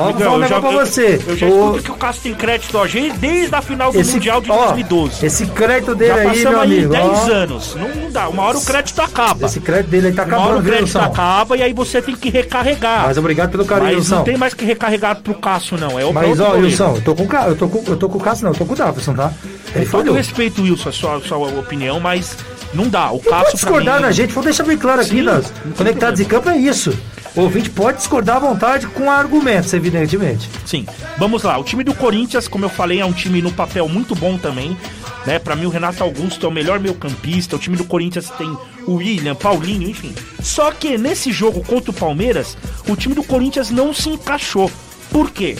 Ó, 0.00 0.12
vou 0.12 0.20
falar 0.20 0.30
um 0.30 0.34
eu 0.34 0.38
negócio 0.40 0.60
pra 0.62 0.72
eu- 0.72 0.86
você. 0.86 1.20
Eu, 1.26 1.36
já 1.36 1.46
O- 1.46 1.78
que 1.82 1.90
o 1.90 1.94
Cássio 1.94 2.22
tem 2.22 2.34
crédito 2.34 2.86
gente 2.86 3.18
desde 3.18 3.54
a 3.54 3.62
final 3.62 3.92
do 3.92 3.98
Mundial 4.04 4.40
de 4.40 4.50
ó, 4.50 4.56
2012. 4.66 5.26
Esse 5.26 5.46
crédito 5.46 5.94
dele 5.94 6.14
Já 6.14 6.30
aí, 6.30 6.44
meu 6.44 6.60
aí 6.60 6.64
amigo. 6.76 6.92
10 6.92 7.08
ó, 7.08 7.32
anos. 7.32 7.74
Não, 7.74 7.88
não 7.88 8.10
dá. 8.10 8.28
Uma 8.28 8.42
hora 8.44 8.58
o 8.58 8.64
crédito 8.64 9.00
acaba. 9.00 9.46
Esse 9.46 9.60
crédito 9.60 9.90
dele 9.90 10.06
aí 10.08 10.12
tá 10.12 10.24
Uma 10.24 10.34
hora 10.34 10.42
acabando, 10.42 10.58
o 10.58 10.62
viu, 10.62 10.72
crédito 10.72 10.96
Wilson? 10.96 11.10
acaba 11.12 11.56
e 11.56 11.62
aí 11.62 11.72
você 11.72 12.00
tem 12.02 12.16
que 12.16 12.30
recarregar. 12.30 13.06
Mas 13.06 13.18
obrigado 13.18 13.50
pelo 13.50 13.64
carinho, 13.64 13.94
Mas 13.96 14.08
não 14.08 14.18
Wilson. 14.18 14.24
tem 14.24 14.36
mais 14.36 14.54
que 14.54 14.64
recarregar 14.64 15.16
pro 15.16 15.34
Cássio, 15.34 15.76
não. 15.78 15.98
É 15.98 16.04
o 16.04 16.12
Mas, 16.12 16.40
ó. 16.40 16.52
Wilson, 16.52 16.94
eu 16.96 17.02
tô 17.02 17.14
com 17.14 17.22
eu 17.36 17.56
tô 17.56 17.68
com, 17.68 17.84
eu 17.90 17.96
tô 17.96 18.08
com 18.08 18.18
o 18.18 18.20
Cássio, 18.20 18.44
não, 18.44 18.52
eu 18.52 18.58
tô 18.58 18.64
com 18.64 18.72
o 18.72 18.76
Davidson, 18.76 19.14
tá? 19.14 19.32
Ele 19.74 19.84
Todo 19.86 19.90
falhou. 20.00 20.14
respeito, 20.16 20.62
Wilson, 20.62 20.88
a 20.88 20.92
sua, 20.92 21.16
a 21.16 21.20
sua 21.20 21.38
opinião, 21.58 22.00
mas 22.00 22.36
não 22.74 22.88
dá. 22.88 23.10
O 23.10 23.14
Não 23.14 23.18
Cássio 23.20 23.30
pode 23.44 23.54
discordar 23.56 23.96
mim, 23.96 24.02
da 24.02 24.12
gente, 24.12 24.32
vou 24.32 24.42
deixar 24.42 24.64
bem 24.64 24.76
claro 24.76 25.00
aqui, 25.00 25.10
Sim, 25.10 25.22
nas 25.22 25.52
não 25.64 25.72
Conectados 25.72 26.20
em 26.20 26.24
Campo 26.24 26.48
é 26.48 26.56
isso. 26.56 26.92
O 27.36 27.42
ouvinte 27.42 27.70
pode 27.70 27.98
discordar 27.98 28.36
à 28.36 28.40
vontade 28.40 28.86
com 28.88 29.10
argumentos, 29.10 29.72
evidentemente. 29.72 30.48
Sim. 30.66 30.84
Vamos 31.16 31.42
lá. 31.42 31.56
O 31.58 31.64
time 31.64 31.84
do 31.84 31.94
Corinthians, 31.94 32.48
como 32.48 32.64
eu 32.64 32.68
falei, 32.68 33.00
é 33.00 33.04
um 33.04 33.12
time 33.12 33.40
no 33.40 33.52
papel 33.52 33.88
muito 33.88 34.14
bom 34.14 34.36
também. 34.36 34.76
Né? 35.24 35.38
Para 35.38 35.54
mim, 35.54 35.66
o 35.66 35.70
Renato 35.70 36.02
Augusto 36.02 36.44
é 36.44 36.48
o 36.48 36.52
melhor 36.52 36.80
meio-campista. 36.80 37.56
O 37.56 37.58
time 37.58 37.76
do 37.76 37.84
Corinthians 37.84 38.30
tem 38.30 38.48
o 38.86 38.94
William, 38.94 39.34
Paulinho, 39.34 39.88
enfim. 39.88 40.14
Só 40.42 40.72
que 40.72 40.98
nesse 40.98 41.30
jogo 41.30 41.62
contra 41.62 41.90
o 41.90 41.94
Palmeiras, 41.94 42.56
o 42.88 42.96
time 42.96 43.14
do 43.14 43.22
Corinthians 43.22 43.70
não 43.70 43.94
se 43.94 44.08
encaixou. 44.08 44.70
Por 45.10 45.30
quê? 45.30 45.56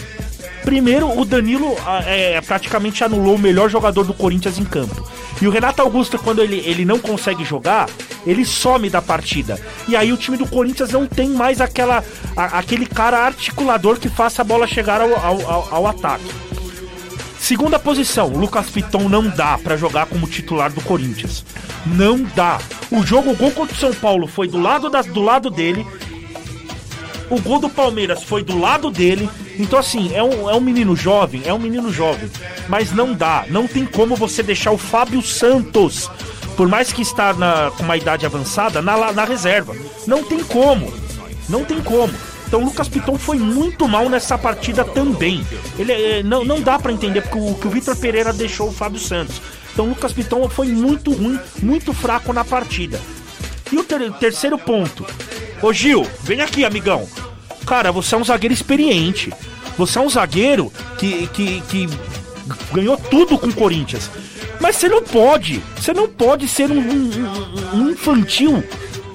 Primeiro, 0.64 1.18
o 1.18 1.24
Danilo 1.24 1.74
ah, 1.86 2.02
é, 2.06 2.40
praticamente 2.40 3.02
anulou 3.02 3.34
o 3.36 3.38
melhor 3.38 3.68
jogador 3.70 4.04
do 4.04 4.12
Corinthians 4.14 4.58
em 4.58 4.64
campo. 4.64 5.08
E 5.40 5.46
o 5.46 5.50
Renato 5.50 5.80
Augusto, 5.80 6.18
quando 6.18 6.42
ele, 6.42 6.58
ele 6.66 6.84
não 6.84 6.98
consegue 6.98 7.44
jogar, 7.44 7.88
ele 8.26 8.44
some 8.44 8.90
da 8.90 9.00
partida. 9.00 9.58
E 9.88 9.96
aí 9.96 10.12
o 10.12 10.16
time 10.16 10.36
do 10.36 10.46
Corinthians 10.46 10.90
não 10.90 11.06
tem 11.06 11.30
mais 11.30 11.60
aquela, 11.60 12.04
a- 12.36 12.58
aquele 12.58 12.84
cara 12.86 13.18
articulador 13.24 13.98
que 13.98 14.08
faça 14.10 14.42
a 14.42 14.44
bola 14.44 14.66
chegar 14.66 15.00
ao, 15.00 15.14
ao- 15.14 15.68
ao- 15.74 15.86
ataque. 15.86 16.24
Segunda 17.38 17.78
posição, 17.78 18.28
Lucas 18.28 18.68
Piton 18.68 19.08
não 19.08 19.26
dá 19.28 19.56
pra 19.58 19.76
jogar 19.76 20.06
como 20.06 20.26
titular 20.28 20.70
do 20.70 20.82
Corinthians. 20.82 21.44
Não 21.86 22.22
dá. 22.36 22.58
O 22.90 23.02
jogo, 23.04 23.30
o 23.30 23.34
gol 23.36 23.50
contra 23.50 23.74
o 23.74 23.78
São 23.78 23.94
Paulo 23.94 24.26
foi 24.26 24.46
do 24.46 24.58
lado, 24.60 24.90
da, 24.90 25.00
do 25.02 25.20
lado 25.22 25.48
dele. 25.50 25.86
O 27.30 27.40
gol 27.40 27.60
do 27.60 27.70
Palmeiras 27.70 28.22
foi 28.24 28.42
do 28.42 28.58
lado 28.58 28.90
dele. 28.90 29.30
Então, 29.58 29.78
assim, 29.78 30.12
é 30.14 30.22
um, 30.22 30.50
é 30.50 30.54
um 30.54 30.60
menino 30.60 30.96
jovem, 30.96 31.42
é 31.44 31.54
um 31.54 31.58
menino 31.58 31.92
jovem. 31.92 32.28
Mas 32.68 32.92
não 32.92 33.14
dá. 33.14 33.44
Não 33.48 33.66
tem 33.68 33.86
como 33.86 34.16
você 34.16 34.42
deixar 34.42 34.72
o 34.72 34.78
Fábio 34.78 35.22
Santos, 35.22 36.10
por 36.56 36.68
mais 36.68 36.92
que 36.92 37.02
está 37.02 37.32
na, 37.32 37.70
com 37.76 37.84
uma 37.84 37.96
idade 37.96 38.26
avançada, 38.26 38.82
na, 38.82 39.12
na 39.12 39.24
reserva. 39.24 39.76
Não 40.06 40.24
tem 40.24 40.42
como. 40.42 40.92
Não 41.48 41.64
tem 41.64 41.80
como. 41.80 42.12
Então 42.48 42.62
o 42.62 42.64
Lucas 42.64 42.88
Piton 42.88 43.16
foi 43.16 43.38
muito 43.38 43.86
mal 43.86 44.08
nessa 44.08 44.36
partida 44.36 44.82
também. 44.84 45.46
Ele 45.78 45.92
é, 45.92 46.22
não, 46.24 46.44
não 46.44 46.60
dá 46.60 46.80
pra 46.80 46.90
entender 46.92 47.22
porque 47.22 47.38
o, 47.38 47.50
o 47.52 47.70
Vitor 47.70 47.94
Pereira 47.96 48.32
deixou 48.32 48.68
o 48.68 48.72
Fábio 48.72 48.98
Santos. 48.98 49.40
Então 49.72 49.84
o 49.84 49.90
Lucas 49.90 50.12
Piton 50.12 50.48
foi 50.48 50.66
muito 50.66 51.12
ruim, 51.12 51.38
muito 51.62 51.92
fraco 51.94 52.32
na 52.32 52.44
partida. 52.44 53.00
E 53.70 53.76
o 53.78 53.84
ter- 53.84 54.12
terceiro 54.14 54.58
ponto. 54.58 55.06
Ô 55.62 55.72
Gil, 55.72 56.06
vem 56.22 56.40
aqui, 56.40 56.64
amigão. 56.64 57.08
Cara, 57.66 57.92
você 57.92 58.14
é 58.14 58.18
um 58.18 58.24
zagueiro 58.24 58.54
experiente. 58.54 59.32
Você 59.76 59.98
é 59.98 60.00
um 60.02 60.08
zagueiro 60.08 60.72
que, 60.98 61.26
que, 61.28 61.60
que 61.62 61.88
ganhou 62.72 62.96
tudo 62.96 63.38
com 63.38 63.46
o 63.48 63.54
Corinthians. 63.54 64.10
Mas 64.60 64.76
você 64.76 64.88
não 64.88 65.02
pode. 65.02 65.62
Você 65.76 65.92
não 65.92 66.08
pode 66.08 66.48
ser 66.48 66.70
um, 66.70 66.78
um- 66.80 67.70
um 67.74 67.90
infantil 67.90 68.62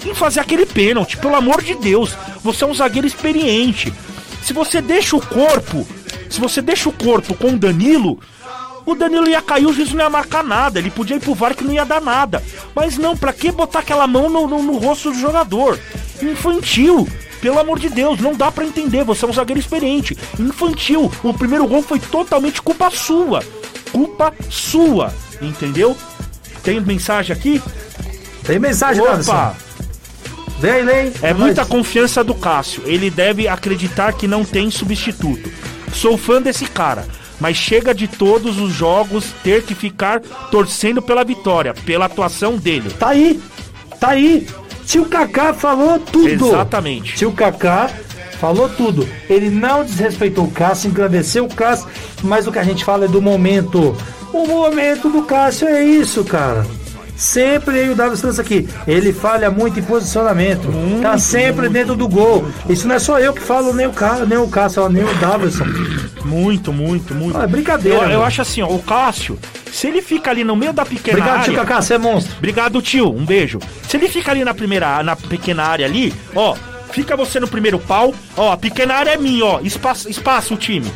em 0.06 0.14
fazer 0.14 0.40
aquele 0.40 0.66
pênalti. 0.66 1.18
Pelo 1.18 1.36
amor 1.36 1.62
de 1.64 1.76
Deus. 1.76 2.16
Você 2.44 2.64
é 2.64 2.68
um 2.68 2.74
zagueiro 2.74 3.08
experiente. 3.08 3.92
Se 4.44 4.54
você 4.54 4.82
deixa 4.82 5.16
o 5.16 5.22
corpo. 5.26 5.88
Se 6.30 6.40
você 6.40 6.62
deixa 6.62 6.88
o 6.90 6.94
corpo 6.94 7.34
com 7.36 7.50
o 7.54 7.58
Danilo. 7.60 8.20
O 8.86 8.94
Danilo 8.94 9.28
ia 9.28 9.42
cair, 9.42 9.66
o 9.66 9.74
juiz 9.74 9.92
não 9.92 10.04
ia 10.04 10.10
marcar 10.10 10.44
nada. 10.44 10.80
Ele 10.80 10.92
podia 10.92 11.16
ir 11.16 11.20
pro 11.20 11.34
VAR 11.34 11.56
que 11.56 11.64
não 11.64 11.74
ia 11.74 11.86
dar 11.86 12.02
nada. 12.02 12.44
Mas 12.76 12.98
não, 12.98 13.18
pra 13.18 13.34
que 13.34 13.52
botar 13.52 13.80
aquela 13.80 14.06
mão 14.06 14.30
no, 14.30 14.48
no, 14.48 14.62
no 14.62 14.78
rosto 14.78 15.12
do 15.12 15.20
jogador? 15.20 15.80
Infantil. 16.22 17.08
Pelo 17.42 17.60
amor 17.60 17.80
de 17.80 17.90
Deus, 17.90 18.20
não 18.20 18.34
dá 18.34 18.52
pra 18.52 18.66
entender. 18.66 19.04
Você 19.04 19.26
é 19.26 19.28
um 19.28 19.34
zagueiro 19.34 19.60
experiente. 19.60 20.18
Infantil. 20.40 21.12
O 21.24 21.34
primeiro 21.34 21.68
gol 21.68 21.82
foi 21.82 22.00
totalmente 22.00 22.62
culpa 22.62 22.90
sua. 22.92 23.44
Culpa 23.92 24.34
sua. 24.50 25.14
Entendeu? 25.42 25.98
Tem 26.64 26.80
mensagem 26.80 27.36
aqui? 27.36 27.62
Tem 28.44 28.60
mensagem. 28.60 29.02
Opa! 29.02 29.56
Vem, 30.60 30.84
Lei. 30.84 31.14
É 31.22 31.34
muita 31.34 31.66
confiança 31.66 32.24
do 32.24 32.34
Cássio. 32.34 32.84
Ele 32.86 33.10
deve 33.10 33.48
acreditar 33.48 34.14
que 34.14 34.28
não 34.28 34.44
tem 34.46 34.72
substituto. 34.72 35.52
Sou 35.94 36.18
fã 36.18 36.42
desse 36.42 36.66
cara, 36.66 37.06
mas 37.40 37.58
chega 37.58 37.94
de 37.94 38.08
todos 38.08 38.60
os 38.60 38.72
jogos 38.72 39.34
ter 39.44 39.64
que 39.64 39.76
ficar 39.76 40.22
torcendo 40.52 41.02
pela 41.02 41.24
vitória, 41.24 41.74
pela 41.74 42.06
atuação 42.06 42.58
dele. 42.58 42.90
Tá 42.92 43.10
aí. 43.10 43.40
Tá 44.00 44.10
aí. 44.10 44.48
Tio 44.86 45.06
Kaká 45.06 45.54
falou 45.54 46.00
tudo. 46.00 46.28
Exatamente. 46.30 47.16
Tio 47.16 47.32
Kaká 47.32 47.90
falou 48.40 48.70
tudo. 48.70 49.08
Ele 49.30 49.50
não 49.50 49.84
desrespeitou 49.84 50.46
o 50.46 50.52
Cássio, 50.52 50.90
engrandeceu 50.90 51.46
o 51.46 51.54
Cássio, 51.54 51.88
mas 52.24 52.48
o 52.48 52.52
que 52.52 52.60
a 52.60 52.64
gente 52.64 52.86
fala 52.86 53.06
é 53.06 53.08
do 53.08 53.22
momento. 53.22 53.96
O 54.32 54.46
momento 54.46 55.10
do 55.10 55.24
Cássio 55.24 55.68
é 55.68 55.84
isso, 55.84 56.24
cara. 56.24 56.66
Sempre 57.16 57.86
e 57.86 57.90
o 57.90 57.96
Davidson 57.96 58.28
nessa 58.28 58.42
aqui. 58.42 58.68
Ele 58.88 59.14
falha 59.14 59.50
muito 59.50 59.80
em 59.80 59.84
posicionamento. 59.84 60.68
tá 61.02 61.18
sempre 61.18 61.70
dentro 61.70 61.96
do 61.96 62.08
gol. 62.08 62.46
Isso 62.70 62.88
não 62.88 62.96
é 62.96 63.00
só 63.00 63.20
eu 63.20 63.34
que 63.34 63.42
falo, 63.42 63.74
nem 63.74 63.88
o 63.88 63.92
Cássio, 63.94 64.26
nem 64.26 64.38
o 64.38 64.48
Cássio, 64.48 64.90
nem 64.90 65.04
o 65.04 65.14
Davidson. 65.16 65.66
Muito, 66.26 66.74
muito, 66.74 67.14
muito. 67.14 67.38
Ah, 67.38 67.44
é 67.44 67.48
brincadeira, 67.48 68.06
Eu, 68.06 68.10
eu 68.12 68.24
acho 68.24 68.42
assim, 68.42 68.62
ó, 68.62 68.68
o 68.68 68.80
Cássio, 68.82 69.40
se 69.72 69.88
ele 69.88 70.02
fica 70.02 70.32
ali 70.32 70.44
no 70.44 70.56
meio 70.56 70.74
da 70.74 70.86
pequena 70.86 71.18
Obrigado, 71.18 71.40
área. 71.40 71.46
tio 71.46 71.56
Kaká, 71.56 71.82
você 71.82 71.94
é 71.94 71.98
monstro. 71.98 72.36
Obrigado, 72.38 72.82
tio. 72.82 73.10
Um 73.16 73.26
beijo. 73.26 73.60
Se 73.88 73.98
ele 73.98 74.10
fica 74.10 74.32
ali 74.32 74.44
na 74.44 74.54
primeira, 74.54 75.02
na 75.04 75.16
pequena 75.16 75.64
área 75.64 75.86
ali, 75.86 76.14
ó, 76.36 76.56
fica 76.92 77.16
você 77.16 77.40
no 77.40 77.48
primeiro 77.48 77.78
pau, 77.80 78.14
ó, 78.36 78.52
a 78.54 78.58
pequena 78.58 78.96
área 78.96 79.12
é 79.12 79.18
minha, 79.18 79.46
ó, 79.46 79.60
espaço, 79.62 80.10
espaço 80.10 80.54
o 80.54 80.58
time. 80.58 80.92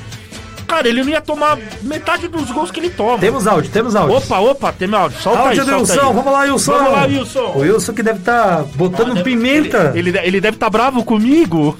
Cara, 0.69 0.87
ele 0.87 1.01
não 1.03 1.09
ia 1.09 1.19
tomar 1.19 1.57
metade 1.81 2.27
dos 2.27 2.51
gols 2.51 2.69
que 2.69 2.79
ele 2.79 2.91
toma. 2.91 3.17
Temos 3.17 3.47
áudio, 3.47 3.71
temos 3.71 3.95
áudio. 3.95 4.17
Opa, 4.17 4.39
opa, 4.39 4.71
tem 4.71 4.87
meu 4.87 4.99
áudio. 4.99 5.19
Solta 5.19 5.39
áudio 5.39 5.61
aí, 5.61 5.65
do 5.65 5.65
solta 5.65 5.93
Wilson, 5.93 6.07
aí. 6.07 6.13
vamos 6.13 6.31
lá, 6.31 6.39
Wilson. 6.41 6.71
Vamos 6.71 6.91
lá, 6.91 7.05
Wilson. 7.05 7.45
O 7.55 7.59
Wilson 7.59 7.93
que 7.93 8.03
deve 8.03 8.19
estar 8.19 8.63
botando 8.75 9.23
pimenta. 9.23 9.91
Ele, 9.95 10.17
ele 10.19 10.39
deve 10.39 10.57
estar 10.57 10.69
bravo 10.69 11.03
comigo. 11.03 11.77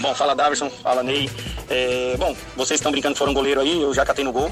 Bom, 0.00 0.14
fala 0.14 0.34
Davidson, 0.34 0.70
fala 0.82 1.02
Ney. 1.02 1.30
É, 1.68 2.16
bom, 2.18 2.34
vocês 2.56 2.80
estão 2.80 2.90
brincando 2.90 3.14
que 3.14 3.18
foram 3.18 3.34
goleiro 3.34 3.60
aí, 3.60 3.82
eu 3.82 3.92
já 3.92 4.04
catei 4.04 4.24
no 4.24 4.32
gol. 4.32 4.50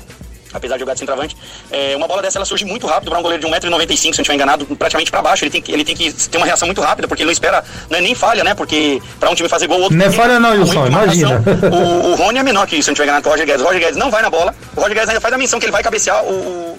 Apesar 0.52 0.74
de 0.76 0.80
jogar 0.80 0.94
de 0.94 0.98
centroavante, 0.98 1.36
é, 1.70 1.94
uma 1.96 2.08
bola 2.08 2.22
dessa 2.22 2.38
ela 2.38 2.44
surge 2.44 2.64
muito 2.64 2.86
rápido 2.86 3.10
para 3.10 3.18
um 3.18 3.22
goleiro 3.22 3.42
de 3.44 3.48
1,95m, 3.50 3.96
se 3.96 4.06
eu 4.06 4.10
não 4.10 4.10
estiver 4.10 4.34
enganado, 4.34 4.66
praticamente 4.76 5.10
para 5.10 5.22
baixo. 5.22 5.44
Ele 5.44 5.50
tem, 5.50 5.62
que, 5.62 5.70
ele 5.72 5.84
tem 5.84 5.94
que 5.96 6.12
ter 6.12 6.36
uma 6.38 6.46
reação 6.46 6.66
muito 6.66 6.80
rápida, 6.80 7.06
porque 7.06 7.22
ele 7.22 7.28
não 7.28 7.32
espera, 7.32 7.64
não 7.88 7.98
é 7.98 8.00
nem 8.00 8.14
falha, 8.14 8.42
né? 8.42 8.54
Porque 8.54 9.00
para 9.18 9.30
um 9.30 9.34
time 9.34 9.48
fazer 9.48 9.66
gol, 9.66 9.78
o 9.78 9.82
outro. 9.82 9.96
Não 9.96 10.06
é 10.06 10.10
falha 10.10 10.40
não, 10.40 10.50
Wilson, 10.52 10.86
imagina. 10.86 11.42
O, 11.70 12.12
o 12.12 12.14
Rony 12.16 12.38
é 12.38 12.42
menor 12.42 12.66
que 12.66 12.76
isso, 12.76 12.84
se 12.84 12.90
eu 12.90 12.92
não 12.92 12.94
estiver 12.94 13.04
enganado, 13.04 13.22
com 13.22 13.28
o 13.28 13.32
Roger 13.32 13.46
Guedes. 13.46 13.62
O 13.62 13.64
Roger 13.64 13.80
Guedes 13.80 13.96
não 13.96 14.10
vai 14.10 14.22
na 14.22 14.30
bola, 14.30 14.54
o 14.76 14.80
Roger 14.80 14.94
Guedes 14.94 15.08
ainda 15.08 15.20
faz 15.20 15.32
a 15.34 15.38
menção 15.38 15.58
que 15.60 15.66
ele 15.66 15.72
vai 15.72 15.82
cabecear, 15.82 16.24
o, 16.24 16.78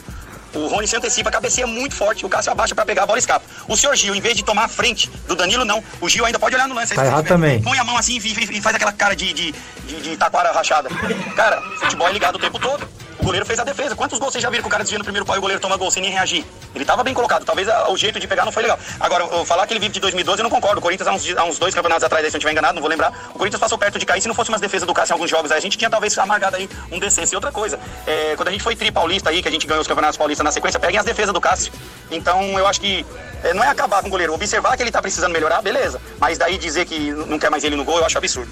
o, 0.54 0.68
Rony 0.68 0.86
se 0.88 0.96
antecipa, 0.98 1.32
cabeceia 1.32 1.66
muito 1.66 1.96
forte, 1.96 2.26
o 2.26 2.30
Cássio 2.30 2.52
abaixa 2.52 2.76
para 2.76 2.86
pegar 2.86 3.04
a 3.04 3.06
bola 3.06 3.18
e 3.18 3.22
escapa. 3.22 3.46
O 3.70 3.78
senhor 3.78 3.96
Gil, 3.96 4.14
em 4.14 4.20
vez 4.22 4.36
de 4.36 4.44
tomar 4.44 4.66
a 4.66 4.68
frente 4.68 5.10
do 5.28 5.36
Danilo, 5.36 5.64
não. 5.64 5.82
O 6.02 6.10
Gil 6.10 6.26
ainda 6.26 6.38
pode 6.40 6.56
olhar 6.56 6.68
no 6.68 6.76
lance. 6.76 6.94
Tá 6.94 7.06
errado 7.06 7.26
também. 7.26 7.62
Põe 7.62 7.78
a 7.80 7.84
mão 7.86 7.98
assim 7.98 8.18
e, 8.18 8.28
e- 8.28 8.58
e 8.58 8.62
faz 8.62 8.76
aquela 8.76 8.92
cara 8.92 9.16
de, 9.16 9.32
de, 9.32 9.54
de, 9.88 10.02
de 10.02 10.18
taquara 10.18 10.52
rachada. 10.52 10.90
Cara, 11.36 11.62
futebol 11.80 12.08
é 12.10 12.12
ligado 12.12 12.36
o 12.36 12.40
tempo 12.40 12.60
todo. 12.60 12.86
O 13.22 13.24
goleiro 13.24 13.46
fez 13.46 13.60
a 13.60 13.64
defesa. 13.64 13.96
Quantos 13.96 14.18
gols 14.18 14.34
vocês 14.34 14.42
já 14.42 14.50
viram 14.50 14.64
que 14.64 14.68
o 14.68 14.72
cara 14.72 14.84
desvia 14.84 14.98
no 14.98 15.04
primeiro 15.04 15.24
pau 15.26 15.36
e 15.36 15.38
o 15.38 15.42
goleiro 15.42 15.62
toma 15.62 15.78
gol 15.78 15.92
sem 15.92 16.02
nem 16.02 16.12
reagir? 16.12 16.44
Ele 16.74 16.84
tava 16.84 17.04
bem 17.04 17.14
colocado. 17.14 17.46
Talvez 17.46 17.70
a- 17.70 17.90
o 17.90 17.96
jeito 17.96 18.20
de 18.20 18.28
pegar 18.28 18.46
não 18.46 18.52
foi 18.52 18.64
legal. 18.64 18.80
Agora, 19.00 19.28
falar 19.46 19.68
que 19.68 19.74
ele 19.74 19.80
vive 19.80 19.94
de 19.94 20.00
2012, 20.00 20.40
eu 20.42 20.44
não 20.44 20.50
concordo. 20.50 20.80
O 20.80 20.82
Corinthians, 20.82 21.08
há 21.08 21.12
uns, 21.14 21.38
há 21.38 21.44
uns 21.44 21.60
dois 21.60 21.74
campeonatos 21.76 22.04
atrás, 22.04 22.26
aí, 22.26 22.32
se 22.32 22.36
eu 22.36 22.40
estiver 22.40 22.52
enganado, 22.52 22.74
não 22.74 22.82
vou 22.82 22.90
lembrar. 22.90 23.14
O 23.36 23.38
Corinthians 23.38 23.60
passou 23.60 23.78
perto 23.78 24.00
de 24.00 24.06
cair. 24.08 24.22
Se 24.22 24.28
não 24.28 24.34
fosse 24.34 24.50
umas 24.50 24.60
defesas 24.60 24.88
do 24.88 24.94
Cássio 24.94 25.14
em 25.14 25.16
alguns 25.16 25.30
jogos, 25.30 25.52
aí, 25.52 25.60
a 25.60 25.62
gente 25.62 25.78
tinha 25.78 25.90
talvez 25.90 26.18
amargado 26.18 26.56
aí 26.56 26.68
um 26.92 27.00
descenso. 27.00 27.34
E 27.34 27.36
outra 27.36 27.52
coisa, 27.52 27.80
é, 28.08 28.34
quando 28.36 28.48
a 28.48 28.52
gente 28.52 28.64
foi 28.64 28.76
tri 28.76 28.92
paulista 28.92 29.30
aí, 29.30 29.42
que 29.42 29.48
a 29.48 29.52
gente 29.52 29.68
ganhou 29.68 29.82
os 29.82 29.88
campeonatos 29.88 30.18
paulistas 30.18 30.44
na 30.44 30.52
sequência, 30.52 30.80
peguem 30.80 31.00
as 31.00 31.06
defesas 31.06 31.32
do 31.34 31.40
Cássio. 31.40 31.72
Então, 32.10 32.42
eu 32.58 32.66
acho 32.66 32.82
que 32.82 33.06
é, 33.44 33.54
não 33.54 33.64
é 33.64 33.68
acabar 33.68 34.02
com 34.02 34.08
o 34.08 34.12
goleiro. 34.12 34.34
Observar 34.34 34.76
que 34.76 34.82
ele 34.82 34.92
tá 34.92 35.02
precisando 35.02 35.32
melhorar, 35.32 35.62
beleza. 35.62 36.02
Mas 36.20 36.40
daí 36.40 36.58
dizer 36.58 36.86
que 36.86 37.12
não 37.12 37.38
quer 37.38 37.52
mais 37.52 37.64
ele 37.64 37.76
no 37.76 37.84
gol, 37.86 38.00
eu 38.00 38.06
acho 38.06 38.18
absurdo. 38.18 38.52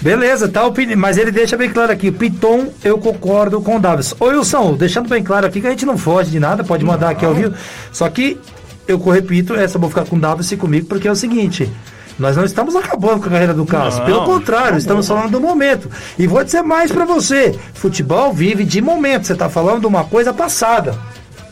Beleza, 0.00 0.48
tá 0.48 0.64
opini... 0.64 0.94
mas 0.94 1.16
ele 1.16 1.30
deixa 1.30 1.56
bem 1.56 1.70
claro 1.70 1.92
aqui. 1.92 2.10
Piton, 2.10 2.68
eu 2.84 2.98
concordo 2.98 3.60
com 3.60 3.76
o 3.76 3.80
Davis. 3.80 4.14
Ô 4.20 4.26
Wilson, 4.26 4.74
deixando 4.74 5.08
bem 5.08 5.22
claro 5.22 5.46
aqui 5.46 5.60
que 5.60 5.66
a 5.66 5.70
gente 5.70 5.84
não 5.84 5.98
foge 5.98 6.30
de 6.30 6.38
nada, 6.38 6.62
pode 6.62 6.84
mandar 6.84 7.10
aqui 7.10 7.24
ao 7.24 7.34
vivo. 7.34 7.54
Só 7.92 8.08
que 8.08 8.38
eu 8.86 8.98
repito, 8.98 9.54
essa 9.54 9.76
eu 9.76 9.80
vou 9.80 9.90
ficar 9.90 10.04
com 10.04 10.16
o 10.16 10.20
Davis 10.20 10.50
e 10.52 10.56
comigo, 10.56 10.86
porque 10.86 11.08
é 11.08 11.10
o 11.10 11.16
seguinte. 11.16 11.70
Nós 12.18 12.36
não 12.36 12.44
estamos 12.44 12.74
acabando 12.74 13.20
com 13.20 13.28
a 13.28 13.30
carreira 13.30 13.54
do 13.54 13.64
Cássio. 13.64 14.00
Não, 14.00 14.06
Pelo 14.06 14.24
contrário, 14.24 14.76
estamos 14.76 15.06
falando 15.06 15.30
do 15.30 15.40
momento. 15.40 15.88
E 16.18 16.26
vou 16.26 16.42
dizer 16.42 16.62
mais 16.62 16.90
pra 16.90 17.04
você: 17.04 17.56
futebol 17.74 18.32
vive 18.32 18.64
de 18.64 18.80
momento. 18.80 19.26
Você 19.26 19.36
tá 19.36 19.48
falando 19.48 19.80
de 19.80 19.86
uma 19.86 20.04
coisa 20.04 20.32
passada. 20.32 20.98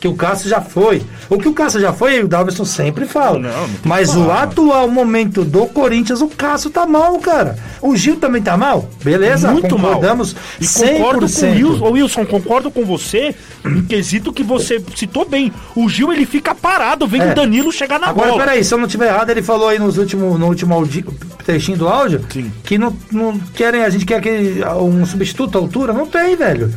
Que 0.06 0.12
o 0.12 0.14
Cássio 0.14 0.48
já 0.48 0.60
foi. 0.60 1.02
O 1.28 1.36
que 1.38 1.48
o 1.48 1.52
Cássio 1.52 1.80
já 1.80 1.92
foi, 1.92 2.22
o 2.22 2.28
Davidson 2.28 2.64
sempre 2.64 3.06
fala. 3.06 3.38
Não, 3.40 3.50
não 3.50 3.68
Mas 3.84 4.14
o 4.14 4.30
atual 4.30 4.88
momento 4.88 5.44
do 5.44 5.66
Corinthians, 5.66 6.20
o 6.20 6.28
Cássio 6.28 6.70
tá 6.70 6.86
mal, 6.86 7.18
cara. 7.18 7.56
O 7.82 7.96
Gil 7.96 8.16
também 8.16 8.40
tá 8.40 8.56
mal? 8.56 8.88
Beleza, 9.02 9.50
Muito 9.50 9.68
concordamos 9.76 10.34
mal. 10.34 10.42
E 10.60 10.66
concordo 10.68 11.20
com 11.20 11.26
o 11.26 11.28
100%. 11.28 11.56
Wilson, 11.56 11.90
Wilson, 11.90 12.24
concordo 12.26 12.70
com 12.70 12.84
você 12.84 13.34
em 13.64 13.82
quesito 13.82 14.32
que 14.32 14.42
você 14.44 14.80
citou 14.94 15.28
bem. 15.28 15.52
O 15.74 15.88
Gil, 15.88 16.12
ele 16.12 16.24
fica 16.24 16.54
parado 16.54 17.06
vendo 17.06 17.24
É. 17.24 17.32
o 17.32 17.34
Danilo 17.34 17.72
chegar 17.72 17.98
na 17.98 18.08
Agora, 18.08 18.30
bola. 18.30 18.44
peraí, 18.44 18.62
se 18.62 18.72
eu 18.72 18.78
não 18.78 18.86
tiver 18.86 19.08
errado, 19.08 19.30
ele 19.30 19.42
falou 19.42 19.68
aí 19.68 19.78
nos 19.78 19.98
último, 19.98 20.38
no 20.38 20.46
último 20.46 20.72
audi- 20.74 21.04
trechinho 21.44 21.78
do 21.78 21.88
áudio 21.88 22.24
Sim. 22.32 22.50
que 22.64 22.78
não, 22.78 22.96
não 23.10 23.38
querem, 23.54 23.82
a 23.84 23.90
gente 23.90 24.04
quer 24.06 24.20
que 24.20 24.62
um 24.80 25.04
substituto 25.04 25.58
à 25.58 25.60
altura. 25.60 25.92
Não 25.92 26.06
tem, 26.06 26.36
velho. 26.36 26.72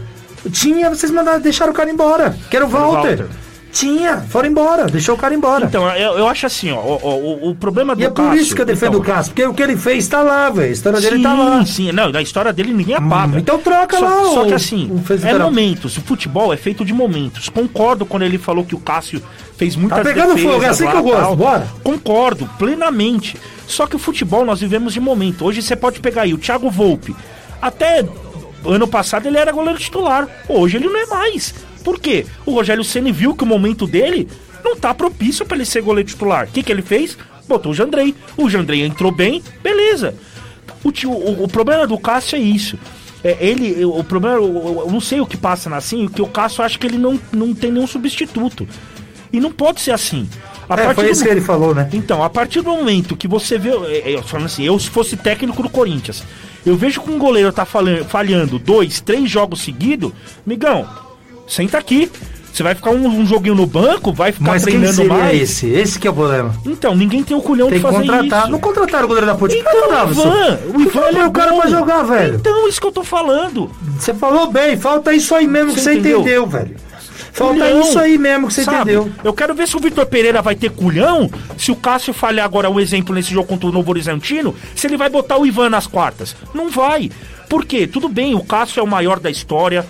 Tinha, 0.52 0.90
vocês 0.90 1.12
mandaram, 1.12 1.40
deixaram 1.42 1.72
o 1.72 1.76
cara 1.76 1.90
embora. 1.90 2.36
Que 2.50 2.56
era 2.56 2.66
o 2.66 2.70
o 2.70 2.72
Walter. 2.72 3.18
Walter. 3.18 3.26
Tinha, 3.72 4.18
foram 4.18 4.50
embora, 4.50 4.86
deixou 4.86 5.14
o 5.14 5.18
cara 5.18 5.32
embora. 5.32 5.66
Então, 5.66 5.88
eu, 5.96 6.18
eu 6.18 6.28
acho 6.28 6.44
assim, 6.48 6.72
ó, 6.72 6.78
ó, 6.80 6.98
o, 7.16 7.50
o 7.52 7.56
problema 7.56 7.96
do 7.96 8.02
e 8.02 8.06
é 8.06 8.10
por 8.10 8.16
Cássio- 8.26 8.42
isso 8.42 8.56
que 8.56 8.62
eu 8.62 8.66
defendo 8.66 8.98
então, 8.98 9.02
o 9.02 9.04
Cássio, 9.04 9.32
porque 9.32 9.46
o 9.46 9.54
que 9.54 9.62
ele 9.62 9.78
fez 9.78 10.08
tá 10.08 10.24
lá, 10.24 10.50
velho. 10.50 10.70
A 10.70 10.72
história 10.72 11.00
dele 11.00 11.18
sim, 11.18 11.22
tá 11.22 11.34
lá. 11.36 11.66
Sim, 11.68 11.92
não, 11.92 12.12
na 12.12 12.20
história 12.20 12.52
dele 12.52 12.74
ninguém 12.74 12.96
apaga. 12.96 13.36
Hum, 13.36 13.40
então 13.40 13.60
troca 13.60 14.00
só, 14.00 14.06
lá 14.06 14.24
Só 14.34 14.42
o- 14.44 14.48
que 14.48 14.54
assim, 14.56 14.90
o 14.92 15.28
é 15.28 15.38
momentos. 15.38 15.96
O 15.98 16.02
futebol 16.02 16.52
é 16.52 16.58
feito 16.58 16.84
de 16.84 16.92
momentos. 16.94 17.48
Concordo 17.48 18.08
quando 18.08 18.24
ele 18.24 18.40
falou 18.40 18.66
que 18.66 18.74
o 18.74 18.80
Cássio 18.80 19.22
fez 19.56 19.76
muitas 19.76 20.00
Tá 20.00 20.04
pegando 20.04 20.34
defesas 20.34 20.52
fogo, 20.52 20.64
é 20.64 20.68
assim 20.70 20.84
lá, 20.86 20.92
que 20.92 20.98
eu 20.98 21.04
gosto, 21.04 21.22
tal. 21.22 21.36
bora. 21.36 21.68
Concordo, 21.84 22.50
plenamente. 22.58 23.38
Só 23.68 23.86
que 23.86 23.96
o 23.96 24.00
futebol 24.00 24.44
nós 24.46 24.60
vivemos 24.62 24.94
de 24.94 25.00
momento. 25.00 25.46
Hoje 25.46 25.62
você 25.62 25.76
pode 25.76 26.00
pegar 26.00 26.24
aí 26.24 26.34
o 26.34 26.40
Thiago 26.40 26.72
Volpe. 26.72 27.16
Até 27.62 28.04
ano 28.66 28.88
passado 28.88 29.28
ele 29.28 29.38
era 29.38 29.52
goleiro 29.52 29.80
titular. 29.80 30.28
Hoje 30.48 30.78
ele 30.78 30.88
não 30.88 31.00
é 31.00 31.06
mais. 31.06 31.54
Por 31.84 32.00
quê? 32.00 32.26
O 32.46 32.52
Rogério 32.52 32.84
Ceni 32.84 33.12
viu 33.12 33.36
que 33.36 33.44
o 33.44 33.48
momento 33.48 33.88
dele 33.88 34.28
não 34.64 34.76
tá 34.76 34.94
propício 34.94 35.46
para 35.46 35.58
ele 35.58 35.66
ser 35.66 35.82
goleiro 35.82 36.10
titular. 36.10 36.48
O 36.48 36.52
que, 36.52 36.64
que 36.64 36.72
ele 36.72 36.82
fez? 36.82 37.18
Botou 37.48 37.72
o 37.72 37.76
Jandrei. 37.76 38.16
O 38.38 38.50
Jandrei 38.50 38.86
entrou 38.86 39.12
bem, 39.12 39.42
beleza. 39.64 40.14
O, 40.84 40.90
o, 41.08 41.44
o 41.44 41.48
problema 41.48 41.88
do 41.88 41.98
Cássio 41.98 42.36
é 42.38 42.40
isso. 42.40 42.78
É, 43.24 43.38
ele, 43.40 43.84
o 43.84 44.04
problema, 44.04 44.38
eu, 44.38 44.84
eu 44.86 44.92
não 44.92 45.02
sei 45.02 45.20
o 45.20 45.26
que 45.26 45.36
passa 45.36 45.70
na 45.70 45.78
assim, 45.78 46.06
o 46.06 46.10
que 46.10 46.22
o 46.22 46.28
Cássio 46.28 46.64
acha 46.64 46.78
que 46.78 46.88
ele 46.88 46.98
não, 46.98 47.20
não 47.34 47.54
tem 47.54 47.72
nenhum 47.72 47.88
substituto. 47.88 48.68
E 49.32 49.40
não 49.40 49.52
pode 49.52 49.82
ser 49.82 49.92
assim. 49.92 50.28
A 50.70 50.80
É, 50.80 50.94
foi 50.94 51.10
isso 51.10 51.24
que 51.24 51.30
ele 51.30 51.42
falou, 51.42 51.74
né? 51.76 51.90
então, 51.94 52.24
a 52.24 52.30
partir 52.30 52.62
do 52.62 52.70
momento 52.70 53.18
que 53.18 53.28
você 53.28 53.58
vê. 53.58 53.70
é, 53.70 54.14
é, 54.14 54.22
falando 54.22 54.46
assim, 54.46 54.64
eu 54.64 54.78
se 54.80 54.90
fosse 54.90 55.18
técnico 55.18 55.62
do 55.62 55.70
Corinthians, 55.70 56.24
eu 56.66 56.76
vejo 56.76 57.02
que 57.02 57.12
um 57.12 57.18
goleiro 57.18 57.52
tá 57.52 57.66
falha- 57.66 58.04
falhando 58.06 58.58
dois, 58.60 59.00
três 59.02 59.30
jogos 59.30 59.62
seguidos, 59.62 60.12
migão, 60.46 60.88
senta 61.48 61.78
aqui. 61.78 62.12
Você 62.52 62.64
vai 62.64 62.74
ficar 62.74 62.90
um, 62.90 63.06
um 63.08 63.26
joguinho 63.26 63.54
no 63.56 63.66
banco, 63.68 64.12
vai 64.12 64.32
ficar 64.32 64.52
Mas 64.52 64.66
quem 64.66 64.74
treinando 64.74 64.96
seria 64.96 65.14
mais. 65.14 65.40
esse? 65.40 65.68
Esse 65.70 66.00
que 66.00 66.08
é 66.08 66.12
o 66.12 66.14
problema. 66.14 66.54
Então, 66.66 66.96
ninguém 66.96 67.24
tem 67.24 67.38
o 67.38 67.42
culhão 67.42 67.70
Tem 67.70 67.78
de 67.80 67.86
que 67.86 67.92
fazer 67.92 68.06
contratar. 68.08 68.42
isso. 68.42 68.52
Não 68.52 68.60
contrataram 68.60 69.06
o 69.06 69.08
goleiro 69.08 69.28
da 69.28 69.36
Ponte 69.36 69.56
Então, 69.56 69.72
Preta, 69.72 70.06
o. 70.06 70.10
Ivan, 70.12 70.60
o 70.68 70.74
que 70.74 70.82
Ivan 70.82 71.20
é 71.20 71.28
o 71.28 71.32
cara 71.32 71.52
bom. 71.52 71.62
pra 71.62 71.70
jogar, 71.70 72.04
velho. 72.04 72.36
Então, 72.36 72.68
isso 72.68 72.82
que 72.82 72.88
eu 72.88 72.92
tô 72.92 73.04
falando. 73.04 73.70
Você 73.98 74.14
falou 74.16 74.52
bem, 74.52 74.76
falta 74.76 75.14
isso 75.14 75.34
aí 75.36 75.48
mesmo 75.48 75.74
que 75.74 75.80
Você 75.80 75.94
você 75.94 76.00
entendeu, 76.00 76.22
entendeu? 76.22 76.48
velho. 76.48 76.76
Falta 77.32 77.54
Culhão, 77.54 77.82
isso 77.82 78.00
aí 78.00 78.18
mesmo 78.18 78.48
que 78.48 78.54
você 78.54 78.64
sabe? 78.64 78.92
entendeu. 78.92 79.12
Eu 79.24 79.34
quero 79.34 79.54
ver 79.54 79.68
se 79.68 79.76
o 79.76 79.80
Vitor 79.80 80.06
Pereira 80.06 80.42
vai 80.42 80.56
ter 80.56 80.72
culhão, 80.72 81.30
se 81.58 81.72
o 81.72 81.76
Cássio 81.76 82.14
falhar 82.14 82.46
agora 82.46 82.70
um 82.70 82.80
exemplo 82.80 83.14
nesse 83.14 83.32
jogo 83.32 83.48
contra 83.48 83.68
o 83.68 83.72
Novo 83.72 83.90
Horizontino, 83.92 84.56
se 84.76 84.88
ele 84.88 84.98
vai 84.98 85.10
botar 85.10 85.38
o 85.38 85.46
Ivan 85.46 85.70
nas 85.70 85.88
quartas. 85.88 86.36
Não 86.54 86.70
vai. 86.70 87.12
Por 87.50 87.66
quê? 87.66 87.88
Tudo 87.88 88.08
bem, 88.08 88.36
o 88.36 88.44
Cássio 88.44 88.80
é 88.80 88.84
o 88.84 88.88
maior 88.88 89.20
da 89.20 89.30
história. 89.30 89.86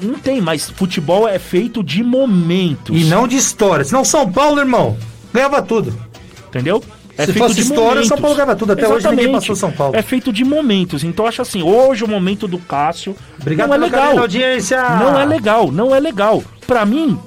Não 0.00 0.14
tem, 0.14 0.40
mas 0.40 0.70
futebol 0.70 1.28
é 1.28 1.38
feito 1.38 1.82
de 1.82 2.02
momentos. 2.02 2.96
E 2.96 3.04
não 3.04 3.26
de 3.26 3.36
história. 3.36 3.84
Senão 3.84 4.04
São 4.04 4.30
Paulo, 4.30 4.60
irmão, 4.60 4.96
ganhava 5.32 5.60
tudo. 5.60 5.92
Entendeu? 6.48 6.82
É 7.18 7.26
Se 7.26 7.32
feito 7.32 7.38
fosse 7.44 7.54
de 7.56 7.60
história, 7.62 7.84
momentos. 7.88 8.08
São 8.08 8.16
Paulo 8.18 8.34
ganhava 8.36 8.56
tudo. 8.56 8.72
Até 8.72 8.82
hoje 8.88 8.92
ninguém 9.06 9.12
Exatamente. 9.26 9.32
passou 9.40 9.56
São 9.56 9.70
Paulo. 9.72 9.94
É 9.96 10.02
feito 10.02 10.32
de 10.32 10.44
momentos. 10.44 11.04
Então 11.04 11.24
eu 11.24 11.28
acho 11.28 11.42
assim, 11.42 11.62
hoje 11.62 12.04
o 12.04 12.08
momento 12.08 12.48
do 12.48 12.58
Cássio 12.58 13.14
Obrigado 13.40 13.68
não 13.68 13.74
é 13.74 13.78
legal. 13.78 14.18
audiência. 14.18 14.82
Não 14.98 15.18
é 15.20 15.24
legal, 15.24 15.70
não 15.70 15.94
é 15.94 16.00
legal. 16.00 16.42
Pra 16.66 16.86
mim, 16.86 17.18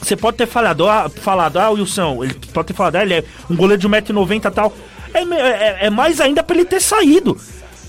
você 0.00 0.14
pode 0.16 0.36
ter 0.36 0.46
falado, 0.46 0.88
ah, 0.88 1.08
falado, 1.08 1.58
ah, 1.58 1.70
Wilson, 1.70 2.22
ele 2.22 2.34
pode 2.52 2.68
ter 2.68 2.74
falado, 2.74 2.96
ah, 2.96 3.02
ele 3.02 3.14
é 3.14 3.24
um 3.50 3.56
goleiro 3.56 3.80
de 3.80 3.88
1,90m 3.88 4.36
e 4.46 4.50
tal. 4.50 4.72
É, 5.14 5.24
me- 5.24 5.36
é, 5.36 5.78
é 5.86 5.90
mais 5.90 6.20
ainda 6.20 6.42
pra 6.42 6.54
ele 6.56 6.64
ter 6.64 6.80
saído. 6.80 7.36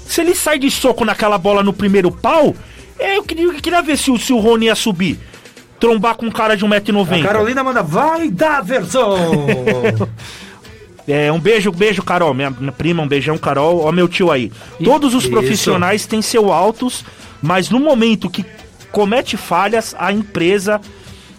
Se 0.05 0.19
ele 0.19 0.33
sai 0.35 0.57
de 0.59 0.69
soco 0.71 1.05
naquela 1.05 1.37
bola 1.37 1.61
no 1.63 1.71
primeiro 1.73 2.11
pau, 2.11 2.55
é, 2.99 3.17
eu, 3.17 3.23
queria, 3.23 3.45
eu 3.45 3.53
queria 3.53 3.81
ver 3.81 3.97
se, 3.97 4.09
o- 4.11 4.17
se 4.17 4.33
o 4.33 4.39
Rony 4.39 4.65
ia 4.65 4.75
subir. 4.75 5.19
Trombar 5.79 6.15
com 6.15 6.25
um 6.27 6.31
cara 6.31 6.55
de 6.57 6.63
A 6.63 6.67
1,90m. 6.67 7.23
Carolina 7.23 7.63
manda, 7.63 7.83
vai 7.83 8.29
dar 8.31 8.63
versão. 8.63 9.15
É, 11.07 11.31
um 11.31 11.39
beijo, 11.39 11.71
beijo, 11.71 12.01
Carol. 12.01 12.33
Minha, 12.33 12.49
minha 12.49 12.71
prima, 12.71 13.03
um 13.03 13.07
beijão, 13.07 13.37
Carol. 13.37 13.81
Ó, 13.85 13.91
meu 13.91 14.07
tio 14.07 14.31
aí. 14.31 14.51
Todos 14.83 15.13
os 15.13 15.23
Isso. 15.23 15.31
profissionais 15.31 16.05
têm 16.05 16.21
seu 16.21 16.51
altos, 16.51 17.03
mas 17.41 17.69
no 17.69 17.79
momento 17.79 18.29
que 18.29 18.45
comete 18.91 19.35
falhas, 19.37 19.95
a 19.97 20.11
empresa. 20.13 20.79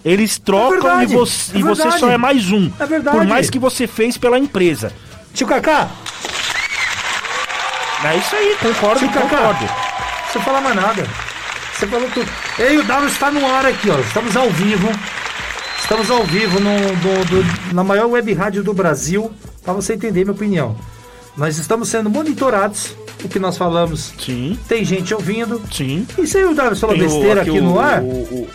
Eles 0.05 0.37
trocam 0.39 0.71
verdade, 0.83 1.15
e, 1.15 1.17
você, 1.17 1.57
é 1.57 1.61
e 1.61 1.63
você 1.63 1.91
só 1.93 2.11
é 2.11 2.19
mais 2.19 2.51
um. 2.51 2.71
É 2.79 2.85
verdade. 2.85 3.17
Por 3.17 3.27
mais 3.27 3.49
que 3.49 3.59
você 3.59 3.87
fez 3.87 4.19
pela 4.19 4.39
empresa. 4.39 4.93
Tio 5.33 5.47
Kaká, 5.47 5.89
É 8.05 8.17
isso 8.19 8.37
aí, 8.37 8.55
concordo, 8.61 8.99
Tio 9.01 9.09
Kaká. 9.11 9.29
concordo. 9.29 9.67
você 10.31 10.39
fala 10.41 10.61
mais 10.61 10.77
nada. 10.77 11.07
Você 11.73 11.87
falou 11.87 12.09
tudo. 12.13 12.31
Ei, 12.59 12.77
o 12.77 12.85
W 12.85 13.09
está 13.09 13.31
no 13.31 13.47
ar 13.51 13.65
aqui, 13.65 13.89
ó. 13.91 13.99
Estamos 13.99 14.37
ao 14.37 14.51
vivo. 14.51 14.89
Estamos 15.81 16.11
ao 16.11 16.23
vivo 16.25 16.61
no, 16.61 16.77
do- 16.97 17.25
do- 17.43 17.75
na 17.75 17.83
maior 17.83 18.07
web 18.09 18.33
rádio 18.35 18.63
do 18.63 18.73
Brasil, 18.75 19.33
para 19.65 19.73
você 19.73 19.95
entender 19.95 20.25
minha 20.25 20.33
opinião. 20.35 20.77
Nós 21.37 21.59
estamos 21.59 21.89
sendo 21.89 22.09
monitorados, 22.09 22.95
o 23.25 23.29
que 23.29 23.39
nós 23.41 23.57
falamos. 23.57 24.13
Sim, 24.25 24.57
Tem 24.69 24.85
gente 24.85 25.13
ouvindo. 25.15 25.61
sim. 25.73 26.07
E 26.17 26.27
se 26.27 26.45
o 26.45 26.55
Davidson 26.55 26.87
fala 26.87 26.99
Tem 26.99 27.03
o- 27.09 27.11
besteira 27.11 27.41
aqui, 27.43 27.51
o, 27.51 27.63
no 27.63 27.81
ar? 27.81 28.01
O, 28.03 28.07
o- 28.07 28.49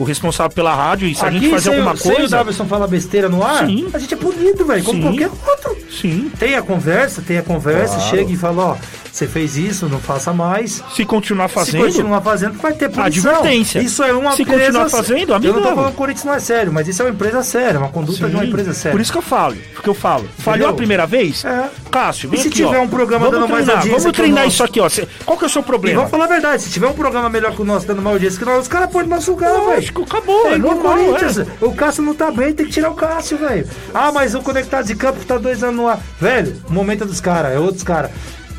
o 0.00 0.04
responsável 0.04 0.54
pela 0.54 0.74
rádio, 0.74 1.08
e 1.08 1.14
se 1.14 1.24
a 1.24 1.30
gente 1.30 1.44
aqui, 1.46 1.50
fazer 1.50 1.70
alguma 1.70 1.96
se 1.96 2.06
o 2.06 2.12
coisa. 2.14 2.36
Davidson 2.36 2.66
fala 2.66 2.86
besteira 2.86 3.30
no 3.30 3.42
ar, 3.42 3.64
Sim. 3.66 3.88
a 3.94 3.98
gente 3.98 4.12
é 4.12 4.16
punido, 4.18 4.66
velho, 4.66 4.84
como 4.84 5.00
qualquer 5.00 5.30
outro. 5.30 5.76
Sim. 5.90 6.30
Tem 6.38 6.54
a 6.54 6.60
conversa, 6.62 7.22
tem 7.22 7.38
a 7.38 7.42
conversa, 7.42 7.94
Claro. 7.94 8.10
chega 8.10 8.30
e 8.32 8.36
fala, 8.36 8.62
ó, 8.62 8.76
você 9.16 9.26
fez 9.26 9.56
isso, 9.56 9.88
não 9.88 9.98
faça 9.98 10.30
mais. 10.32 10.82
Se 10.94 11.04
continuar 11.06 11.48
Se 11.48 11.54
fazendo. 11.54 11.84
continuar 11.86 12.20
fazendo, 12.20 12.58
vai 12.58 12.74
ter 12.74 12.90
punição. 12.90 13.30
Advertência. 13.30 13.78
Isso 13.78 14.02
é 14.02 14.12
uma 14.12 14.32
Se 14.32 14.42
empresa... 14.42 14.64
continuar 14.64 14.90
fazendo, 14.90 15.32
Eu 15.32 15.54
não 15.54 15.62
tô 15.62 15.68
falando 15.74 15.86
que 15.86 15.92
o 15.92 15.96
Corinthians 15.96 16.24
não 16.24 16.34
é 16.34 16.40
sério, 16.40 16.70
mas 16.72 16.86
isso 16.86 17.00
é 17.00 17.04
uma 17.06 17.10
empresa 17.12 17.42
séria, 17.42 17.78
uma 17.80 17.88
conduta 17.88 18.28
de 18.28 18.34
uma 18.34 18.42
Sim, 18.42 18.48
empresa 18.48 18.74
séria. 18.74 18.92
Por 18.92 19.00
isso 19.00 19.10
que 19.10 19.16
eu 19.18 19.22
falo, 19.22 19.56
porque 19.74 19.88
eu 19.88 19.94
falo. 19.94 20.28
Falhou 20.38 20.68
a 20.68 20.74
primeira 20.74 21.06
vez? 21.06 21.44
É. 21.46 21.70
Cássio, 21.90 22.28
vem 22.28 22.38
E 22.38 22.42
se 22.42 22.48
aqui, 22.48 22.56
tiver 22.58 22.76
ó. 22.76 22.82
um 22.82 22.88
programa 22.88 23.24
vamos 23.26 23.40
dando 23.40 23.50
mais 23.50 23.64
treinar, 23.64 23.82
audiência 23.82 24.02
Vamos 24.02 24.16
treinar 24.16 24.46
isso 24.46 24.62
aqui, 24.62 24.80
ó. 24.80 24.90
Qual 25.24 25.38
que 25.38 25.44
é 25.44 25.46
o 25.46 25.50
seu 25.50 25.62
E 25.62 25.64
problema? 25.64 25.96
vamos 25.96 26.10
falar 26.10 26.24
a 26.24 26.28
verdade, 26.28 26.62
se 26.62 26.70
tiver 26.70 26.86
um 26.86 26.92
programa 26.92 27.30
melhor 27.30 27.52
que 27.54 27.62
o 27.62 27.64
nosso, 27.64 27.86
dando 27.86 28.02
mais 28.02 28.14
audiência 28.16 28.38
que 28.38 28.44
nós, 28.44 28.62
os 28.62 28.68
caras 28.68 28.90
podem 28.90 29.08
machucar, 29.08 29.50
velho. 29.50 29.64
Lógico, 29.66 30.02
acabou, 30.02 30.46
é 30.52 30.56
o 30.56 30.58
normal, 30.58 30.94
Corinthians. 30.98 31.38
é. 31.38 31.46
O 31.62 31.72
Cássio 31.74 32.02
não 32.02 32.14
tá 32.14 32.30
bem, 32.30 32.52
tem 32.52 32.66
que 32.66 32.72
tirar 32.72 32.90
o 32.90 32.94
Cássio, 32.94 33.38
velho. 33.38 33.66
Ah, 33.94 34.12
mas 34.12 34.34
o 34.34 34.42
Conectado 34.42 34.86
de 34.86 34.94
Campo 34.94 35.24
tá 35.24 35.38
dois 35.38 35.62
anos 35.64 35.76
no 35.76 35.88
ar. 35.88 35.98
Velho, 36.20 36.54
o 36.68 36.72
momento 36.72 37.04
é 37.04 37.06
dos 37.06 37.20
caras, 37.20 37.54
é 37.54 37.58
outros 37.58 37.82
caras. 37.82 38.10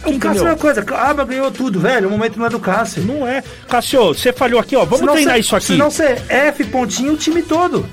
O 0.06 0.20
Cássio 0.20 0.48
é 0.48 0.52
uma 0.52 0.56
coisa, 0.58 0.86
ah, 0.96 1.14
mas 1.16 1.28
ganhou 1.28 1.52
tudo, 1.52 1.80
velho. 1.80 2.08
O 2.08 2.12
momento 2.12 2.38
não 2.40 2.46
é 2.46 2.50
do 2.50 2.60
Cássio. 2.60 3.04
Não 3.04 3.28
é. 3.28 3.44
Cássio, 3.68 4.08
você 4.14 4.32
falhou 4.32 4.60
aqui, 4.60 4.76
ó. 4.76 4.82
Vamos 4.86 5.00
Senão 5.00 5.14
treinar 5.14 5.34
cê- 5.36 5.40
isso 5.42 5.56
aqui. 5.56 5.66
Senão 5.66 5.90
você 5.92 6.18
F 6.30 6.64
pontinho 6.66 7.14
o 7.14 7.18
time 7.18 7.42
todo. 7.42 7.86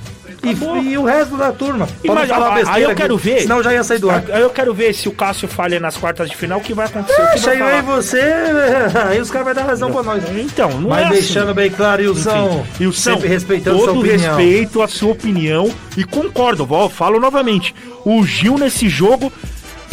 E, 0.45 0.91
e 0.91 0.99
o 0.99 1.05
resto 1.05 1.39
da 1.39 1.51
turma. 1.53 1.89
E 2.03 2.07
não 2.07 2.15
mas, 2.15 2.29
falar 2.29 2.55
aí 2.69 2.83
eu 2.83 2.91
aqui, 2.91 3.01
quero 3.01 3.17
ver. 3.17 3.41
Senão 3.41 3.63
já 3.63 3.73
ia 3.73 3.83
sair 3.83 3.99
do 3.99 4.11
ar. 4.11 4.23
Aí 4.31 4.43
eu 4.43 4.51
quero 4.51 4.75
ver 4.75 4.93
se 4.93 5.09
o 5.09 5.13
Cássio 5.13 5.49
falha 5.49 5.81
nas 5.81 5.97
quartas 5.97 6.29
de 6.29 6.37
final, 6.37 6.59
o 6.59 6.63
que 6.63 6.75
vai 6.75 6.85
acontecer. 6.85 7.23
o 7.23 7.41
que 7.41 7.49
aí 7.49 7.79
e 7.79 7.83
você, 7.83 8.21
aí 9.09 9.21
os 9.21 9.31
caras 9.31 9.47
vão 9.47 9.55
dar 9.55 9.63
razão 9.65 9.91
pra 9.91 10.03
nós. 10.03 10.23
Então, 10.37 10.69
não 10.81 10.91
Mas 10.91 11.07
é 11.07 11.11
deixando 11.13 11.45
assim. 11.47 11.55
bem 11.55 11.71
claro, 11.71 12.03
Wilson, 12.03 12.61
Enfim, 12.69 12.83
e 12.85 12.87
o 12.87 12.93
São, 12.93 13.15
sempre 13.15 13.29
respeitando 13.29 13.79
todo 13.79 13.91
sua 13.93 14.01
opinião. 14.01 14.37
respeito 14.37 14.83
à 14.83 14.89
sua 14.89 15.13
opinião 15.13 15.73
e 15.97 16.05
concordo, 16.05 16.67
vó, 16.67 16.91
falo 16.91 17.19
novamente. 17.19 17.75
O 18.05 18.23
Gil 18.27 18.59
nesse 18.59 18.87
jogo, 18.87 19.33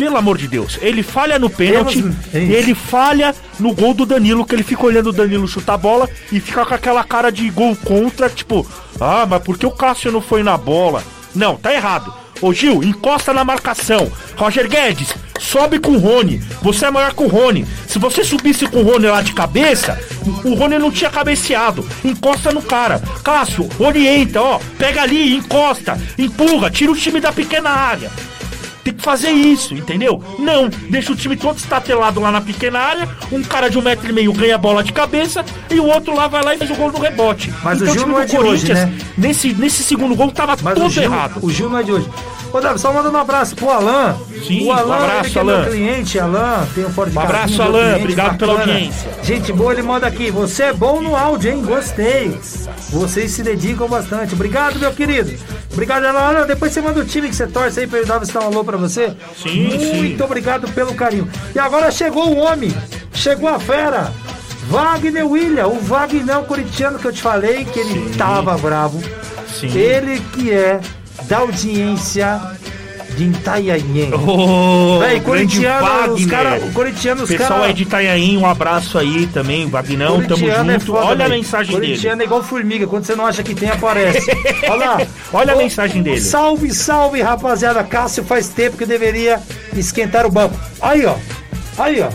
pelo 0.02 0.18
amor 0.18 0.36
de 0.36 0.48
Deus, 0.48 0.80
ele 0.82 1.03
falha 1.03 1.38
no 1.38 1.48
pênalti, 1.48 2.03
ele 2.34 2.73
falha 2.73 3.36
no 3.60 3.72
gol 3.72 3.94
do 3.94 4.03
Danilo, 4.03 4.44
que 4.44 4.56
ele 4.56 4.64
fica 4.64 4.84
olhando 4.84 5.10
o 5.10 5.14
Danilo 5.14 5.48
chutar 5.48 5.76
a 5.76 5.78
bola 5.78 6.10
e 6.32 6.40
fica 6.40 6.65
com 6.65 6.73
aquela 6.73 7.03
cara 7.03 7.32
de 7.32 7.48
gol 7.52 7.76
contra, 7.76 8.28
tipo, 8.28 8.68
ah, 8.99 9.28
mas 9.30 9.44
por 9.44 9.60
que 9.60 9.65
o 9.68 9.69
Cássio 9.69 10.11
não 10.11 10.19
foi 10.19 10.41
na 10.41 10.57
bola? 10.57 11.03
Não, 11.36 11.56
tá 11.56 11.72
errado. 11.72 12.11
Ô 12.41 12.52
Gil, 12.52 12.82
encosta 12.82 13.32
na 13.32 13.44
marcação. 13.44 14.11
Roger 14.36 14.68
Guedes, 14.68 15.14
sobe 15.40 15.78
com 15.78 15.91
o 15.91 15.99
Rony. 15.99 16.41
Você 16.64 16.88
é 16.88 16.90
maior 16.90 17.14
que 17.14 17.22
o 17.22 17.28
Rony. 17.28 17.68
Se 17.88 17.99
você 17.99 18.23
subisse 18.23 18.65
com 18.65 18.80
o 18.80 18.84
Rony 18.84 19.06
lá 19.06 19.22
de 19.22 19.34
cabeça, 19.34 19.99
o 20.44 20.49
o 20.49 20.56
Rony 20.56 20.80
não 20.80 20.90
tinha 20.90 21.11
cabeceado. 21.11 21.88
Encosta 22.03 22.52
no 22.52 22.64
cara. 22.64 22.99
Cássio, 23.23 23.69
orienta, 23.78 24.41
ó. 24.41 24.60
Pega 24.80 25.03
ali, 25.03 25.36
encosta, 25.36 26.02
empurra, 26.18 26.72
tira 26.72 26.91
o 26.91 26.95
time 26.95 27.19
da 27.19 27.32
pequena 27.32 27.69
área. 27.69 28.10
Tem 28.84 28.94
que 28.94 29.03
fazer 29.03 29.30
isso, 29.32 29.74
entendeu? 29.74 30.24
Não, 30.40 30.70
deixa 30.90 31.12
o 31.12 31.16
time 31.16 31.36
todo 31.36 31.58
estatelado 31.58 32.20
lá 32.20 32.32
na 32.32 32.41
pequena 32.41 32.80
área, 32.80 33.10
um 33.32 33.44
cara 33.44 33.70
de 33.70 33.78
um 33.78 33.82
metro 33.82 34.10
e 34.10 34.14
meio 34.14 34.34
ganha 34.34 34.56
a 34.56 34.58
bola 34.58 34.84
de 34.84 34.91
cabeça 34.91 35.45
e 35.70 35.80
o 35.80 35.86
outro 35.86 36.16
lá 36.16 36.28
vai 36.28 36.44
lá 36.44 36.56
e 36.56 36.58
faz 36.58 36.72
o 36.72 36.76
gol 36.76 36.91
no 36.91 36.99
rebote. 36.99 37.53
Mas 37.64 37.80
o 37.80 37.84
então 37.84 37.94
Gil 37.94 38.03
time 38.03 38.14
não 38.14 38.20
do 38.20 38.24
é 38.24 38.26
de 38.26 38.38
hoje, 38.38 38.74
né? 38.74 38.94
nesse, 39.18 39.53
nesse 39.53 39.84
segundo 39.84 40.16
gol 40.16 40.32
tava 40.32 40.58
Mas 40.62 40.74
todo 40.74 40.88
o 40.88 40.90
Gil, 40.90 41.03
errado. 41.03 41.40
o 41.41 41.52
Gil 41.52 41.70
não 41.70 41.78
é 41.78 41.84
de 41.84 41.91
hoje. 41.91 42.10
Ô, 42.53 42.60
Davi, 42.60 42.80
só 42.80 42.91
mandando 42.91 43.18
um 43.18 43.22
abraço 43.22 43.56
pro 43.56 43.69
Alan. 43.69 44.18
Sim, 44.45 44.65
o 44.65 44.72
Alan, 44.72 44.88
um 44.88 44.94
abraço, 44.94 45.30
que 45.30 45.38
é 45.38 45.41
Alan. 45.41 45.61
meu 45.61 45.72
cliente, 45.72 46.19
Alan, 46.19 46.68
tem 46.76 46.86
um 46.86 46.90
forte 46.90 47.18
Um 47.18 47.22
abraço, 47.22 47.61
Alan, 47.61 47.95
obrigado 47.98 48.38
pela 48.38 48.60
audiência. 48.60 49.10
Gente 49.23 49.53
boa, 49.53 49.72
ele 49.72 49.82
manda 49.82 50.06
aqui. 50.06 50.30
Você 50.32 50.64
é 50.64 50.73
bom 50.73 51.02
no 51.02 51.15
áudio, 51.15 51.52
hein? 51.52 51.64
Gostei. 51.64 52.38
Vocês 52.90 53.32
se 53.32 53.41
dedicam 53.41 53.88
bastante. 53.88 54.34
Obrigado, 54.34 54.80
meu 54.80 54.91
querido. 54.91 55.32
Obrigado, 55.72 56.03
Alan. 56.06 56.19
Alan, 56.19 56.48
depois 56.48 56.73
você 56.73 56.82
manda 56.82 56.99
o 56.99 57.06
time 57.06 57.30
que 57.30 57.36
você 57.36 57.48
torce 57.48 57.80
aí 57.80 57.88
pra 57.88 57.99
ele 57.99 58.07
dar 58.07 58.22
um 58.22 58.45
alô 58.45 58.64
pra 58.64 58.78
você. 58.78 59.15
Sim, 59.41 59.68
Muito 59.68 60.18
sim. 60.18 60.23
obrigado 60.23 60.69
pelo 60.73 60.94
carinho. 60.94 61.30
E 61.56 61.60
agora 61.60 61.90
chegou 61.90 62.28
o 62.30 62.38
homem. 62.38 62.73
Chegou 63.14 63.48
a 63.48 63.60
fera. 63.60 64.11
Wagner 64.68 65.26
William, 65.26 65.68
o 65.68 65.80
Wagner 65.80 66.40
Coritiano 66.44 66.99
que 66.99 67.06
eu 67.06 67.11
te 67.11 67.22
falei 67.22 67.65
que 67.65 67.80
ele 67.80 68.15
tava 68.15 68.57
bravo. 68.57 69.02
Sim. 69.48 69.68
Ele 69.78 70.19
que 70.34 70.52
é 70.52 70.80
da 71.27 71.38
audiência 71.39 72.39
de 73.18 73.26
Itanhaém. 73.26 74.10
Ô, 74.14 74.99
Véi, 74.99 75.19
corintiano, 75.19 76.14
os 76.14 76.26
cara, 76.26 76.56
o 76.60 76.72
corintiano, 76.72 77.23
os 77.23 77.30
Pessoal 77.30 77.49
caras. 77.49 77.65
aí 77.65 77.73
de 77.73 77.84
Itanhaém, 77.84 78.38
um 78.38 78.45
abraço 78.45 78.98
aí 78.98 79.27
também, 79.27 79.68
Vagnão, 79.69 80.15
tamo 80.22 80.27
Corintiano 80.30 80.72
é 80.72 80.73
junto. 80.80 80.85
foda, 80.93 81.06
Olha 81.07 81.26
a 81.26 81.27
velho. 81.27 81.41
mensagem 81.41 81.73
dele. 81.76 81.88
Corintiano 81.88 82.22
é 82.22 82.26
igual 82.26 82.43
formiga, 82.43 82.88
quando 82.88 83.03
você 83.03 83.15
não 83.15 83.26
acha 83.26 83.43
que 83.43 83.53
tem, 83.53 83.69
aparece. 83.69 84.31
Olha 84.69 84.85
lá. 84.85 85.02
Olha 85.34 85.53
a 85.53 85.56
Ô, 85.56 85.60
mensagem 85.60 86.02
dele. 86.02 86.22
Salve, 86.22 86.73
salve, 86.73 87.22
rapaziada. 87.22 87.84
Cássio 87.84 88.23
faz 88.23 88.48
tempo 88.48 88.77
que 88.77 88.85
deveria 88.85 89.39
esquentar 89.76 90.26
o 90.26 90.31
banco. 90.31 90.56
Aí, 90.81 91.06
ó. 91.06 91.15
Aí, 91.77 92.02
ó. 92.02 92.10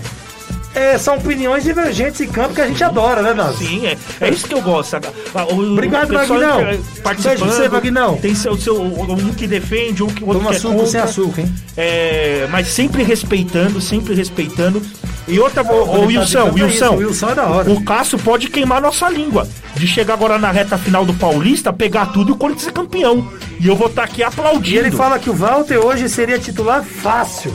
É, 0.77 0.99
são 0.99 1.17
opiniões 1.17 1.65
divergentes 1.65 2.21
em 2.21 2.29
campo 2.29 2.55
que 2.55 2.61
a 2.61 2.67
gente 2.69 2.85
adora, 2.85 3.23
né, 3.23 3.33
Davi? 3.33 3.67
Sim, 3.67 3.87
é, 3.87 3.97
é 4.21 4.29
isso 4.29 4.47
que 4.47 4.53
eu 4.53 4.61
gosto. 4.61 4.97
Ah, 5.35 5.45
o- 5.51 5.73
Obrigado, 5.73 6.11
o 6.11 6.13
Vagnão. 6.15 6.59
Beijo 6.65 6.83
pra 7.03 7.15
você, 7.15 7.67
Vagnão. 7.69 8.17
Tem 8.19 8.35
seu, 8.35 8.57
seu, 8.59 8.83
um 8.83 9.33
que 9.33 9.47
defende, 9.47 10.03
um 10.03 10.07
que 10.09 10.23
o 10.23 10.27
outro 10.27 10.41
Toma 10.43 10.51
que 10.51 10.57
é 10.57 10.61
suco 10.61 10.75
contra. 10.75 10.91
sem 10.91 11.01
açúcar, 11.01 11.41
hein? 11.41 11.55
É, 11.79 12.47
mas 12.51 12.69
sempre 12.69 13.03
respeitando, 13.03 13.81
sempre 13.81 14.15
respeitando. 14.15 14.83
E 15.27 15.41
outra, 15.41 15.63
ô, 15.63 15.83
ô, 15.83 15.87
tá 15.87 16.07
Wilson, 16.07 16.45
tentando 16.51 16.59
isso, 16.69 16.85
Wilson, 16.85 16.95
o 16.95 16.99
Wilson 16.99 17.29
é 17.31 17.35
da 17.35 17.47
hora. 17.47 17.71
o 17.71 17.83
Cássio 17.83 18.19
pode 18.19 18.49
queimar 18.49 18.81
nossa 18.81 19.09
língua. 19.09 19.49
De 19.75 19.87
chegar 19.87 20.15
agora 20.15 20.39
na 20.39 20.51
reta 20.51 20.79
final 20.79 21.05
do 21.05 21.13
Paulista, 21.15 21.73
pegar 21.73 22.07
tudo 22.07 22.31
e 22.31 22.33
o 22.33 22.37
Corinthians 22.37 22.69
é 22.69 22.73
campeão. 22.73 23.27
E 23.59 23.67
eu 23.67 23.75
vou 23.75 23.89
estar 23.89 24.05
aqui 24.05 24.23
aplaudindo. 24.23 24.77
E 24.77 24.79
ele 24.79 24.91
fala 24.91 25.19
que 25.19 25.29
o 25.29 25.35
Walter 25.35 25.79
hoje 25.79 26.09
seria 26.09 26.39
titular 26.39 26.83
fácil. 26.85 27.51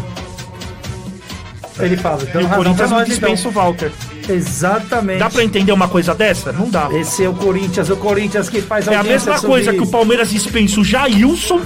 Ele 1.82 1.98
fala, 1.98 2.22
E 2.24 2.28
então 2.28 2.44
o 2.44 2.49
Corinthians 2.49 2.90
não 2.91 2.98
então. 3.02 3.10
dispensa 3.10 3.48
o 3.48 3.52
Walter. 3.52 3.91
Exatamente. 4.30 5.20
Dá 5.20 5.30
pra 5.30 5.44
entender 5.44 5.72
uma 5.72 5.88
coisa 5.88 6.14
dessa? 6.16 6.52
Não 6.52 6.70
dá. 6.70 6.90
Esse 6.94 7.24
é 7.24 7.30
o 7.30 7.34
Corinthians, 7.34 7.90
o 7.90 7.95
Corinthians 7.98 8.49
que 8.49 8.62
faz 8.62 8.88
É 8.88 8.95
a 8.95 9.03
mesma 9.03 9.40
coisa 9.40 9.74
que 9.74 9.82
o 9.82 9.88
Palmeiras 9.88 10.30
dispensa 10.30 10.80
o 10.80 10.84
Jailson, 10.84 11.60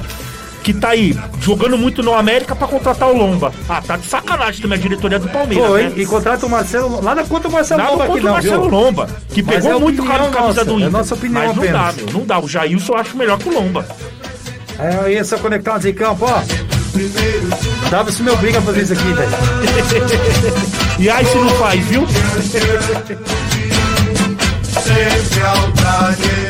que 0.63 0.73
tá 0.73 0.89
aí 0.89 1.15
jogando 1.41 1.77
muito 1.77 2.01
no 2.01 2.13
América 2.13 2.55
pra 2.55 2.67
contratar 2.67 3.09
o 3.09 3.15
Lomba. 3.15 3.53
Ah, 3.69 3.81
tá 3.85 3.97
de 3.97 4.05
sacanagem 4.07 4.61
também 4.61 4.79
a 4.79 4.81
diretoria 4.81 5.19
do 5.19 5.27
Palmeiras, 5.29 5.67
Foi, 5.67 5.83
né? 5.83 5.93
e 5.95 6.05
contrata 6.07 6.45
o 6.45 6.49
Marcelo. 6.49 7.01
Nada 7.03 7.23
contra 7.23 7.47
o 7.47 7.51
Marcelo 7.51 7.81
Nada 7.81 7.91
Lomba 7.91 8.05
contra 8.07 8.19
aqui, 8.21 8.27
o 8.27 8.31
Marcelo 8.31 8.61
viu? 8.69 8.71
Lomba, 8.79 9.09
que 9.29 9.43
Mas 9.43 9.55
pegou 9.55 9.71
é 9.71 9.79
muito 9.79 10.03
cara 10.03 10.23
de 10.23 10.29
camisa 10.31 10.47
nossa, 10.47 10.65
do 10.65 10.71
é 10.71 10.75
Inter. 10.77 10.91
nossa 10.91 11.13
opinião 11.13 11.45
mas 11.47 11.55
não 11.55 11.63
dá, 11.71 11.87
apenas. 11.89 11.95
meu, 12.11 12.19
não 12.19 12.25
dá. 12.25 12.39
O 12.39 12.47
Jailson 12.47 12.93
eu 12.93 12.97
acho 12.97 13.15
melhor 13.17 13.37
que 13.37 13.47
o 13.49 13.53
Lomba. 13.53 13.85
É, 14.79 15.13
esse 15.13 15.33
é 15.33 15.37
o 15.37 15.39
Conectados 15.39 15.85
em 15.85 15.93
Campo, 15.93 16.25
ó. 16.25 16.41
Dava 17.89 18.11
se 18.11 18.23
meu 18.23 18.35
briga 18.37 18.61
fazer 18.61 18.81
isso 18.81 18.93
aqui, 18.93 19.13
velho. 19.13 19.29
E 20.97 21.09
aí 21.09 21.25
se 21.25 21.35
não 21.35 21.49
faz, 21.55 21.83
viu? 21.85 22.07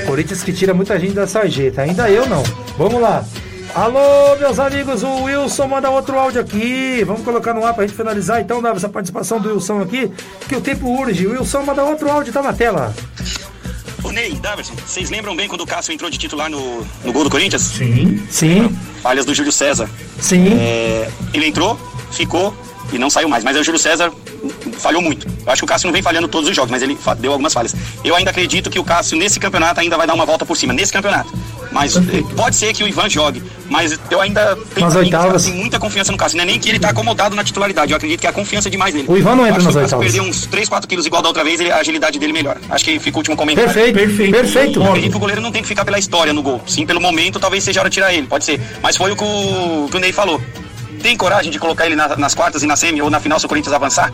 Corinthians 0.05 0.43
que 0.43 0.53
tira 0.53 0.71
muita 0.71 0.99
gente 0.99 1.13
da 1.13 1.25
sarjeta. 1.25 1.81
Ainda 1.81 2.09
eu 2.09 2.27
não. 2.27 2.43
Vamos 2.77 3.01
lá. 3.01 3.25
Alô, 3.73 4.37
meus 4.39 4.57
amigos, 4.57 5.03
o 5.03 5.23
Wilson 5.23 5.67
manda 5.67 5.89
outro 5.89 6.17
áudio 6.17 6.39
aqui. 6.39 7.03
Vamos 7.03 7.23
colocar 7.23 7.53
no 7.53 7.65
ar 7.65 7.73
pra 7.73 7.85
gente 7.85 7.97
finalizar 7.97 8.39
então, 8.39 8.61
dá 8.61 8.69
essa 8.69 8.87
participação 8.87 9.39
do 9.39 9.49
Wilson 9.49 9.81
aqui, 9.81 10.09
que 10.47 10.55
o 10.55 10.61
tempo 10.61 10.87
urge. 10.87 11.27
O 11.27 11.31
Wilson 11.31 11.63
manda 11.63 11.83
outro 11.83 12.09
áudio, 12.09 12.31
tá 12.31 12.41
na 12.41 12.53
tela. 12.53 12.93
Ô 14.05 14.11
Ney, 14.11 14.33
Daverson, 14.33 14.75
vocês 14.75 15.09
lembram 15.09 15.35
bem 15.35 15.47
quando 15.47 15.61
o 15.61 15.65
Cássio 15.65 15.91
entrou 15.91 16.11
de 16.11 16.17
titular 16.19 16.47
no, 16.47 16.85
no 17.03 17.11
gol 17.11 17.23
do 17.23 17.29
Corinthians? 17.29 17.63
Sim. 17.63 18.23
Sim, 18.29 18.69
Falhas 19.01 19.25
do 19.25 19.33
Júlio 19.33 19.51
César. 19.51 19.89
sim. 20.19 20.53
É, 20.53 21.09
ele 21.33 21.47
entrou, 21.47 21.79
ficou 22.11 22.55
e 22.95 22.99
não 22.99 23.09
saiu 23.09 23.27
mais. 23.29 23.43
Mas 23.43 23.55
aí 23.55 23.61
o 23.61 23.65
Júlio 23.65 23.79
César 23.79 24.11
falhou 24.79 25.01
muito. 25.01 25.27
Eu 25.45 25.51
acho 25.51 25.61
que 25.61 25.65
o 25.65 25.67
Cássio 25.67 25.87
não 25.87 25.93
vem 25.93 26.01
falhando 26.01 26.27
todos 26.27 26.49
os 26.49 26.55
jogos, 26.55 26.71
mas 26.71 26.81
ele 26.81 26.97
deu 27.19 27.31
algumas 27.31 27.53
falhas. 27.53 27.75
Eu 28.03 28.15
ainda 28.15 28.31
acredito 28.31 28.69
que 28.69 28.79
o 28.79 28.83
Cássio, 28.83 29.17
nesse 29.17 29.39
campeonato, 29.39 29.79
ainda 29.79 29.97
vai 29.97 30.05
dar 30.07 30.13
uma 30.13 30.25
volta 30.25 30.45
por 30.45 30.55
cima. 30.57 30.73
Nesse 30.73 30.91
campeonato. 30.91 31.31
Mas 31.71 31.97
eh, 31.97 32.01
pode 32.37 32.55
ser 32.55 32.73
que 32.73 32.83
o 32.83 32.87
Ivan 32.87 33.09
jogue. 33.09 33.43
Mas 33.69 33.99
eu 34.09 34.21
ainda 34.21 34.55
tenho, 34.73 34.85
Nas 34.85 34.95
oitavas. 34.95 35.43
tenho 35.45 35.57
muita 35.57 35.77
confiança 35.79 36.11
no 36.11 36.17
Cássio. 36.17 36.37
Não 36.37 36.43
é 36.43 36.47
nem 36.47 36.59
que 36.59 36.69
ele 36.69 36.79
tá 36.79 36.89
acomodado 36.89 37.35
na 37.35 37.43
titularidade. 37.43 37.91
Eu 37.91 37.97
acredito 37.97 38.21
que 38.21 38.27
é 38.27 38.29
a 38.29 38.33
confiança 38.33 38.69
demais 38.69 38.93
nele. 38.93 39.07
O 39.09 39.17
Ivan 39.17 39.35
não 39.35 39.45
entra 39.47 39.61
nas 39.61 39.73
se 39.73 39.77
o 39.77 39.81
Cássio 39.81 39.97
oitavas. 39.97 40.05
perder 40.13 40.29
uns 40.29 40.45
3, 40.45 40.69
4 40.69 40.87
quilos 40.87 41.05
igual 41.05 41.21
da 41.21 41.27
outra 41.29 41.43
vez, 41.43 41.59
ele- 41.59 41.71
a 41.71 41.77
agilidade 41.77 42.17
dele 42.19 42.31
melhora. 42.31 42.61
Acho 42.69 42.85
que 42.85 42.97
fica 42.99 43.17
o 43.17 43.19
último 43.19 43.35
comentário. 43.35 43.73
Perfeito, 43.73 43.95
Perfeito. 43.99 44.31
perfeito. 44.31 44.79
Eu 44.79 44.85
acredito 44.87 45.11
que 45.11 45.17
o 45.17 45.19
goleiro 45.19 45.41
não 45.41 45.51
tem 45.51 45.61
que 45.61 45.67
ficar 45.67 45.83
pela 45.83 45.99
história 45.99 46.31
no 46.31 46.41
gol. 46.41 46.61
Sim, 46.67 46.85
pelo 46.85 47.01
momento, 47.01 47.39
talvez 47.39 47.63
seja 47.63 47.79
a 47.79 47.81
hora 47.81 47.89
de 47.89 47.93
tirar 47.95 48.13
ele, 48.13 48.27
pode 48.27 48.45
ser. 48.45 48.61
Mas 48.81 48.95
foi 48.95 49.11
o 49.11 49.15
que 49.15 49.23
o, 49.23 49.87
que 49.91 49.97
o 49.97 49.99
Ney 49.99 50.13
falou. 50.13 50.39
Tem 51.01 51.15
coragem 51.17 51.51
de 51.51 51.59
colocar 51.59 51.85
ele 51.85 51.95
na- 51.95 52.15
nas 52.17 52.33
quartas 52.35 52.63
e 52.63 52.67
na 52.67 52.75
semi 52.75 53.01
ou 53.01 53.09
na 53.09 53.19
final 53.19 53.39
se 53.39 53.45
o 53.45 53.49
Corinthians 53.49 53.73
avançar? 53.73 54.11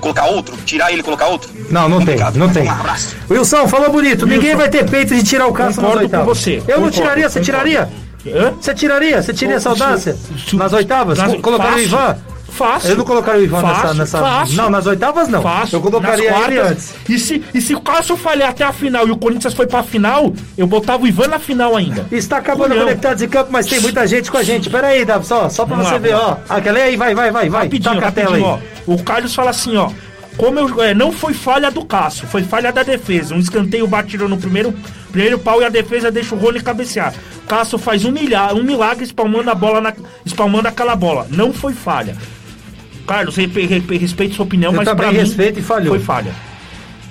Colocar 0.00 0.26
outro? 0.26 0.56
Tirar 0.64 0.90
ele 0.92 1.00
e 1.00 1.02
colocar 1.02 1.26
outro? 1.26 1.50
Não, 1.70 1.88
não 1.88 1.98
tem, 1.98 2.06
Complicado. 2.06 2.36
não 2.36 2.48
tem. 2.50 2.68
Um 2.68 2.70
abraço. 2.70 3.16
Wilson, 3.30 3.66
falou 3.66 3.90
bonito. 3.90 4.26
Ninguém 4.26 4.54
vai 4.54 4.68
ter 4.68 4.88
peito 4.88 5.14
de 5.14 5.22
tirar 5.24 5.46
o 5.48 5.52
Cássio 5.52 5.82
nas 5.82 5.96
oitavas. 5.96 6.26
com 6.28 6.34
você. 6.34 6.50
Eu 6.56 6.60
não 6.60 6.64
Concordo, 6.74 6.90
tiraria, 6.92 7.28
você 7.28 7.40
concordo. 7.40 7.44
tiraria? 7.68 7.88
Hã? 8.26 8.52
Você 8.60 8.74
tiraria? 8.74 9.22
Você 9.22 9.32
tiraria 9.34 9.56
essa 9.56 9.74
Se- 9.74 9.82
audácia? 9.82 10.16
se- 10.46 10.54
Nas 10.56 10.72
oitavas? 10.72 11.18
Nas- 11.18 11.32
Co- 11.34 11.40
Colocaria 11.40 11.76
o. 11.78 11.80
Ivan? 11.80 12.16
Fácil. 12.58 12.90
Eu 12.90 12.96
não 12.96 13.04
colocaria 13.04 13.40
o 13.40 13.44
Ivan 13.44 13.62
nessa- 13.62 13.74
Fácil, 13.74 13.94
nessa- 13.98 14.18
fácil. 14.20 14.56
Não, 14.56 14.68
nas 14.70 14.84
oitavas 14.86 15.28
não. 15.28 15.40
Fácil. 15.40 15.76
Eu 15.76 15.80
colocaria 15.80 16.30
Nas 16.30 16.38
quartas. 16.40 16.70
antes. 16.70 16.94
E 17.08 17.18
se, 17.18 17.42
e 17.54 17.60
se 17.60 17.74
o 17.74 17.80
Cássio 17.80 18.16
falhar 18.16 18.50
até 18.50 18.64
a 18.64 18.72
final 18.72 19.06
e 19.06 19.10
o 19.12 19.16
Corinthians 19.16 19.54
foi 19.54 19.66
pra 19.66 19.82
final, 19.82 20.32
eu 20.56 20.66
botava 20.66 21.04
o 21.04 21.06
Ivan 21.06 21.28
na 21.28 21.38
final 21.38 21.76
ainda. 21.76 22.06
Está 22.10 22.38
acabando 22.38 22.70
Culhão. 22.70 22.84
conectados 22.84 23.22
em 23.22 23.28
campo, 23.28 23.50
mas 23.52 23.66
tem 23.66 23.80
muita 23.80 24.06
gente 24.06 24.30
com 24.30 24.36
a 24.36 24.42
gente. 24.42 24.68
Pera 24.68 24.88
aí, 24.88 25.04
Davi, 25.04 25.24
só, 25.26 25.48
só 25.48 25.64
pra 25.64 25.76
Vamos 25.76 25.88
você 25.88 25.94
lá, 25.94 25.98
ver, 26.00 26.14
ó. 26.14 26.36
Aquela 26.48 26.78
aí, 26.80 26.96
vai, 26.96 27.14
vai, 27.14 27.30
vai, 27.30 27.48
vai. 27.48 27.62
Rapidinho, 27.64 27.94
Taca 27.94 28.08
a 28.08 28.12
tela 28.12 28.30
rapidinho, 28.30 28.54
aí. 28.54 28.60
ó. 28.86 28.92
O 28.92 29.02
Carlos 29.02 29.34
fala 29.34 29.50
assim, 29.50 29.76
ó. 29.76 29.90
Como 30.36 30.58
eu, 30.58 30.82
é, 30.82 30.94
não 30.94 31.10
foi 31.10 31.34
falha 31.34 31.68
do 31.70 31.84
Cássio, 31.84 32.26
foi 32.28 32.42
falha 32.44 32.72
da 32.72 32.82
defesa. 32.84 33.34
Um 33.34 33.40
escanteio 33.40 33.86
batido 33.88 34.28
no 34.28 34.36
primeiro, 34.36 34.72
primeiro 35.10 35.36
pau 35.38 35.60
e 35.60 35.64
a 35.64 35.68
defesa 35.68 36.12
deixa 36.12 36.32
o 36.34 36.38
Rony 36.38 36.60
cabecear. 36.60 37.12
Cássio 37.48 37.76
faz 37.78 38.04
um, 38.04 38.12
milha, 38.12 38.54
um 38.54 38.62
milagre 38.62 39.02
espalmando 39.04 39.50
a 39.50 39.54
bola 39.54 39.80
na, 39.80 39.92
espalmando 40.24 40.68
aquela 40.68 40.94
bola. 40.94 41.26
Não 41.30 41.52
foi 41.52 41.72
falha. 41.72 42.16
Carlos, 43.08 43.34
re- 43.36 43.46
re- 43.46 43.98
respeito 43.98 44.34
sua 44.36 44.44
opinião, 44.44 44.70
Eu 44.72 44.76
mas 44.76 44.88
pra 44.92 45.10
mim 45.10 45.18
respeito 45.18 45.58
e 45.58 45.62
falhou. 45.62 45.88
foi 45.88 45.98
falha. 45.98 46.32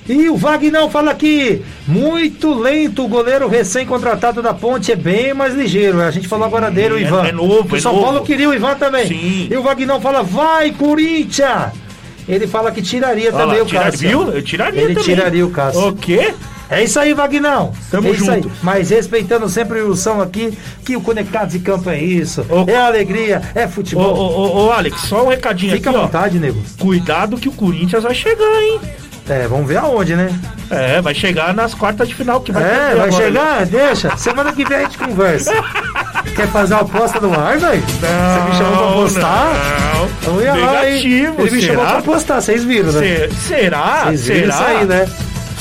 E 0.07 0.29
o 0.29 0.37
Vagnão 0.37 0.89
fala 0.89 1.11
aqui, 1.11 1.61
muito 1.85 2.53
lento 2.57 3.03
o 3.03 3.09
goleiro 3.09 3.45
recém-contratado 3.49 4.41
da 4.41 4.53
Ponte, 4.53 4.89
é 4.89 4.95
bem 4.95 5.33
mais 5.33 5.53
ligeiro. 5.53 5.99
A 6.01 6.09
gente 6.11 6.29
falou 6.29 6.45
agora 6.45 6.71
dele, 6.71 6.93
o 6.93 6.97
é- 6.97 7.01
Ivan. 7.01 7.25
é 7.25 7.31
novo, 7.33 7.73
O 7.73 7.77
é 7.77 7.81
São 7.81 7.91
novo. 7.91 8.05
Paulo 8.05 8.21
queria 8.23 8.47
o 8.47 8.53
Ivan 8.53 8.75
também. 8.75 9.05
Sim. 9.05 9.47
E 9.51 9.57
o 9.57 9.61
Vagnão 9.63 9.99
fala, 9.99 10.23
vai 10.23 10.71
Corinthians! 10.71 11.73
Ele 12.25 12.47
fala 12.47 12.71
que 12.71 12.81
tiraria 12.81 13.29
Olha 13.33 13.37
também 13.37 13.57
lá, 13.59 13.63
o 13.63 13.67
tira- 13.67 13.83
Cássio. 13.83 13.99
viu? 14.09 14.21
Eu 14.33 14.41
tiraria 14.41 14.81
Ele 14.81 14.95
também. 14.95 15.03
tiraria 15.15 15.45
o 15.45 15.49
Cássio. 15.49 15.87
O 15.89 15.95
quê? 15.95 16.33
É 16.69 16.83
isso 16.83 16.99
aí, 16.99 17.13
Vagnão. 17.13 17.71
Tamo 17.89 18.07
é 18.07 18.11
isso 18.11 18.25
junto. 18.25 18.47
aí. 18.49 18.53
Mas 18.61 18.89
respeitando 18.89 19.47
sempre 19.47 19.81
o 19.81 19.95
som 19.95 20.21
aqui, 20.21 20.57
que 20.85 20.95
o 20.97 21.01
Conectados 21.01 21.55
em 21.55 21.59
Campo 21.59 21.89
é 21.89 21.97
isso. 21.99 22.45
Ô. 22.49 22.69
É 22.69 22.75
alegria, 22.75 23.41
é 23.55 23.67
futebol. 23.67 24.13
ô, 24.15 24.37
ô, 24.63 24.65
ô, 24.67 24.71
Alex, 24.71 25.01
só 25.01 25.23
um 25.25 25.29
recadinho 25.29 25.73
Fica 25.73 25.89
à 25.89 25.91
aqui, 25.91 25.99
ó. 25.99 26.03
vontade, 26.03 26.39
nego. 26.39 26.61
Cuidado 26.79 27.37
que 27.37 27.47
o 27.47 27.51
Corinthians 27.53 28.03
vai 28.03 28.13
chegar, 28.13 28.61
hein? 28.61 28.81
É, 29.29 29.45
vamos 29.45 29.67
ver 29.67 29.75
aonde, 29.77 30.15
né? 30.15 30.29
É, 30.69 31.01
vai 31.01 31.13
chegar 31.13 31.53
nas 31.53 31.73
quartas 31.73 32.07
de 32.07 32.15
final 32.15 32.39
que 32.39 32.49
vai 32.51 32.63
É, 32.63 32.95
vai 32.95 33.07
agora. 33.09 33.11
chegar? 33.11 33.65
Deixa. 33.65 34.15
Semana 34.15 34.53
que 34.53 34.63
vem 34.63 34.77
a 34.77 34.81
gente 34.83 34.97
conversa. 34.97 35.51
Quer 36.35 36.47
fazer 36.47 36.75
uma 36.75 36.83
aposta 36.83 37.19
no 37.19 37.33
ar, 37.37 37.57
velho? 37.57 37.81
Você 37.81 38.49
me 38.49 38.55
chamou 38.57 38.77
pra 38.77 38.89
apostar? 38.89 39.53
Não, 40.25 40.33
Eu 40.35 40.41
ia 40.41 40.53
lá, 40.53 40.89
hein? 40.89 41.03
Negativo, 41.03 41.41
Ele 41.41 41.51
me 41.51 41.61
chamou 41.61 41.85
pra 41.85 41.97
apostar, 41.97 42.41
vocês 42.41 42.63
viram, 42.63 42.91
né? 42.91 43.01
Se- 43.01 43.35
será? 43.47 44.03
Vocês 44.05 44.27
viram 44.27 44.51
será? 44.53 44.55
isso 44.55 44.63
aí, 44.79 44.85
né? 44.85 45.09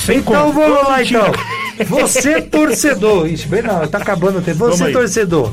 Sem 0.05 0.19
Então 0.19 0.51
con- 0.51 0.53
vamos 0.53 0.87
lá, 0.87 0.97
Mentira. 0.99 1.31
então. 1.77 1.87
Você 1.99 2.41
torcedor. 2.41 3.27
Ixi, 3.27 3.47
bem 3.47 3.61
não, 3.61 3.85
tá 3.87 3.97
acabando 3.99 4.39
o 4.39 4.41
tempo. 4.41 4.57
Você 4.59 4.85
aí. 4.85 4.93
torcedor. 4.93 5.51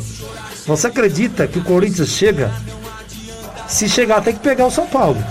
Você 0.67 0.87
acredita 0.87 1.47
que 1.47 1.59
o 1.59 1.65
Corinthians 1.65 2.09
chega? 2.09 2.51
Se 3.69 3.89
chegar, 3.89 4.23
tem 4.23 4.35
que 4.35 4.41
pegar 4.41 4.67
o 4.67 4.71
São 4.71 4.87
Paulo, 4.87 5.23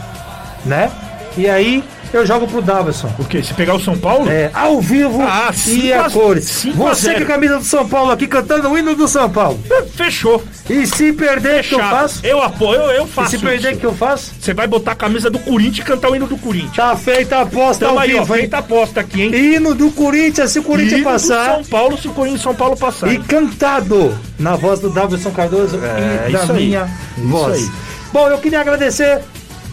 né? 0.65 0.91
E 1.37 1.47
aí 1.49 1.83
eu 2.17 2.25
jogo 2.25 2.47
pro 2.47 2.61
Davidson. 2.61 3.11
O 3.19 3.25
quê? 3.25 3.41
Se 3.43 3.53
pegar 3.53 3.75
o 3.75 3.79
São 3.79 3.97
Paulo? 3.97 4.29
É, 4.29 4.49
ao 4.53 4.79
vivo 4.81 5.21
Ah, 5.21 5.51
e 5.67 5.91
a 5.93 6.05
a- 6.05 6.09
cores. 6.09 6.65
a 6.65 6.71
Você 6.71 7.01
zero. 7.01 7.17
que 7.17 7.23
é 7.23 7.25
camisa 7.25 7.57
do 7.57 7.63
São 7.65 7.87
Paulo 7.87 8.11
aqui 8.11 8.27
cantando 8.27 8.69
o 8.69 8.77
hino 8.77 8.95
do 8.95 9.07
São 9.07 9.29
Paulo. 9.29 9.59
Fechou. 9.95 10.43
E 10.69 10.87
se 10.87 11.11
perder, 11.11 11.59
o 11.61 11.63
que 11.63 11.75
eu 11.75 11.79
faço? 11.79 12.25
Eu 12.25 12.41
apoio, 12.41 12.79
eu, 12.81 12.91
eu 12.91 13.05
E 13.05 13.07
faço 13.09 13.31
se 13.31 13.37
perder, 13.39 13.71
isso. 13.71 13.79
que 13.81 13.85
eu 13.85 13.93
faço? 13.93 14.31
Você 14.39 14.53
vai 14.53 14.65
botar 14.65 14.93
a 14.93 14.95
camisa 14.95 15.29
do 15.29 15.37
Corinthians 15.39 15.79
e 15.79 15.81
cantar 15.89 16.09
o 16.09 16.15
hino 16.15 16.25
do 16.27 16.37
Corinthians. 16.37 16.75
Tá 16.75 16.95
feita 16.95 17.37
a 17.37 17.41
aposta 17.41 17.85
Tamo 17.85 17.97
ao 17.97 18.03
aí, 18.03 18.15
ó, 18.15 18.21
vivo, 18.21 18.33
hein? 18.35 18.39
feita 18.41 18.55
a 18.55 18.59
aposta 18.59 18.99
aqui, 19.01 19.21
hein? 19.23 19.33
Hino 19.55 19.75
do 19.75 19.91
Corinthians, 19.91 20.51
se 20.51 20.59
o 20.59 20.63
Corinthians 20.63 21.01
Hino 21.01 21.09
do 21.09 21.11
passar. 21.11 21.55
São 21.55 21.63
Paulo, 21.65 21.97
se 21.97 22.07
o 22.07 22.13
Corinthians 22.13 22.39
e 22.39 22.43
São 22.43 22.55
Paulo 22.55 22.77
passar. 22.77 23.11
E 23.11 23.17
cantado 23.19 24.17
na 24.39 24.55
voz 24.55 24.79
do 24.79 24.89
Davidson 24.89 25.31
Cardoso 25.31 25.77
É, 25.83 26.29
e 26.29 26.31
da 26.33 26.41
aí. 26.43 26.53
minha 26.53 26.87
Isso 27.17 27.27
voz. 27.27 27.55
aí. 27.63 27.71
Bom, 28.13 28.27
eu 28.29 28.37
queria 28.37 28.61
agradecer 28.61 29.19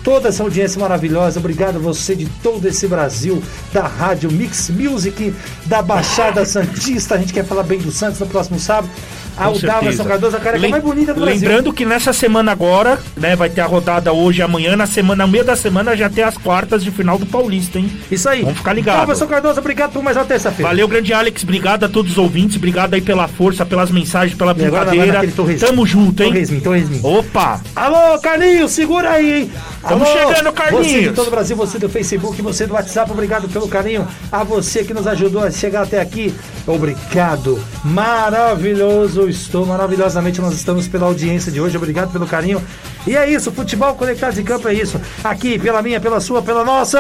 toda 0.02 0.28
essa 0.28 0.42
audiência 0.42 0.80
maravilhosa. 0.80 1.38
Obrigado 1.40 1.76
a 1.76 1.78
você 1.78 2.14
de 2.14 2.26
todo 2.42 2.66
esse 2.66 2.86
Brasil, 2.86 3.42
da 3.72 3.82
Rádio 3.86 4.30
Mix 4.30 4.70
Music, 4.70 5.32
da 5.66 5.82
Baixada 5.82 6.44
Santista. 6.44 7.14
A 7.14 7.18
gente 7.18 7.32
quer 7.32 7.44
falar 7.44 7.62
bem 7.62 7.78
do 7.78 7.90
Santos 7.90 8.18
no 8.20 8.26
próximo 8.26 8.58
sábado. 8.58 8.88
Com 9.36 9.44
Davidson 9.58 9.78
certeza. 9.78 10.04
Cardoso, 10.04 10.36
a 10.36 10.40
careca 10.40 10.60
Lem- 10.60 10.70
mais 10.70 10.82
bonita 10.82 11.14
do 11.14 11.20
Brasil. 11.22 11.40
Lembrando 11.48 11.72
que 11.72 11.86
nessa 11.86 12.12
semana 12.12 12.52
agora, 12.52 12.98
né, 13.16 13.34
vai 13.34 13.48
ter 13.48 13.62
a 13.62 13.66
rodada 13.66 14.12
hoje 14.12 14.42
amanhã, 14.42 14.76
na 14.76 14.86
semana, 14.86 15.24
no 15.24 15.32
meio 15.32 15.44
da 15.44 15.56
semana 15.56 15.96
já 15.96 16.10
tem 16.10 16.22
as 16.24 16.36
quartas 16.36 16.84
de 16.84 16.90
final 16.90 17.16
do 17.16 17.24
Paulista, 17.24 17.78
hein? 17.78 17.90
Isso 18.10 18.28
aí. 18.28 18.42
Vamos 18.42 18.58
ficar 18.58 18.74
ligado. 18.74 18.98
Davidson 18.98 19.26
Cardoso, 19.28 19.60
obrigado 19.60 19.92
por 19.92 20.02
mais 20.02 20.14
uma 20.16 20.26
terça-feira. 20.26 20.68
Valeu, 20.68 20.86
grande 20.86 21.14
Alex, 21.14 21.42
obrigado 21.42 21.84
a 21.84 21.88
todos 21.88 22.12
os 22.12 22.18
ouvintes, 22.18 22.56
obrigado 22.56 22.92
aí 22.92 23.00
pela 23.00 23.28
força, 23.28 23.64
pelas 23.64 23.90
mensagens, 23.90 24.36
pela 24.36 24.52
brincadeira. 24.52 25.22
Tamo 25.58 25.86
junto, 25.86 26.22
hein? 26.22 26.30
Torresminho, 26.32 26.62
torresminho. 26.62 27.06
Opa! 27.06 27.62
Alô, 27.74 28.18
Carlinhos, 28.18 28.72
segura 28.72 29.10
aí, 29.12 29.42
hein? 29.42 29.52
Tamo 29.90 30.04
Alô, 30.04 30.12
chegando, 30.12 30.52
Carlinhos. 30.52 30.86
Você 30.86 31.00
de 31.00 31.12
todo 31.12 31.26
o 31.26 31.30
Brasil, 31.32 31.56
você 31.56 31.76
do 31.76 31.88
Facebook, 31.88 32.40
você 32.40 32.64
do 32.64 32.74
WhatsApp, 32.74 33.10
obrigado 33.10 33.48
pelo 33.48 33.66
carinho. 33.66 34.06
A 34.30 34.44
você 34.44 34.84
que 34.84 34.94
nos 34.94 35.04
ajudou 35.04 35.42
a 35.42 35.50
chegar 35.50 35.82
até 35.82 36.00
aqui, 36.00 36.32
obrigado. 36.64 37.60
Maravilhoso, 37.84 39.28
estou 39.28 39.66
maravilhosamente. 39.66 40.40
Nós 40.40 40.54
estamos 40.54 40.86
pela 40.86 41.06
audiência 41.06 41.50
de 41.50 41.60
hoje, 41.60 41.76
obrigado 41.76 42.12
pelo 42.12 42.24
carinho. 42.24 42.62
E 43.06 43.16
é 43.16 43.28
isso, 43.30 43.50
futebol 43.50 43.94
conectado 43.94 44.38
em 44.38 44.44
campo 44.44 44.68
é 44.68 44.74
isso. 44.74 45.00
Aqui, 45.24 45.58
pela 45.58 45.80
minha, 45.82 45.98
pela 46.00 46.20
sua, 46.20 46.42
pela 46.42 46.64
nossa. 46.64 46.98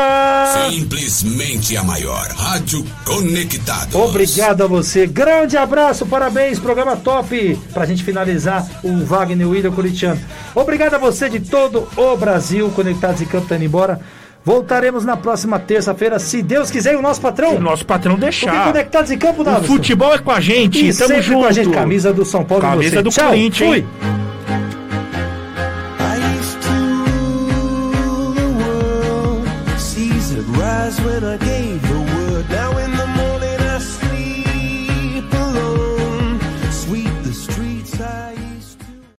Simplesmente 0.70 1.76
a 1.76 1.82
maior. 1.84 2.26
Rádio 2.36 2.84
Conectados. 3.04 3.94
Obrigado 3.94 4.62
a 4.62 4.66
você. 4.66 5.06
Grande 5.06 5.56
abraço, 5.56 6.06
parabéns, 6.06 6.58
programa 6.58 6.96
top. 6.96 7.58
Pra 7.74 7.84
gente 7.86 8.02
finalizar 8.02 8.66
o 8.82 9.04
Wagner 9.04 9.48
William 9.48 9.70
Curitiano. 9.72 10.20
Obrigado 10.54 10.94
a 10.94 10.98
você 10.98 11.28
de 11.28 11.40
todo 11.40 11.86
o 11.96 12.16
Brasil, 12.16 12.70
conectados 12.70 13.20
em 13.20 13.26
campo, 13.26 13.46
tá 13.46 13.56
indo 13.56 13.64
embora. 13.66 14.00
Voltaremos 14.42 15.04
na 15.04 15.18
próxima 15.18 15.58
terça-feira, 15.58 16.18
se 16.18 16.40
Deus 16.40 16.70
quiser, 16.70 16.94
e 16.94 16.96
o 16.96 17.02
nosso 17.02 17.20
patrão. 17.20 17.56
O 17.56 17.60
nosso 17.60 17.84
patrão 17.84 18.14
Porque 18.14 18.24
deixar. 18.30 18.64
conectados 18.68 19.10
em 19.10 19.18
campo, 19.18 19.42
O 19.42 19.44
Davidson. 19.44 19.66
futebol 19.66 20.14
é 20.14 20.18
com 20.18 20.30
a 20.30 20.40
gente, 20.40 20.78
E 20.78 20.94
tamo 20.94 21.08
sempre 21.08 21.22
junto. 21.22 21.40
com 21.40 21.44
a 21.46 21.52
gente, 21.52 21.68
camisa 21.70 22.10
do 22.12 22.24
São 22.24 22.42
Paulo. 22.42 22.64
e 22.64 22.66
Camisa 22.70 22.90
você. 22.96 23.02
do 23.02 23.10
Tchau, 23.10 23.28
Corinthians, 23.28 23.68
fui. 23.70 23.86
eyes 30.90 31.00
when 31.04 31.24
I 31.24 31.36
gave 31.36 31.89